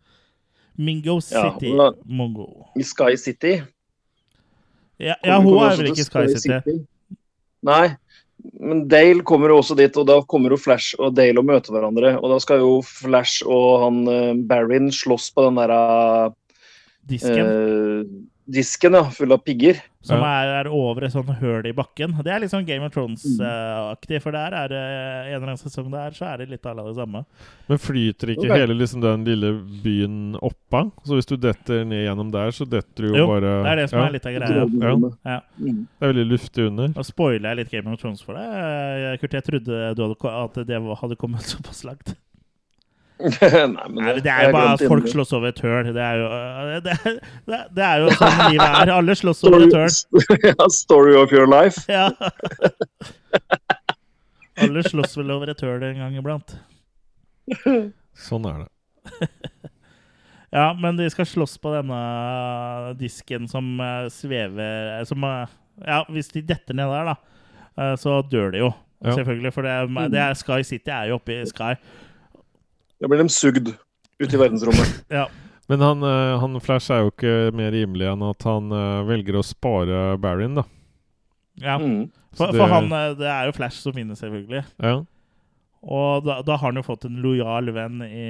Mingo 0.79 1.19
City 1.25 1.73
ja, 1.73 1.91
Mongo. 2.05 2.47
I 2.79 2.87
Sky 2.87 3.17
City. 3.19 3.59
Ja, 5.01 5.17
ja 5.25 5.41
hun 5.41 5.59
er 5.65 5.77
vel 5.81 5.91
ikke 5.91 6.05
i 6.05 6.09
Sky 6.09 6.27
City. 6.37 6.79
Nei, 7.67 7.91
men 8.61 8.85
Dale 8.89 9.25
kommer 9.27 9.53
jo 9.53 9.59
også 9.61 9.77
dit, 9.77 9.97
og 10.01 10.07
da 10.09 10.21
kommer 10.29 10.55
jo 10.55 10.61
Flash 10.61 10.97
og 11.01 11.17
Dale 11.17 11.41
og 11.41 11.49
møter 11.49 11.75
hverandre. 11.75 12.15
Og 12.21 12.33
da 12.33 12.39
skal 12.41 12.63
jo 12.63 12.75
Flash 12.87 13.45
og 13.47 13.85
han 13.85 14.03
eh, 14.13 14.35
Barrin 14.49 14.93
slåss 14.95 15.31
på 15.35 15.49
den 15.49 15.61
der 15.61 15.75
Disken. 17.11 17.41
eh, 17.41 18.05
disken, 18.51 18.97
ja, 18.99 19.05
full 19.15 19.33
av 19.33 19.41
pigger. 19.47 19.81
som 20.01 20.23
er, 20.25 20.49
er 20.63 20.69
over 20.73 21.05
et 21.05 21.13
sånt 21.13 21.29
høl 21.43 21.67
i 21.69 21.75
bakken. 21.77 22.15
Det 22.25 22.33
er 22.33 22.41
litt 22.41 22.53
sånn 22.53 22.65
Game 22.65 22.87
of 22.87 22.89
Mm. 22.89 22.95
Thrones-aktig, 22.95 24.21
for 24.25 24.33
der 24.33 24.55
er 24.57 24.71
det 24.73 24.79
en 24.81 25.35
eller 25.35 25.51
annen 25.51 25.61
sesong 25.61 25.91
der, 25.93 26.15
så 26.17 26.25
er 26.31 26.41
det 26.41 26.49
litt 26.55 26.65
av 26.67 26.81
det 26.81 26.95
samme. 26.97 27.25
Men 27.69 27.79
flyter 27.79 28.33
ikke 28.33 28.49
okay. 28.49 28.63
hele 28.63 28.77
liksom 28.79 29.05
den 29.05 29.27
lille 29.29 29.53
byen 29.85 30.39
oppa? 30.41 30.87
Så 31.05 31.19
hvis 31.19 31.29
du 31.29 31.37
detter 31.37 31.85
ned 31.85 32.07
gjennom 32.07 32.33
der, 32.33 32.51
så 32.57 32.65
detter 32.65 33.07
du 33.07 33.11
jo, 33.11 33.21
Jo, 33.21 33.29
bare 33.29 33.53
det 33.61 33.75
er 33.75 33.83
det 33.83 33.87
som 33.93 34.01
ja, 34.01 34.07
er 34.07 34.17
litt 34.17 34.31
av 34.31 34.39
greia. 34.39 34.65
Ja. 34.81 34.95
Ja. 35.35 35.39
Det 35.61 36.09
er 36.09 36.15
veldig 36.15 36.27
luftig 36.33 36.67
under. 36.71 36.91
Nå 36.97 37.07
spoiler 37.07 37.53
jeg 37.53 37.61
litt 37.61 37.77
Game 37.77 37.93
of 37.93 38.01
Thrones 38.01 38.25
for 38.25 38.41
deg. 38.41 39.21
Kurt, 39.21 39.37
jeg 39.37 39.49
trodde 39.51 39.85
du 39.95 40.03
hadde, 40.07 40.35
at 40.41 40.61
det 40.73 40.83
hadde 41.05 41.21
kommet 41.21 41.45
såpass 41.53 41.85
langt. 41.85 42.17
Nei, 43.75 43.87
men 43.91 43.99
Nei, 44.05 44.13
det 44.25 44.31
er 44.33 44.47
jo 44.49 44.53
bare 44.55 44.73
at 44.77 44.83
folk 44.89 45.09
slåss 45.13 45.33
over 45.37 45.51
et 45.53 45.61
høl. 45.65 45.91
Det 45.95 46.03
er 46.05 46.21
jo, 46.21 46.29
det 46.87 46.95
er, 46.95 47.19
det 47.51 47.59
er- 47.59 47.69
det 47.77 47.85
er 47.87 48.05
jo 48.05 48.11
sånn 48.17 48.39
livet 48.55 48.79
er. 48.81 48.93
Alle 48.97 49.17
slåss 49.19 49.43
over 49.51 49.67
et 49.67 49.77
høl. 49.77 49.91
Story, 49.95 50.39
ja, 50.53 50.69
story 50.77 51.15
of 51.21 51.35
your 51.37 51.49
life. 51.51 51.85
Ja. 51.91 52.07
Alle 54.61 54.83
slåss 54.85 55.17
vel 55.21 55.31
over 55.33 55.53
et 55.53 55.63
høl 55.65 55.85
en 55.87 56.01
gang 56.03 56.17
iblant. 56.21 56.57
Sånn 58.21 58.47
er 58.51 58.65
det. 58.65 59.31
Ja, 60.51 60.73
men 60.75 60.97
de 60.99 61.07
skal 61.15 61.29
slåss 61.31 61.55
på 61.63 61.71
denne 61.77 61.99
disken 62.99 63.47
som 63.49 63.69
eh, 63.81 64.09
svever 64.11 64.97
eh, 64.97 65.05
som, 65.07 65.23
Ja, 65.87 66.01
hvis 66.11 66.33
de 66.35 66.43
detter 66.43 66.75
ned 66.75 66.91
der, 66.91 67.13
da, 67.13 67.15
eh, 67.79 67.93
så 68.03 68.17
dør 68.27 68.51
de 68.57 68.65
jo. 68.65 68.71
Ja. 69.01 69.15
Selvfølgelig. 69.17 69.53
For 69.55 69.65
det, 69.65 69.77
det 70.13 70.19
er 70.21 70.35
Sky 70.37 70.59
City 70.67 70.91
er 70.93 71.07
jo 71.13 71.21
oppe 71.21 71.39
i 71.39 71.47
Sky. 71.49 71.71
Da 73.01 73.09
blir 73.09 73.23
de 73.23 73.29
sugd 73.33 73.71
ut 74.21 74.35
i 74.35 74.41
verdensrommet. 74.41 74.99
Ja. 75.21 75.27
Men 75.71 75.81
han, 75.87 76.03
øh, 76.03 76.41
han 76.43 76.61
Flash 76.61 76.91
er 76.91 77.05
jo 77.05 77.13
ikke 77.13 77.33
mer 77.55 77.71
rimelig 77.71 78.09
enn 78.11 78.23
at 78.27 78.43
han 78.43 78.73
øh, 78.75 79.05
velger 79.07 79.37
å 79.39 79.43
spare 79.47 80.01
Baron, 80.19 80.57
da. 80.59 80.65
ja. 81.63 81.77
Mm. 81.79 82.09
For, 82.35 82.51
for 82.55 82.67
han, 82.71 82.91
eh, 82.95 83.13
det 83.19 83.27
er 83.31 83.47
jo 83.49 83.53
Flash 83.55 83.79
som 83.83 83.95
vinner, 83.95 84.19
selvfølgelig. 84.19 84.65
Ja. 84.83 84.97
Og 85.81 86.27
da, 86.27 86.41
da 86.45 86.57
har 86.59 86.69
han 86.73 86.77
jo 86.77 86.83
fått 86.85 87.07
en 87.09 87.17
lojal 87.23 87.71
venn 87.73 88.03
i 88.05 88.27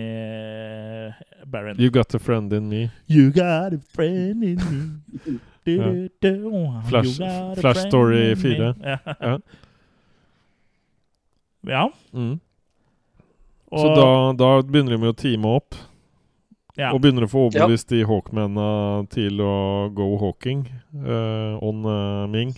Baron. 1.50 1.80
You 1.80 1.90
got 1.90 2.14
a 2.14 2.20
friend 2.22 2.52
in 2.52 2.68
me. 2.70 2.90
You 3.10 3.30
got 3.34 3.74
a 3.74 3.80
friend 3.96 4.44
in 4.44 4.60
me. 4.70 4.92
Du, 5.66 5.72
Ja. 5.80 5.88
du, 5.90 6.08
du, 6.20 6.52
Flash- 6.92 7.18
Flash 7.60 7.82
Story 7.88 8.34
4. 8.36 8.74
Ja. 8.84 8.98
Ja. 9.20 9.34
ja. 11.68 11.88
Mm. 12.12 12.38
Og, 13.70 13.80
Så 13.80 13.90
da, 13.94 14.06
da 14.38 14.50
begynner 14.62 14.96
de 14.96 15.00
med 15.02 15.12
å 15.12 15.18
teame 15.18 15.52
opp, 15.58 15.76
ja. 16.78 16.90
og 16.92 17.00
begynner 17.02 17.26
å 17.26 17.30
få 17.30 17.46
overbevist 17.48 17.90
de 17.92 18.04
Hawkmennene 18.08 19.06
til 19.12 19.42
å 19.44 19.54
go 19.96 20.12
hawking 20.20 20.64
uh, 20.94 21.58
on 21.64 21.84
uh, 21.86 22.26
Ming. 22.30 22.54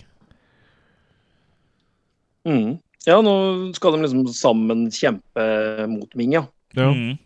Mm. 2.47 2.79
Ja, 3.07 3.19
nå 3.23 3.35
skal 3.75 3.95
de 3.95 4.05
liksom 4.05 4.27
sammen 4.35 4.87
kjempe 4.93 5.43
mot 5.91 6.11
Ming, 6.19 6.35
ja. 6.39 6.45
Ja. 6.77 6.89
Mm. 6.91 7.17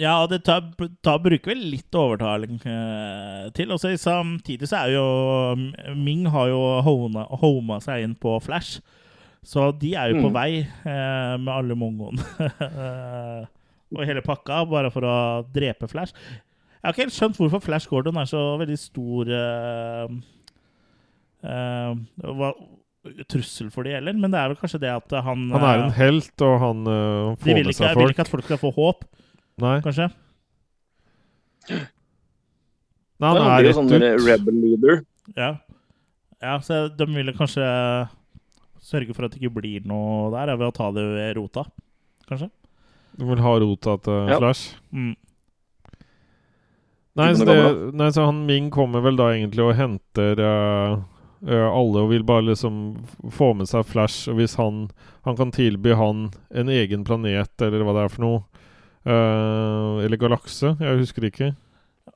Ja, 0.00 0.16
og 0.24 0.32
det 0.32 0.40
tar, 0.46 0.64
tar, 1.04 1.20
bruker 1.22 1.52
vel 1.52 1.60
litt 1.74 1.94
overtaling 1.94 2.58
uh, 2.64 3.50
til. 3.54 3.70
Og 3.70 3.78
så 3.78 3.92
samtidig 4.00 4.70
så 4.70 4.80
er 4.82 4.96
jo 4.96 5.04
Ming 5.98 6.26
har 6.32 6.48
jo 6.50 6.62
hona, 6.86 7.26
homa 7.42 7.78
seg 7.84 8.06
inn 8.06 8.16
på 8.18 8.34
Flash. 8.42 8.80
Så 9.42 9.70
de 9.80 9.94
er 9.98 10.12
jo 10.12 10.22
på 10.22 10.30
Mm. 10.30 10.36
vei 10.36 10.50
eh, 10.62 11.36
med 11.42 11.52
alle 11.52 11.74
mongoene 11.74 12.22
og 13.92 14.04
hele 14.06 14.22
pakka, 14.24 14.62
bare 14.70 14.90
for 14.94 15.04
å 15.04 15.16
drepe 15.52 15.88
Flash. 15.90 16.14
Jeg 16.14 16.86
har 16.86 16.94
ikke 16.94 17.04
helt 17.04 17.16
skjønt 17.16 17.36
hvorfor 17.40 17.60
Flash 17.62 17.90
Gordon 17.90 18.16
er 18.22 18.28
så 18.30 18.40
veldig 18.60 18.78
stor 18.78 19.28
eh, 19.34 20.14
eh, 21.44 21.98
hva, 22.38 22.52
trussel 23.30 23.68
for 23.74 23.82
de 23.86 23.96
heller, 23.96 24.14
men 24.14 24.30
det 24.30 24.38
er 24.38 24.52
vel 24.52 24.58
kanskje 24.60 24.80
det 24.84 24.92
at 24.94 25.14
han 25.26 25.48
Han 25.50 25.66
er 25.66 25.82
en 25.82 25.90
eh, 25.90 25.98
helt, 25.98 26.32
og 26.46 26.54
han 26.62 26.86
uh, 26.86 27.34
får 27.34 27.58
med 27.58 27.74
seg 27.74 27.86
ikke, 27.86 27.92
De 27.92 28.00
vil 28.00 28.14
ikke 28.14 28.26
at 28.26 28.32
folk 28.32 28.46
skal 28.46 28.62
få 28.62 28.70
håp, 28.78 29.04
Nei. 29.62 29.76
kanskje? 29.82 30.08
Nei, 33.22 33.28
han 33.28 33.42
er 33.42 33.66
rett 33.66 33.78
sånn 33.78 33.90
ut. 33.92 34.06
rebel 34.26 34.56
leader. 34.64 35.02
Ja. 35.36 35.50
ja, 36.42 36.56
så 36.62 36.86
de 36.90 37.06
ville 37.10 37.34
kanskje 37.36 37.66
sørge 38.82 39.14
for 39.14 39.26
at 39.26 39.34
det 39.34 39.42
ikke 39.42 39.60
blir 39.60 39.86
noe 39.88 40.30
der, 40.34 40.54
ved 40.58 40.68
å 40.68 40.74
ta 40.74 40.90
det 40.94 41.04
ved 41.14 41.36
rota, 41.38 41.64
kanskje? 42.28 42.50
Du 43.18 43.26
vil 43.28 43.42
ha 43.44 43.52
rota 43.60 43.96
til 44.00 44.32
Ja. 44.32 44.38
Flash. 44.40 44.76
Mm. 44.90 45.14
Nei, 47.14 47.34
så, 47.36 47.44
det, 47.44 47.56
nei, 47.92 48.08
så 48.12 48.24
han 48.24 48.46
Ming 48.48 48.70
kommer 48.72 49.02
vel 49.04 49.18
da 49.20 49.26
egentlig 49.34 49.66
og 49.66 49.74
henter 49.76 50.38
uh, 50.40 51.02
alle 51.44 52.04
og 52.06 52.08
vil 52.08 52.24
bare 52.24 52.46
liksom 52.46 52.78
få 53.36 53.50
med 53.58 53.68
seg 53.68 53.84
Flash. 53.84 54.30
Og 54.32 54.38
hvis 54.40 54.56
han, 54.56 54.86
han 55.28 55.36
kan 55.36 55.52
tilby 55.52 55.92
han 55.98 56.30
en 56.48 56.72
egen 56.72 57.04
planet, 57.04 57.52
eller 57.60 57.84
hva 57.84 57.96
det 57.98 58.06
er 58.06 58.14
for 58.14 58.24
noe 58.24 58.40
uh, 59.04 60.00
Eller 60.00 60.16
galakse, 60.16 60.72
jeg 60.80 61.02
husker 61.02 61.28
ikke. 61.28 61.52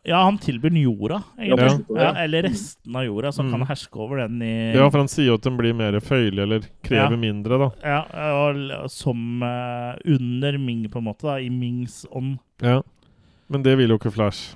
Ja, 0.07 0.21
han 0.25 0.37
tilbyr 0.39 0.71
den 0.71 0.83
jorda, 0.85 1.17
egentlig. 1.39 1.87
Ja. 1.97 2.03
Ja, 2.05 2.11
eller 2.23 2.43
resten 2.47 2.95
av 2.97 3.03
jorda, 3.05 3.33
som 3.35 3.47
Mm. 3.49 3.53
kan 3.59 3.67
herske 3.67 3.97
over 3.99 4.17
den 4.23 4.41
i 4.43 4.73
Ja, 4.77 4.89
for 4.91 4.99
han 5.03 5.09
sier 5.09 5.27
jo 5.33 5.35
at 5.35 5.43
den 5.43 5.57
blir 5.59 5.75
mer 5.75 5.99
føyelig, 6.01 6.39
eller 6.45 6.61
krever 6.87 7.11
Ja. 7.11 7.17
mindre, 7.17 7.59
da. 7.59 7.71
Ja, 7.83 8.03
og 8.45 8.91
som 8.91 9.43
uh, 9.43 9.97
under 10.07 10.59
Ming, 10.59 10.89
på 10.89 10.99
en 10.99 11.05
måte, 11.09 11.23
da, 11.27 11.37
i 11.43 11.49
Mings 11.51 12.05
ånd. 12.13 12.39
Ja. 12.63 12.83
Men 13.49 13.63
det 13.63 13.77
vil 13.79 13.89
jo 13.91 13.99
ikke 13.99 14.13
Flash. 14.15 14.55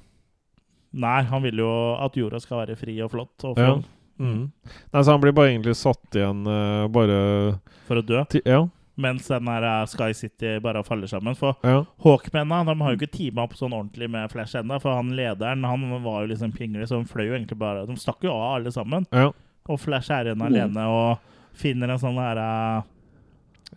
Nei, 0.93 1.23
han 1.23 1.43
vil 1.43 1.57
jo 1.63 1.71
at 2.03 2.15
jorda 2.19 2.41
skal 2.43 2.67
være 2.67 2.77
fri 2.79 3.01
og 3.03 3.11
flott 3.13 3.45
og 3.45 3.59
Ja. 3.59 3.75
Mm. 4.21 4.51
Nei, 4.93 5.03
så 5.03 5.13
han 5.13 5.21
blir 5.21 5.33
bare 5.33 5.49
egentlig 5.51 5.75
satt 5.77 6.11
igjen 6.15 6.47
uh, 6.47 6.87
bare 6.89 7.59
for 7.89 7.97
å 7.97 8.07
dø, 8.07 8.25
Til, 8.29 8.43
Ja. 8.45 8.67
Mens 9.01 9.27
den 9.29 9.45
der 9.49 9.65
eh, 9.69 9.87
Sky 9.91 10.13
City 10.15 10.59
bare 10.63 10.83
faller 10.87 11.07
sammen. 11.11 11.35
For 11.39 11.57
ja. 11.67 11.81
Hawkmennene 12.05 12.67
de 12.75 12.81
har 12.85 12.95
jo 12.95 12.99
ikke 13.01 13.11
teama 13.17 13.43
opp 13.49 13.55
sånn 13.59 13.73
ordentlig 13.77 14.11
med 14.13 14.31
Flash 14.33 14.57
ennå, 14.61 14.79
for 14.83 14.95
han 14.99 15.11
lederen 15.17 15.65
han 15.65 15.89
var 16.05 16.23
jo 16.27 16.31
liksom 16.35 16.53
pingelig, 16.57 16.89
så 16.91 17.01
de 17.03 17.09
fløy 17.11 17.27
jo 17.31 17.35
egentlig 17.39 17.59
bare 17.59 17.87
De 17.89 17.97
stakk 18.01 18.23
jo 18.29 18.33
av 18.37 18.57
alle 18.61 18.73
sammen. 18.73 19.07
ja. 19.13 19.31
Og 19.71 19.79
Flash 19.79 20.11
er 20.11 20.25
igjen 20.31 20.39
Mm. 20.41 20.47
alene 20.49 20.87
og 20.89 21.19
finner 21.55 21.91
en 21.93 21.99
sånn 22.01 22.17
herre 22.19 22.83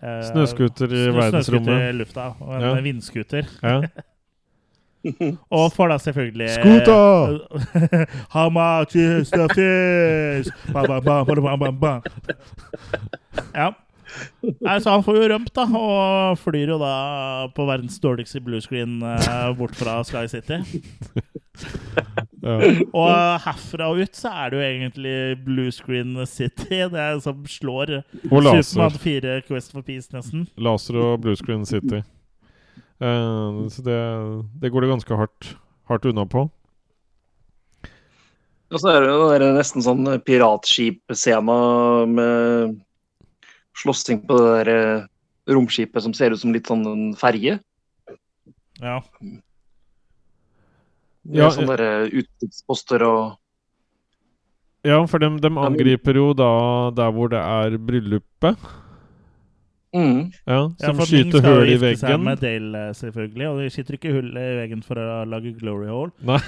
eh, 0.01 0.23
Snøscooter 0.31 0.89
i 0.89 1.03
verdensrommet. 1.13 1.89
i 1.89 1.91
lufta. 1.93 2.33
Og 2.41 2.53
en 2.55 2.61
Ja. 2.61 2.73
vindscooter. 2.81 3.45
Ja. 3.61 3.81
Og 5.51 5.73
får 5.75 5.89
da 5.89 5.97
selvfølgelig 5.99 6.49
Scooter! 6.55 8.07
How 8.35 8.47
much 8.49 8.95
is 8.95 9.29
the 9.31 9.47
fish? 9.51 10.47
Ba, 10.71 10.85
ba, 10.87 11.01
ba, 11.01 11.23
ba, 11.25 11.35
ba, 11.35 11.57
ba, 11.57 11.71
ba. 11.71 12.01
Ja. 13.53 13.71
Nei, 14.43 14.77
så 14.83 14.93
han 14.93 15.03
får 15.05 15.17
jo 15.17 15.27
rømt, 15.31 15.51
da, 15.55 15.65
og 15.67 16.39
flyr 16.41 16.73
jo 16.75 16.79
da 16.81 16.93
på 17.55 17.65
verdens 17.67 17.99
dårligste 18.03 18.41
bluescreen 18.43 18.99
eh, 19.07 19.49
bort 19.57 19.75
fra 19.77 19.99
Sky 20.07 20.25
City. 20.31 20.59
ja. 22.43 22.59
Og 22.97 23.11
herfra 23.45 23.89
og 23.93 24.01
ut 24.03 24.17
så 24.17 24.31
er 24.33 24.51
det 24.51 24.57
jo 24.57 24.65
egentlig 24.67 25.17
bluescreen 25.45 26.17
City, 26.29 26.81
det 26.91 26.99
er 26.99 27.21
som 27.23 27.45
slår 27.49 27.99
Og. 28.01 28.63
Supermann 28.63 28.99
4 29.05 29.37
Quest 29.47 29.75
for 29.75 29.85
Peace, 29.85 30.09
nesten. 30.15 30.47
Laser 30.57 30.99
og 31.01 31.21
Bluescreen 31.23 31.65
City. 31.69 32.03
Uh, 33.03 33.65
så 33.73 33.83
det, 33.85 34.01
det 34.61 34.71
går 34.71 34.85
det 34.85 34.93
ganske 34.93 35.17
hardt, 35.19 35.55
hardt 35.89 36.05
unna 36.11 36.27
på. 36.29 36.47
Og 38.73 38.81
så 38.81 38.89
er 38.89 39.03
det 39.03 39.11
jo 39.11 39.53
nesten 39.53 39.83
sånn 39.85 40.07
piratskip-scena 40.25 41.57
med 42.09 42.79
slåssing 43.77 44.21
på 44.27 44.37
det 44.37 44.51
der 44.65 44.73
eh, 44.73 45.05
romskipet 45.53 46.03
som 46.05 46.13
ser 46.15 46.33
ut 46.33 46.41
som 46.41 46.53
litt 46.55 46.69
sånn 46.69 46.85
en 46.87 47.05
ferge. 47.19 47.59
Ja. 48.81 48.99
Med 51.23 51.39
Ja, 51.39 51.49
sånne 51.55 51.77
der 51.79 52.11
utkikksposter 52.11 53.05
og 53.07 53.39
Ja, 54.83 54.97
for 55.07 55.23
de, 55.23 55.29
de 55.39 55.51
angriper 55.63 56.17
jo 56.19 56.33
da 56.35 56.49
der 56.95 57.13
hvor 57.15 57.29
det 57.31 57.39
er 57.39 57.77
bryllupet. 57.79 58.57
Mm. 59.93 60.33
Ja, 60.49 60.57
Ja, 60.57 60.89
som 60.89 60.97
Ming 60.97 61.07
skyter 61.07 61.45
hull 61.45 61.69
i 61.69 61.77
gifte 61.77 61.93
seg 62.01 62.19
med 62.19 62.41
Dale, 62.41 62.87
eh, 62.89 62.93
selvfølgelig. 62.97 63.47
Og 63.51 63.61
de 63.61 63.69
skyter 63.71 63.97
ikke 63.99 64.13
hull 64.15 64.31
i 64.41 64.45
veggen 64.57 64.81
for 64.83 64.99
å 64.99 65.23
lage 65.29 65.53
glory 65.59 65.87
hole. 65.87 66.11
Nei. 66.25 66.41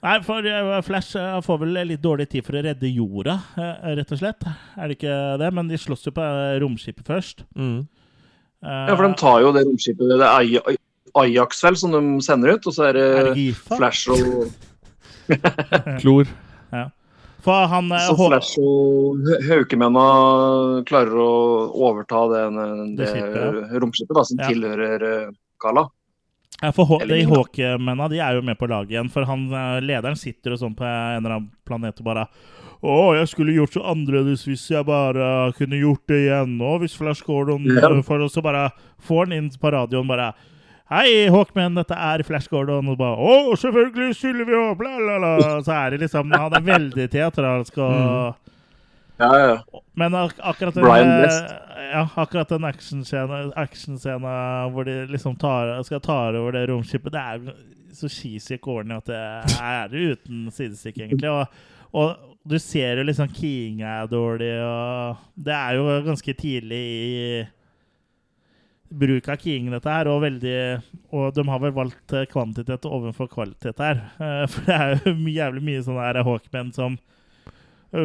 Nei, 0.00 0.16
for 0.22 0.46
eh, 0.46 0.80
Flash 0.86 1.16
eh, 1.18 1.40
får 1.42 1.58
vel 1.64 1.78
litt 1.88 2.02
dårlig 2.04 2.28
tid 2.30 2.44
for 2.46 2.54
å 2.54 2.62
redde 2.62 2.86
jorda, 2.92 3.34
eh, 3.58 3.88
rett 3.98 4.12
og 4.14 4.20
slett. 4.20 4.44
Er 4.78 4.86
det 4.92 4.98
ikke 5.00 5.14
det? 5.42 5.48
Men 5.56 5.66
de 5.70 5.78
slåss 5.80 6.06
jo 6.06 6.12
på 6.14 6.26
romskipet 6.62 7.08
først. 7.08 7.42
Mm. 7.58 7.80
Eh, 8.62 8.84
Ja, 8.90 8.94
for 8.94 9.08
de 9.08 9.14
tar 9.18 9.40
jo 9.42 9.50
det 9.56 9.64
romskipet, 9.66 10.06
det 10.12 10.20
er 10.20 10.28
Aj- 10.28 10.78
Ajax 11.18 11.62
vel, 11.64 11.76
som 11.80 11.90
de 11.96 12.02
sender 12.22 12.54
ut, 12.54 12.66
og 12.70 12.72
så 12.76 12.88
er 12.90 12.92
det, 12.98 13.06
Er 13.18 13.34
det? 13.34 13.48
Flash 13.56 14.08
og 14.14 14.52
Klor. 16.02 16.30
For 17.42 17.66
han 17.70 17.86
Så 17.88 18.14
Hå- 18.18 18.26
Flash 18.28 18.58
og 18.60 19.28
Haukemennene 19.46 20.82
klarer 20.88 21.14
å 21.22 21.28
overta 21.88 22.22
den, 22.32 22.96
det, 22.98 23.06
Det 23.14 23.80
romskipet 23.82 24.14
da, 24.18 24.24
som 24.26 24.38
Ja. 24.42 24.48
tilhører 24.50 25.30
Kala. 25.62 25.86
Ja, 26.62 26.72
for 26.74 26.98
de. 27.06 27.20
Hawk-mennene 27.30 28.08
de 28.10 28.18
er 28.18 28.34
jo 28.38 28.42
med 28.42 28.58
på 28.58 28.66
laget 28.70 28.90
igjen. 28.96 29.10
For 29.14 29.26
han 29.28 29.44
eh, 29.54 29.76
lederen 29.84 30.16
sitter 30.18 30.56
og 30.56 30.62
sånn 30.62 30.74
på 30.78 30.86
en 30.86 31.20
eller 31.22 31.36
annen 31.36 31.50
planet 31.68 32.00
og 32.02 32.08
bare 32.08 32.24
Å, 32.78 32.96
jeg 33.18 33.26
skulle 33.32 33.54
gjort 33.56 33.74
så 33.74 33.82
annerledes 33.90 34.44
hvis 34.46 34.64
jeg 34.70 34.86
bare 34.86 35.50
kunne 35.58 35.80
gjort 35.80 36.04
det 36.10 36.18
igjen 36.28 36.52
Og 36.62 36.80
hvis 36.84 36.94
Flash 36.98 37.24
Gordon 37.26 37.64
Ja. 37.66 37.88
eh, 37.90 38.02
For 38.06 38.22
så 38.30 38.42
bare 38.42 38.68
får 39.02 39.26
han 39.26 39.34
inn 39.38 39.48
på 39.58 39.72
radioen 39.74 40.06
bare 40.10 40.32
Hei, 40.88 41.26
Hawkman, 41.28 41.74
dette 41.76 41.92
er 41.92 42.22
Flash 42.24 42.48
Gordon. 42.48 42.86
Og 42.88 42.96
bare 42.96 43.18
Å, 43.20 43.54
selvfølgelig 43.60 44.14
Sylvia! 44.16 44.46
vi 44.46 44.78
bla, 44.80 44.94
bla, 45.02 45.18
bla. 45.20 45.58
Så 45.66 45.74
er 45.74 45.90
det 45.96 46.00
liksom 46.06 46.30
Han 46.32 46.54
er 46.58 46.64
veldig 46.70 47.08
teatralsk 47.12 47.78
og 47.82 47.92
Ja, 47.92 48.32
ja, 49.18 49.30
ja. 49.38 49.80
Men 49.98 50.14
ak 50.14 50.38
akkurat 50.38 50.76
den, 50.78 50.86
eh, 50.86 51.90
ja, 51.92 52.04
akkurat 52.14 52.48
den 52.48 52.64
actionscenen 52.68 53.52
action 53.56 53.98
hvor 53.98 54.84
de 54.84 55.06
liksom 55.10 55.36
tar, 55.36 55.82
skal 55.82 56.00
ta 56.00 56.20
over 56.30 56.52
det 56.52 56.68
romskipet, 56.70 57.12
det 57.12 57.20
er 57.20 57.52
så 57.92 58.08
cheesy 58.08 58.58
corny 58.62 58.94
at 58.94 59.06
det 59.10 59.58
er 59.58 59.88
uten 60.12 60.48
sidestykke, 60.54 61.08
egentlig. 61.08 61.30
Og, 61.30 61.46
og 61.92 62.36
du 62.48 62.58
ser 62.62 63.00
jo 63.00 63.06
liksom 63.08 63.28
King 63.34 63.82
er 63.82 64.08
dårlig, 64.08 64.52
og 64.62 65.16
det 65.34 65.54
er 65.54 65.78
jo 65.78 66.00
ganske 66.06 66.34
tidlig 66.38 66.82
i 66.82 67.46
bruk 68.88 69.28
av 69.28 69.36
King, 69.36 69.68
dette 69.72 69.92
her, 69.92 70.08
og 70.08 70.22
veldig 70.24 70.58
Og 71.12 71.34
de 71.34 71.44
har 71.48 71.60
vel 71.60 71.74
valgt 71.76 72.14
eh, 72.16 72.26
kvantitet 72.30 72.86
overfor 72.88 73.28
kvalitet 73.28 73.80
her. 73.82 74.00
Eh, 74.16 74.44
For 74.52 74.68
det 74.68 74.76
er 74.76 74.94
jo 75.04 75.14
jævlig 75.32 75.64
mye 75.64 75.84
sånne 75.84 76.24
Hawkmen 76.24 76.72
som 76.76 76.98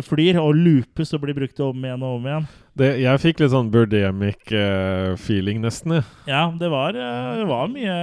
flyr 0.07 0.39
og 0.39 0.53
loopes 0.55 1.11
og 1.15 1.25
blir 1.25 1.35
brukt 1.37 1.59
om 1.63 1.83
igjen 1.83 2.05
og 2.05 2.19
om 2.19 2.29
igjen. 2.29 2.47
Det, 2.79 2.89
jeg 3.03 3.21
fikk 3.21 3.43
litt 3.43 3.51
sånn 3.53 3.71
Birdemic-feeling, 3.73 5.59
nesten. 5.63 5.99
jeg. 5.99 6.07
Ja, 6.29 6.47
det 6.59 6.71
var, 6.73 6.95
uh, 6.95 7.33
det 7.41 7.49
var 7.49 7.69
mye 7.73 7.97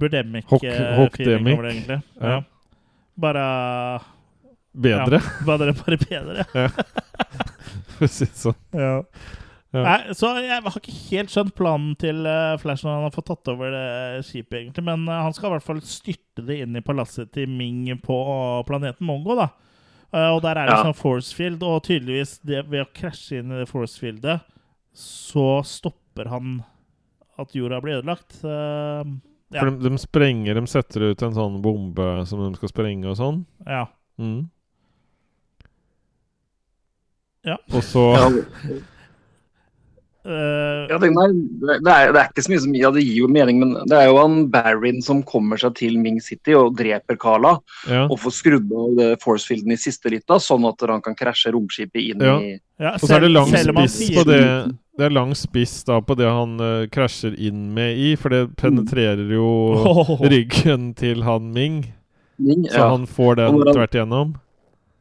Birdemic-feeling 0.00 1.52
over 1.52 1.66
det, 1.66 1.74
egentlig. 1.74 2.00
Ja. 2.20 2.38
Ja. 2.38 2.40
Bare 3.20 3.44
Bedre, 4.70 5.18
bare, 5.48 5.74
bare 5.74 5.96
bedre. 5.98 6.44
for 7.96 8.06
å 8.06 8.10
si 8.10 8.28
det 8.28 8.38
sånn. 8.38 8.58
Ja. 8.76 8.96
Ja. 9.70 9.82
Nei, 9.86 10.14
så 10.18 10.32
jeg 10.42 10.62
har 10.64 10.76
ikke 10.80 10.94
helt 11.12 11.30
skjønt 11.30 11.52
planen 11.54 11.92
til 11.98 12.24
uh, 12.26 12.56
Flash 12.58 12.82
når 12.82 12.96
han 12.96 13.04
har 13.06 13.12
fått 13.14 13.28
tatt 13.30 13.50
over 13.52 13.70
det 13.70 14.22
skipet, 14.26 14.56
egentlig. 14.64 14.82
Men 14.88 15.04
eh, 15.06 15.20
han 15.22 15.34
skal 15.36 15.50
i 15.50 15.52
hvert 15.54 15.66
fall 15.66 15.82
styrte 15.86 16.42
det 16.48 16.56
inn 16.64 16.78
i 16.78 16.82
palasset 16.82 17.30
til 17.36 17.46
Ming 17.54 17.86
på 18.02 18.16
planeten 18.66 19.06
Mongo, 19.06 19.36
da. 19.38 19.46
Eh, 20.12 20.28
og 20.34 20.42
der 20.42 20.58
er 20.58 20.66
det 20.66 20.74
Ja. 20.76 20.82
sånn 20.84 20.96
force 20.98 21.32
field, 21.34 21.62
og 21.62 21.82
tydeligvis 21.86 22.38
det, 22.42 22.64
ved 22.68 22.82
å 22.86 22.90
krasje 22.92 23.38
inn 23.38 23.52
i 23.52 23.60
det 23.60 23.68
force 23.68 23.98
fieldet, 24.00 24.40
så 24.94 25.62
stopper 25.64 26.28
han 26.28 26.64
at 27.38 27.52
jorda 27.54 27.80
blir 27.80 28.00
ødelagt. 28.02 28.40
Uh, 28.44 29.04
ja. 29.52 29.60
For 29.62 29.70
de, 29.70 29.88
de 29.88 29.98
sprenger, 30.02 30.54
de 30.58 30.66
setter 30.66 31.00
ut 31.12 31.22
en 31.22 31.32
sånn 31.34 31.60
bombe 31.62 32.26
som 32.26 32.42
de 32.42 32.56
skal 32.58 32.68
sprenge 32.72 33.06
og 33.06 33.16
sånn. 33.16 33.44
ja. 33.66 33.86
Mm. 34.18 34.50
Ja. 37.46 37.56
Og 37.72 37.80
så 37.82 38.02
Ja, 40.24 40.30
Eh, 40.30 40.86
ja, 40.90 40.98
det, 41.00 41.08
nei, 41.16 41.26
det, 41.32 41.74
det, 41.84 41.92
er, 41.92 42.10
det 42.12 42.20
er 42.20 42.26
ikke 42.28 42.42
så 42.44 42.50
mye 42.52 42.60
som 42.60 42.74
Ja, 42.76 42.90
det 42.92 43.02
gir 43.06 43.22
jo 43.22 43.28
mening, 43.32 43.60
men 43.62 43.70
det 43.88 43.96
er 43.96 44.10
jo 44.10 44.18
han 44.20 44.34
Barrin 44.52 44.98
som 45.00 45.22
kommer 45.24 45.56
seg 45.56 45.72
til 45.78 45.94
Ming 45.96 46.18
City 46.20 46.52
og 46.58 46.74
dreper 46.76 47.16
Kala, 47.16 47.54
Ja. 47.88 48.02
og 48.04 48.18
får 48.20 48.34
skrudd 48.36 48.68
av 48.76 48.90
det 48.98 49.06
forcefielden 49.22 49.72
i 49.72 49.78
siste 49.80 50.12
lita, 50.12 50.36
sånn 50.36 50.66
at 50.68 50.84
han 50.90 51.00
kan 51.00 51.16
krasje 51.16 51.54
romskipet 51.54 52.02
inn 52.02 52.20
Ja. 52.20 52.34
i 52.36 52.50
ja, 52.80 52.92
Og 53.00 53.06
så 53.08 53.16
er 53.16 53.20
det 53.24 53.30
lang 53.32 53.48
selv 53.48 53.80
spiss 53.88 54.10
på 54.18 54.24
det 54.28 54.42
Det 55.00 55.06
er 55.08 55.16
lang 55.16 55.32
spiss 55.34 55.84
da 55.88 56.00
på 56.04 56.16
det 56.20 56.28
han 56.28 56.60
uh, 56.60 56.84
krasjer 56.92 57.32
inn 57.40 57.72
med 57.72 57.96
i, 57.96 58.12
for 58.20 58.28
det 58.28 58.42
penetrerer 58.60 59.24
jo 59.32 59.48
Åh. 59.80 60.20
ryggen 60.34 60.92
til 61.00 61.22
han 61.24 61.48
Ming, 61.54 61.80
Ming. 62.38 62.66
så 62.68 62.76
Ja. 62.76 62.90
han 62.92 63.06
får 63.08 63.36
den 63.40 63.62
tvert 63.72 63.94
igjennom. 63.96 64.34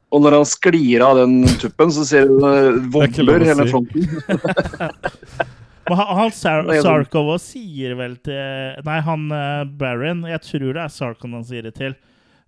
Og 0.09 0.23
når 0.25 0.39
han 0.39 0.45
sklir 0.49 1.03
av 1.05 1.19
den 1.19 1.43
tuppen, 1.61 1.91
så 1.93 2.05
ser 2.07 2.25
du 2.29 2.39
er 2.41 2.71
lov 2.73 2.85
vobler 2.95 3.45
hele 3.45 3.65
si. 3.65 3.71
fronten. 3.73 4.01
Men 5.89 5.97
han, 5.97 6.09
han 6.19 6.31
Sar 6.35 6.63
tror- 6.67 6.81
Sarkov 6.85 7.29
sier 7.41 7.95
vel 7.97 8.15
til 8.21 8.81
Nei, 8.85 8.99
han 9.01 9.23
uh, 9.33 9.63
Baron 9.79 10.19
Jeg 10.29 10.41
tror 10.45 10.67
det 10.77 10.83
er 10.83 10.91
Sarkov 10.93 11.33
han 11.33 11.45
sier 11.47 11.65
det 11.65 11.73
til. 11.79 11.95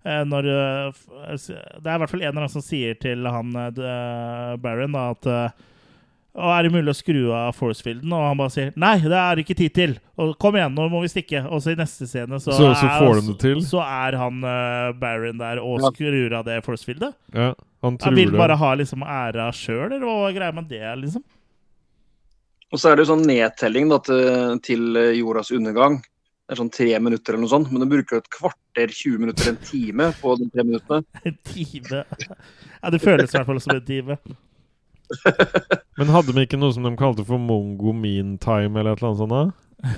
Eh, 0.02 0.22
når 0.26 0.46
eh, 0.50 1.02
Det 1.38 1.86
er 1.86 1.94
i 1.94 1.98
hvert 2.02 2.10
fall 2.10 2.22
en 2.22 2.28
eller 2.28 2.40
annen 2.44 2.50
som 2.54 2.62
sier 2.66 2.94
til 3.02 3.26
han 3.30 3.52
Baron 4.62 4.94
da, 4.98 5.04
at 5.14 5.28
«Å, 6.32 6.48
er 6.56 6.62
det 6.64 6.70
mulig 6.72 6.88
å 6.88 6.96
skru 6.96 7.18
av 7.36 7.52
forcefielden? 7.58 8.08
Og 8.16 8.22
han 8.24 8.38
bare 8.40 8.52
sier 8.54 8.70
nei, 8.80 8.94
det 9.04 9.18
er 9.20 9.36
ikke 9.42 9.56
tid 9.58 9.74
til. 9.76 9.90
Og 10.16 10.30
kom 10.40 10.54
igjen, 10.56 10.72
nå 10.72 10.86
må 10.88 11.02
vi 11.04 11.10
stikke. 11.12 11.42
Og 11.52 11.60
så 11.60 11.74
i 11.74 11.76
neste 11.76 12.06
scene 12.08 12.38
så, 12.40 12.54
Så- 12.56 12.70
så 12.72 12.86
er, 12.88 13.02
får 13.02 13.18
de 13.20 13.26
det 13.26 13.38
til. 13.42 13.60
Så 13.68 13.82
er 13.84 14.16
han 14.16 14.38
uh, 14.42 14.92
Baron 14.96 15.36
der 15.42 15.60
og 15.60 15.82
Ja. 15.82 15.90
skrur 15.92 16.32
av 16.38 16.46
det 16.48 16.62
forcefieldet. 16.64 17.12
Ja, 17.36 17.50
han 17.82 17.98
Han 18.00 18.14
vil 18.16 18.30
det. 18.32 18.38
bare 18.38 18.56
ha 18.56 18.74
liksom 18.74 19.02
æra 19.04 19.50
sjøl, 19.52 19.92
eller 19.92 20.06
hva 20.08 20.32
greier 20.32 20.54
med 20.54 20.68
det, 20.72 20.80
liksom? 21.02 21.22
Og 22.72 22.78
så 22.80 22.88
er 22.90 22.96
det 22.96 23.04
jo 23.06 23.12
sånn 23.12 23.26
nedtelling 23.28 23.90
da, 23.90 23.98
til, 23.98 24.58
til 24.64 24.96
eh, 24.96 25.12
jordas 25.20 25.50
undergang. 25.52 25.98
Det 26.00 26.56
er 26.56 26.62
sånn 26.62 26.72
tre 26.72 26.98
minutter 26.98 27.34
eller 27.34 27.44
noe 27.44 27.52
sånt, 27.52 27.68
men 27.70 27.84
du 27.84 27.86
bruker 27.92 28.16
jo 28.16 28.22
et 28.24 28.30
kvarter, 28.32 28.88
20 28.88 29.18
minutter, 29.20 29.50
en 29.52 29.60
time 29.60 30.08
på 30.16 30.38
de 30.40 30.48
tre 30.48 30.64
minuttene. 30.64 31.04
En 31.28 31.36
time. 31.44 32.04
Ja, 32.82 32.88
det 32.90 33.02
føles 33.04 33.28
i 33.28 33.36
hvert 33.36 33.46
fall 33.52 33.60
som 33.60 33.76
en 33.76 33.84
time. 33.84 34.16
Men 35.98 36.12
hadde 36.14 36.34
de 36.34 36.44
ikke 36.46 36.58
noe 36.60 36.72
som 36.74 36.86
de 36.86 36.92
kalte 36.98 37.24
for 37.28 37.40
Mongo 37.40 37.92
Mean 37.96 38.36
Time, 38.42 38.78
eller 38.80 38.94
et 38.96 39.02
eller 39.02 39.12
annet 39.12 39.22
sånt? 39.22 39.36
da? 39.36 39.94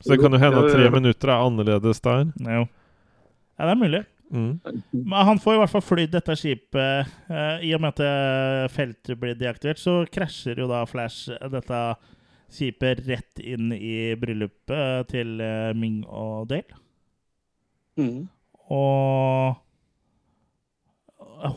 Så 0.00 0.14
det 0.14 0.20
kan 0.22 0.32
jo 0.32 0.40
hende 0.40 0.62
at 0.64 0.72
tre 0.72 0.86
minutter 0.92 1.28
er 1.28 1.44
annerledes 1.44 2.00
der. 2.04 2.24
Jo. 2.40 2.64
Ja, 2.64 3.66
det 3.66 3.72
er 3.74 3.80
mulig. 3.82 4.04
Mm. 4.30 4.60
Men 4.94 5.26
han 5.26 5.40
får 5.42 5.56
i 5.56 5.60
hvert 5.60 5.72
fall 5.74 5.82
flydd 5.84 6.12
dette 6.14 6.36
skipet. 6.38 7.10
eh, 7.28 7.64
I 7.66 7.74
og 7.76 7.82
med 7.82 7.98
at 8.00 8.70
feltet 8.72 9.18
blir 9.20 9.36
deaktivert, 9.36 9.80
så 9.82 10.00
krasjer 10.12 10.62
jo 10.62 10.68
da 10.70 10.84
Flash 10.88 11.28
dette 11.52 11.80
skipet 12.50 13.02
rett 13.06 13.42
inn 13.42 13.72
i 13.76 14.14
bryllupet 14.18 15.10
til 15.12 15.36
eh, 15.44 15.72
Ming 15.78 16.00
og 16.06 16.48
Dale. 16.50 16.78
Mm. 18.00 18.24
Og 18.70 19.58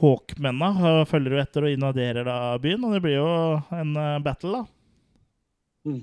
Hawkmennene 0.01 1.03
følger 1.09 1.35
jo 1.37 1.41
etter 1.43 1.67
og 1.67 1.73
invaderer 1.75 2.27
da 2.27 2.37
byen, 2.63 2.83
og 2.87 2.95
det 2.95 3.01
blir 3.03 3.17
jo 3.19 3.29
en 3.75 3.95
eh, 3.99 4.19
battle, 4.25 4.61
da. 4.61 4.65
Mm. 5.89 6.01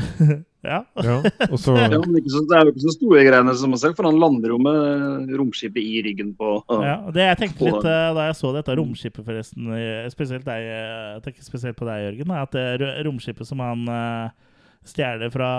ja. 0.70 0.78
Ja, 1.02 1.16
og 1.50 1.56
så 1.60 1.74
Ja, 1.80 1.88
men 1.98 2.20
ikke 2.20 2.32
så, 2.32 2.42
det 2.48 2.56
er 2.56 2.68
jo 2.68 2.72
ikke 2.74 2.84
så 2.84 2.94
store 2.94 3.24
greiene 3.26 3.54
som 3.58 3.74
selv, 3.80 3.96
for 3.98 4.08
han 4.08 4.20
lander 4.22 4.54
jo 4.54 4.58
med 4.62 5.32
romskipet 5.40 5.82
i 5.82 6.02
ryggen 6.06 6.30
på 6.38 6.52
Ja, 6.70 7.00
og 7.04 7.12
det 7.16 7.26
jeg 7.26 7.40
tenkte 7.42 7.66
litt 7.68 7.82
uh, 7.84 8.12
da 8.16 8.28
jeg 8.28 8.38
så 8.38 8.52
dette 8.56 8.76
romskipet, 8.78 9.26
forresten, 9.26 9.72
spesielt 10.14 10.46
deg, 10.48 10.68
eh, 10.70 11.10
jeg 11.16 11.24
tenker 11.26 11.48
spesielt 11.48 11.78
på 11.80 11.88
deg, 11.88 12.06
Jørgen, 12.06 12.32
er 12.36 12.46
at 12.46 12.56
det 12.56 12.66
ro- 12.84 12.94
romskipet 13.10 13.48
som 13.50 13.62
han 13.64 13.84
uh, 13.90 14.56
stjeler 14.86 15.32
fra 15.34 15.50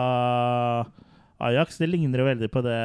Ajax, 1.41 1.77
det 1.81 1.88
ligner 1.89 2.22
jo 2.22 2.26
veldig 2.27 2.47
på 2.53 2.61
det 2.65 2.77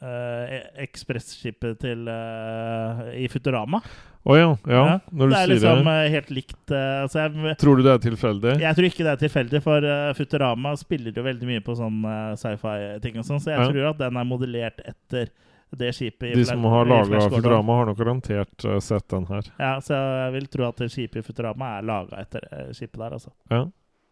uh, 0.00 0.56
ekspresskipet 0.84 1.78
til 1.82 2.08
eh, 2.08 3.04
i 3.24 3.28
Futurama. 3.32 3.80
Å 4.24 4.36
ja, 4.38 4.46
ja, 4.72 4.82
når 5.12 5.28
du 5.28 5.32
det 5.34 5.40
er 5.42 5.50
liksom 5.50 5.80
det. 5.84 5.94
eh, 6.00 6.10
helt 6.14 6.30
likt. 6.32 6.60
eh, 6.72 7.02
altså 7.04 7.24
jeg, 7.26 7.56
Tror 7.60 7.76
du 7.76 7.82
det 7.84 7.92
er 7.92 8.02
tilfeldig? 8.06 8.54
jeg 8.62 8.76
tror 8.78 8.86
ikke 8.88 9.04
det 9.04 9.12
er 9.12 9.20
tilfeldig, 9.26 9.60
for 9.66 9.84
eh, 9.84 10.12
Futurama 10.16 10.72
spiller 10.80 11.12
jo 11.12 11.24
veldig 11.26 11.48
mye 11.50 11.64
på 11.66 11.74
sånn 11.76 11.98
eh, 12.08 12.30
sci-fi-ting 12.40 13.18
og 13.20 13.26
sånn, 13.28 13.42
så 13.44 13.52
jeg 13.52 13.60
Ja. 13.60 13.66
tror 13.68 13.90
at 13.90 13.98
den 14.00 14.16
er 14.22 14.24
modellert 14.30 14.80
etter 14.88 15.28
det 15.74 15.90
skipet. 15.96 16.30
i 16.30 16.38
De 16.38 16.44
som 16.48 16.64
har 16.70 16.86
laga 16.88 17.20
Futurama, 17.28 17.76
har 17.82 17.90
nok 17.90 17.98
garantert 18.00 18.64
eh, 18.64 18.78
sett 18.80 19.08
den 19.12 19.26
her. 19.28 19.42
Ja, 19.60 19.74
så 19.84 19.92
jeg 19.98 20.32
vil 20.38 20.46
tro 20.56 20.68
at 20.70 20.80
skipet 20.88 21.20
i 21.20 21.26
Futurama 21.26 21.74
er 21.80 21.82
laga 21.90 22.22
etter 22.24 22.48
eh, 22.52 22.70
skipet 22.72 22.96
der, 23.04 23.18
altså. 23.18 23.34
Ja. 23.52 23.66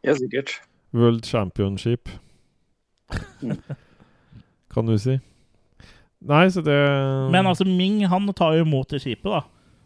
Ja, 0.04 0.14
sikkert. 0.18 0.58
World 0.92 1.24
Championship. 1.24 2.10
Kan 4.72 4.86
du 4.88 4.96
si. 4.98 5.18
Nei, 6.22 6.44
så 6.54 6.62
det 6.62 6.76
Men 7.34 7.46
altså, 7.50 7.64
Ming 7.66 8.04
han 8.06 8.28
tar 8.38 8.54
jo 8.56 8.62
imot 8.66 8.88
det 8.94 9.00
skipet, 9.02 9.26
da. 9.26 9.42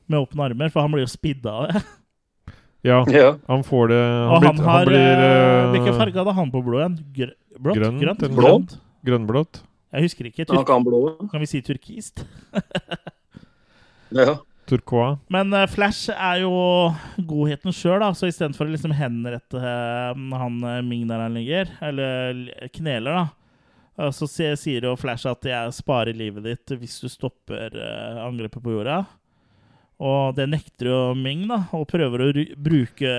Med 0.07 0.21
åpne 0.21 0.45
armer, 0.51 0.71
for 0.71 0.85
han 0.85 0.93
blir 0.93 1.07
jo 1.07 1.11
spidda 1.13 1.55
av 1.61 1.71
det. 1.73 1.85
Ja, 2.87 3.01
Ja. 3.11 3.33
han 3.49 3.65
får 3.67 3.89
det 3.91 3.97
Han, 3.99 4.31
Og 4.31 4.41
blir, 4.45 4.51
han 4.53 4.59
har 4.63 4.85
blir 4.87 5.19
uh, 5.19 5.71
Hvilken 5.73 5.97
farge 5.99 6.21
hadde 6.21 6.35
han 6.37 6.51
på 6.55 6.61
blodet 6.63 6.85
igjen? 6.85 6.99
Gr 7.17 7.33
blått? 7.59 7.79
Grønt, 7.81 7.99
Grønt? 8.05 8.23
eller 8.23 8.37
blå? 8.37 8.53
Grønnblått. 9.09 9.59
Jeg 9.97 10.05
husker 10.05 10.29
ikke. 10.29 10.45
Han 10.53 10.65
kan 10.69 10.85
blå. 10.87 11.01
kan 11.33 11.41
vi 11.43 11.49
si 11.51 11.63
turkist? 11.67 12.23
Ja. 14.15 14.37
Turquoise. 14.67 15.19
Men 15.33 15.53
uh, 15.55 15.65
Flash 15.71 16.13
er 16.13 16.43
jo 16.43 16.53
godheten 17.29 17.75
sjøl. 17.75 18.05
Så 18.17 18.31
istedenfor 18.31 18.69
å 18.69 18.75
liksom 18.75 18.95
henrette 18.97 19.61
uh, 19.61 20.13
han 20.13 20.61
eh, 20.63 20.83
Ming 20.87 21.07
der 21.11 21.23
han 21.23 21.37
ligger, 21.37 21.71
eller 21.85 22.43
kneler, 22.75 23.21
da, 23.97 24.11
så 24.13 24.29
sier 24.29 24.85
jo 24.85 24.97
Flash 25.01 25.29
at 25.31 25.47
jeg 25.49 25.77
sparer 25.79 26.17
livet 26.17 26.45
ditt 26.45 26.75
hvis 26.77 26.99
du 27.01 27.09
stopper 27.09 27.73
angrepet 28.21 28.61
på 28.61 28.75
jorda. 28.75 29.05
Og 29.99 30.35
det 30.37 30.45
nekter 30.53 30.91
jo 30.91 30.97
Ming, 31.17 31.47
da, 31.49 31.63
og 31.73 31.87
prøver 31.89 32.21
å 32.21 32.33
ru 32.37 32.43
bruke 32.61 33.13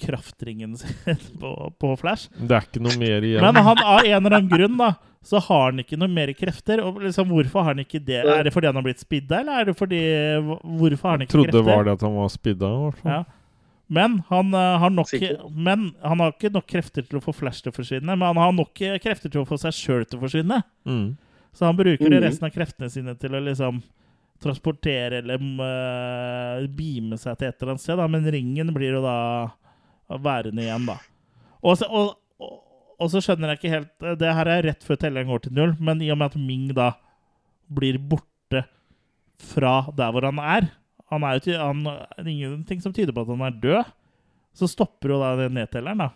kraftringen 0.00 0.76
sin 0.80 1.18
på, 1.40 1.50
på 1.78 1.90
Flash. 2.00 2.30
Det 2.38 2.54
er 2.56 2.64
ikke 2.68 2.82
noe 2.84 2.96
mer 3.00 3.26
igjen. 3.28 3.44
Men 3.44 3.58
han, 3.66 3.82
av 3.84 4.00
en 4.04 4.14
eller 4.22 4.38
annen 4.38 4.48
grunn 4.52 4.78
da, 4.80 4.94
så 5.28 5.40
har 5.44 5.66
han 5.72 5.82
ikke 5.82 5.98
noe 6.00 6.08
mer 6.08 6.32
krefter. 6.38 6.80
Og 6.80 7.02
liksom, 7.04 7.28
hvorfor 7.28 7.60
har 7.66 7.74
han 7.74 7.82
ikke 7.84 8.00
det? 8.00 8.22
Er 8.24 8.46
det 8.46 8.54
fordi 8.54 8.70
han 8.70 8.78
har 8.80 8.86
blitt 8.86 9.02
spidda, 9.04 9.42
eller 9.42 9.60
er 9.60 9.68
det 9.68 9.76
fordi 9.76 9.98
Hvorfor 10.40 11.02
har 11.10 11.16
han 11.18 11.26
Jeg 11.26 11.28
ikke 11.28 11.36
trodde 11.36 11.52
krefter? 11.58 11.68
var 11.68 11.84
det 11.90 11.96
at 11.98 12.06
han 12.06 12.16
var 12.16 12.32
spidda. 12.32 12.70
i 12.72 12.80
hvert 12.86 13.02
fall. 13.02 13.12
Ja. 13.18 13.24
Men 13.98 14.18
han, 14.28 14.50
eh, 14.52 14.78
har 14.82 14.90
nok, 14.92 15.12
men 15.56 15.86
han 16.04 16.20
har 16.20 16.32
ikke 16.34 16.50
nok 16.52 16.66
krefter 16.68 17.04
til 17.08 17.20
å 17.20 17.24
få 17.24 17.32
Flash 17.36 17.62
til 17.64 17.72
å 17.72 17.76
forsvinne. 17.76 18.12
Men 18.20 18.26
han 18.32 18.36
har 18.46 18.52
nok 18.52 18.80
eh, 18.84 18.98
krefter 19.00 19.32
til 19.32 19.40
å 19.44 19.48
få 19.48 19.56
seg 19.60 19.72
sjøl 19.76 20.04
til 20.08 20.18
å 20.20 20.24
forsvinne. 20.26 20.58
Mm. 20.88 21.06
Så 21.56 21.64
han 21.68 21.76
bruker 21.76 22.08
Mhm. 22.12 22.20
resten 22.24 22.44
av 22.48 22.52
kreftene 22.52 22.90
sine 22.92 23.14
til 23.18 23.32
å 23.32 23.40
liksom 23.44 23.82
transportere 24.42 25.20
eller 25.20 25.42
uh, 25.42 26.66
beame 26.78 27.18
seg 27.18 27.38
til 27.38 27.50
et 27.50 27.58
eller 27.58 27.74
annet 27.74 27.84
sted. 27.84 27.98
Da. 27.98 28.06
Men 28.10 28.28
ringen 28.32 28.72
blir 28.74 28.98
jo 28.98 29.02
da 29.04 29.18
værende 30.22 30.64
igjen, 30.64 30.86
da. 30.88 30.96
Og 31.66 31.78
så, 31.80 31.88
og, 31.90 32.14
og, 32.40 32.56
og 33.02 33.10
så 33.12 33.22
skjønner 33.24 33.52
jeg 33.52 33.58
ikke 33.58 33.72
helt 33.72 34.04
eh, 34.06 34.14
Det 34.20 34.34
her 34.38 34.50
er 34.52 34.66
rett 34.68 34.84
før 34.86 35.00
telleren 35.02 35.28
går 35.28 35.42
til 35.44 35.56
null, 35.56 35.72
men 35.82 36.00
i 36.04 36.10
og 36.14 36.20
med 36.20 36.30
at 36.30 36.38
Ming 36.38 36.68
da 36.76 36.92
blir 37.66 37.98
borte 37.98 38.62
fra 39.42 39.80
der 39.98 40.14
hvor 40.14 40.24
han 40.24 40.38
er 40.38 40.70
Han 41.10 41.26
er 41.26 41.36
jo 41.36 41.44
til, 41.44 41.58
han, 41.58 41.82
Det 41.82 42.24
er 42.24 42.30
ingenting 42.30 42.80
som 42.84 42.94
tyder 42.94 43.12
på 43.16 43.26
at 43.26 43.32
han 43.34 43.44
er 43.48 43.60
død. 43.62 43.92
Så 44.54 44.70
stopper 44.70 45.12
jo 45.12 45.20
da 45.20 45.34
den 45.38 45.54
nedtelleren, 45.58 46.06
da. 46.06 46.08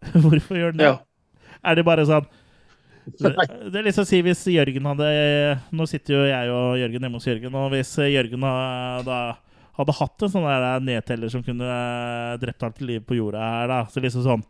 Hvorfor 0.22 0.56
gjør 0.56 0.74
den 0.74 0.80
det? 0.80 0.88
Ja. 0.88 0.96
Er 1.64 1.76
det 1.76 1.84
bare 1.84 2.06
sånn 2.08 2.28
det, 3.20 3.78
er 3.80 3.86
liksom 3.86 4.04
å 4.04 4.08
si 4.08 4.20
hvis 4.24 4.42
Jørgen 4.52 4.86
hadde 4.90 5.06
Nå 5.74 5.86
sitter 5.88 6.14
jo 6.14 6.24
jeg 6.28 6.50
og 6.54 6.78
Jørgen 6.78 7.06
hjemme 7.06 7.20
hos 7.20 7.28
Jørgen, 7.28 7.56
og 7.56 7.70
hvis 7.74 7.92
Jørgen 8.12 8.44
da 9.06 9.20
hadde 9.80 9.96
hatt 9.96 10.26
en 10.26 10.32
sånn 10.32 10.48
der 10.48 10.84
nedteller 10.84 11.32
som 11.32 11.44
kunne 11.46 11.64
eh, 11.64 12.34
drept 12.42 12.66
alt 12.66 12.82
liv 12.84 13.04
på 13.06 13.16
jorda 13.16 13.40
her, 13.40 13.70
da 13.70 13.78
Så 13.88 14.02
liksom 14.04 14.26
sånn 14.26 14.44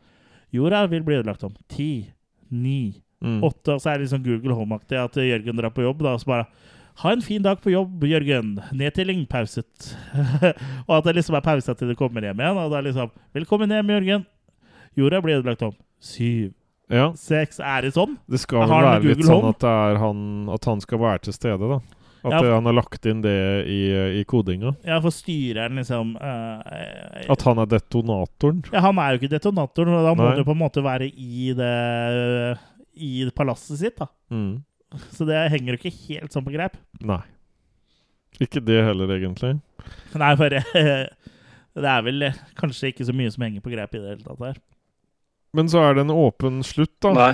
Jorda 0.54 0.82
vil 0.90 1.04
bli 1.06 1.20
ødelagt 1.20 1.44
om 1.46 1.54
ti, 1.70 2.10
ni, 2.50 2.98
Mm. 3.20 3.42
åtte 3.44 3.74
Og 3.74 3.82
så 3.82 3.90
er 3.92 3.98
det 3.98 4.06
liksom 4.06 4.22
Google 4.24 4.56
Home-aktig 4.56 4.96
at 4.96 5.16
Jørgen 5.20 5.58
drar 5.60 5.72
på 5.76 5.84
jobb, 5.84 6.02
da, 6.06 6.14
og 6.16 6.22
så 6.22 6.30
bare 6.30 6.46
ha 7.00 7.12
en 7.12 7.22
fin 7.24 7.42
dag 7.42 7.60
på 7.62 7.72
jobb, 7.72 8.02
Jørgen. 8.04 8.54
Nedtelling 8.76 9.26
pauset. 9.28 9.92
og 10.88 10.94
at 10.98 11.06
det 11.06 11.16
liksom 11.16 11.36
er 11.36 11.44
pausa 11.44 11.74
til 11.76 11.92
du 11.92 11.96
kommer 11.96 12.24
hjem 12.24 12.40
igjen. 12.42 12.58
Og 12.60 12.72
da 12.72 12.80
er 12.80 12.88
liksom 12.88 13.12
Velkommen 13.36 13.72
hjem, 13.72 13.92
Jørgen. 13.94 14.26
Jorda 14.98 15.20
blir 15.24 15.38
ødelagt 15.38 15.62
om 15.64 15.76
syv, 16.02 16.50
Ja, 16.90 17.06
Sex 17.14 17.60
Er 17.62 17.86
det 17.86 17.94
sånn? 17.94 18.16
det 18.26 18.40
skal 18.42 18.64
vel 18.66 18.72
være 18.84 19.12
litt 19.12 19.24
sånn 19.26 19.48
at, 19.52 19.62
det 19.62 19.98
han, 20.02 20.22
at 20.50 20.64
han 20.66 20.80
skal 20.82 20.98
være 21.02 21.24
til 21.28 21.36
stede, 21.36 21.68
da. 21.70 21.80
At 22.20 22.34
Ja. 22.34 22.38
for, 22.42 22.50
han 22.52 22.66
har 22.68 22.74
lagt 22.76 23.06
inn 23.08 23.22
det 23.24 23.34
i, 23.70 23.78
i 24.20 24.24
kodinga. 24.28 24.74
Ja, 24.84 24.98
for 25.00 25.14
styreren 25.14 25.78
liksom 25.80 26.16
uh, 26.20 27.30
At 27.32 27.44
han 27.46 27.62
er 27.62 27.70
detonatoren. 27.70 28.58
Ja, 28.74 28.82
han 28.84 28.98
er 29.00 29.14
jo 29.14 29.22
ikke 29.22 29.32
detonatoren, 29.38 29.94
da 30.04 30.12
må 30.12 30.20
Nei. 30.26 30.32
han 30.34 30.42
jo 30.42 30.48
på 30.50 30.52
en 30.56 30.60
måte 30.60 30.82
være 30.84 31.08
i 31.08 31.54
det 31.56 31.70
I 33.00 33.30
palasset 33.32 33.80
sitt, 33.80 33.96
da. 34.02 34.10
Mm. 34.34 34.58
Så 35.14 35.24
det 35.24 35.38
henger 35.54 35.76
jo 35.76 35.80
ikke 35.80 35.96
helt 36.10 36.34
sånn 36.34 36.44
på 36.44 36.52
greip. 36.52 36.76
Nei. 37.00 37.22
Ikke 38.42 38.60
det 38.64 38.82
heller, 38.84 39.14
egentlig. 39.16 39.54
Nei, 40.18 40.32
for 40.36 40.52
det 41.80 41.88
er 41.94 42.04
vel 42.04 42.26
eh, 42.28 42.38
kanskje 42.58 42.90
ikke 42.92 43.06
så 43.08 43.14
mye 43.16 43.30
som 43.32 43.44
henger 43.46 43.64
på 43.64 43.72
greip 43.72 43.94
i 43.96 44.00
det 44.02 44.12
hele 44.14 44.24
tatt 44.26 44.44
her. 44.44 44.60
Men 45.56 45.68
så 45.70 45.82
er 45.82 45.96
det 45.98 46.04
en 46.06 46.12
åpen 46.14 46.60
slutt, 46.66 46.92
da. 47.02 47.12
Nei. 47.16 47.32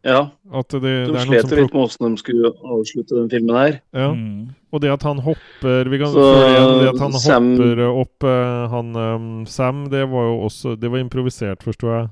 Ja, 0.00 0.30
At 0.56 0.72
det, 0.72 0.80
de 0.80 0.92
det 1.12 1.18
er 1.20 1.26
slet 1.26 1.50
litt 1.52 1.74
med 1.74 1.82
åssen 1.82 2.06
de 2.14 2.20
skulle 2.22 2.50
avslutte 2.64 3.18
den 3.18 3.28
filmen 3.28 3.56
her. 3.58 3.74
ja. 3.92 4.08
Mm. 4.16 4.54
Og 4.72 4.78
det 4.80 4.92
at 4.94 5.02
han 5.02 5.18
hopper 5.18 5.88
vi 5.90 5.98
kan, 5.98 6.12
Så, 6.14 6.22
det, 6.22 6.60
det 6.80 6.88
at 6.94 7.00
han 7.02 7.12
Sam- 7.18 7.48
hopper 7.58 7.80
opp 7.90 8.22
eh, 8.24 8.68
han 8.70 8.92
um, 8.96 9.24
Sam, 9.44 9.80
det 9.90 10.04
var 10.08 10.28
jo 10.28 10.36
også 10.46 10.76
Det 10.78 10.90
var 10.92 11.02
improvisert, 11.02 11.64
forsto 11.66 11.90
jeg. 11.90 12.06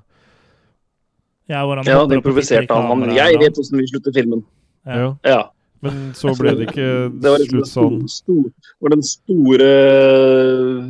Ja, 1.49 1.63
Ja, 1.63 1.63
hopper 1.65 1.85
de 1.87 1.95
opp 1.95 2.11
og 2.11 2.17
improviserte 2.19 2.75
han. 2.75 2.99
Men 2.99 3.15
jeg 3.17 3.39
vet 3.41 3.57
åssen 3.63 3.79
vi 3.79 3.87
slutter 3.89 4.13
filmen. 4.13 4.43
Ja. 4.85 5.15
Ja. 5.25 5.39
Ja. 5.79 5.87
Men 5.93 5.99
så 6.19 6.33
ble 6.35 6.53
det 6.59 6.65
ikke 6.73 6.87
Det 7.23 7.31
var 7.31 7.39
liksom 7.39 7.59
slutt 7.61 7.71
sånn. 7.71 7.99
Det 8.03 8.11
store, 8.11 8.53
var 8.83 8.95
den 8.97 9.05
store 9.07 9.69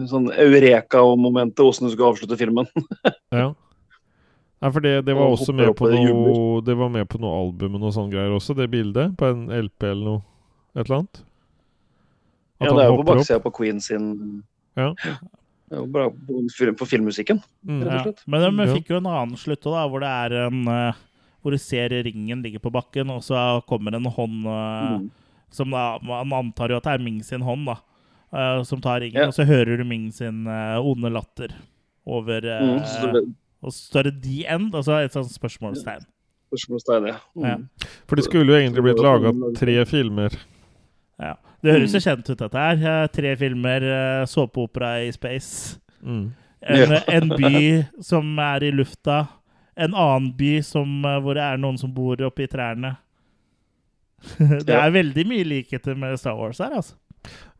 sånn 0.08 0.28
eureka-momentet, 0.32 1.60
åssen 1.64 1.88
du 1.88 1.92
skulle 1.94 2.12
avslutte 2.14 2.38
filmen. 2.40 2.68
Ja. 3.34 3.50
Nei, 4.58 4.70
for 4.74 4.82
det, 4.82 4.92
det 5.06 5.14
var 5.14 5.28
også 5.30 5.52
med 5.54 5.68
på 5.78 5.86
noe 5.92 6.62
Det 6.66 6.74
var 6.74 6.88
med 6.90 7.06
på 7.06 7.20
noe 7.22 7.30
album 7.44 7.76
og 7.76 7.82
noe 7.84 7.92
sånne 7.94 8.10
greier 8.10 8.32
også, 8.34 8.56
det 8.58 8.66
bildet. 8.72 9.12
På 9.20 9.28
en 9.30 9.44
LP 9.54 9.84
eller 9.86 10.04
noe. 10.08 10.22
Et 10.74 10.82
eller 10.82 10.96
annet. 11.02 11.20
At 12.58 12.66
Ja, 12.66 12.72
det 12.74 12.82
er 12.82 12.88
jo 12.90 12.96
på 12.98 13.04
baksida 13.12 13.38
på 13.44 13.52
Queen 13.60 13.78
sin 13.84 14.08
Ja. 14.78 14.88
Det 14.96 15.76
er 15.76 15.82
jo 15.82 15.86
bra 15.92 16.08
på, 16.10 16.40
på 16.80 16.86
filmmusikken, 16.88 17.42
Mm. 17.68 17.82
rett 17.84 17.92
og 17.92 18.04
slett. 18.08 18.22
Men 18.26 18.56
de 18.56 18.66
fikk 18.72 18.88
jo 18.90 18.98
en 19.02 19.06
annen 19.12 19.36
slutt 19.36 19.66
òg, 19.68 19.74
da, 19.76 19.82
hvor 19.92 20.00
det 20.00 20.08
er 20.24 20.34
en 20.46 20.62
eh, 20.72 21.00
Hvor 21.42 21.50
du 21.54 21.58
ser 21.58 21.88
ringen 22.04 22.42
ligge 22.42 22.58
på 22.60 22.70
bakken, 22.72 23.10
og 23.10 23.22
så 23.22 23.62
kommer 23.66 23.94
en 23.94 24.04
hånd 24.04 24.46
eh, 24.46 24.98
Mm. 24.98 25.10
som 25.50 25.70
da 25.70 25.98
Man 26.02 26.32
antar 26.32 26.68
jo 26.70 26.76
at 26.76 26.82
det 26.84 26.92
er 27.00 27.04
Ming 27.04 27.22
sin 27.22 27.40
hånd, 27.40 27.66
da. 27.66 27.76
eh, 28.32 28.62
som 28.64 28.80
tar 28.80 29.00
ringen, 29.00 29.14
Ja. 29.22 29.26
og 29.28 29.32
så 29.34 29.44
hører 29.46 29.76
du 29.78 29.84
Ming 29.84 30.10
sin 30.12 30.46
eh, 30.46 30.76
onde 30.78 31.10
latter 31.12 31.48
over 32.06 32.40
Mm, 32.40 32.80
så 32.84 33.12
det 33.12 33.34
Og 33.62 33.72
så 33.72 33.90
står 33.90 34.02
det 34.04 34.22
'the 34.22 34.44
end', 34.46 34.74
altså 34.74 35.04
et 35.04 35.12
sånt 35.12 35.30
spørsmålstegn. 35.32 36.04
spørsmålstegn, 36.52 37.06
ja. 37.06 37.16
Ja. 37.36 37.56
Mm. 37.56 37.68
For 38.06 38.16
det 38.16 38.24
skulle 38.24 38.46
jo 38.46 38.58
egentlig 38.58 38.82
blitt 38.82 39.02
laga 39.02 39.32
tre 39.56 39.84
filmer. 39.84 40.30
Ja. 41.20 41.34
Det 41.62 41.72
høres 41.72 41.92
jo 41.92 41.98
Mm. 41.98 42.16
kjent 42.16 42.30
ut, 42.30 42.38
dette 42.38 42.54
her. 42.58 43.06
Tre 43.08 43.36
filmer, 43.36 43.80
såpeopera 44.26 45.06
i 45.08 45.10
space. 45.12 45.78
Mm. 46.04 46.32
En, 46.62 46.76
Ja. 46.90 47.00
en 47.08 47.28
by 47.28 47.84
som 48.00 48.38
er 48.38 48.62
i 48.62 48.70
lufta. 48.70 49.28
En 49.78 49.94
annen 49.94 50.32
by 50.36 50.60
som, 50.66 51.04
eh, 51.06 51.20
hvor 51.22 51.34
det 51.38 51.42
er 51.46 51.56
noen 51.62 51.78
som 51.78 51.92
bor 51.94 52.16
oppi 52.26 52.48
trærne. 52.50 52.96
Det 54.66 54.74
er 54.74 54.90
veldig 54.90 55.24
mye 55.30 55.44
likheter 55.46 55.94
med 55.98 56.18
Star 56.18 56.34
Wars 56.38 56.58
her, 56.58 56.72
altså. 56.74 56.96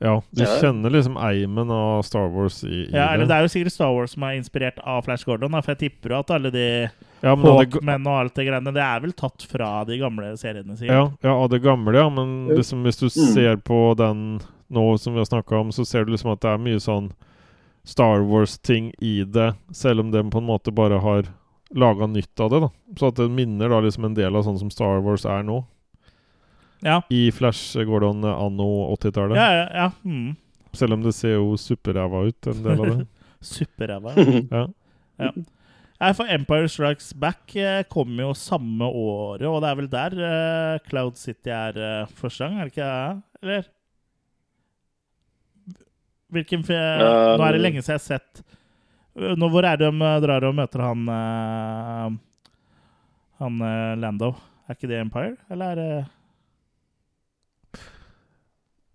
Ja, 0.01 0.20
du 0.35 0.43
Ja. 0.45 0.49
kjenner 0.62 0.90
liksom 0.95 1.16
eimen 1.19 1.70
av 1.74 2.03
Star 2.07 2.28
Wars 2.31 2.61
i, 2.65 2.86
i 2.86 2.90
Ja, 2.95 3.09
eller 3.12 3.27
det. 3.27 3.28
det 3.28 3.36
er 3.36 3.43
jo 3.43 3.51
sikkert 3.53 3.73
Star 3.74 3.93
Wars 3.95 4.12
som 4.15 4.23
er 4.23 4.36
inspirert 4.39 4.78
av 4.86 5.03
Flash 5.05 5.24
Gordon, 5.27 5.51
for 5.62 5.74
jeg 5.74 5.78
tipper 5.82 6.11
jo 6.15 6.19
at 6.23 6.31
alle 6.31 6.51
de 6.55 6.66
Ja, 7.23 7.35
Hawkmen 7.35 8.07
og 8.07 8.15
alt 8.20 8.35
det 8.39 8.47
greiene, 8.47 8.73
det 8.74 8.82
er 8.82 9.01
vel 9.03 9.12
tatt 9.19 9.43
fra 9.51 9.85
de 9.85 9.99
gamle 9.99 10.32
seriene 10.39 10.77
sikkert. 10.78 10.95
ja, 10.95 11.11
ja, 11.27 11.35
av 11.35 11.49
det 11.51 11.62
gamle, 11.62 11.95
ja. 11.99 12.09
Men 12.09 12.49
liksom, 12.55 12.82
hvis 12.86 12.99
du 13.03 13.07
Mm. 13.11 13.35
ser 13.35 13.57
på 13.57 13.97
den 13.97 14.40
nå 14.70 14.99
som 14.99 15.15
vi 15.15 15.19
har 15.20 15.27
snakka 15.27 15.61
om, 15.61 15.70
så 15.70 15.85
ser 15.86 16.05
du 16.05 16.12
liksom 16.12 16.31
at 16.32 16.40
det 16.40 16.51
er 16.51 16.59
mye 16.59 16.78
sånn 16.81 17.11
Star 17.85 18.20
Wars-ting 18.23 18.93
i 19.03 19.24
det, 19.24 19.55
selv 19.73 20.01
om 20.01 20.11
de 20.12 20.23
på 20.23 20.39
en 20.39 20.47
måte 20.47 20.73
bare 20.74 21.01
har 21.01 21.23
laga 21.74 22.07
nytt 22.07 22.40
av 22.40 22.51
det. 22.51 22.61
da 22.65 22.69
Så 22.99 23.09
at 23.12 23.16
det 23.20 23.31
minner 23.31 23.69
da 23.69 23.81
liksom 23.85 24.05
en 24.09 24.15
del 24.16 24.36
av 24.36 24.45
sånn 24.47 24.59
som 24.61 24.70
Star 24.73 25.01
Wars 25.05 25.24
er 25.28 25.43
nå. 25.47 25.61
Ja, 26.81 27.01
I 27.11 27.31
Flash 27.35 27.74
Gordon 27.89 28.23
anno 28.24 28.69
80-tallet. 28.95 29.36
ja, 29.36 29.49
ja. 29.53 29.69
ja. 29.74 29.90
Mm. 30.05 30.36
Selv 30.73 30.95
om 30.95 31.03
det 31.03 31.15
ser 31.16 31.35
jo 31.35 31.57
superræva 31.59 32.20
ut, 32.28 32.47
en 32.47 32.62
del 32.62 32.81
av 32.85 32.90
det. 32.93 33.07
Superræva. 33.55 34.15
Ja. 35.19 35.32
Nei, 35.99 36.12
for 36.15 36.28
Empire 36.31 36.69
Strikes 36.70 37.09
Back 37.19 37.57
eh, 37.59 37.81
kom 37.90 38.12
jo 38.23 38.28
samme 38.39 38.86
året, 38.86 39.43
og 39.51 39.57
det 39.65 39.70
er 39.73 39.78
vel 39.81 39.89
der 39.90 40.15
eh, 40.28 40.77
Cloud 40.86 41.16
City 41.19 41.51
er 41.51 41.74
eh, 41.74 42.12
første 42.20 42.45
gang, 42.47 42.61
er 42.61 42.69
det 42.69 42.77
ikke 42.77 42.86
det? 42.86 43.23
Eller? 43.43 43.66
Hvilken 46.31 46.62
fi- 46.69 46.77
Nå 46.78 47.43
er 47.49 47.57
det 47.57 47.62
lenge 47.65 47.82
siden 47.82 47.97
jeg 47.97 48.03
har 48.05 48.07
sett 48.20 48.45
Eh, 48.45 48.55
Nå, 49.19 49.49
Hvor 49.51 49.66
er 49.66 49.77
det 49.81 49.89
de 49.90 50.05
eh, 50.07 50.20
drar 50.23 50.45
og 50.47 50.55
møter 50.55 50.82
han 50.85 51.09
uh, 51.11 52.12
Han 53.43 53.59
uh, 53.62 53.97
Lando? 53.99 54.35
Er 54.69 54.77
ikke 54.77 54.90
det 54.90 55.01
Empire, 55.01 55.36
eller 55.51 55.73
er 55.73 55.81
det 55.82 55.90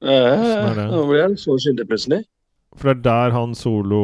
Eh? 0.03 0.85
Nå 0.91 1.05
blir 1.07 1.21
jeg 1.21 1.37
så 1.39 1.55
skyldig 1.63 1.85
plutselig. 1.87 2.17
For 2.75 2.89
det 2.89 2.95
er 2.97 3.03
der 3.05 3.35
han 3.35 3.51
solo 3.55 3.99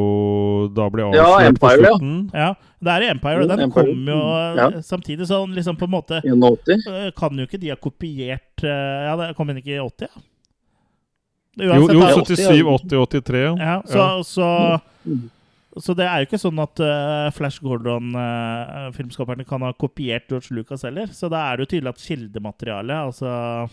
da 0.75 0.85
blir 0.93 1.09
Ja, 1.17 1.25
avslørt 1.25 1.57
på 1.59 1.69
Empire, 1.71 1.81
ja. 1.81 1.89
slutten. 1.89 2.13
Ja, 2.33 2.49
det 2.85 2.93
er 2.93 3.05
Empire, 3.09 3.41
og 3.43 3.49
den 3.49 3.63
Empire. 3.65 3.85
kom 3.89 4.11
jo 4.11 4.19
eh, 4.37 4.59
Ja. 4.59 4.67
samtidig, 4.85 5.27
så 5.27 5.39
liksom 5.49 5.75
på 5.75 5.85
en 5.89 5.91
måte 5.91 6.21
81. 6.23 6.85
Eh, 6.87 7.11
Kan 7.17 7.35
jo 7.39 7.47
ikke 7.49 7.59
de 7.59 7.69
ha 7.73 7.75
kopiert 7.75 8.63
eh, 8.63 8.99
Ja, 9.09 9.15
det 9.17 9.35
kom 9.35 9.49
inn 9.49 9.57
ikke 9.57 9.75
i 9.75 9.81
80, 9.81 10.07
ja? 10.07 10.25
Uansett, 11.59 11.91
jo 11.91 11.99
jo 11.99 12.23
77, 12.23 12.63
80, 12.63 13.07
83. 13.09 13.41
Ja. 13.43 13.55
Ja, 13.59 13.81
så, 13.83 14.23
så, 14.23 14.47
så 15.77 15.93
det 15.93 16.05
er 16.09 16.23
jo 16.23 16.27
ikke 16.29 16.39
sånn 16.41 16.59
at 16.63 16.79
uh, 16.81 17.29
Flash 17.35 17.61
Gordon-filmskaperne 17.61 19.45
kan 19.47 19.61
ha 19.65 19.71
kopiert 19.77 20.25
George 20.31 20.55
Lucas 20.55 20.83
heller. 20.87 21.11
Så 21.13 21.29
da 21.31 21.43
er 21.51 21.57
det 21.59 21.65
jo 21.67 21.71
tydelig 21.75 21.91
at 21.93 22.01
kildematerialet, 22.03 22.97
altså 23.11 23.69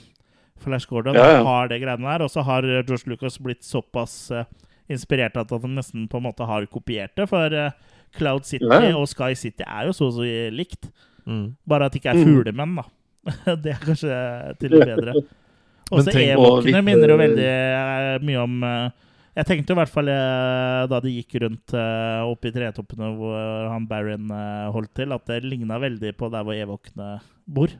Flash 0.64 0.89
Gordon, 0.90 1.16
Ja, 1.16 1.39
ja. 1.39 1.43
har 1.47 1.68
det 1.73 1.81
greiene 1.82 2.06
der. 2.10 2.24
Og 2.27 2.31
så 2.32 2.44
har 2.47 2.66
George 2.68 3.09
Lucas 3.10 3.39
blitt 3.43 3.64
såpass 3.64 4.16
uh, 4.35 4.44
inspirert 4.93 5.36
at 5.40 5.51
han 5.51 5.74
nesten 5.77 6.06
på 6.09 6.20
en 6.20 6.27
måte 6.28 6.47
har 6.47 6.66
kopiert 6.70 7.16
det. 7.18 7.27
For 7.31 7.51
eh, 7.52 7.73
Cloud 8.16 8.44
City 8.47 8.68
Ja, 8.70 8.93
og 8.97 9.09
Sky 9.10 9.32
City 9.35 9.64
er 9.66 9.89
jo 9.89 9.97
så 9.97 10.10
å 10.12 10.14
si 10.20 10.28
likt. 10.55 10.90
Mm. 11.27 11.56
Bare 11.66 11.89
at 11.89 11.93
det 11.97 12.01
ikke 12.05 12.12
er 12.14 12.20
Mm. 12.20 12.28
fuglemenn, 12.31 12.77
da. 12.78 12.85
det 13.64 13.73
er 13.74 13.81
kanskje 13.82 14.20
til 14.60 14.77
det 14.77 14.86
bedre. 14.86 15.16
Også 15.97 16.10
Evokene 16.18 16.81
minner 16.86 17.10
jo 17.12 17.16
eh, 17.16 17.23
veldig 17.24 17.48
eh, 17.51 18.23
mye 18.27 18.39
om 18.44 18.62
eh, 18.66 18.94
Jeg 19.36 19.48
tenkte 19.50 19.74
i 19.74 19.76
hvert 19.76 19.92
fall 19.92 20.08
eh, 20.08 20.82
da 20.88 21.00
det 21.04 21.12
gikk 21.12 21.36
rundt 21.42 21.74
eh, 21.76 22.20
oppe 22.24 22.48
i 22.48 22.54
tretoppene 22.54 23.10
hvor 23.18 23.66
han 23.68 23.88
Barron 23.88 24.30
eh, 24.32 24.68
holdt 24.72 24.94
til, 24.96 25.12
at 25.12 25.26
det 25.28 25.42
ligna 25.44 25.76
veldig 25.82 26.14
på 26.16 26.30
der 26.32 26.46
hvor 26.46 26.56
Evokene 26.56 27.18
bor. 27.44 27.74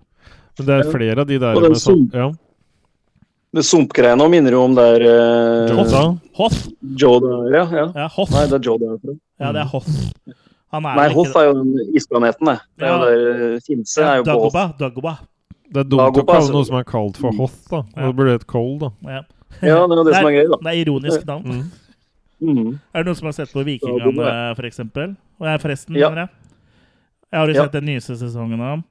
Men 0.59 0.69
det 0.69 0.75
er 0.77 0.91
flere 0.93 1.25
av 1.25 1.31
de 1.31 1.39
der 1.41 1.57
Og 1.57 1.65
den 1.65 1.77
med 1.77 1.81
sånn 1.81 2.05
Ja. 2.13 2.29
Det 3.57 3.63
sumpgreiene 3.65 4.27
minner 4.29 4.53
jo 4.53 4.65
om 4.67 4.75
der 4.77 5.01
uh, 5.01 5.79
Hoff. 5.79 5.95
Hoth! 6.37 6.59
Joe 7.01 7.23
der, 7.25 7.47
ja. 7.55 7.63
ja. 7.73 7.85
Ja, 8.03 8.09
Hoth. 8.13 8.35
Nei, 8.35 8.43
det 8.51 8.59
er 8.59 8.83
derfra. 8.83 9.15
Ja, 9.41 9.53
det 9.55 9.63
er. 9.63 10.35
Han 10.75 10.89
er 10.91 10.99
Nei, 10.99 11.07
Hoff 11.15 11.39
er 11.39 11.47
jo 11.49 11.55
den 11.63 11.95
isplaneten, 11.97 12.51
det. 12.51 12.59
Det 12.77 12.89
er 12.89 12.93
jo 12.93 12.99
der 13.07 13.47
eh, 13.47 13.55
Finse 13.65 14.05
er 14.05 14.21
jo 14.21 14.27
Dagoba, 14.27 14.51
på 14.51 14.59
Hoff. 14.59 14.77
Dagoba. 14.83 15.15
Det 15.73 15.81
er 15.81 15.89
dumt 15.89 16.03
å 16.03 16.05
Dagoba, 16.11 16.27
kalle 16.35 16.43
altså. 16.43 16.57
noe 16.59 16.69
som 16.69 16.77
er 16.83 16.87
kalt 16.91 17.21
for 17.23 17.39
Hoth, 17.39 17.63
da. 17.71 17.81
Ja. 17.95 18.11
Det 18.11 18.13
blir 18.19 18.33
et 18.35 18.47
cold, 18.51 18.85
da. 18.85 18.91
Ja. 19.09 19.23
Ja, 19.63 19.87
det 19.87 19.95
er 19.97 20.01
jo 20.01 20.05
det 20.05 20.15
som 20.15 20.27
er 20.29 20.37
gøy, 20.37 20.49
da. 20.53 20.57
Det 20.63 20.73
er 20.73 20.81
ironisk 20.85 21.27
navn. 21.27 21.45
Mm. 21.47 21.71
Mm. 22.47 22.73
Er 22.93 23.01
det 23.03 23.07
noen 23.09 23.17
som 23.17 23.27
har 23.31 23.33
sett 23.39 23.53
på 23.55 23.63
Vikingene, 23.65 24.13
f.eks.? 24.13 24.57
for 24.59 24.67
eksempel? 24.69 25.15
Og 25.41 25.47
jeg 25.49 25.61
forresten, 25.63 25.97
Ja. 25.97 26.11
mener 26.11 26.27
jeg. 26.27 26.29
Jeg 27.33 27.41
har 27.41 27.47
jo 27.49 27.55
Ja. 27.55 27.63
sett 27.65 27.73
den 27.73 27.85
nyeste 27.89 28.17
sesongen 28.21 28.61
av 28.61 28.83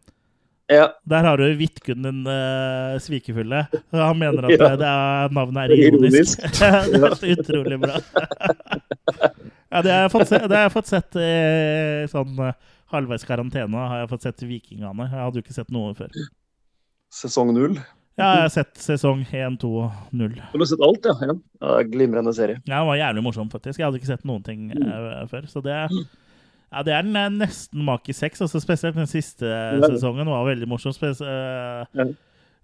Ja. 0.69 0.87
Der 1.07 1.21
har 1.23 1.37
du 1.37 1.43
Vidkun 1.55 2.01
den 2.01 2.25
uh, 2.25 2.97
svikefulle. 2.97 3.67
Han 3.93 4.17
mener 4.17 4.45
at 4.45 4.51
Ja. 4.59 4.75
det 4.75 4.87
er, 4.89 5.29
navnet 5.29 5.69
er 5.69 5.73
er 5.73 5.91
ironisk. 5.91 6.39
ironisk. 6.39 6.59
det 6.91 7.03
er 7.03 7.15
så 7.15 7.27
utrolig 7.37 7.79
bra. 7.79 7.99
ja, 9.71 9.81
det 9.81 9.91
har 9.91 10.01
jeg 10.07 10.11
fått 10.11 10.27
se, 10.27 10.39
det 10.39 10.55
har 10.57 10.65
jeg 10.65 10.73
fått 10.73 10.87
sett 10.89 11.15
i 11.21 12.07
sånn 12.09 12.39
eh, 12.47 12.53
halvveis 12.91 13.25
karantene. 13.27 13.77
har 13.89 13.99
jeg 13.99 14.09
fått 14.09 14.21
sett 14.25 14.41
Vikingene. 14.41 15.05
Jeg 15.05 15.21
hadde 15.21 15.37
jo 15.37 15.43
ikke 15.45 15.53
sett 15.53 15.69
noe 15.69 15.93
før. 15.93 16.09
Sesong 17.13 17.53
null. 17.53 17.77
Ja, 18.15 18.27
jeg 18.37 18.43
har 18.45 18.51
sett 18.53 18.77
sesong 18.79 19.25
1, 19.27 19.57
2 19.59 19.69
og 19.83 20.11
0. 20.15 20.35
Du 20.53 20.61
har 20.61 20.69
sett 20.69 20.83
alt, 20.87 21.07
ja? 21.09 21.15
ja. 21.27 21.33
ja 21.59 21.81
glimrende 21.91 22.31
serie. 22.35 22.61
Ja, 22.63 22.77
det 22.79 22.87
var 22.87 22.99
jævlig 23.01 23.23
morsom, 23.25 23.49
faktisk. 23.51 23.79
Jeg 23.81 23.89
hadde 23.89 23.99
ikke 23.99 24.11
sett 24.13 24.27
noen 24.27 24.45
ting 24.45 24.69
eh, 24.71 25.25
før. 25.31 25.49
Så 25.51 25.63
det, 25.65 25.75
ja, 25.75 26.83
det 26.87 26.95
er 26.95 27.03
den 27.03 27.19
eh, 27.19 27.33
nesten 27.41 27.83
mak 27.83 28.07
i 28.07 28.15
seks. 28.15 28.45
Altså, 28.45 28.61
spesielt 28.63 28.95
den 28.95 29.11
siste 29.11 29.51
sesongen 29.83 30.31
var 30.31 30.47
veldig 30.47 30.69
morsom. 30.71 30.95
Spes 30.95 31.23
eh, 31.23 31.83
Ja. 31.91 32.07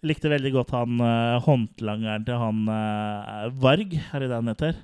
Likte 0.02 0.32
veldig 0.32 0.50
godt 0.56 0.72
han 0.74 0.96
uh, 0.98 1.36
håndlangeren 1.46 2.24
til 2.26 2.40
han 2.42 2.64
Varg, 3.62 3.92
er 3.94 4.24
det 4.24 4.30
det 4.32 4.40
han 4.40 4.50
heter? 4.50 4.80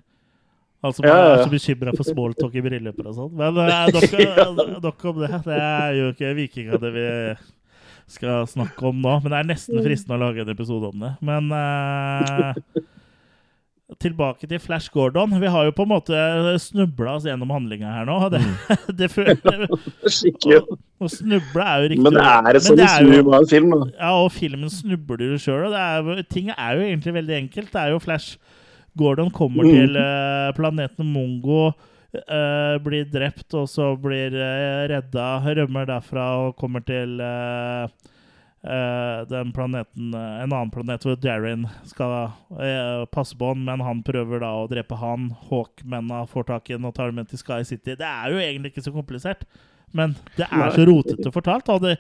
Han 0.86 0.94
som 0.94 1.08
Ja, 1.08 1.16
ja, 1.16 1.24
er 1.32 1.40
ja. 1.40 1.48
så 1.48 1.50
bekymra 1.50 1.94
for 1.98 2.06
smalltalk 2.06 2.54
i 2.54 2.62
brylluper 2.62 3.10
og 3.10 3.16
sånn. 3.18 3.32
Men 3.40 3.58
uh, 3.58 3.88
nok, 3.96 4.62
nok 4.84 5.08
om 5.10 5.24
det. 5.24 5.32
Det 5.48 5.58
er 5.58 5.98
jo 5.98 6.12
ikke 6.14 6.36
vikingene 6.38 6.92
vi 6.94 7.08
skal 8.08 8.46
snakke 8.48 8.86
om 8.88 9.02
nå. 9.04 9.18
Men 9.24 9.34
det 9.34 9.40
er 9.42 9.50
nesten 9.54 9.82
fristende 9.86 10.16
å 10.20 10.22
lage 10.28 10.44
en 10.46 10.54
episode 10.54 10.92
om 10.94 11.02
det. 11.04 11.14
Men 11.28 11.50
eh, 11.52 12.84
tilbake 14.04 14.48
til 14.52 14.60
Flash 14.60 14.92
Gordon. 14.92 15.32
Vi 15.42 15.48
har 15.52 15.66
jo 15.68 15.72
på 15.76 15.86
en 15.86 15.92
måte 15.94 16.18
snubla 16.60 17.14
oss 17.18 17.28
gjennom 17.28 17.52
handlinga 17.56 17.92
her 17.96 18.08
nå. 18.10 18.18
Det, 18.34 18.42
det 19.00 19.10
føler, 19.14 19.68
Skikkelig. 20.18 20.60
å 21.00 21.10
snuble 21.12 21.64
er 21.64 21.84
jo 21.86 21.92
riktig 21.94 22.04
Men 22.08 22.18
det 22.20 22.26
er 22.28 22.60
et 22.60 22.66
sammensurium 22.68 23.32
av 23.32 23.40
en 23.46 23.52
film, 23.52 23.72
da. 23.76 23.80
ja, 23.96 24.12
og 24.24 24.32
filmen 24.36 24.72
snubler 24.74 25.24
jo 25.32 25.40
sjøl. 25.42 25.78
Ting 26.32 26.52
er 26.56 26.80
jo 26.80 26.88
egentlig 26.90 27.16
veldig 27.22 27.38
enkelt. 27.44 27.72
Det 27.76 27.84
er 27.86 27.94
jo 27.96 28.02
Flash 28.04 28.36
Gordon 28.98 29.30
kommer 29.32 29.68
Mm. 29.68 29.76
til 29.78 30.00
eh, 30.02 30.52
planeten 30.58 31.06
Mongo, 31.14 31.72
eh, 32.18 32.76
blir 32.84 33.08
drept, 33.12 33.48
og 33.58 33.70
så 33.72 33.92
blir 34.02 34.36
uh, 34.36 34.86
redda, 34.92 35.30
rømmer 35.62 35.90
derfra 35.90 36.28
og 36.48 36.56
kommer 36.60 36.84
til 36.88 37.20
uh, 37.22 37.88
eh, 38.64 39.28
den 39.28 39.54
planeten 39.54 40.14
eh, 40.14 40.44
En 40.44 40.52
annen 40.52 40.72
planet 40.72 41.06
hvor 41.06 41.18
Darren 41.22 41.68
skal 41.88 42.32
eh, 42.60 43.06
passe 43.14 43.38
på 43.38 43.52
han, 43.52 43.64
men 43.68 43.84
han 43.86 44.04
prøver 44.06 44.44
da 44.44 44.54
å 44.60 44.68
drepe 44.72 44.98
han. 45.00 45.32
Hawkmennene 45.50 46.28
får 46.32 46.50
tak 46.52 46.70
i 46.70 46.78
han 46.78 46.88
og 46.88 46.96
tar 46.98 47.16
med 47.16 47.30
til 47.32 47.42
Sky 47.42 47.64
City. 47.68 47.98
Det 47.98 48.08
er 48.08 48.34
jo 48.34 48.42
egentlig 48.44 48.74
ikke 48.74 48.88
så 48.88 48.96
komplisert. 48.96 49.46
Men 49.96 50.18
det 50.36 50.50
er 50.52 50.74
så 50.76 50.84
rotete 50.84 51.32
fortalt, 51.32 51.70
og 51.72 51.86
det 51.86 51.94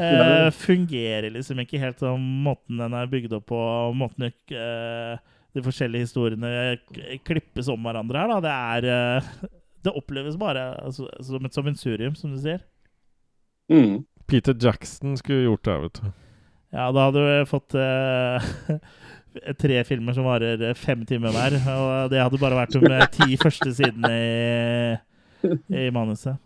eh, 0.00 0.48
fungerer 0.56 1.28
liksom 1.34 1.58
ikke 1.60 1.80
helt 1.82 2.00
som 2.00 2.22
måten 2.46 2.80
den 2.80 2.96
er 2.96 3.10
bygd 3.10 3.34
opp 3.36 3.50
på, 3.50 3.58
måten 4.00 4.30
eh, 4.30 5.18
de 5.56 5.64
forskjellige 5.64 6.08
historiene 6.08 6.78
klippes 7.26 7.70
om 7.72 7.86
hverandre 7.86 8.20
her. 8.20 8.32
Da. 8.34 8.40
Det 8.44 8.54
er 8.54 8.88
eh, 8.92 9.50
Det 9.86 9.94
oppleves 9.96 10.36
bare 10.40 10.70
altså, 10.82 11.08
som 11.24 11.44
et 11.46 11.54
sammensurium, 11.54 12.16
som 12.18 12.34
du 12.34 12.40
sier. 12.42 12.64
Mm. 13.72 14.04
Peter 14.28 14.56
Jackson 14.60 15.16
skulle 15.16 15.46
gjort 15.46 15.64
det, 15.64 15.76
vet 15.84 16.00
du. 16.02 16.08
Ja, 16.74 16.90
da 16.92 17.06
hadde 17.06 17.22
du 17.24 17.48
fått 17.48 17.76
uh, 17.78 18.80
tre 19.62 19.78
filmer 19.88 20.16
som 20.16 20.26
varer 20.28 20.74
fem 20.76 21.06
timer 21.08 21.32
hver. 21.32 21.56
Og 21.72 22.12
det 22.12 22.20
hadde 22.20 22.40
bare 22.42 22.58
vært 22.58 22.76
de 22.76 22.92
eh, 22.92 23.06
ti 23.14 23.38
første 23.40 23.72
sidene 23.78 24.12
i, 24.18 25.48
i 25.72 25.88
manuset. 25.94 26.36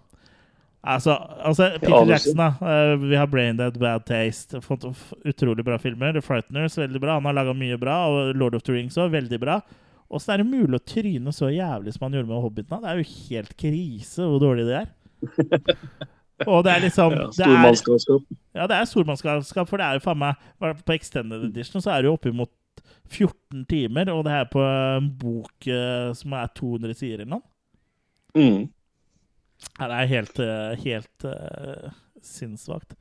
Altså, 0.83 1.15
altså 1.47 1.69
Peter 1.79 2.09
Jackson, 2.11 2.41
da. 2.41 2.49
eh, 2.67 2.97
vi 2.99 3.15
har 3.15 3.29
Brain 3.31 3.57
Dead, 3.61 3.77
Bad 3.79 4.05
Taste. 4.09 4.61
Fått 4.65 4.85
utrolig 5.25 5.63
bra 5.65 5.77
filmer. 5.79 6.13
The 6.17 6.23
Frighteners, 6.25 6.79
veldig 6.79 7.01
bra. 7.01 7.15
Han 7.21 7.29
har 7.29 7.37
laga 7.39 7.55
mye 7.55 7.79
bra. 7.79 8.01
Og 8.11 8.33
Lord 8.35 8.57
of 8.59 8.65
the 8.67 8.75
Rings 8.75 8.99
òg, 8.99 9.13
veldig 9.15 9.39
bra. 9.43 9.61
Åssen 10.13 10.35
er 10.35 10.43
det 10.43 10.49
mulig 10.51 10.77
å 10.77 10.83
tryne 10.85 11.33
så 11.33 11.49
jævlig 11.55 11.95
som 11.95 12.09
han 12.09 12.19
gjorde 12.19 12.29
med 12.33 12.43
Hobbiten? 12.45 12.83
Det 12.83 12.91
er 12.91 12.99
jo 12.99 13.13
helt 13.31 13.55
krise 13.63 14.27
hvor 14.27 14.43
dårlig 14.43 14.67
det 14.69 14.81
er. 14.83 14.91
Og 16.51 16.65
det 16.67 16.73
er 16.73 16.83
liksom 16.83 17.13
Ja, 17.15 17.29
det 17.29 17.37
Stormannskapskap. 17.39 18.23
ja, 18.59 18.67
det 18.67 18.77
er 18.77 18.89
stormannskapskap, 18.91 19.69
for 19.71 19.79
det 19.79 19.87
er 19.87 19.99
jo 20.01 20.03
faen 20.03 20.19
meg 20.19 20.41
På 20.59 20.95
Extended 20.97 21.45
Edition 21.47 21.85
så 21.85 21.93
er 21.95 22.03
det 22.03 22.09
jo 22.11 22.17
oppimot 22.17 22.51
14 23.13 23.63
timer, 23.71 24.09
og 24.11 24.25
det 24.27 24.33
er 24.35 24.47
på 24.51 24.59
en 24.65 25.07
bok 25.21 25.67
eh, 25.71 26.09
som 26.17 26.33
er 26.35 26.51
200 26.57 26.97
sider 26.99 27.23
eller 27.23 27.37
noe. 27.37 27.45
Mm. 28.35 28.63
Ja, 29.78 29.86
det 29.89 29.97
er 30.02 30.06
helt, 30.10 30.39
eh, 30.43 30.72
helt 30.84 31.24
uh, 31.28 31.90
sinnssvakt. 32.22 32.93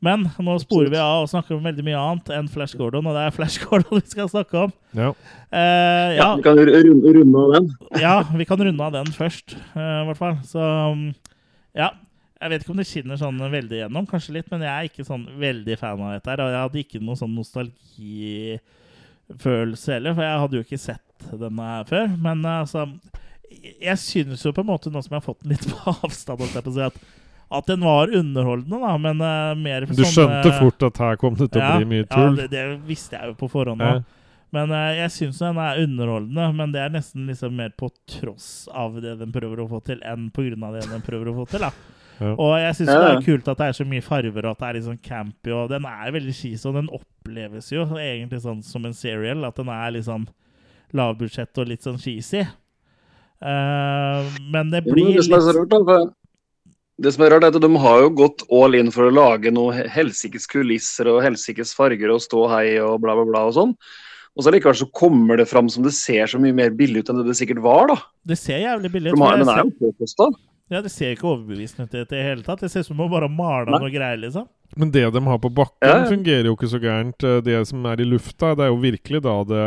Men 0.00 0.28
nå 0.38 0.54
sporer 0.62 0.90
vi 0.92 0.98
av 1.02 1.22
og 1.24 1.28
snakker 1.30 1.56
om 1.56 1.64
veldig 1.66 1.84
mye 1.86 1.98
annet 1.98 2.28
enn 2.36 2.48
Flash 2.52 2.76
Gordon, 2.78 3.06
og 3.10 3.14
det 3.16 3.22
er 3.26 3.32
Flash 3.34 3.58
Gordon 3.64 3.98
vi 3.98 4.06
skal 4.12 4.28
snakke 4.30 4.56
om. 4.68 4.72
Ja. 4.94 5.08
Eh, 5.50 6.08
Ja, 6.18 6.18
ja, 6.18 6.28
vi 6.38 6.42
kan 6.46 6.56
runde, 6.58 7.08
runde 7.18 7.38
av 7.42 7.48
den. 7.56 7.66
ja, 7.98 8.16
vi 8.38 8.44
kan 8.46 8.60
runde 8.62 8.84
av 8.84 8.92
den 8.94 9.10
først, 9.14 9.56
eh, 9.74 10.00
i 10.02 10.04
hvert 10.08 10.20
fall. 10.20 10.36
Så 10.46 10.60
um, 10.92 11.08
ja. 11.74 11.90
Jeg 12.38 12.50
vet 12.52 12.62
ikke 12.62 12.70
om 12.70 12.78
det 12.78 12.86
skinner 12.86 13.18
sånn 13.18 13.34
veldig 13.50 13.80
gjennom, 13.80 14.06
kanskje 14.06 14.32
litt, 14.36 14.46
men 14.52 14.62
jeg 14.62 14.70
er 14.70 14.84
ikke 14.86 15.02
sånn 15.08 15.24
veldig 15.42 15.74
fan 15.80 15.98
av 16.06 16.12
dette 16.14 16.30
her. 16.30 16.38
Og 16.44 16.52
jeg 16.54 16.62
hadde 16.62 16.78
ikke 16.84 17.00
noen 17.02 17.18
sånn 17.18 17.34
nostalgifølelse 17.34 19.90
heller, 19.96 20.14
for 20.14 20.22
jeg 20.22 20.38
hadde 20.44 20.56
jo 20.60 20.62
ikke 20.62 20.78
sett 20.78 21.26
denne 21.32 21.64
her 21.72 21.82
før. 21.90 22.06
Men 22.22 22.46
altså 22.46 22.86
Jeg 23.50 23.98
synes 24.02 24.44
jo 24.44 24.52
på 24.54 24.64
en 24.64 24.68
måte, 24.68 24.90
nå 24.92 25.00
som 25.04 25.14
jeg 25.14 25.22
har 25.22 25.24
fått 25.24 25.40
den 25.44 25.54
litt 25.54 25.64
på 25.70 25.94
avstand, 26.04 26.44
jeg 26.44 26.64
på 26.66 26.72
å 26.72 26.76
si, 26.76 26.84
at, 26.84 27.00
at 27.58 27.70
den 27.70 27.86
var 27.86 28.12
underholdende, 28.12 28.80
da, 28.84 28.94
men 29.00 29.24
uh, 29.24 29.56
mer 29.58 29.88
Du 29.88 29.94
sånn, 30.02 30.14
skjønte 30.14 30.52
eh, 30.52 30.60
fort 30.60 30.86
at 30.90 31.02
her 31.04 31.20
kom 31.20 31.36
det 31.38 31.50
til 31.54 31.64
å 31.64 31.74
bli 31.78 31.90
mye 31.94 32.04
Ja, 32.04 32.08
tull? 32.12 32.38
det, 32.42 32.48
det 32.52 32.64
visste 32.88 33.18
jeg 33.18 33.32
jo 33.32 33.36
på 33.40 33.50
forhånd. 33.52 33.84
Ja. 33.84 34.00
Men 34.56 34.72
uh, 34.72 34.88
jeg 34.96 35.12
syns 35.12 35.40
den 35.44 35.60
er 35.60 35.82
underholdende, 35.84 36.48
men 36.56 36.74
det 36.74 36.82
er 36.84 36.92
nesten 36.92 37.28
liksom 37.28 37.56
mer 37.56 37.72
på 37.76 37.90
tross 38.08 38.68
av 38.72 38.96
det 39.00 39.18
den 39.20 39.32
prøver 39.32 39.64
å 39.64 39.68
få 39.70 39.80
til, 39.88 40.00
enn 40.08 40.30
på 40.32 40.46
grunn 40.48 40.68
av 40.68 40.78
det 40.78 40.86
den 40.88 41.04
prøver 41.04 41.32
å 41.32 41.38
få 41.42 41.48
til. 41.54 41.64
da. 41.68 41.72
Ja. 42.18 42.32
Og 42.34 42.56
jeg 42.58 42.74
syns 42.74 42.88
Ja, 42.90 42.94
det 42.98 43.10
er 43.12 43.20
kult 43.22 43.48
at 43.52 43.60
det 43.60 43.66
er 43.70 43.76
så 43.78 43.84
mye 43.86 44.02
farver, 44.02 44.46
og 44.48 44.56
at 44.56 44.58
det 44.58 44.68
er 44.68 44.74
litt 44.74 44.86
sånn 44.88 44.96
campy, 44.98 45.52
og 45.54 45.68
den 45.70 45.84
er 45.86 46.14
veldig 46.16 46.32
cheesy, 46.34 46.64
og 46.66 46.74
den 46.74 46.88
oppleves 46.96 47.68
jo 47.70 47.84
egentlig 47.94 48.40
sånn 48.42 48.58
som 48.66 48.88
en 48.88 48.96
serial, 48.96 49.44
at 49.46 49.60
den 49.60 49.70
er 49.70 49.92
litt 49.94 50.08
sånn 50.08 50.24
lavbudsjett 50.98 51.60
og 51.62 51.70
litt 51.70 51.86
sånn 51.86 52.00
cheesy. 52.02 52.42
Eh, 53.44 54.38
men 54.50 54.70
det 54.74 54.82
blir 54.86 55.04
men 55.12 55.16
det 55.18 55.24
som 55.28 55.34
er 55.38 55.44
så 55.46 55.54
rart, 55.60 55.76
da, 55.86 55.98
det 56.98 57.12
som 57.14 57.24
er 57.24 57.30
rart, 57.36 57.44
er 57.46 57.54
at 57.54 57.60
de 57.62 57.70
har 57.84 58.00
jo 58.02 58.10
gått 58.18 58.42
all 58.50 58.74
in 58.74 58.90
for 58.90 59.06
å 59.06 59.14
lage 59.14 59.52
noe 59.54 59.72
he- 59.76 59.86
helsikes 59.94 60.48
kulisser 60.50 61.06
og 61.12 61.22
helsikes 61.22 61.70
farger 61.78 62.10
og 62.10 62.20
ståhei 62.24 62.80
og 62.82 62.98
bla, 63.04 63.14
bla, 63.14 63.24
bla 63.28 63.44
og 63.50 63.54
sånn. 63.54 63.74
Og 64.38 64.44
så 64.46 64.52
likevel 64.54 64.76
så 64.78 64.86
kommer 64.94 65.38
det 65.40 65.48
fram 65.50 65.68
som 65.70 65.82
det 65.86 65.92
ser 65.94 66.26
så 66.30 66.38
mye 66.38 66.54
mer 66.54 66.70
billig 66.70 67.00
ut 67.02 67.08
enn 67.10 67.22
det 67.22 67.26
det 67.30 67.38
sikkert 67.38 67.62
var, 67.62 67.88
da. 67.90 67.96
Det 68.26 68.36
ser 68.38 68.60
jævlig 68.62 68.90
billig 68.92 69.12
ut. 69.12 69.16
de 69.18 69.22
har, 69.24 69.36
jeg 69.36 69.46
den 69.46 69.54
er 69.54 69.64
jo 69.64 69.72
påkosta. 69.86 70.28
Ja, 70.70 70.82
Det 70.84 70.90
ser 70.92 71.14
ikke 71.14 71.24
overbevisende 71.30 71.86
ut 71.88 71.94
i 71.96 72.04
det 72.10 72.22
hele 72.22 72.42
tatt. 72.44 72.60
Det 72.60 72.68
ser 72.70 72.80
ut 72.84 72.86
som 72.90 72.98
om 73.00 73.06
man 73.08 73.14
bare 73.20 73.28
maler 73.32 73.70
Nei. 73.72 73.78
noe 73.80 73.90
greier, 73.90 74.18
liksom. 74.20 74.46
Men 74.76 74.90
det 74.92 75.06
de 75.14 75.22
har 75.24 75.38
på 75.40 75.48
bakken, 75.50 75.80
Ja, 75.88 76.02
ja. 76.04 76.10
fungerer 76.10 76.44
jo 76.50 76.54
ikke 76.58 76.68
så 76.68 76.78
gærent. 76.82 77.24
Eh, 77.24 77.40
Det 77.40 77.66
som 77.66 77.86
er 77.86 78.00
i 78.02 78.04
lufta, 78.04 78.54
det 78.54 78.66
er 78.66 78.68
jo 78.74 78.76
virkelig 78.82 79.22
da 79.24 79.36
det 79.48 79.62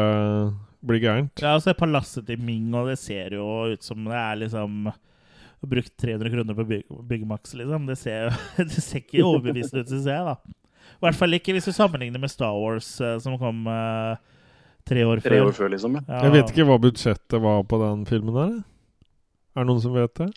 bli 0.88 1.00
gærent. 1.04 1.42
Ja, 1.44 1.56
og 1.56 1.64
så 1.64 1.72
er 1.72 1.80
palasset 1.80 2.26
til 2.28 2.42
Ming, 2.42 2.72
og 2.78 2.90
det 2.92 2.98
ser 3.02 3.36
jo 3.38 3.48
ut 3.72 3.86
som 3.86 4.04
det 4.08 4.18
er 4.18 4.44
liksom 4.46 4.92
Brukt 5.62 5.94
300 6.02 6.32
kroner 6.34 6.56
på 6.58 6.64
Bygg- 6.66 7.02
Byggmax, 7.06 7.52
liksom. 7.54 7.86
Det 7.86 7.96
ser, 8.02 8.32
det 8.58 8.82
ser 8.82 9.04
ikke 9.04 9.22
overbevisende 9.22 9.84
ut, 9.84 9.92
syns 9.92 10.08
jeg, 10.10 10.24
da. 10.26 10.34
I 10.98 11.06
hvert 11.06 11.18
fall 11.20 11.38
ikke 11.38 11.54
hvis 11.54 11.70
du 11.70 11.74
sammenligner 11.76 12.22
med 12.22 12.32
Star 12.34 12.56
Wars, 12.58 12.90
eh, 13.02 13.20
som 13.22 13.38
kom 13.38 13.68
uh, 13.70 14.18
tre 14.90 15.06
år 15.06 15.22
før. 15.22 15.30
Tre 15.30 15.42
år 15.46 15.54
før, 15.58 15.70
liksom. 15.76 16.00
Ja. 16.00 16.04
Ja. 16.08 16.24
Jeg 16.26 16.34
vet 16.34 16.54
ikke 16.54 16.66
hva 16.66 16.80
budsjettet 16.82 17.38
var 17.46 17.62
på 17.70 17.78
den 17.84 18.08
filmen 18.10 18.38
der. 18.40 18.56
Er 19.54 19.62
det 19.62 19.70
noen 19.70 19.84
som 19.84 19.94
vet 19.94 20.16
det? 20.18 20.32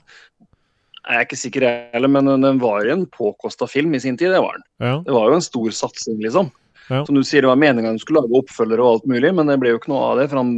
Jeg 1.05 1.17
er 1.17 1.27
ikke 1.27 1.41
sikker 1.41 1.67
jeg 1.67 1.81
heller, 1.93 2.13
men 2.13 2.29
den 2.45 2.61
var 2.61 2.85
en 2.93 3.05
påkosta 3.13 3.69
film 3.69 3.97
i 3.97 4.01
sin 4.05 4.21
tid. 4.21 4.33
Det 4.33 4.45
var 4.45 4.57
den. 4.59 4.69
Ja. 4.85 4.95
Det 5.09 5.17
var 5.17 5.33
jo 5.33 5.41
en 5.41 5.49
stor 5.49 5.73
satsing, 5.81 6.21
liksom. 6.25 6.53
Ja. 6.91 7.01
Som 7.07 7.17
du 7.17 7.23
sier, 7.25 7.41
det 7.45 7.49
var 7.49 7.57
meninga 7.57 7.89
hun 7.95 7.99
skulle 8.03 8.21
lage 8.21 8.37
oppfølgere 8.43 8.85
og 8.85 8.91
alt 8.99 9.07
mulig, 9.09 9.31
men 9.35 9.49
det 9.49 9.57
ble 9.63 9.71
jo 9.73 9.79
ikke 9.81 9.89
noe 9.93 10.03
av 10.11 10.19
det, 10.21 10.27
for 10.29 10.43
han 10.43 10.51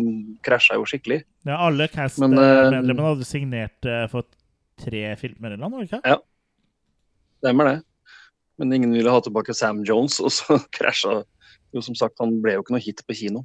krasja 0.47 0.75
jo 0.79 0.87
skikkelig. 0.91 1.21
Ja, 1.47 1.61
alle 1.69 1.87
Men, 1.87 1.87
eh, 1.87 1.93
cast-medlemmene 1.95 3.05
hadde 3.13 3.29
signert 3.29 3.87
uh, 3.87 4.07
for 4.11 4.27
tre 4.83 5.05
filmer 5.21 5.55
eller 5.55 5.71
noe, 5.71 5.85
ikke 5.87 6.01
det 6.03 6.17
ikke? 6.17 6.23
Stemmer 7.45 7.71
det. 7.71 7.77
Men 8.59 8.73
ingen 8.73 8.95
ville 8.97 9.13
ha 9.13 9.21
tilbake 9.23 9.55
Sam 9.55 9.85
Jones, 9.87 10.19
og 10.19 10.33
så 10.35 10.59
krasja 10.77 11.21
jo 11.77 11.83
som 11.85 11.95
sagt, 11.99 12.19
han 12.23 12.41
ble 12.43 12.57
jo 12.57 12.65
ikke 12.65 12.75
noe 12.75 12.83
hit 12.83 13.03
på 13.07 13.15
kino. 13.19 13.45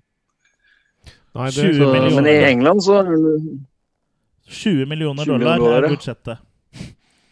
Nei, 1.36 1.50
det, 1.54 1.68
20 1.70 1.78
Så, 1.78 1.92
millioner. 1.94 2.16
men 2.18 2.30
i 2.32 2.38
England 2.50 2.84
så 2.84 2.98
er 3.02 3.12
20 4.52 4.88
millioner 4.90 5.28
20 5.30 5.46
dollar 5.46 5.86
er 5.86 5.94
budsjettet. 5.94 6.42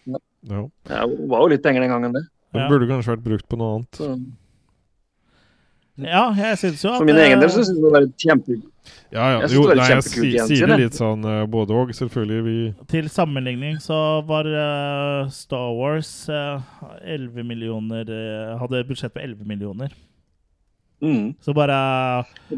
ja. 0.06 0.20
ja, 0.54 1.02
det 1.10 1.28
var 1.34 1.42
jo 1.44 1.50
litt 1.52 1.64
penger 1.66 1.84
den 1.84 1.92
gangen, 1.92 2.14
det. 2.16 2.24
Den 2.54 2.64
Ja. 2.64 2.70
burde 2.72 2.88
kanskje 2.90 3.16
vært 3.16 3.26
brukt 3.26 3.48
på 3.50 3.58
noe 3.60 3.80
annet. 3.80 4.00
Så, 4.00 4.14
Ja, 6.06 6.26
jeg 6.38 6.58
syns 6.62 6.84
jo 6.86 6.92
at 6.94 7.02
for 7.02 7.10
min 7.10 7.18
eh, 7.18 7.28
egen 7.28 7.42
del 7.42 7.52
så 7.52 7.64
syns 7.64 7.78
jeg 7.78 7.86
det 7.86 7.94
var 7.96 8.06
et 8.08 8.26
kjempe... 8.26 8.60
Ja, 9.10 9.26
ja. 9.34 9.48
Synes 9.48 9.54
Jo, 9.54 9.64
nei, 9.74 9.88
jeg 9.90 10.04
si, 10.06 10.20
sier 10.20 10.46
sier 10.50 10.70
det 10.70 10.78
litt 10.84 10.98
sånn 10.98 11.26
uh, 11.26 11.44
både 11.50 11.74
og, 11.78 11.94
selvfølgelig. 11.98 12.42
Vi 12.46 12.58
Til 12.92 13.10
sammenligning 13.12 13.80
så 13.82 13.98
var 14.30 14.50
uh, 14.50 15.30
Star 15.34 15.72
Wars 15.78 16.12
uh, 16.30 16.62
11 17.02 17.44
millioner 17.46 18.10
eh, 18.10 18.54
Hadde 18.62 18.84
budsjett 18.90 19.14
på 19.16 19.22
11 19.24 19.50
millioner. 19.50 19.94
Mm. 21.02 21.34
Så 21.40 21.54
bare 21.56 21.76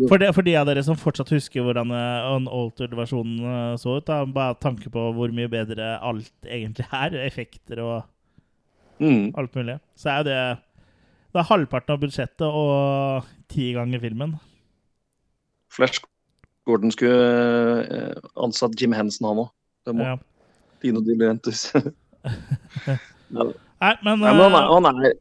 For, 0.09 0.17
de, 0.17 0.31
for 0.33 0.41
de 0.41 0.55
av 0.57 0.65
dere 0.65 0.81
som 0.83 0.97
fortsatt 0.97 1.29
husker 1.33 1.61
hvordan 1.65 1.91
uh, 1.93 2.31
unaltered-versjonen 2.39 3.43
eh, 3.45 3.75
så 3.77 3.99
ut, 3.99 4.07
da, 4.07 4.23
bare 4.25 4.57
tanke 4.57 4.89
på 4.89 5.03
hvor 5.13 5.35
mye 5.35 5.51
bedre 5.51 5.93
alt 6.01 6.31
egentlig 6.47 6.87
er, 6.91 7.19
effekter 7.27 7.83
og 7.85 8.01
Mm. 9.01 9.31
alt 9.33 9.55
mulig, 9.57 9.79
så 9.97 10.11
er 10.11 10.17
jo 10.19 10.25
det 10.27 10.41
Det 11.31 11.39
er 11.39 11.47
halvparten 11.47 11.95
av 11.95 12.01
budsjettet 12.01 12.47
og 12.47 13.27
ti 13.51 13.71
ganger 13.75 14.01
filmen. 14.03 14.35
Flash 15.71 16.03
Gordon 16.67 16.91
skulle 16.93 17.81
eh, 17.85 18.29
ansatt 18.43 18.75
Jim 18.79 18.93
Henson, 18.95 19.29
han 19.29 19.43
òg. 19.45 19.51
Det 19.87 19.95
må 19.97 20.09
Ja. 20.11 20.17
Dino 20.81 21.01
De 21.05 21.13
Laurentiis. 21.13 21.67
Nei, 23.31 23.45
men, 23.45 23.53
Nei, 23.81 23.93
men 24.01 24.23
han 24.25 24.55
er, 24.57 24.63
eh, 24.63 24.71
han 24.73 24.87
er 24.91 25.13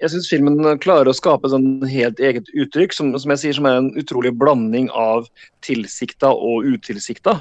Jeg 0.00 0.12
syns 0.14 0.28
filmen 0.32 0.78
klarer 0.80 1.10
å 1.10 1.16
skape 1.16 1.50
sånn 1.52 1.82
helt 1.90 2.20
eget 2.24 2.48
uttrykk, 2.56 2.94
som, 2.96 3.10
som 3.20 3.32
jeg 3.34 3.42
sier, 3.42 3.56
som 3.58 3.68
er 3.68 3.80
en 3.80 3.90
utrolig 4.00 4.32
blanding 4.40 4.88
av 4.96 5.28
tilsikta 5.66 6.30
og 6.32 6.68
utilsikta. 6.68 7.40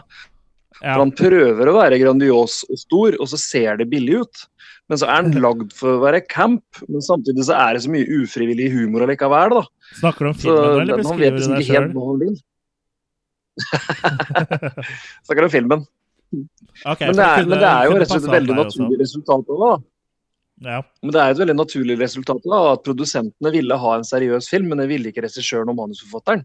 ja. 0.79 0.93
For 0.93 1.03
Han 1.03 1.13
prøver 1.15 1.71
å 1.71 1.77
være 1.77 1.99
grandios 2.01 2.61
og 2.69 2.81
stor, 2.81 3.15
og 3.19 3.31
så 3.31 3.39
ser 3.39 3.79
det 3.79 3.89
billig 3.91 4.23
ut. 4.25 4.43
Men 4.89 4.97
så 4.97 5.05
er 5.13 5.25
den 5.25 5.43
lagd 5.43 5.73
for 5.77 5.95
å 5.95 6.01
være 6.01 6.23
camp, 6.25 6.65
men 6.89 7.03
samtidig 7.05 7.45
så 7.45 7.53
er 7.59 7.77
det 7.77 7.83
så 7.85 7.91
mye 7.93 8.07
ufrivillig 8.23 8.71
humor 8.73 9.05
allikevel. 9.05 9.59
da. 9.59 9.63
Snakker 9.99 10.25
du 10.25 10.31
om 10.31 10.39
filmen 10.41 10.57
så, 10.57 10.79
eller 10.81 10.95
beskriver 11.03 11.37
du 11.37 11.45
deg 11.53 11.63
sjøl? 11.69 11.85
Snakker 15.29 15.45
om 15.45 15.53
filmen. 15.53 15.85
Men 16.33 17.15
det 17.17 17.25
er, 17.25 17.45
men 17.45 17.55
det 17.57 17.69
er 17.69 17.87
jo 17.89 17.95
rett 17.97 18.09
og 18.09 18.11
slett 18.13 18.27
et 18.27 18.35
veldig 18.37 18.57
naturlig 18.57 18.99
resultat 19.01 19.45
av 19.45 19.47
det. 19.49 19.69
da. 19.69 19.77
Ja. 20.59 20.79
Men 21.03 21.13
det 21.15 21.21
er 21.21 21.33
et 21.33 21.39
veldig 21.39 21.55
naturlig 21.55 21.95
resultat 22.01 22.43
da, 22.43 22.59
at 22.73 22.83
produsentene 22.83 23.51
ville 23.53 23.77
ha 23.79 23.91
en 23.95 24.07
seriøs 24.07 24.49
film, 24.51 24.67
men 24.71 24.81
det 24.81 24.89
ville 24.91 25.11
ikke 25.11 25.23
regissøren 25.23 25.71
og 25.71 25.77
manusforfatteren. 25.77 26.43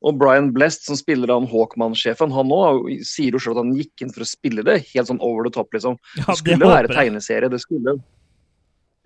Og 0.00 0.16
Brian 0.20 0.50
Blest, 0.54 0.86
som 0.88 0.96
spiller 0.96 1.28
han 1.34 1.48
Hawkman-sjefen, 1.50 2.32
han 2.32 2.52
òg 2.56 2.86
sier 3.04 3.36
jo 3.36 3.40
selv 3.42 3.58
at 3.58 3.64
han 3.66 3.74
gikk 3.76 4.04
inn 4.04 4.12
for 4.14 4.24
å 4.24 4.28
spille 4.28 4.64
det 4.64 4.78
helt 4.94 5.10
sånn 5.10 5.20
over 5.20 5.44
the 5.44 5.52
top, 5.52 5.68
liksom. 5.76 5.98
ja, 6.16 6.24
Det 6.24 6.32
det 6.32 6.38
skulle 6.40 6.70
være 6.72 6.92
tegneserie, 6.94 7.50
det 7.52 7.60
skulle 7.60 7.98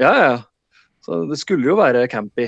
Ja, 0.03 0.13
ja. 0.15 0.37
Så 1.05 1.25
det 1.29 1.37
skulle 1.41 1.67
jo 1.69 1.75
være 1.77 2.07
campy. 2.09 2.47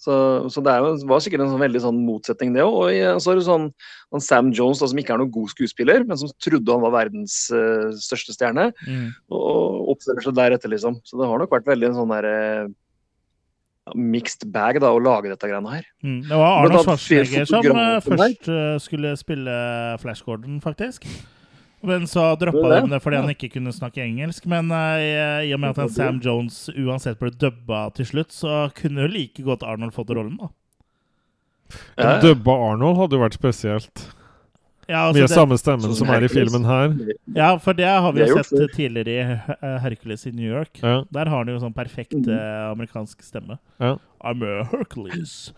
Så, 0.00 0.14
så 0.48 0.62
det 0.64 0.72
jo, 0.80 0.92
var 1.10 1.20
sikkert 1.20 1.42
en 1.44 1.50
sånn 1.52 1.60
veldig 1.60 1.80
sånn 1.84 1.98
motsetning, 2.06 2.54
det 2.54 2.62
òg. 2.64 2.94
Og 3.12 3.18
så 3.20 3.34
er 3.34 3.40
det 3.40 3.44
sånn 3.44 3.66
han 4.14 4.22
Sam 4.24 4.48
Jones, 4.56 4.80
da, 4.80 4.88
som 4.88 5.00
ikke 5.02 5.12
er 5.12 5.20
noen 5.20 5.34
god 5.34 5.50
skuespiller, 5.52 6.06
men 6.08 6.16
som 6.16 6.30
trodde 6.40 6.72
han 6.72 6.80
var 6.86 6.94
verdens 6.94 7.34
uh, 7.52 7.90
største 8.00 8.32
stjerne, 8.32 8.70
Mm. 8.86 9.10
og 9.34 9.90
oppfører 9.92 10.24
seg 10.24 10.38
deretter, 10.38 10.72
liksom. 10.72 10.96
Så 11.04 11.20
det 11.20 11.28
har 11.28 11.42
nok 11.42 11.52
vært 11.52 11.68
veldig 11.68 11.90
en 11.90 11.98
sånn 11.98 12.14
derre 12.14 12.38
ja, 12.40 12.68
mixed 13.96 14.44
bag 14.52 14.78
da, 14.82 14.90
å 14.94 15.00
lage 15.02 15.30
dette 15.32 15.48
greiene 15.48 15.72
her. 15.72 15.84
Mm. 16.04 16.22
Det 16.28 16.36
var 16.38 16.60
Arnold 16.60 16.84
Schwarzenegger 16.86 17.48
som 17.48 17.66
eh, 17.72 18.00
først 18.04 18.48
eh, 18.52 18.78
skulle 18.82 19.14
spille 19.18 19.54
Flash 20.02 20.24
Gordon, 20.26 20.60
faktisk. 20.62 21.06
Men 21.82 22.04
så 22.06 22.26
droppa 22.36 22.68
de 22.74 22.90
det. 22.92 22.98
fordi 23.00 23.16
han 23.16 23.30
ikke 23.32 23.48
kunne 23.54 23.72
snakke 23.72 24.02
engelsk. 24.04 24.44
Men 24.52 24.68
uh, 24.68 25.00
i- 25.00 25.52
og 25.56 25.60
med 25.62 25.70
at 25.70 25.78
han 25.80 25.88
Sam 25.88 26.18
Jones 26.20 26.68
uansett 26.76 27.18
ble 27.18 27.30
dubba 27.32 27.86
til 27.96 28.04
slutt, 28.04 28.34
så 28.36 28.66
kunne 28.76 29.06
jo 29.06 29.08
like 29.08 29.42
godt 29.46 29.64
Arnold 29.64 29.94
fått 29.96 30.12
rollen, 30.12 30.36
da. 30.36 30.50
Ja. 31.96 32.18
dubba 32.20 32.52
Arnold 32.72 32.98
hadde 32.98 33.16
jo 33.16 33.22
vært 33.24 33.38
spesielt. 33.38 34.04
Ja, 34.90 35.04
altså 35.06 35.20
Mye 35.20 35.26
det, 35.28 35.36
samme 35.36 35.56
stemmen 35.60 35.84
sånn 35.86 35.98
som 36.00 36.08
er 36.10 36.24
i 36.26 36.28
filmen 36.32 36.64
her. 36.66 36.94
ja 37.36 37.50
for 37.62 37.76
det 37.78 37.86
har 37.86 38.10
vi 38.12 38.24
Det 38.24 38.28
jo 38.32 38.38
sett 38.40 38.48
sett 38.50 38.72
tidligere 38.74 39.12
i 39.14 39.20
eh, 39.54 39.76
Hercules 39.84 40.26
i 40.26 40.32
New 40.34 40.48
York. 40.50 40.80
Ja. 40.82 41.04
Der 41.14 41.30
har 41.30 41.44
han 41.44 41.52
jo 41.52 41.58
sånn 41.62 41.74
perfekt 41.76 42.16
Mhm. 42.18 42.30
eh, 42.34 42.70
amerikansk 42.72 43.22
stemme. 43.22 43.58
Ja. 43.78 43.96
I'm 44.24 44.42
a 44.42 44.64
Hercules. 44.72 45.52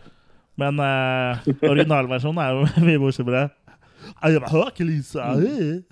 Men 0.61 0.77
uh, 0.79 1.39
originalversjonen 1.65 2.39
er 2.45 2.51
jo 2.53 2.67
mye 2.87 2.99
morsommere. 3.01 3.47
I'm 4.23 4.37
a 4.45 4.51
Hercules. 4.53 5.15
Mm. 5.17 5.85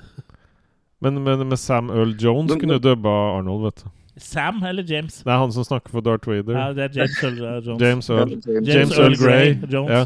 Men, 1.00 1.22
men 1.24 1.46
med 1.48 1.58
Sam 1.58 1.88
Earl 1.90 2.12
Jones 2.20 2.52
kunne 2.60 2.76
du 2.76 2.90
dubba 2.90 3.08
Arnold, 3.38 3.64
vet 3.70 3.84
du. 3.86 3.90
Sam 4.20 4.60
eller 4.68 4.84
James? 4.84 5.22
Det 5.24 5.32
er 5.32 5.38
han 5.40 5.52
som 5.56 5.64
snakker 5.64 5.88
for 5.94 6.04
Darth 6.04 6.28
Vader. 6.28 6.52
Ja, 6.52 6.72
det 6.76 6.90
er 6.90 6.98
James 7.00 7.22
Earl 7.24 7.40
eh, 7.40 7.60
Jones. 7.64 7.80
James 7.80 8.10
Earl. 8.10 8.30
James, 8.44 8.68
James 8.68 8.98
Earl 8.98 9.16
Grey. 9.16 9.56
Jones. 9.72 9.90
Ja. 9.96 10.04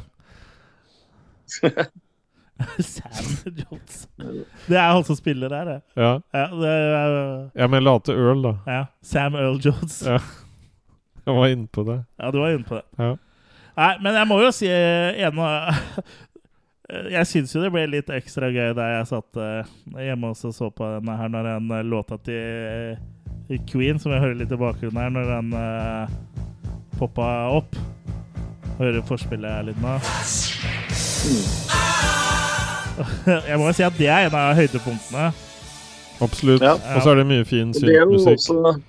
Sam 2.95 3.55
Jones. 3.61 4.09
Det 4.67 4.79
er 4.79 4.89
han 4.93 5.05
som 5.05 5.19
spiller 5.19 5.53
der, 5.53 5.65
det. 5.65 5.81
ja. 5.97 6.15
Ja, 6.35 6.47
det 6.55 6.71
er, 6.71 7.19
ja, 7.55 7.69
men 7.69 7.85
la 7.85 7.99
til 8.05 8.19
Earl, 8.19 8.43
da. 8.45 8.55
ja. 8.67 8.85
Sam 9.03 9.37
Earl 9.41 9.61
Jones. 9.65 10.03
Ja. 10.07 10.19
Jeg 11.27 11.35
var 11.35 11.47
inne 11.49 11.67
på 11.73 11.83
det. 11.89 12.05
Ja, 12.21 12.31
du 12.31 12.39
var 12.39 12.53
inne 12.53 12.69
på 12.69 12.75
det. 12.75 12.85
Ja. 12.99 13.15
Nei, 13.75 13.95
men 14.05 14.15
jeg 14.15 14.29
må 14.31 14.37
jo 14.39 14.51
si 14.55 14.69
eh, 14.71 15.17
en 15.27 15.39
av 15.43 15.79
Jeg 17.17 17.27
syns 17.27 17.55
jo 17.57 17.63
det 17.63 17.71
ble 17.73 17.87
litt 17.89 18.11
ekstra 18.13 18.51
gøy 18.53 18.75
da 18.77 18.91
jeg 18.91 19.09
satt 19.09 19.39
eh, 19.41 19.71
hjemme 20.05 20.31
og 20.31 20.37
så 20.39 20.53
så 20.55 20.69
på 20.71 20.85
denne 20.99 21.17
her 21.17 21.33
når 21.33 21.49
den 21.49 21.73
eh, 21.73 21.87
låta 21.89 22.21
til 22.23 22.37
eh, 22.37 23.01
Queen, 23.71 23.99
som 23.99 24.13
jeg 24.13 24.21
hører 24.21 24.39
litt 24.41 24.53
i 24.53 24.61
bakgrunnen 24.61 25.01
her, 25.01 25.11
når 25.13 25.25
den 25.29 25.53
uh, 25.53 26.09
poppa 26.97 27.27
opp. 27.53 27.77
Hører 28.79 29.03
forspillet 29.05 29.51
her 29.53 29.69
litt 29.69 29.81
nå. 29.85 29.99
Jeg 33.51 33.61
må 33.61 33.69
jo 33.69 33.77
si 33.77 33.85
at 33.87 33.97
det 33.99 34.09
er 34.09 34.29
en 34.29 34.39
av 34.39 34.57
høydepunktene. 34.59 35.29
Absolutt. 36.25 36.63
Ja. 36.63 36.75
Og 36.79 37.03
så 37.03 37.13
er 37.13 37.23
det 37.23 37.29
mye 37.29 37.47
fin 37.47 37.73
synsmusikk 37.75 37.91
det 37.91 37.97
er 37.99 38.05
syntmusikk. 38.07 38.39
også 38.39 38.81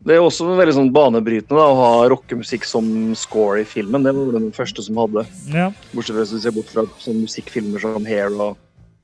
det 0.00 0.16
er 0.16 0.22
også 0.24 0.46
veldig 0.56 0.72
sånn 0.72 0.92
banebrytende 0.96 1.58
da, 1.58 1.64
å 1.68 1.76
ha 1.76 1.88
rockemusikk 2.08 2.64
som 2.64 2.86
score 3.18 3.60
i 3.60 3.66
filmen. 3.68 4.06
Det 4.06 4.14
var 4.16 4.30
den 4.32 4.46
første 4.56 4.80
som 4.86 4.96
hadde. 4.96 5.26
Ja. 5.52 5.66
Bortsett 5.92 6.16
fra 6.16 6.24
hvis 6.24 6.32
du 6.32 6.40
ser 6.40 6.54
bort 6.56 6.70
fra 6.72 6.86
sånn 7.02 7.18
musikkfilmer 7.20 7.82
som 7.82 8.08
Hair 8.08 8.32
og 8.32 8.56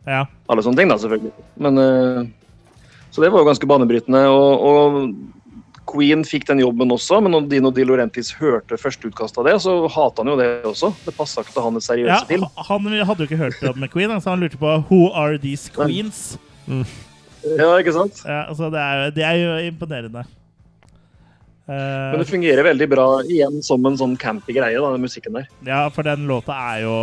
ja. 0.08 0.22
alle 0.48 0.64
sånne 0.64 0.80
ting, 0.80 0.88
da, 0.88 0.96
selvfølgelig. 1.02 1.34
Men, 1.60 1.82
uh, 1.82 2.78
så 3.12 3.20
det 3.20 3.28
var 3.28 3.44
jo 3.44 3.50
ganske 3.50 3.68
banebrytende. 3.68 4.22
Og, 4.32 4.64
og 4.70 5.35
Queen 5.86 6.24
fikk 6.26 6.46
den 6.48 6.60
jobben 6.62 6.90
også, 6.94 7.20
men 7.22 7.34
når 7.34 7.48
Dino 7.50 7.70
De 7.74 7.84
Laurentis 7.86 8.32
hørte 8.38 8.78
førsteutkastet 8.80 9.40
av 9.42 9.48
det, 9.48 9.56
så 9.64 9.76
hata 9.92 10.24
han 10.24 10.32
jo 10.32 10.38
det 10.40 10.48
også. 10.68 10.90
Det 11.06 11.14
passa 11.16 11.44
ikke 11.44 11.54
til 11.54 11.66
hans 11.68 11.90
seriøse 11.90 12.12
ja, 12.12 12.22
film. 12.28 12.46
han 12.68 12.88
hadde 13.10 13.22
jo 13.22 13.28
ikke 13.30 13.40
hørt 13.40 13.62
om 13.70 13.86
Queen, 13.92 14.14
så 14.20 14.34
han 14.34 14.42
lurte 14.42 14.60
på 14.60 14.72
Who 14.90 15.10
are 15.14 15.38
these 15.42 15.72
queens? 15.74 16.38
Ja, 16.66 17.70
ikke 17.78 17.94
sant? 17.94 18.24
Ja, 18.26 18.46
altså 18.50 18.70
det, 18.74 18.82
er, 18.82 19.10
det 19.14 19.24
er 19.26 19.38
jo 19.38 19.56
imponerende. 19.68 20.26
Eh, 21.66 22.10
Men 22.10 22.20
det 22.20 22.28
fungerer 22.30 22.62
veldig 22.62 22.86
bra 22.88 23.06
igjen 23.26 23.58
som 23.66 23.82
en 23.88 23.96
sånn 23.98 24.12
campy 24.20 24.54
greie, 24.54 24.78
da, 24.78 24.92
den 24.94 25.02
musikken 25.02 25.34
der. 25.34 25.48
ja, 25.66 25.80
for 25.90 26.06
den 26.06 26.28
låta 26.28 26.54
er 26.54 26.84
jo 26.84 26.94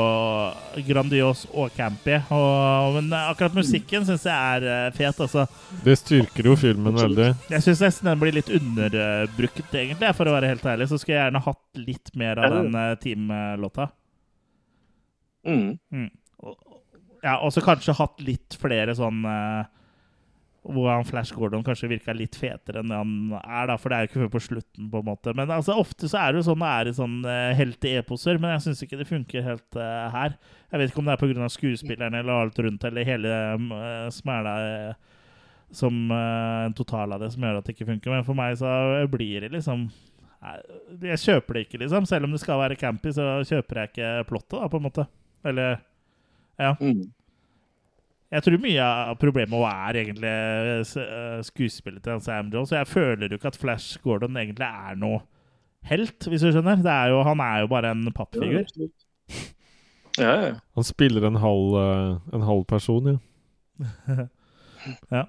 grandios 0.88 1.44
og 1.52 1.74
campy. 1.76 2.16
Og, 2.32 2.96
men 2.96 3.12
akkurat 3.18 3.58
musikken 3.58 4.08
syns 4.08 4.24
jeg 4.30 4.56
er 4.56 4.68
eh, 4.72 4.94
fet. 4.96 5.20
Altså. 5.20 5.46
Det 5.84 5.98
styrker 6.00 6.48
jo 6.48 6.56
filmen 6.60 6.96
veldig. 6.96 7.34
Jeg 7.52 7.68
syns 7.68 7.84
nesten 7.84 8.12
den 8.14 8.24
blir 8.24 8.38
litt 8.40 8.54
underbrukt, 8.56 9.66
egentlig, 9.76 10.16
for 10.16 10.32
å 10.32 10.38
være 10.38 10.54
helt 10.54 10.72
ærlig. 10.76 10.88
Så 10.92 11.02
skulle 11.02 11.18
jeg 11.18 11.28
gjerne 11.28 11.44
hatt 11.50 11.84
litt 11.84 12.16
mer 12.20 12.40
av 12.40 12.56
den 12.56 12.80
uh, 12.80 12.96
teamlåta. 13.04 13.92
Mm. 15.44 15.76
Mm. 15.92 16.10
Ja, 17.24 17.38
og 17.40 17.52
så 17.56 17.64
kanskje 17.64 17.96
hatt 18.00 18.20
litt 18.24 18.56
flere 18.60 18.96
sånn 18.96 19.24
eh, 19.28 19.64
Hvor 20.64 20.88
han 20.88 21.04
Flash 21.04 21.36
Gordon 21.36 21.64
kanskje 21.66 21.90
virka 21.92 22.14
litt 22.16 22.38
fetere 22.40 22.80
enn 22.80 22.92
det 22.92 22.96
han 22.96 23.16
er, 23.42 23.66
da, 23.68 23.76
for 23.76 23.92
det 23.92 23.98
er 23.98 24.06
jo 24.06 24.10
ikke 24.12 24.22
før 24.22 24.30
på 24.32 24.42
slutten, 24.46 24.86
på 24.94 25.02
en 25.02 25.08
måte. 25.10 25.34
Men 25.36 25.52
altså, 25.52 25.76
ofte 25.76 26.08
så 26.08 26.22
er 26.22 26.32
det 26.32 26.40
jo 26.40 26.46
sånn 26.48 26.64
det 26.64 26.70
er 26.72 26.90
i 26.90 26.94
sånn 26.96 27.18
uh, 27.28 27.56
helteeposer, 27.58 28.40
men 28.40 28.54
jeg 28.54 28.64
syns 28.68 28.84
ikke 28.86 29.00
det 29.02 29.08
funker 29.10 29.44
helt 29.44 29.80
uh, 29.80 30.06
her. 30.14 30.38
Jeg 30.72 30.80
vet 30.80 30.94
ikke 30.94 31.04
om 31.04 31.10
det 31.10 31.18
er 31.18 31.24
pga. 31.26 31.50
skuespillerne 31.52 32.22
eller 32.24 32.46
alt 32.46 32.62
rundt, 32.64 32.86
eller 32.88 33.10
hele 33.10 33.34
uh, 33.60 34.08
smæla 34.16 34.54
uh, 34.64 35.18
som 35.74 35.98
uh, 36.14 36.64
en 36.70 36.78
total 36.78 37.16
av 37.16 37.26
det 37.26 37.32
som 37.34 37.44
gjør 37.44 37.60
at 37.60 37.68
det 37.68 37.76
ikke 37.76 37.90
funker. 37.90 38.14
Men 38.14 38.24
for 38.28 38.38
meg 38.38 38.56
så 38.62 38.72
blir 39.12 39.44
det 39.44 39.52
liksom 39.56 39.90
Jeg 41.04 41.20
kjøper 41.22 41.56
det 41.56 41.66
ikke, 41.66 41.82
liksom. 41.84 42.08
Selv 42.08 42.28
om 42.28 42.32
det 42.36 42.42
skal 42.44 42.60
være 42.60 42.76
campy, 42.80 43.12
så 43.16 43.28
kjøper 43.48 43.80
jeg 43.80 43.92
ikke 43.92 44.14
plottet, 44.32 44.58
da, 44.60 44.72
på 44.72 44.80
en 44.80 44.88
måte. 44.88 45.06
Eller 45.44 45.82
Ja. 46.60 46.76
Mm. 46.80 47.12
Jeg 48.34 48.44
tror 48.48 48.58
mye 48.64 48.82
av 48.82 49.18
problemet 49.22 49.66
er 49.70 50.00
egentlig 50.02 50.32
eh, 50.98 51.42
skuespillet 51.46 52.02
til 52.06 52.22
Sam 52.26 52.50
Jones. 52.54 52.72
Jeg 52.74 52.88
føler 52.90 53.30
jo 53.30 53.38
ikke 53.38 53.52
at 53.54 53.60
Flash 53.62 54.00
Gordon 54.02 54.40
egentlig 54.42 54.66
er 54.66 54.96
noe 54.98 55.20
helt, 55.92 56.26
hvis 56.32 56.42
du 56.42 56.50
skjønner. 56.50 56.82
Det 56.82 56.90
er 56.94 57.12
jo, 57.14 57.20
han 57.28 57.44
er 57.46 57.60
jo 57.62 57.70
bare 57.70 57.92
en 57.94 58.08
pappfigur. 58.16 58.66
Ja, 60.18 60.34
ja. 60.48 60.52
Han 60.78 60.86
spiller 60.88 61.26
en 61.30 61.38
halv, 61.42 61.78
eh, 61.78 62.36
en 62.38 62.42
halv 62.50 62.66
person, 62.70 63.14
ja. 63.14 63.20
Ja. 65.14 65.24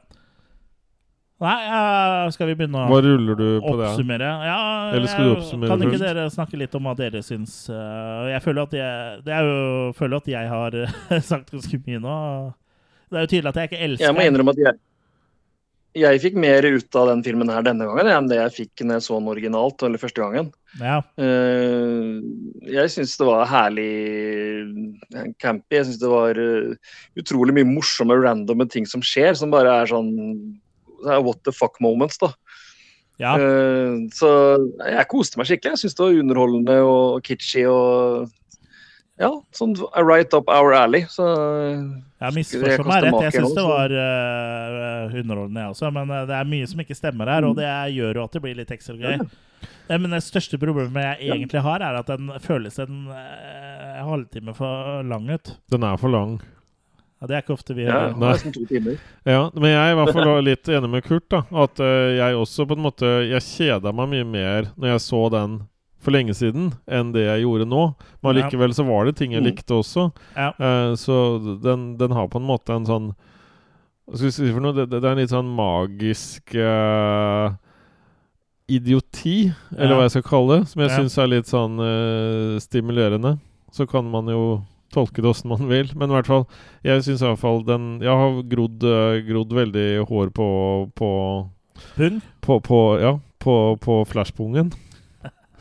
Nei, 1.44 1.54
eh, 1.66 2.30
skal 2.34 2.48
vi 2.48 2.54
begynne 2.56 2.80
å 2.86 2.88
Hva 2.90 2.98
ruller 3.04 3.36
du 3.38 3.46
på 3.60 3.72
det? 3.78 3.86
oppsummere? 3.90 4.28
Ja, 4.48 4.58
Eller 4.94 5.06
skal 5.10 5.24
du 5.24 5.30
jeg- 5.30 5.36
oppsummere 5.38 5.68
Kan 5.74 5.82
ikke 5.84 6.00
dere 6.00 6.24
snakke 6.30 6.58
litt 6.58 6.74
om 6.78 6.86
hva 6.88 6.94
dere 6.96 7.20
syns? 7.26 7.68
eh, 7.68 8.30
Jeg 8.32 8.42
føler 8.42 8.62
at 8.62 8.72
jeg, 8.78 9.22
det 9.26 9.34
er 9.34 9.48
jo, 9.48 9.92
føler 9.98 10.16
at 10.22 10.28
jeg 10.30 10.48
har 10.48 10.76
sagt 11.30 11.50
ganske 11.52 11.80
mye 11.86 12.00
nå. 12.00 12.16
Det 13.10 13.20
er 13.20 13.26
jo 13.26 13.30
tydelig 13.30 13.52
at 13.52 13.60
jeg 13.60 13.70
ikke 13.70 13.84
elsker 13.86 14.06
Jeg 14.06 14.16
må 14.16 14.26
innrømme 14.26 14.54
at 14.54 14.60
jeg, 14.64 14.80
jeg 15.94 16.20
fikk 16.24 16.36
mer 16.42 16.66
ut 16.66 16.98
av 16.98 17.10
den 17.12 17.22
filmen 17.26 17.52
her 17.52 17.62
denne 17.66 17.86
gangen 17.86 18.10
enn 18.10 18.28
det 18.30 18.40
jeg 18.40 18.54
fikk 18.56 18.82
når 18.82 18.98
jeg 18.98 19.06
så 19.06 19.18
den 19.20 19.30
originalt, 19.30 19.84
eller 19.86 20.02
første 20.02 20.24
gangen. 20.24 20.50
Ja. 20.80 20.96
Eh, 21.22 22.16
jeg 22.74 22.90
syns 22.90 23.14
det 23.20 23.28
var 23.28 23.46
herlig 23.46 23.92
campy. 25.38 25.78
Jeg 25.78 25.86
syns 25.88 26.00
det 26.02 26.10
var 26.10 26.40
eh, 26.40 26.74
utrolig 27.20 27.54
mye 27.54 27.68
morsomme, 27.68 28.18
randomme 28.24 28.66
ting 28.70 28.88
som 28.90 29.04
skjer, 29.06 29.36
som 29.38 29.54
bare 29.54 29.70
er 29.82 29.92
sånn 29.92 30.10
det 31.04 31.12
er 31.12 31.22
what 31.22 31.42
the 31.44 31.52
fuck 31.52 31.78
moments, 31.84 32.18
da. 32.18 32.32
ja. 33.20 33.36
Eh, 33.38 34.08
så 34.16 34.30
jeg 34.82 35.10
koste 35.12 35.38
meg 35.38 35.50
skikkelig. 35.50 35.76
Jeg 35.76 35.84
syns 35.84 35.98
det 35.98 36.06
var 36.06 36.22
underholdende 36.24 36.78
og 36.88 37.26
kitschy 37.26 37.66
og 37.70 38.32
ja, 39.20 39.30
sånn 39.54 39.74
right 39.94 40.34
up 40.34 40.48
our 40.50 40.74
alley. 40.74 41.04
Så 41.10 41.26
Jeg 41.28 41.78
jeg 42.24 42.36
misforstår 42.38 42.88
meg 42.88 43.04
rett. 43.06 43.18
Jeg 43.28 43.36
syns 43.36 43.54
det 43.54 43.66
var 43.68 43.94
uh, 43.94 45.14
underholdende, 45.20 45.60
jeg 45.60 45.74
også. 45.76 45.90
Men 45.94 46.10
uh, 46.10 46.22
det 46.30 46.38
er 46.38 46.48
mye 46.50 46.70
som 46.70 46.82
ikke 46.82 46.98
stemmer 46.98 47.30
her, 47.30 47.46
og 47.46 47.58
det 47.58 47.68
gjør 47.94 48.20
jo 48.20 48.24
at 48.26 48.34
det 48.34 48.42
blir 48.44 48.58
litt 48.58 48.72
ekstra 48.74 48.96
gøy. 48.98 49.20
Ja, 49.88 49.98
Men 49.98 50.10
det 50.16 50.24
største 50.26 50.58
problemet 50.60 51.06
jeg 51.06 51.30
egentlig 51.36 51.62
har, 51.64 51.84
er 51.84 52.00
at 52.00 52.10
den 52.10 52.32
føles 52.42 52.80
en 52.82 53.06
uh, 53.12 54.02
halvtime 54.02 54.56
for 54.56 55.06
lang 55.06 55.30
ut. 55.30 55.54
Den 55.72 55.86
er 55.86 56.00
for 56.00 56.12
lang. 56.12 56.40
Ja, 57.24 57.28
det 57.30 57.36
er 57.36 57.44
ikke 57.44 57.54
ofte 57.54 57.72
vi 57.72 57.86
ja, 57.86 58.00
to 58.52 58.66
timer. 58.68 58.98
Ja, 59.24 59.46
men 59.54 59.70
jeg 59.70 59.78
er 59.80 59.94
i 59.94 59.96
hvert 59.96 60.16
fall 60.16 60.42
litt 60.50 60.68
enig 60.68 60.90
med 60.92 61.06
Kurt. 61.06 61.24
da 61.32 61.44
At 61.62 61.80
eh, 61.80 62.18
jeg 62.18 62.36
også 62.36 62.66
på 62.68 62.76
en 62.76 62.82
måte 62.84 63.12
Jeg 63.30 63.46
kjeda 63.46 63.94
meg 63.96 64.10
mye 64.10 64.26
mer 64.28 64.68
når 64.74 64.90
jeg 64.92 65.04
så 65.06 65.22
den 65.32 65.54
for 66.04 66.12
lenge 66.14 66.34
siden, 66.36 66.70
enn 66.86 67.12
det 67.14 67.24
jeg 67.24 67.42
gjorde 67.46 67.66
nå. 67.70 67.82
Men 68.22 68.30
allikevel 68.34 68.68
likevel 68.70 68.74
så 68.76 68.84
var 68.86 69.04
det 69.08 69.16
ting 69.16 69.32
jeg 69.32 69.42
Mm. 69.42 69.48
likte 69.50 69.74
også. 69.80 70.10
Ja. 70.36 70.50
Uh, 70.60 70.94
så 71.00 71.16
den, 71.64 71.96
den 72.00 72.12
har 72.12 72.28
på 72.28 72.38
en 72.40 72.46
måte 72.48 72.74
en 72.76 72.84
sånn 72.88 73.14
Hva 74.04 74.18
skal 74.20 74.26
vi 74.28 74.32
si 74.36 74.52
for 74.52 74.60
noe? 74.60 74.74
Det, 74.76 74.84
det 74.92 75.00
er 75.00 75.14
en 75.14 75.20
litt 75.22 75.32
sånn 75.32 75.48
magisk 75.56 76.52
uh, 76.60 77.54
idioti, 78.68 79.52
eller 79.76 79.90
Ja. 79.90 79.96
hva 79.96 80.04
jeg 80.04 80.10
skal 80.14 80.22
kalle 80.28 80.58
det, 80.60 80.68
som 80.68 80.80
jeg 80.82 80.90
Ja. 80.90 80.96
syns 80.98 81.18
er 81.18 81.26
litt 81.28 81.46
sånn 81.48 81.78
uh, 81.80 82.58
stimulerende. 82.60 83.38
Så 83.72 83.86
kan 83.88 84.04
man 84.10 84.26
jo 84.28 84.62
tolke 84.92 85.20
det 85.22 85.24
åssen 85.32 85.48
man 85.48 85.66
vil, 85.68 85.90
men 85.96 86.10
i 86.10 86.14
hvert 86.14 86.26
fall 86.26 86.46
Jeg 86.84 87.02
syns 87.02 87.20
i 87.22 87.26
hvert 87.26 87.38
fall 87.40 87.62
den 87.64 87.98
Jeg 88.00 88.12
har 88.14 88.42
grodd, 88.46 88.78
grodd 89.26 89.50
veldig 89.50 90.06
hår 90.06 90.30
på 90.30 90.92
på, 90.94 91.48
Pung? 91.96 92.20
på, 92.40 92.60
på 92.62 93.00
Ja, 93.00 93.18
på, 93.40 93.76
på 93.80 94.04
flashpungen, 94.06 94.70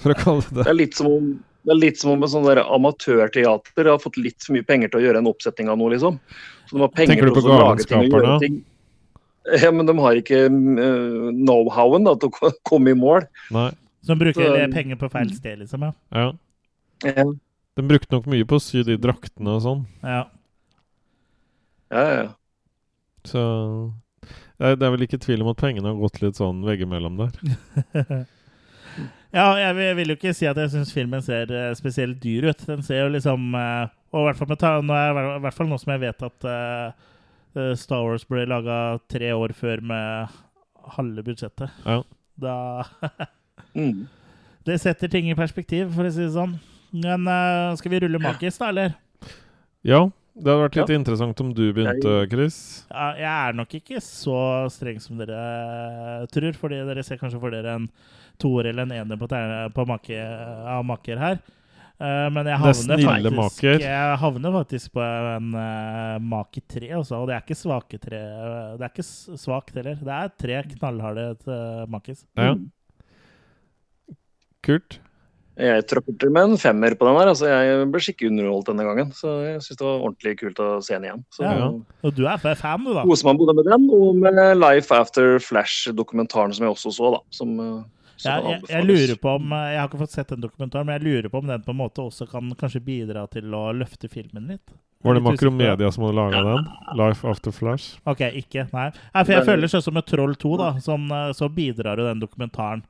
for 0.01 0.13
å 0.13 0.19
kalle 0.19 0.45
det 0.49 0.63
Det 0.63 0.71
er 0.71 0.79
litt 0.79 0.97
som 0.97 1.09
om 1.11 1.33
det 1.63 1.71
er 1.71 1.79
litt 1.79 1.99
som 2.01 2.11
om 2.11 2.23
en 2.25 2.27
sånn 2.27 2.59
amatørteater 2.59 3.87
har 3.87 3.99
fått 4.03 4.17
litt 4.19 4.43
for 4.43 4.55
mye 4.57 4.65
penger 4.67 4.89
til 4.91 4.99
å 4.99 5.03
gjøre 5.05 5.21
en 5.23 5.29
oppsetning 5.29 5.69
av 5.71 5.77
noe, 5.79 5.93
liksom. 5.93 6.17
Så 6.67 6.75
de 6.75 6.81
har 6.83 6.91
penger 6.91 7.13
Tenker 7.13 7.29
du 7.29 7.37
på 7.37 7.43
Galenskaperne? 7.45 8.49
Ja, 9.61 9.71
men 9.71 9.87
de 9.87 9.95
har 9.99 10.19
ikke 10.19 10.41
uh, 10.49 11.29
know-howen 11.31 12.07
til 12.19 12.35
å 12.35 12.51
komme 12.69 12.91
i 12.91 12.99
mål. 12.99 13.29
Nei. 13.55 13.69
Så 14.03 14.11
de 14.11 14.19
bruker 14.25 14.43
Så- 14.43 14.69
penger 14.75 14.99
på 14.99 15.11
feil 15.15 15.31
sted, 15.37 15.63
liksom. 15.63 15.87
Ja. 16.11 16.27
Ja. 17.07 17.27
De 17.79 17.87
brukte 17.87 18.11
nok 18.11 18.27
mye 18.29 18.45
på 18.47 18.59
å 18.59 18.63
sy 18.63 18.83
de 18.83 18.99
draktene 18.99 19.55
og 19.55 19.63
sånn. 19.63 19.87
ja. 20.03 20.25
ja. 21.95 22.07
ja. 22.19 22.31
Så 23.23 23.41
det 24.59 24.67
er, 24.67 24.75
det 24.75 24.83
er 24.83 24.91
vel 24.93 25.05
ikke 25.05 25.19
tvil 25.23 25.43
om 25.45 25.53
at 25.53 25.59
pengene 25.63 25.87
har 25.87 25.99
gått 25.99 26.19
litt 26.19 26.39
sånn 26.39 26.59
veggimellom 26.67 27.21
der. 27.23 28.25
Ja, 29.33 29.47
jeg 29.57 29.75
vil, 29.79 29.87
vil 29.97 30.11
jo 30.13 30.15
ikke 30.19 30.33
si 30.37 30.45
at 30.45 30.59
jeg 30.61 30.69
syns 30.75 30.91
filmen 30.93 31.23
ser 31.25 31.49
eh, 31.49 31.71
spesielt 31.77 32.19
dyr 32.21 32.51
ut. 32.51 32.59
Den 32.69 32.83
ser 32.85 32.99
jo 33.03 33.13
liksom 33.15 33.55
eh, 33.57 33.87
Og 34.13 34.21
i 34.21 34.25
hvert 34.27 34.37
fall, 34.37 34.49
med 34.51 34.59
ta, 34.61 34.73
nå 34.85 34.93
er, 34.93 35.19
i 35.37 35.41
hvert 35.41 35.57
fall 35.57 35.71
nå 35.71 35.79
som 35.81 35.93
jeg 35.95 36.03
vet 36.03 36.25
at 36.27 36.47
eh, 36.53 37.73
Star 37.77 38.03
Wars 38.05 38.25
ble 38.29 38.45
laga 38.49 38.77
tre 39.09 39.31
år 39.33 39.53
før 39.57 39.81
med 39.85 40.37
halve 40.97 41.23
budsjettet. 41.25 41.73
Ja. 41.85 42.01
Da 42.41 42.57
Mm. 43.73 44.03
Det 44.67 44.75
setter 44.81 45.09
ting 45.09 45.25
i 45.31 45.35
perspektiv, 45.37 45.87
for 45.95 46.05
å 46.05 46.09
si 46.13 46.21
det 46.21 46.33
sånn. 46.35 46.51
Men 46.93 47.25
skal 47.79 47.89
vi 47.89 47.99
rulle 48.03 48.19
makis, 48.21 48.59
da, 48.61 48.67
eller? 48.69 48.91
Ja, 49.81 50.03
det 50.37 50.45
hadde 50.45 50.61
vært 50.67 50.77
litt 50.77 50.91
Ja. 50.93 50.97
interessant 50.99 51.41
om 51.41 51.49
du 51.57 51.63
begynte, 51.73 52.13
Chris. 52.29 52.57
Ja, 52.91 53.07
jeg 53.17 53.31
er 53.49 53.57
nok 53.57 53.73
ikke 53.79 53.97
så 54.05 54.37
streng 54.73 55.01
som 55.01 55.17
dere 55.17 56.27
tror, 56.33 56.53
fordi 56.61 56.83
dere 56.85 57.05
ser 57.05 57.17
kanskje 57.21 57.41
for 57.41 57.53
dere 57.53 57.73
en 57.79 57.87
toer 58.41 58.71
eller 58.71 58.87
en 58.87 58.95
ener 59.01 59.19
på, 59.19 59.29
på 59.75 59.85
make, 59.89 60.23
av 60.73 60.85
makker 60.87 61.21
her. 61.21 61.37
Uh, 62.01 62.27
men 62.33 62.49
jeg 62.49 62.55
er 62.55 62.59
havner, 62.59 63.03
faktisk, 63.37 63.83
jeg 63.85 64.15
havner 64.19 64.55
faktisk 64.57 64.95
på 64.97 65.03
en 65.05 65.53
uh, 65.55 66.17
make 66.19 66.63
tre, 66.67 66.89
også, 66.97 67.21
og 67.21 67.29
det 67.29 67.37
er 67.37 67.45
ikke 67.45 67.59
svake 67.59 67.99
tre. 68.01 68.19
Det 68.79 68.87
er 68.87 68.91
ikke 68.91 69.05
svakt 69.39 69.77
heller. 69.77 70.01
Det 70.01 70.17
er 70.17 70.33
tre 70.43 70.59
knallharde 70.73 71.29
uh, 71.47 71.85
makis. 71.93 72.25
Ja. 72.39 72.55
Kult. 74.63 74.99
Jeg 75.53 75.83
tråkker 75.85 76.31
med 76.33 76.47
en 76.47 76.57
femmer 76.57 76.95
på 76.97 77.05
den 77.05 77.17
her. 77.19 77.29
altså 77.29 77.45
Jeg 77.45 77.85
ble 77.93 77.99
skikkelig 78.01 78.31
underholdt 78.31 78.69
denne 78.71 78.85
gangen. 78.87 79.11
Så 79.13 79.33
jeg 79.45 79.59
syns 79.61 79.77
det 79.77 79.85
var 79.85 80.05
ordentlig 80.07 80.33
kult 80.39 80.61
å 80.63 80.69
se 80.81 80.95
den 80.95 81.05
igjen. 81.05 81.25
Så 81.29 81.45
Ja. 81.45 81.67
Og 82.01 82.15
du 82.17 82.23
er 82.25 82.41
fan, 82.41 82.81
du, 82.83 82.93
da? 82.95 83.03
Koser 83.05 83.29
meg 83.29 83.41
både 83.41 83.55
med 83.59 83.69
den 83.69 83.85
og 83.93 84.15
med 84.17 84.57
Life 84.57 84.93
After 84.95 85.37
Flash-dokumentaren 85.37 86.55
som 86.57 86.65
jeg 86.65 86.73
også 86.73 86.93
så, 86.97 87.11
da. 87.13 87.21
Som, 87.29 87.59
eh, 87.59 87.83
som 87.83 88.02
Jeg, 88.23 88.43
jeg, 88.47 88.61
jeg 88.69 88.85
lurer 88.87 89.19
på 89.21 89.35
om 89.35 89.51
Jeg 89.57 89.79
har 89.79 89.87
ikke 89.89 89.99
fått 90.03 90.15
sett 90.15 90.31
den 90.33 90.41
dokumentaren, 90.45 90.85
men 90.87 90.99
jeg 90.99 91.05
lurer 91.09 91.29
på 91.33 91.41
om 91.43 91.47
den 91.51 91.61
på 91.65 91.71
en 91.75 91.79
måte 91.81 92.01
også 92.05 92.27
kan 92.31 92.49
kanskje 92.59 92.81
bidra 92.85 93.27
til 93.31 93.53
å 93.53 93.65
løfte 93.75 94.09
filmen 94.11 94.47
litt. 94.55 94.73
Var 95.03 95.17
det. 95.19 95.21
Makromedia 95.25 95.91
som 95.91 96.05
hadde 96.05 96.15
laga 96.15 96.41
den? 96.47 96.67
Life 96.95 97.27
After 97.27 97.51
Flash? 97.51 97.97
Ok, 98.07 98.21
ikke. 98.39 98.69
Nei. 98.71 98.85
Nei 99.13 99.23
for 99.27 99.33
jeg 99.35 99.43
føler 99.49 99.67
sånn 99.67 99.83
som 99.83 99.93
med 99.97 100.05
Troll 100.07 100.35
2, 100.39 100.51
da, 100.61 100.69
sånn, 100.79 101.09
eh, 101.11 101.31
så 101.35 101.49
bidrar 101.51 101.99
jo 101.99 102.05
den 102.07 102.21
dokumentaren 102.23 102.85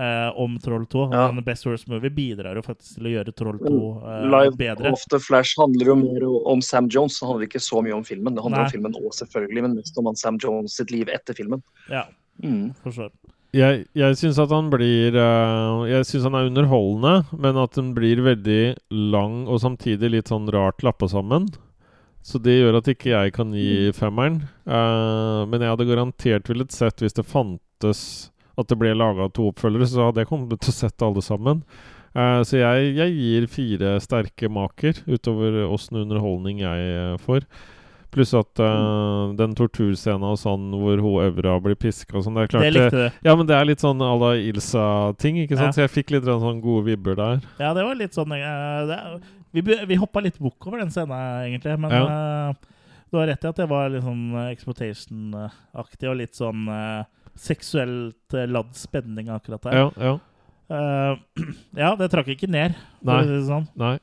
eh, 0.00 0.30
om 0.40 0.54
Troll 0.64 0.86
2, 0.88 1.02
Ja. 1.12 1.26
den 1.28 1.44
Best 1.44 1.66
Worst 1.68 1.84
Movie, 1.92 2.08
bidrar 2.16 2.56
jo 2.56 2.62
faktisk 2.64 2.94
til 2.96 3.10
å 3.10 3.12
gjøre 3.12 3.34
Troll 3.36 3.58
2 3.60 3.68
eh, 3.68 4.24
Live 4.32 4.56
bedre. 4.56 4.88
Life 4.88 5.02
After 5.04 5.20
Flash 5.20 5.52
handler 5.60 5.92
jo 5.92 5.96
mer 6.00 6.24
om 6.54 6.62
Sam 6.64 6.88
Jones. 6.88 7.20
Det 7.20 7.28
handler 7.28 7.50
ikke 7.50 7.60
så 7.60 7.82
mye 7.84 7.92
om 7.98 8.04
filmen. 8.08 8.32
Det 8.34 8.40
handler 8.46 8.62
Nei. 8.64 8.70
om 8.70 8.72
filmen 8.78 8.96
òg, 8.96 9.10
selvfølgelig, 9.20 9.62
men 9.68 9.76
mest 9.82 10.00
om 10.00 10.08
han 10.08 10.16
Sam 10.16 10.40
Jones 10.40 10.78
sitt 10.80 10.90
liv 10.96 11.12
etter 11.12 11.36
filmen. 11.36 11.60
Ja, 11.92 12.06
Mm. 12.40 12.70
Jeg, 13.56 13.82
jeg 13.98 14.14
syns 14.18 14.38
at 14.38 14.52
han 14.54 14.68
blir 14.70 15.16
uh, 15.18 15.82
Jeg 15.90 16.06
syns 16.06 16.28
han 16.28 16.36
er 16.38 16.46
underholdende, 16.46 17.24
men 17.34 17.58
at 17.58 17.74
den 17.74 17.90
blir 17.96 18.22
veldig 18.22 18.62
lang 19.10 19.42
og 19.50 19.58
samtidig 19.64 20.12
litt 20.12 20.30
sånn 20.30 20.46
rart 20.54 20.84
lappa 20.86 21.08
sammen. 21.10 21.48
Så 22.22 22.38
det 22.42 22.58
gjør 22.60 22.78
at 22.78 22.90
ikke 22.92 23.10
jeg 23.10 23.32
kan 23.34 23.50
gi 23.56 23.90
femmeren. 23.96 24.42
Uh, 24.68 25.48
men 25.50 25.64
jeg 25.64 25.72
hadde 25.72 25.88
garantert 25.88 26.50
villet 26.50 26.74
sett 26.74 27.02
hvis 27.02 27.16
det 27.16 27.26
fantes 27.26 28.02
at 28.60 28.70
det 28.70 28.78
ble 28.78 28.92
laga 28.94 29.26
to 29.34 29.48
oppfølgere, 29.50 29.88
så 29.88 30.10
hadde 30.10 30.22
jeg 30.22 30.30
kommet 30.30 30.60
til 30.60 30.70
å 30.70 30.76
sett 30.76 31.02
alle 31.06 31.24
sammen. 31.24 31.64
Uh, 32.14 32.46
så 32.46 32.60
jeg, 32.60 32.94
jeg 33.00 33.16
gir 33.16 33.50
fire 33.50 33.96
sterke 34.04 34.50
maker 34.52 35.02
utover 35.10 35.64
åssen 35.66 36.04
underholdning 36.04 36.62
jeg 36.62 37.18
får. 37.26 37.48
Pluss 38.10 38.32
at 38.34 38.58
uh, 38.58 39.30
den 39.38 39.52
torturscena 39.54 40.32
og 40.32 40.38
sånn 40.40 40.70
hvor 40.74 40.98
hun 40.98 41.20
Øvra 41.28 41.52
blir 41.62 41.76
piska 41.78 42.16
og 42.18 42.24
sånn, 42.26 42.34
det 42.34 42.42
er 42.42 42.50
klart 42.50 42.64
Det 42.66 42.72
likte 42.74 43.02
du. 43.04 43.18
ja, 43.28 43.34
men 43.38 43.46
det 43.46 43.54
er 43.54 43.68
litt 43.68 43.82
sånn 43.84 44.00
à 44.02 44.08
la 44.18 44.30
Ilsa-ting, 44.34 45.36
ikke 45.44 45.54
sant? 45.60 45.70
Ja. 45.70 45.76
Så 45.76 45.84
jeg 45.84 45.92
fikk 45.94 46.10
litt 46.16 46.24
sånn 46.26 46.58
gode 46.64 46.88
vibber 46.88 47.14
der. 47.20 47.44
Ja, 47.62 47.70
det 47.76 47.84
var 47.86 47.94
litt 48.00 48.16
sånn 48.18 48.34
uh, 48.34 48.82
det, 48.90 48.98
Vi, 49.54 49.62
vi 49.62 49.98
hoppa 50.02 50.20
litt 50.26 50.38
bukk 50.42 50.66
over 50.66 50.82
den 50.82 50.90
scenen, 50.90 51.14
egentlig, 51.46 51.78
men 51.78 51.90
Ja. 51.94 52.02
uh, 52.50 52.76
Du 53.10 53.18
har 53.18 53.26
rett 53.30 53.42
i 53.44 53.48
at 53.50 53.56
det 53.62 53.68
var 53.70 53.88
litt 53.90 54.04
sånn 54.06 54.26
exploitation-aktig 54.50 56.10
og 56.10 56.16
litt 56.20 56.34
sånn 56.38 56.66
seksuelt 57.40 58.34
ladd 58.50 58.74
spenning 58.76 59.30
akkurat 59.32 59.62
der. 59.66 59.74
Ja, 59.78 59.90
ja. 59.98 60.18
Ja, 61.82 61.94
det 61.98 62.10
trakk 62.12 62.28
ikke 62.30 62.46
ned, 62.50 62.74
for 63.02 63.10
Nei. 63.10 63.22
å 63.22 63.26
si 63.26 63.34
det 63.34 63.46
sånn. 63.48 63.66
Nei. 63.80 63.96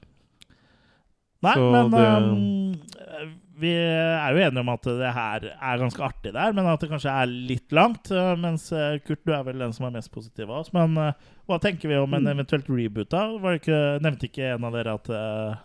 Nei, 1.45 1.53
Så 1.55 1.67
men 1.71 1.91
det- 1.93 2.05
ehm, 2.07 3.31
vi 3.57 3.71
er 3.73 4.35
jo 4.35 4.41
enige 4.45 4.61
om 4.63 4.69
at 4.73 4.85
det 4.99 5.11
her 5.15 5.47
er 5.55 5.81
ganske 5.81 6.03
artig 6.05 6.33
der, 6.35 6.53
men 6.53 6.69
at 6.69 6.83
det 6.83 6.89
kanskje 6.91 7.13
er 7.23 7.31
litt 7.31 7.73
langt. 7.75 8.11
eh, 8.13 8.31
Mens 8.39 8.69
eh, 8.75 8.99
Kurt, 9.05 9.23
du 9.25 9.33
er 9.33 9.43
vel 9.47 9.59
den 9.65 9.73
som 9.75 9.87
er 9.89 9.95
mest 9.97 10.11
positiv 10.13 10.49
av 10.51 10.61
oss. 10.63 10.71
Men 10.75 10.97
eh, 11.01 11.27
hva 11.49 11.59
tenker 11.63 11.89
vi 11.91 11.97
om 11.99 12.13
en 12.17 12.29
eventuelt 12.33 12.69
reboot? 12.69 13.09
da? 13.13 13.25
Var 13.41 13.55
det 13.55 13.61
ikke, 13.63 13.83
nevnte 14.05 14.29
ikke 14.29 14.53
en 14.55 14.67
av 14.67 14.77
dere 14.77 14.97
at 14.99 15.13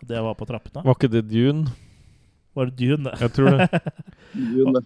det 0.08 0.20
var 0.24 0.36
på 0.38 0.46
trappene? 0.48 0.84
Var 0.86 0.96
ikke 0.98 1.10
det 1.12 1.26
Dune? 1.32 1.72
Var 2.52 2.68
det 2.68 2.76
Dune, 2.76 3.08
det? 3.08 3.14
Jeg 3.24 3.32
tror 3.32 3.54
det. 3.56 3.66
Dune. 4.52 4.80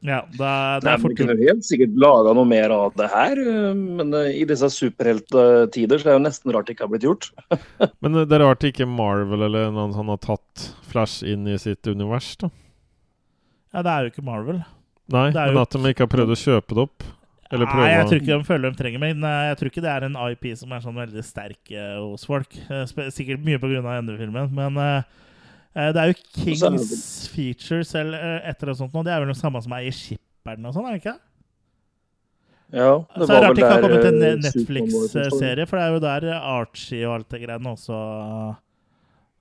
Ja, 0.00 0.22
da, 0.32 0.52
det 0.80 0.86
Nei, 0.88 0.94
er 0.94 0.96
men 0.96 1.02
fort 1.02 1.12
Vi 1.12 1.18
kunne 1.20 1.36
helt 1.42 1.66
sikkert 1.68 1.98
laga 2.00 2.32
noe 2.38 2.48
mer 2.48 2.72
av 2.72 2.94
det 2.96 3.08
her, 3.12 3.40
men 3.76 4.14
i 4.32 4.46
disse 4.48 4.70
superhelttider 4.72 6.00
så 6.00 6.08
er 6.08 6.14
det 6.14 6.16
jo 6.18 6.24
nesten 6.24 6.54
rart 6.56 6.70
det 6.70 6.76
ikke 6.76 6.86
har 6.88 6.92
blitt 6.94 7.04
gjort. 7.06 7.28
Men 8.02 8.16
det 8.24 8.32
er 8.32 8.44
rart 8.46 8.64
ikke 8.64 8.88
Marvel 8.88 9.44
eller 9.44 9.68
noen 9.76 9.92
sånn 9.96 10.08
har 10.12 10.20
tatt 10.24 10.70
Flash 10.92 11.24
inn 11.26 11.48
i 11.48 11.56
sitt 11.60 11.86
univers, 11.88 12.34
da. 12.40 12.52
Ja, 13.72 13.80
det 13.82 13.92
er 13.96 14.04
jo 14.06 14.12
ikke 14.12 14.24
Marvel. 14.26 14.60
Nei, 15.12 15.26
men 15.32 15.58
at 15.60 15.74
de 15.74 15.90
ikke 15.90 16.04
har 16.06 16.12
prøvd 16.12 16.32
å 16.34 16.38
kjøpe 16.38 16.76
det 16.76 16.84
opp. 16.86 17.04
Eller 17.52 17.68
prøve 17.68 17.84
Nei, 17.84 17.88
jeg 17.92 18.06
tror 18.08 18.20
ikke 18.22 18.36
de 18.38 18.46
føler 18.48 18.70
de 18.72 18.78
trenger 18.78 19.00
meg. 19.02 19.18
eh, 19.28 19.42
jeg 19.50 19.56
tror 19.60 19.68
ikke 19.70 19.82
det 19.84 19.90
er 19.92 20.06
en 20.06 20.14
IP 20.30 20.46
som 20.56 20.70
er 20.72 20.84
sånn 20.84 20.96
veldig 20.96 21.24
sterk 21.26 21.72
uh, 21.76 21.98
hos 22.06 22.24
folk. 22.28 22.54
Eh, 22.72 22.86
Sikkert 23.12 23.44
mye 23.44 23.60
pga. 23.60 23.82
endefilmen, 23.98 24.48
men 24.56 24.78
eh, 24.80 25.02
eh, 25.76 25.90
det 25.92 26.00
er 26.00 26.12
jo 26.12 26.16
det- 26.16 26.30
Kings 26.38 27.28
Features 27.34 27.92
eller 27.94 28.40
etter 28.40 28.48
et 28.48 28.62
eller 28.62 28.72
annet 28.72 28.80
sånt 28.80 28.96
nå. 28.96 29.04
Det 29.04 29.12
er 29.12 29.20
vel 29.20 29.34
det 29.34 29.36
samme 29.42 29.60
som 29.62 29.76
er 29.76 29.84
i 29.84 29.92
Skipperen 29.92 30.64
og 30.64 30.72
sånn, 30.78 30.88
er 30.88 30.96
det 30.96 31.02
ikke? 31.02 31.18
Ja, 32.72 32.92
Så 33.04 33.26
er 33.28 33.28
det 33.28 33.42
rart 33.44 33.56
det 33.56 33.64
ikke 33.66 33.72
har 33.74 33.82
kommet 33.84 34.06
en 34.08 34.20
var. 34.22 34.36
Netflix-serie, 34.46 35.66
for 35.68 35.76
det 35.76 35.84
er 35.84 35.92
jo 35.92 36.00
der 36.06 36.28
Archie 36.40 37.04
og 37.04 37.18
alt 37.18 37.28
det 37.34 37.42
greiene 37.42 37.74
også 37.76 37.98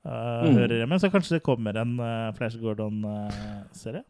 eh, 0.05 0.47
Mm. 0.47 0.55
hører 0.57 0.77
hjemme. 0.81 0.99
Så 0.99 1.11
kanskje 1.13 1.37
det 1.37 1.43
kommer 1.43 1.77
en 1.77 1.99
uh, 1.99 2.31
Flash 2.37 2.57
Gordon-serie? 2.61 4.03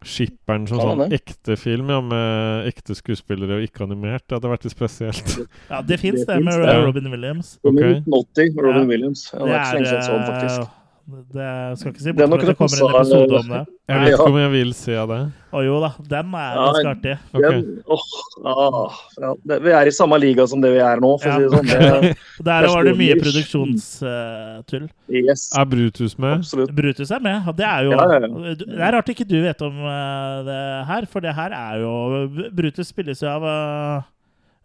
Skipperen 0.00 0.64
som 0.66 0.78
sånn 0.80 1.02
det. 1.10 1.18
ekte 1.20 1.58
film, 1.60 1.90
ja, 1.92 1.98
med 2.00 2.68
ekte 2.70 2.94
skuespillere 2.96 3.58
og 3.58 3.66
ikke 3.66 3.84
animert. 3.84 4.24
Det 4.26 4.38
hadde 4.38 4.48
vært 4.48 4.64
litt 4.64 4.72
spesielt. 4.72 5.34
Ja, 5.72 5.82
det 5.84 5.98
fins 6.00 6.22
Det 6.24 6.26
det, 6.38 6.44
med 6.46 6.56
det. 6.64 6.76
Robin 6.86 7.10
Williams. 7.12 7.58
Okay. 7.62 8.00
Ok. 8.08 8.38
i 8.40 8.48
1980, 8.48 8.62
Robin 8.64 8.80
Ja. 8.80 8.88
Williams. 8.94 9.26
Ja, 9.34 9.44
det 9.44 9.52
er 9.52 9.58
ikke 9.58 9.66
så 9.66 9.74
lenge 9.76 9.90
siden 9.90 10.00
jeg 10.00 10.06
så 10.08 10.12
den, 10.14 10.22
eh, 10.22 10.30
faktisk. 10.32 10.76
Det 11.10 11.78
skal 11.80 11.90
ikke 11.90 12.02
si 12.04 12.12
bort 12.12 12.34
at 12.36 12.46
det 12.46 12.56
kommer 12.58 12.76
en 12.78 12.96
episode 13.00 13.34
eh, 13.34 13.40
om 13.40 13.48
det. 13.50 13.60
Jeg 13.90 14.00
vet 14.00 14.08
Ja. 14.10 14.14
ikke 14.14 14.26
om 14.30 14.36
jeg 14.38 14.50
vil 14.52 14.72
se 14.78 14.92
det. 15.10 15.18
Å 15.50 15.62
jo 15.66 15.80
da, 15.82 15.88
den 16.12 16.34
er 16.38 16.52
Ja, 16.54 16.66
ganske 16.68 16.90
artig. 16.90 17.14
Okay. 17.34 17.50
Den, 17.56 17.82
åh, 17.90 18.04
ah, 18.46 18.98
ja, 19.20 19.30
det, 19.50 19.58
vi 19.64 19.70
er 19.74 19.86
i 19.90 19.94
samme 19.96 20.18
liga 20.22 20.46
som 20.46 20.60
det 20.62 20.70
vi 20.76 20.78
er 20.78 21.00
nå, 21.02 21.10
for 21.18 21.26
Ja. 21.28 21.34
å 21.34 21.40
si 21.40 21.42
det 21.42 21.50
sånn. 21.56 21.66
Det, 21.66 22.12
Der 22.50 22.68
var 22.68 22.84
det 22.84 22.94
mye 23.00 23.16
produksjonstull. 23.18 24.86
yes, 25.10 25.50
Er 25.58 25.64
Brutus 25.64 26.18
med? 26.18 26.38
absolutt. 26.38 26.74
Brutus 26.76 27.10
er 27.10 27.20
med. 27.20 27.42
Det 27.56 27.66
er 27.66 27.82
jo 27.88 27.90
Ja, 27.90 28.06
ja, 28.06 28.20
ja. 28.20 28.54
Det 28.54 28.78
er 28.78 28.92
rart 28.92 29.08
ikke 29.08 29.26
du 29.28 29.42
vet 29.42 29.62
om 29.62 29.74
eh, 29.82 30.44
det 30.46 30.60
her, 30.86 31.06
for 31.10 31.20
det 31.20 31.34
her 31.34 31.50
er 31.50 31.80
jo 31.80 32.50
Brutus 32.54 32.86
spilles 32.88 33.20
jo 33.22 33.28
av 33.28 33.42
eh, 33.42 34.02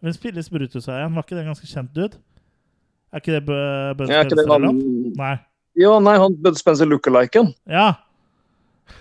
Hvem 0.03 0.13
spilles 0.13 0.49
Brutus 0.49 0.87
av 0.89 0.99
igjen? 0.99 1.15
Var 1.15 1.23
ikke 1.23 1.35
det 1.35 1.43
en 1.47 1.51
ganske 1.55 1.65
kjent 1.67 1.93
dude? 1.95 2.17
Er 3.11 3.19
ikke 3.23 3.39
det 3.39 3.49
er 3.49 4.59
noe? 4.59 4.73
Nei. 5.17 5.35
Ja, 5.75 5.99
nei, 5.99 6.17
han 6.21 6.35
Bud 6.41 6.57
Spencer 6.59 6.87
lookaliken. 6.89 7.53
Ja. 7.67 7.93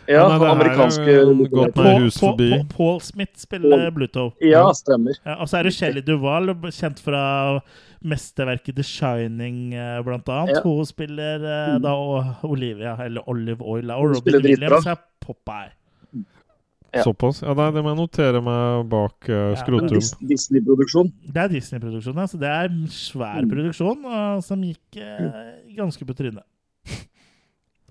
Ja, 0.08 0.28
Men 0.28 0.40
det 0.40 0.46
er 0.46 0.52
amerikanske 0.52 1.12
jo 1.12 1.46
gått 1.52 1.76
med 1.76 2.02
hus 2.02 2.16
forbi. 2.20 2.48
Paul, 2.50 2.64
Paul 2.72 3.00
Smith 3.04 3.38
spiller 3.40 3.90
Bluto. 3.92 4.30
Ja, 4.44 4.64
stemmer. 4.76 5.16
Ja, 5.24 5.36
og 5.40 5.48
så 5.48 5.58
er 5.60 5.68
det 5.68 5.74
Shelley 5.76 6.04
Duval, 6.04 6.50
kjent 6.72 7.00
fra 7.04 7.22
mesterverket 8.04 8.76
The 8.76 8.84
Shining, 8.84 9.72
eh, 9.76 10.00
blant 10.04 10.28
annet. 10.28 10.58
Ja. 10.58 10.62
Hun 10.64 10.84
spiller 10.88 11.40
eh, 11.40 11.78
da 11.84 11.94
Olivia, 12.48 12.96
eller 13.04 13.24
Olive 13.32 13.64
Oil. 13.64 13.92
Og 13.96 14.16
Robin. 14.16 14.40
Williams 14.44 14.88
er 14.92 15.00
Popeye. 15.24 15.72
Ja. 16.94 17.02
Såpass? 17.02 17.40
Ja, 17.42 17.56
nei, 17.58 17.70
det 17.74 17.82
må 17.82 17.90
jeg 17.90 17.98
notere 17.98 18.38
meg 18.44 18.84
bak 18.92 19.26
uh, 19.26 19.56
skrotum. 19.58 19.96
Ja, 19.98 20.26
Disney-produksjon. 20.30 21.08
Det 21.26 21.40
er 21.42 21.48
Disney-produksjon, 21.50 22.20
ja, 22.22 22.26
så 22.30 22.38
det 22.38 22.50
er 22.52 22.68
en 22.70 22.84
svær 22.92 23.40
Mm. 23.42 23.50
produksjon 23.50 24.04
uh, 24.06 24.36
som 24.46 24.62
gikk 24.62 25.00
uh, 25.02 25.40
ganske 25.74 26.06
på 26.06 26.14
trynet. 26.14 26.44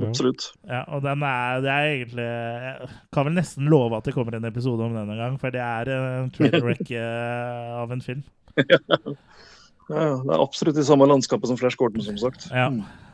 Absolutt. 0.01 0.47
Ja, 0.65 0.81
og 0.89 1.03
den 1.05 1.21
er, 1.21 1.59
det 1.61 1.69
er 1.69 1.87
egentlig 1.91 2.25
Jeg 2.25 2.87
kan 3.13 3.27
vel 3.27 3.35
nesten 3.37 3.69
love 3.69 3.97
at 3.97 4.07
det 4.07 4.15
kommer 4.15 4.33
en 4.37 4.47
episode 4.49 4.81
om 4.81 4.95
den 4.97 5.11
en 5.13 5.19
gang, 5.21 5.35
for 5.41 5.53
det 5.53 5.61
er 5.61 5.91
en 5.93 6.31
train 6.33 6.57
wreck 6.65 6.89
eh, 6.97 7.75
av 7.77 7.93
en 7.93 8.01
film. 8.01 8.23
Ja, 8.57 10.15
det 10.23 10.31
er 10.33 10.39
absolutt 10.41 10.79
i 10.79 10.85
samme 10.87 11.05
landskapet 11.09 11.51
som 11.51 11.59
Flash 11.59 11.77
Gordon, 11.77 12.01
som 12.05 12.17
sagt. 12.17 12.47
Ja, 12.49 12.71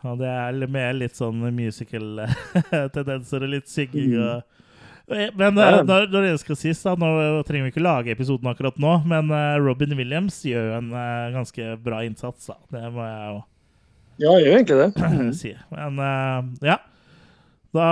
og 0.07 0.21
det 0.21 0.29
er 0.31 0.67
med 0.71 1.01
litt 1.01 1.15
sånn 1.19 1.41
musical-tendenser 1.57 3.43
og 3.45 3.53
litt 3.57 3.67
synging 3.71 4.15
og 4.21 4.47
men 5.09 5.57
eh, 5.57 5.65
Ja. 5.65 5.81
når, 5.81 6.07
når 6.13 6.21
det 6.27 6.33
skal 6.43 6.57
sies, 6.59 6.81
da, 6.85 6.93
nå 6.93 7.07
trenger 7.47 7.65
vi 7.65 7.71
ikke 7.73 7.81
lage 7.81 8.13
episoden 8.13 8.49
akkurat 8.51 8.77
nå, 8.77 8.91
men 9.09 9.31
eh, 9.33 9.55
Robin 9.57 9.95
Williams 9.97 10.37
gjør 10.45 10.67
jo 10.67 10.75
en 10.77 10.91
eh, 10.93 11.31
ganske 11.33 11.69
bra 11.81 12.03
innsats, 12.05 12.51
da. 12.51 12.59
Det 12.69 12.91
må 12.93 13.07
jeg 13.07 13.31
jo 13.31 13.39
Ja, 14.19 14.33
jeg 14.35 14.45
gjør 14.45 14.57
egentlig 14.57 14.77
det. 14.79 15.35
si. 15.39 15.53
Men 15.71 15.99
uh, 15.99 16.49
ja. 16.65 16.77
Da 17.73 17.87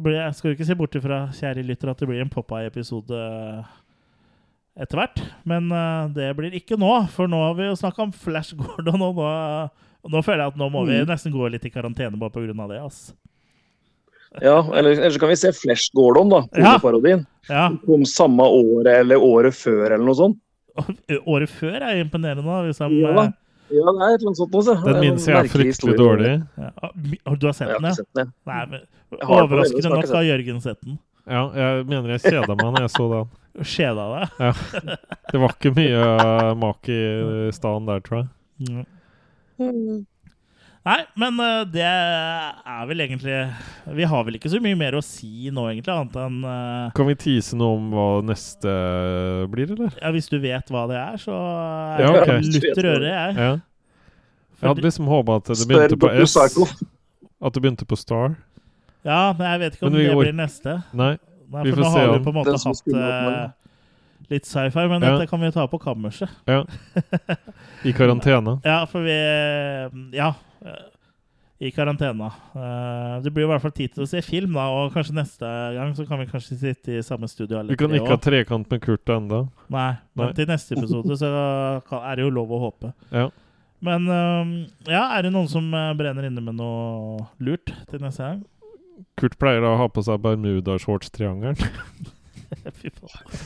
blir 0.00 0.14
jeg, 0.16 0.34
skal 0.38 0.50
du 0.50 0.54
ikke 0.56 0.68
se 0.68 0.76
bort 0.78 0.94
ifra, 0.96 1.24
kjære 1.36 1.64
lytter, 1.66 1.90
at 1.92 1.98
det 2.00 2.08
blir 2.08 2.22
en 2.22 2.30
Popeye-episode 2.32 3.18
etter 4.76 5.00
hvert. 5.00 5.20
Men 5.48 5.68
uh, 5.72 6.06
det 6.14 6.30
blir 6.38 6.54
ikke 6.56 6.78
nå, 6.80 6.90
for 7.12 7.28
nå 7.30 7.40
har 7.48 7.54
vi 7.58 7.68
jo 7.68 7.76
snakka 7.80 8.06
om 8.06 8.12
Flash 8.16 8.56
Gordon, 8.56 9.02
og 9.08 9.20
nå, 9.20 9.30
nå 10.14 10.22
føler 10.24 10.44
jeg 10.46 10.54
at 10.54 10.60
nå 10.60 10.68
må 10.72 10.84
vi 10.88 11.00
Mm. 11.02 11.08
nesten 11.10 11.34
gå 11.34 11.48
litt 11.52 11.64
i 11.68 11.72
karantene 11.74 12.16
bare 12.20 12.46
av 12.52 12.68
det. 12.72 12.80
ass. 12.84 13.14
Ja, 14.42 14.58
eller, 14.76 14.90
eller 14.92 15.10
så 15.14 15.20
kan 15.22 15.30
vi 15.32 15.36
se 15.40 15.52
Flash 15.56 15.90
Gordon, 15.96 16.28
da. 16.32 16.42
Ja. 16.56 16.78
Parodien. 16.82 17.26
Ja, 17.48 17.70
Om 17.88 18.04
samme 18.04 18.42
året 18.44 19.00
eller 19.00 19.16
året 19.22 19.54
før, 19.56 19.86
eller 19.94 20.04
noe 20.04 20.14
sånt. 20.18 20.38
Året 21.26 21.48
før 21.48 21.80
er 21.80 22.02
imponerende. 22.02 22.56
Hvis 22.66 22.78
de, 22.82 22.88
Ja. 23.00 23.26
Ja, 23.66 23.82
det 23.90 24.02
er 24.06 24.14
et 24.14 24.20
eller 24.20 24.30
annet 24.30 24.38
sånt 24.38 24.54
også. 24.60 24.74
Den 24.84 24.94
en 24.94 25.00
minnes 25.02 25.26
jeg 25.26 25.50
fryktelig 25.50 25.96
dårlig. 25.98 26.34
ja. 26.56 26.70
Ah, 26.82 26.92
Har 27.26 27.36
Du 27.42 27.46
har 27.48 27.56
sett 27.56 27.72
den, 27.72 27.88
ja? 27.88 28.04
den. 28.20 28.32
Nei, 28.46 28.60
men, 28.70 28.84
overraskende 29.22 29.90
nok 29.90 30.10
har 30.12 30.26
Jørgen 30.28 30.60
sett 30.62 30.80
den. 30.84 30.98
Ja, 31.26 31.42
jeg 31.58 31.86
mener 31.90 32.14
jeg 32.14 32.22
kjeda 32.22 32.54
meg 32.54 32.68
når 32.68 32.84
jeg 32.86 32.92
så 32.94 33.06
den. 33.10 33.32
Kjeda 33.74 34.04
deg. 34.12 34.36
Ja. 34.44 34.52
Det 35.32 35.40
var 35.42 35.54
ikke 35.56 35.72
mye 35.74 36.02
mak 36.60 36.90
i 36.92 37.00
staden 37.56 37.88
der, 37.88 38.04
tror 38.06 38.22
jeg. 38.22 38.84
Mm. 39.58 40.04
Nei, 40.86 41.00
men 41.18 41.40
eh, 41.42 41.62
det 41.66 41.82
er 41.82 42.82
vel 42.86 43.02
egentlig 43.02 43.34
Vi 43.98 44.06
har 44.06 44.26
vel 44.26 44.36
ikke 44.38 44.52
så 44.52 44.60
mye 44.62 44.78
mer 44.78 44.94
å 44.94 45.02
si 45.02 45.50
nå, 45.50 45.64
egentlig, 45.72 45.90
annet 45.90 46.18
enn 46.22 46.36
uh, 46.46 46.92
Kan 46.94 47.08
vi 47.10 47.16
tease 47.18 47.58
noe 47.58 47.74
om 47.80 47.88
hva 47.90 48.06
neste 48.26 48.74
blir, 49.50 49.72
eller? 49.74 49.96
Ja, 49.98 50.12
hvis 50.14 50.30
du 50.30 50.38
vet 50.42 50.70
hva 50.70 50.84
det 50.90 51.00
er, 51.00 51.18
så 51.22 51.34
Ja, 52.02 52.12
ok. 52.12 52.30
lutter 52.54 52.90
øret, 52.92 53.08
jeg. 53.10 53.34
Ja. 53.34 53.50
Jeg 54.56 54.70
hadde 54.70 54.86
liksom 54.86 55.10
håpa 55.10 55.40
at 55.42 55.50
det 55.52 55.66
begynte 55.68 55.98
på 56.00 56.10
S. 56.24 56.36
At 57.36 57.52
det 57.52 57.60
begynte 57.60 57.84
på 57.88 57.98
Star. 57.98 58.38
Ja, 59.06 59.34
men 59.36 59.44
jeg 59.50 59.60
vet 59.60 59.76
ikke 59.76 59.90
om 59.90 59.94
det 59.94 60.06
går... 60.08 60.22
blir 60.22 60.36
neste. 60.38 60.78
Nei. 60.96 61.12
Nei, 61.52 61.62
vi 61.66 61.74
for 61.74 61.82
får 61.82 61.84
nå 61.84 61.90
se 61.92 62.00
har 62.00 62.14
vi 62.14 62.24
på 62.24 62.32
en 62.32 62.38
måte 62.40 62.54
hatt 62.58 62.88
eh, 62.90 63.42
litt 64.32 64.48
sci-fi, 64.48 64.86
men 64.90 65.04
Ja. 65.04 65.12
dette 65.14 65.28
kan 65.30 65.42
vi 65.44 65.52
ta 65.54 65.66
på 65.70 65.78
kammerset. 65.82 66.32
Ja. 66.48 66.64
I 67.88 67.92
karantene. 67.94 68.56
Ja, 68.64 68.80
for 68.90 69.04
vi 69.06 69.18
Ja. 70.16 70.32
Eh, 71.60 71.66
I 71.68 71.70
karantena. 71.72 72.28
Eh, 72.54 73.22
Det 73.24 73.32
blir 73.32 73.44
i 73.46 73.50
hvert 73.50 73.62
fall 73.62 73.72
tid 73.72 73.94
til 73.94 74.04
å 74.04 74.08
se 74.10 74.20
film, 74.22 74.52
da, 74.58 74.66
og 74.68 74.92
kanskje 74.94 75.14
neste 75.16 75.50
gang 75.76 75.94
så 75.96 76.06
kan 76.08 76.20
vi 76.20 76.26
kanskje 76.30 76.58
sitte 76.60 76.98
i 76.98 77.02
samme 77.02 77.28
studio. 77.28 77.62
Vi 77.68 77.76
kan 77.80 77.90
ikke 77.96 78.12
ha 78.14 78.20
trekant 78.20 78.70
med 78.70 78.82
Kurt 78.84 79.06
ennå. 79.08 79.48
Nei, 79.72 79.96
men 80.14 80.26
Nei. 80.30 80.34
til 80.36 80.46
neste 80.50 80.76
episode 80.76 81.16
så 81.20 81.30
er 82.02 82.16
det 82.16 82.26
jo 82.26 82.30
lov 82.30 82.52
å 82.52 82.60
håpe. 82.66 82.92
Ja. 83.10 83.30
Men 83.86 84.06
øhm, 84.08 84.52
ja, 84.88 85.02
er 85.18 85.26
det 85.26 85.32
noen 85.34 85.48
som 85.52 85.66
øh, 85.74 85.90
brenner 85.98 86.24
inne 86.28 86.40
med 86.40 86.56
noe 86.56 87.26
lurt 87.44 87.72
til 87.90 88.00
neste 88.00 88.24
gang? 88.24 88.44
Kurt 89.20 89.36
pleier 89.38 89.60
da 89.60 89.74
å 89.74 89.80
ha 89.82 89.88
på 89.92 90.00
seg 90.04 90.22
Bermuda-shorts-triangelen. 90.24 91.58
Fy 92.80 92.88
faen. 92.96 93.44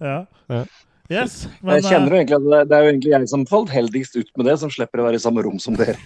Ja. 0.00 0.18
Ja. 0.48 0.64
Yes. 1.10 1.48
Men, 1.58 1.80
Jeg 1.80 1.88
kjenner 1.90 2.12
jo 2.14 2.18
egentlig 2.20 2.36
at 2.38 2.44
det, 2.46 2.58
det 2.70 2.76
er 2.76 2.84
jo 2.84 2.90
egentlig 2.92 3.10
jeg 3.10 3.28
som 3.32 3.42
falt 3.50 3.70
heldigst 3.74 4.14
ut 4.14 4.28
med 4.38 4.46
det, 4.46 4.52
som 4.62 4.70
slipper 4.70 5.02
å 5.02 5.06
være 5.08 5.18
i 5.18 5.22
samme 5.24 5.42
rom 5.42 5.56
som 5.62 5.74
dere. 5.74 5.96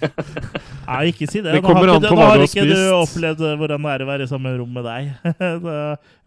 nei, 0.89 1.01
ikke 1.11 1.29
si 1.29 1.43
det. 1.45 1.53
Det 1.53 1.61
Nå 1.61 1.61
har 1.61 1.67
kommer 1.69 1.91
ikke 1.91 1.97
an 1.99 2.05
du- 2.05 2.09
på 2.09 2.17
nå 2.17 2.29
har 2.31 2.45
ikke 2.47 2.65
du 2.71 2.81
opplevd 2.97 3.43
øh, 3.45 3.53
hvordan 3.61 3.85
det 3.85 3.93
er 3.93 4.05
å 4.07 4.09
være 4.09 4.25
i 4.25 4.31
samme 4.33 4.55
rom 4.57 4.73
med 4.79 4.89
deg. 4.89 5.11
Så 5.67 5.77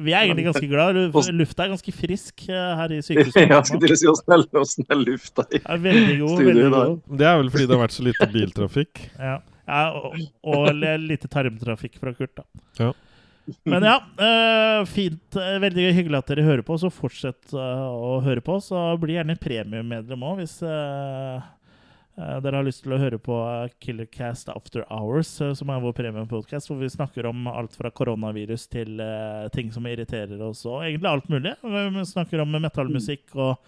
vi 0.05 0.13
er 0.13 0.27
egentlig 0.27 0.45
ganske 0.51 0.69
glad. 0.69 0.99
Lu- 0.99 1.33
Lufta 1.41 1.65
er 1.65 1.73
ganske 1.73 1.95
frisk 2.03 2.45
øh, 2.51 2.69
her 2.83 2.93
i 2.93 3.01
sykehuset. 3.07 3.49
Ja, 3.49 3.63
skulle 3.65 3.87
dere 3.87 3.97
si 3.97 4.11
åssen 4.13 4.37
er, 4.37 4.45
er 4.93 5.01
lufta 5.01 5.47
i 5.49 5.63
Er 5.63 5.83
veldig 5.89 6.19
god. 6.21 6.37
Studio 6.37 6.53
veldig 6.53 6.71
god. 6.77 7.17
Det 7.23 7.29
er 7.33 7.41
vel 7.41 7.51
fordi 7.57 7.65
det 7.71 7.77
har 7.79 7.83
vært 7.87 7.97
så 7.97 8.05
lite 8.11 8.29
biltrafikk. 8.37 9.03
Ja, 9.17 9.35
ja 9.73 9.83
og, 9.97 10.21
og 10.53 10.69
lite 11.01 11.33
tarmtrafikk 11.33 11.97
fra 11.97 12.13
Kurt, 12.13 12.35
da. 12.37 12.45
Ja. 12.77 12.93
Men 13.63 13.83
ja, 13.83 13.97
eh, 14.19 14.85
fint. 14.85 15.35
eh, 15.35 15.59
Veldig 15.63 15.91
hyggelig 15.95 16.19
at 16.19 16.31
dere 16.31 16.43
hører 16.47 16.65
på. 16.67 16.77
Så 16.79 16.89
fortsett 16.93 17.53
eh, 17.55 17.85
å 17.87 18.17
høre 18.25 18.43
på. 18.43 18.57
Så 18.63 18.79
bli 19.01 19.15
gjerne 19.17 19.37
premiummedlem 19.39 20.25
òg, 20.27 20.41
hvis 20.41 20.57
dere 22.17 22.57
har 22.57 22.65
lyst 22.65 22.81
til 22.81 22.95
å 22.95 22.97
høre 22.97 23.19
på 23.21 23.35
Killercast 23.83 24.49
After 24.49 24.81
Hours, 24.89 25.29
som 25.37 25.69
er 25.69 25.83
vår 25.83 25.93
premiepodkast, 25.99 26.65
hvor 26.71 26.79
vi 26.81 26.89
snakker 26.89 27.27
om 27.29 27.45
alt 27.51 27.75
fra 27.77 27.91
koronavirus 27.93 28.65
til 28.73 28.97
ting 29.53 29.69
som 29.69 29.85
irriterer 29.85 30.41
oss, 30.41 30.63
og 30.65 30.81
egentlig 30.81 31.11
alt 31.11 31.29
mulig. 31.29 31.53
Vi 31.61 32.05
snakker 32.09 32.41
om 32.41 32.57
metallmusikk 32.57 33.37
og 33.37 33.61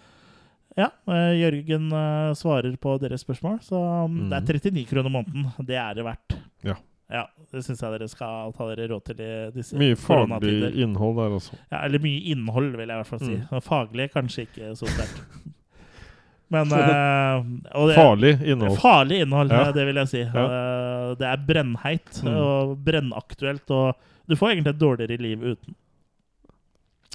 ja, 0.82 0.90
Jørgen 1.38 1.94
svarer 2.42 2.74
på 2.82 2.98
deres 3.06 3.22
spørsmål. 3.22 3.60
Så 3.70 3.78
mm, 4.10 4.18
det 4.34 4.42
er 4.42 4.62
39 4.66 4.88
kroner 4.96 5.14
måneden. 5.14 5.46
Det 5.70 5.78
er 5.78 6.00
det 6.02 6.10
verdt. 6.10 6.40
Ja. 6.66 6.80
Ja, 7.10 7.24
Det 7.52 7.64
syns 7.66 7.80
jeg 7.82 7.92
dere 7.96 8.08
skal 8.12 8.52
ta 8.54 8.66
dere 8.70 8.86
råd 8.92 9.04
til 9.08 9.22
i 9.26 9.30
disse 9.56 9.78
Mye 9.80 9.96
faglig 9.98 10.76
innhold 10.84 11.16
der 11.18 11.38
også. 11.40 11.56
Ja, 11.72 11.80
eller 11.88 12.00
mye 12.04 12.20
innhold, 12.34 12.68
vil 12.78 12.86
jeg 12.86 12.94
i 12.94 13.00
hvert 13.00 13.10
fall 13.10 13.24
si. 13.24 13.38
Mm. 13.40 13.64
Faglig 13.66 14.06
kanskje 14.14 14.44
ikke 14.46 14.76
så 14.78 14.86
sterkt. 14.94 15.24
Men 16.54 16.70
uh, 16.74 17.44
og 17.78 17.90
det, 17.92 17.96
Farlig 17.98 18.32
innhold. 18.42 18.78
Farlig 18.82 19.20
innhold, 19.26 19.52
Ja. 19.54 19.66
ja. 19.68 19.72
det 19.74 19.84
vil 19.90 20.00
jeg 20.02 20.10
si. 20.10 20.22
Ja. 20.26 20.46
Uh, 20.46 21.10
det 21.20 21.28
er 21.30 21.44
brennheit 21.50 22.22
Mm. 22.26 22.32
og 22.38 22.78
brennaktuelt, 22.86 23.70
og 23.74 23.96
du 24.30 24.36
får 24.38 24.52
egentlig 24.56 24.74
et 24.76 24.82
dårligere 24.82 25.18
liv 25.22 25.44
uten. 25.54 25.76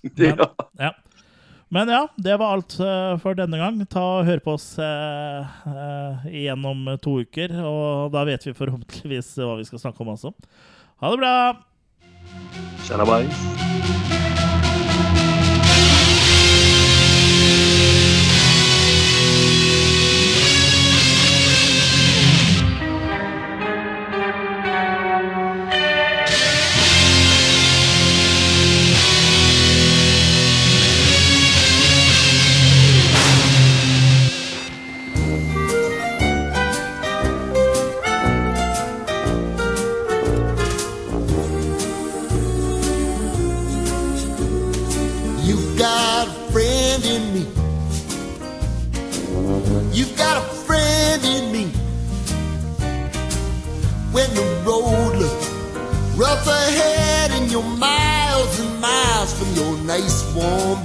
Ja. 0.21 0.35
Ja. 0.79 0.91
Men 1.69 1.89
ja, 1.89 2.09
det 2.17 2.37
var 2.37 2.57
alt 2.57 2.77
eh, 2.81 3.15
for 3.23 3.39
denne 3.39 3.59
gang. 3.59 3.81
Ta 3.91 4.03
og 4.21 4.29
Hør 4.29 4.43
på 4.45 4.57
oss 4.59 4.67
eh, 4.83 5.55
eh, 5.71 6.27
igjen 6.45 6.67
om 6.71 6.87
to 7.03 7.19
uker, 7.25 7.57
og 7.65 8.13
da 8.15 8.25
vet 8.29 8.47
vi 8.47 8.57
forhåpentligvis 8.57 9.35
hva 9.43 9.57
vi 9.61 9.69
skal 9.69 9.87
snakke 9.87 10.05
om 10.05 10.15
også. 10.15 10.35
Ha 11.03 11.15
det 11.15 11.23
bra! 11.23 11.37
Tjena, 12.85 13.09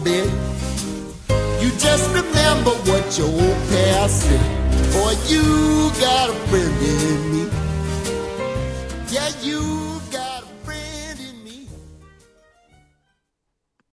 bed, 0.04 0.30
you 1.62 1.70
just 1.78 2.08
remember 2.14 2.72
what 2.90 3.18
your 3.18 3.28
old 3.28 3.60
past 3.70 4.24
said. 4.24 4.60
Boy, 4.94 5.14
you 5.28 5.92
got 6.00 6.30
a 6.30 6.34
friend 6.48 6.76
in 6.82 7.20
me. 7.34 7.69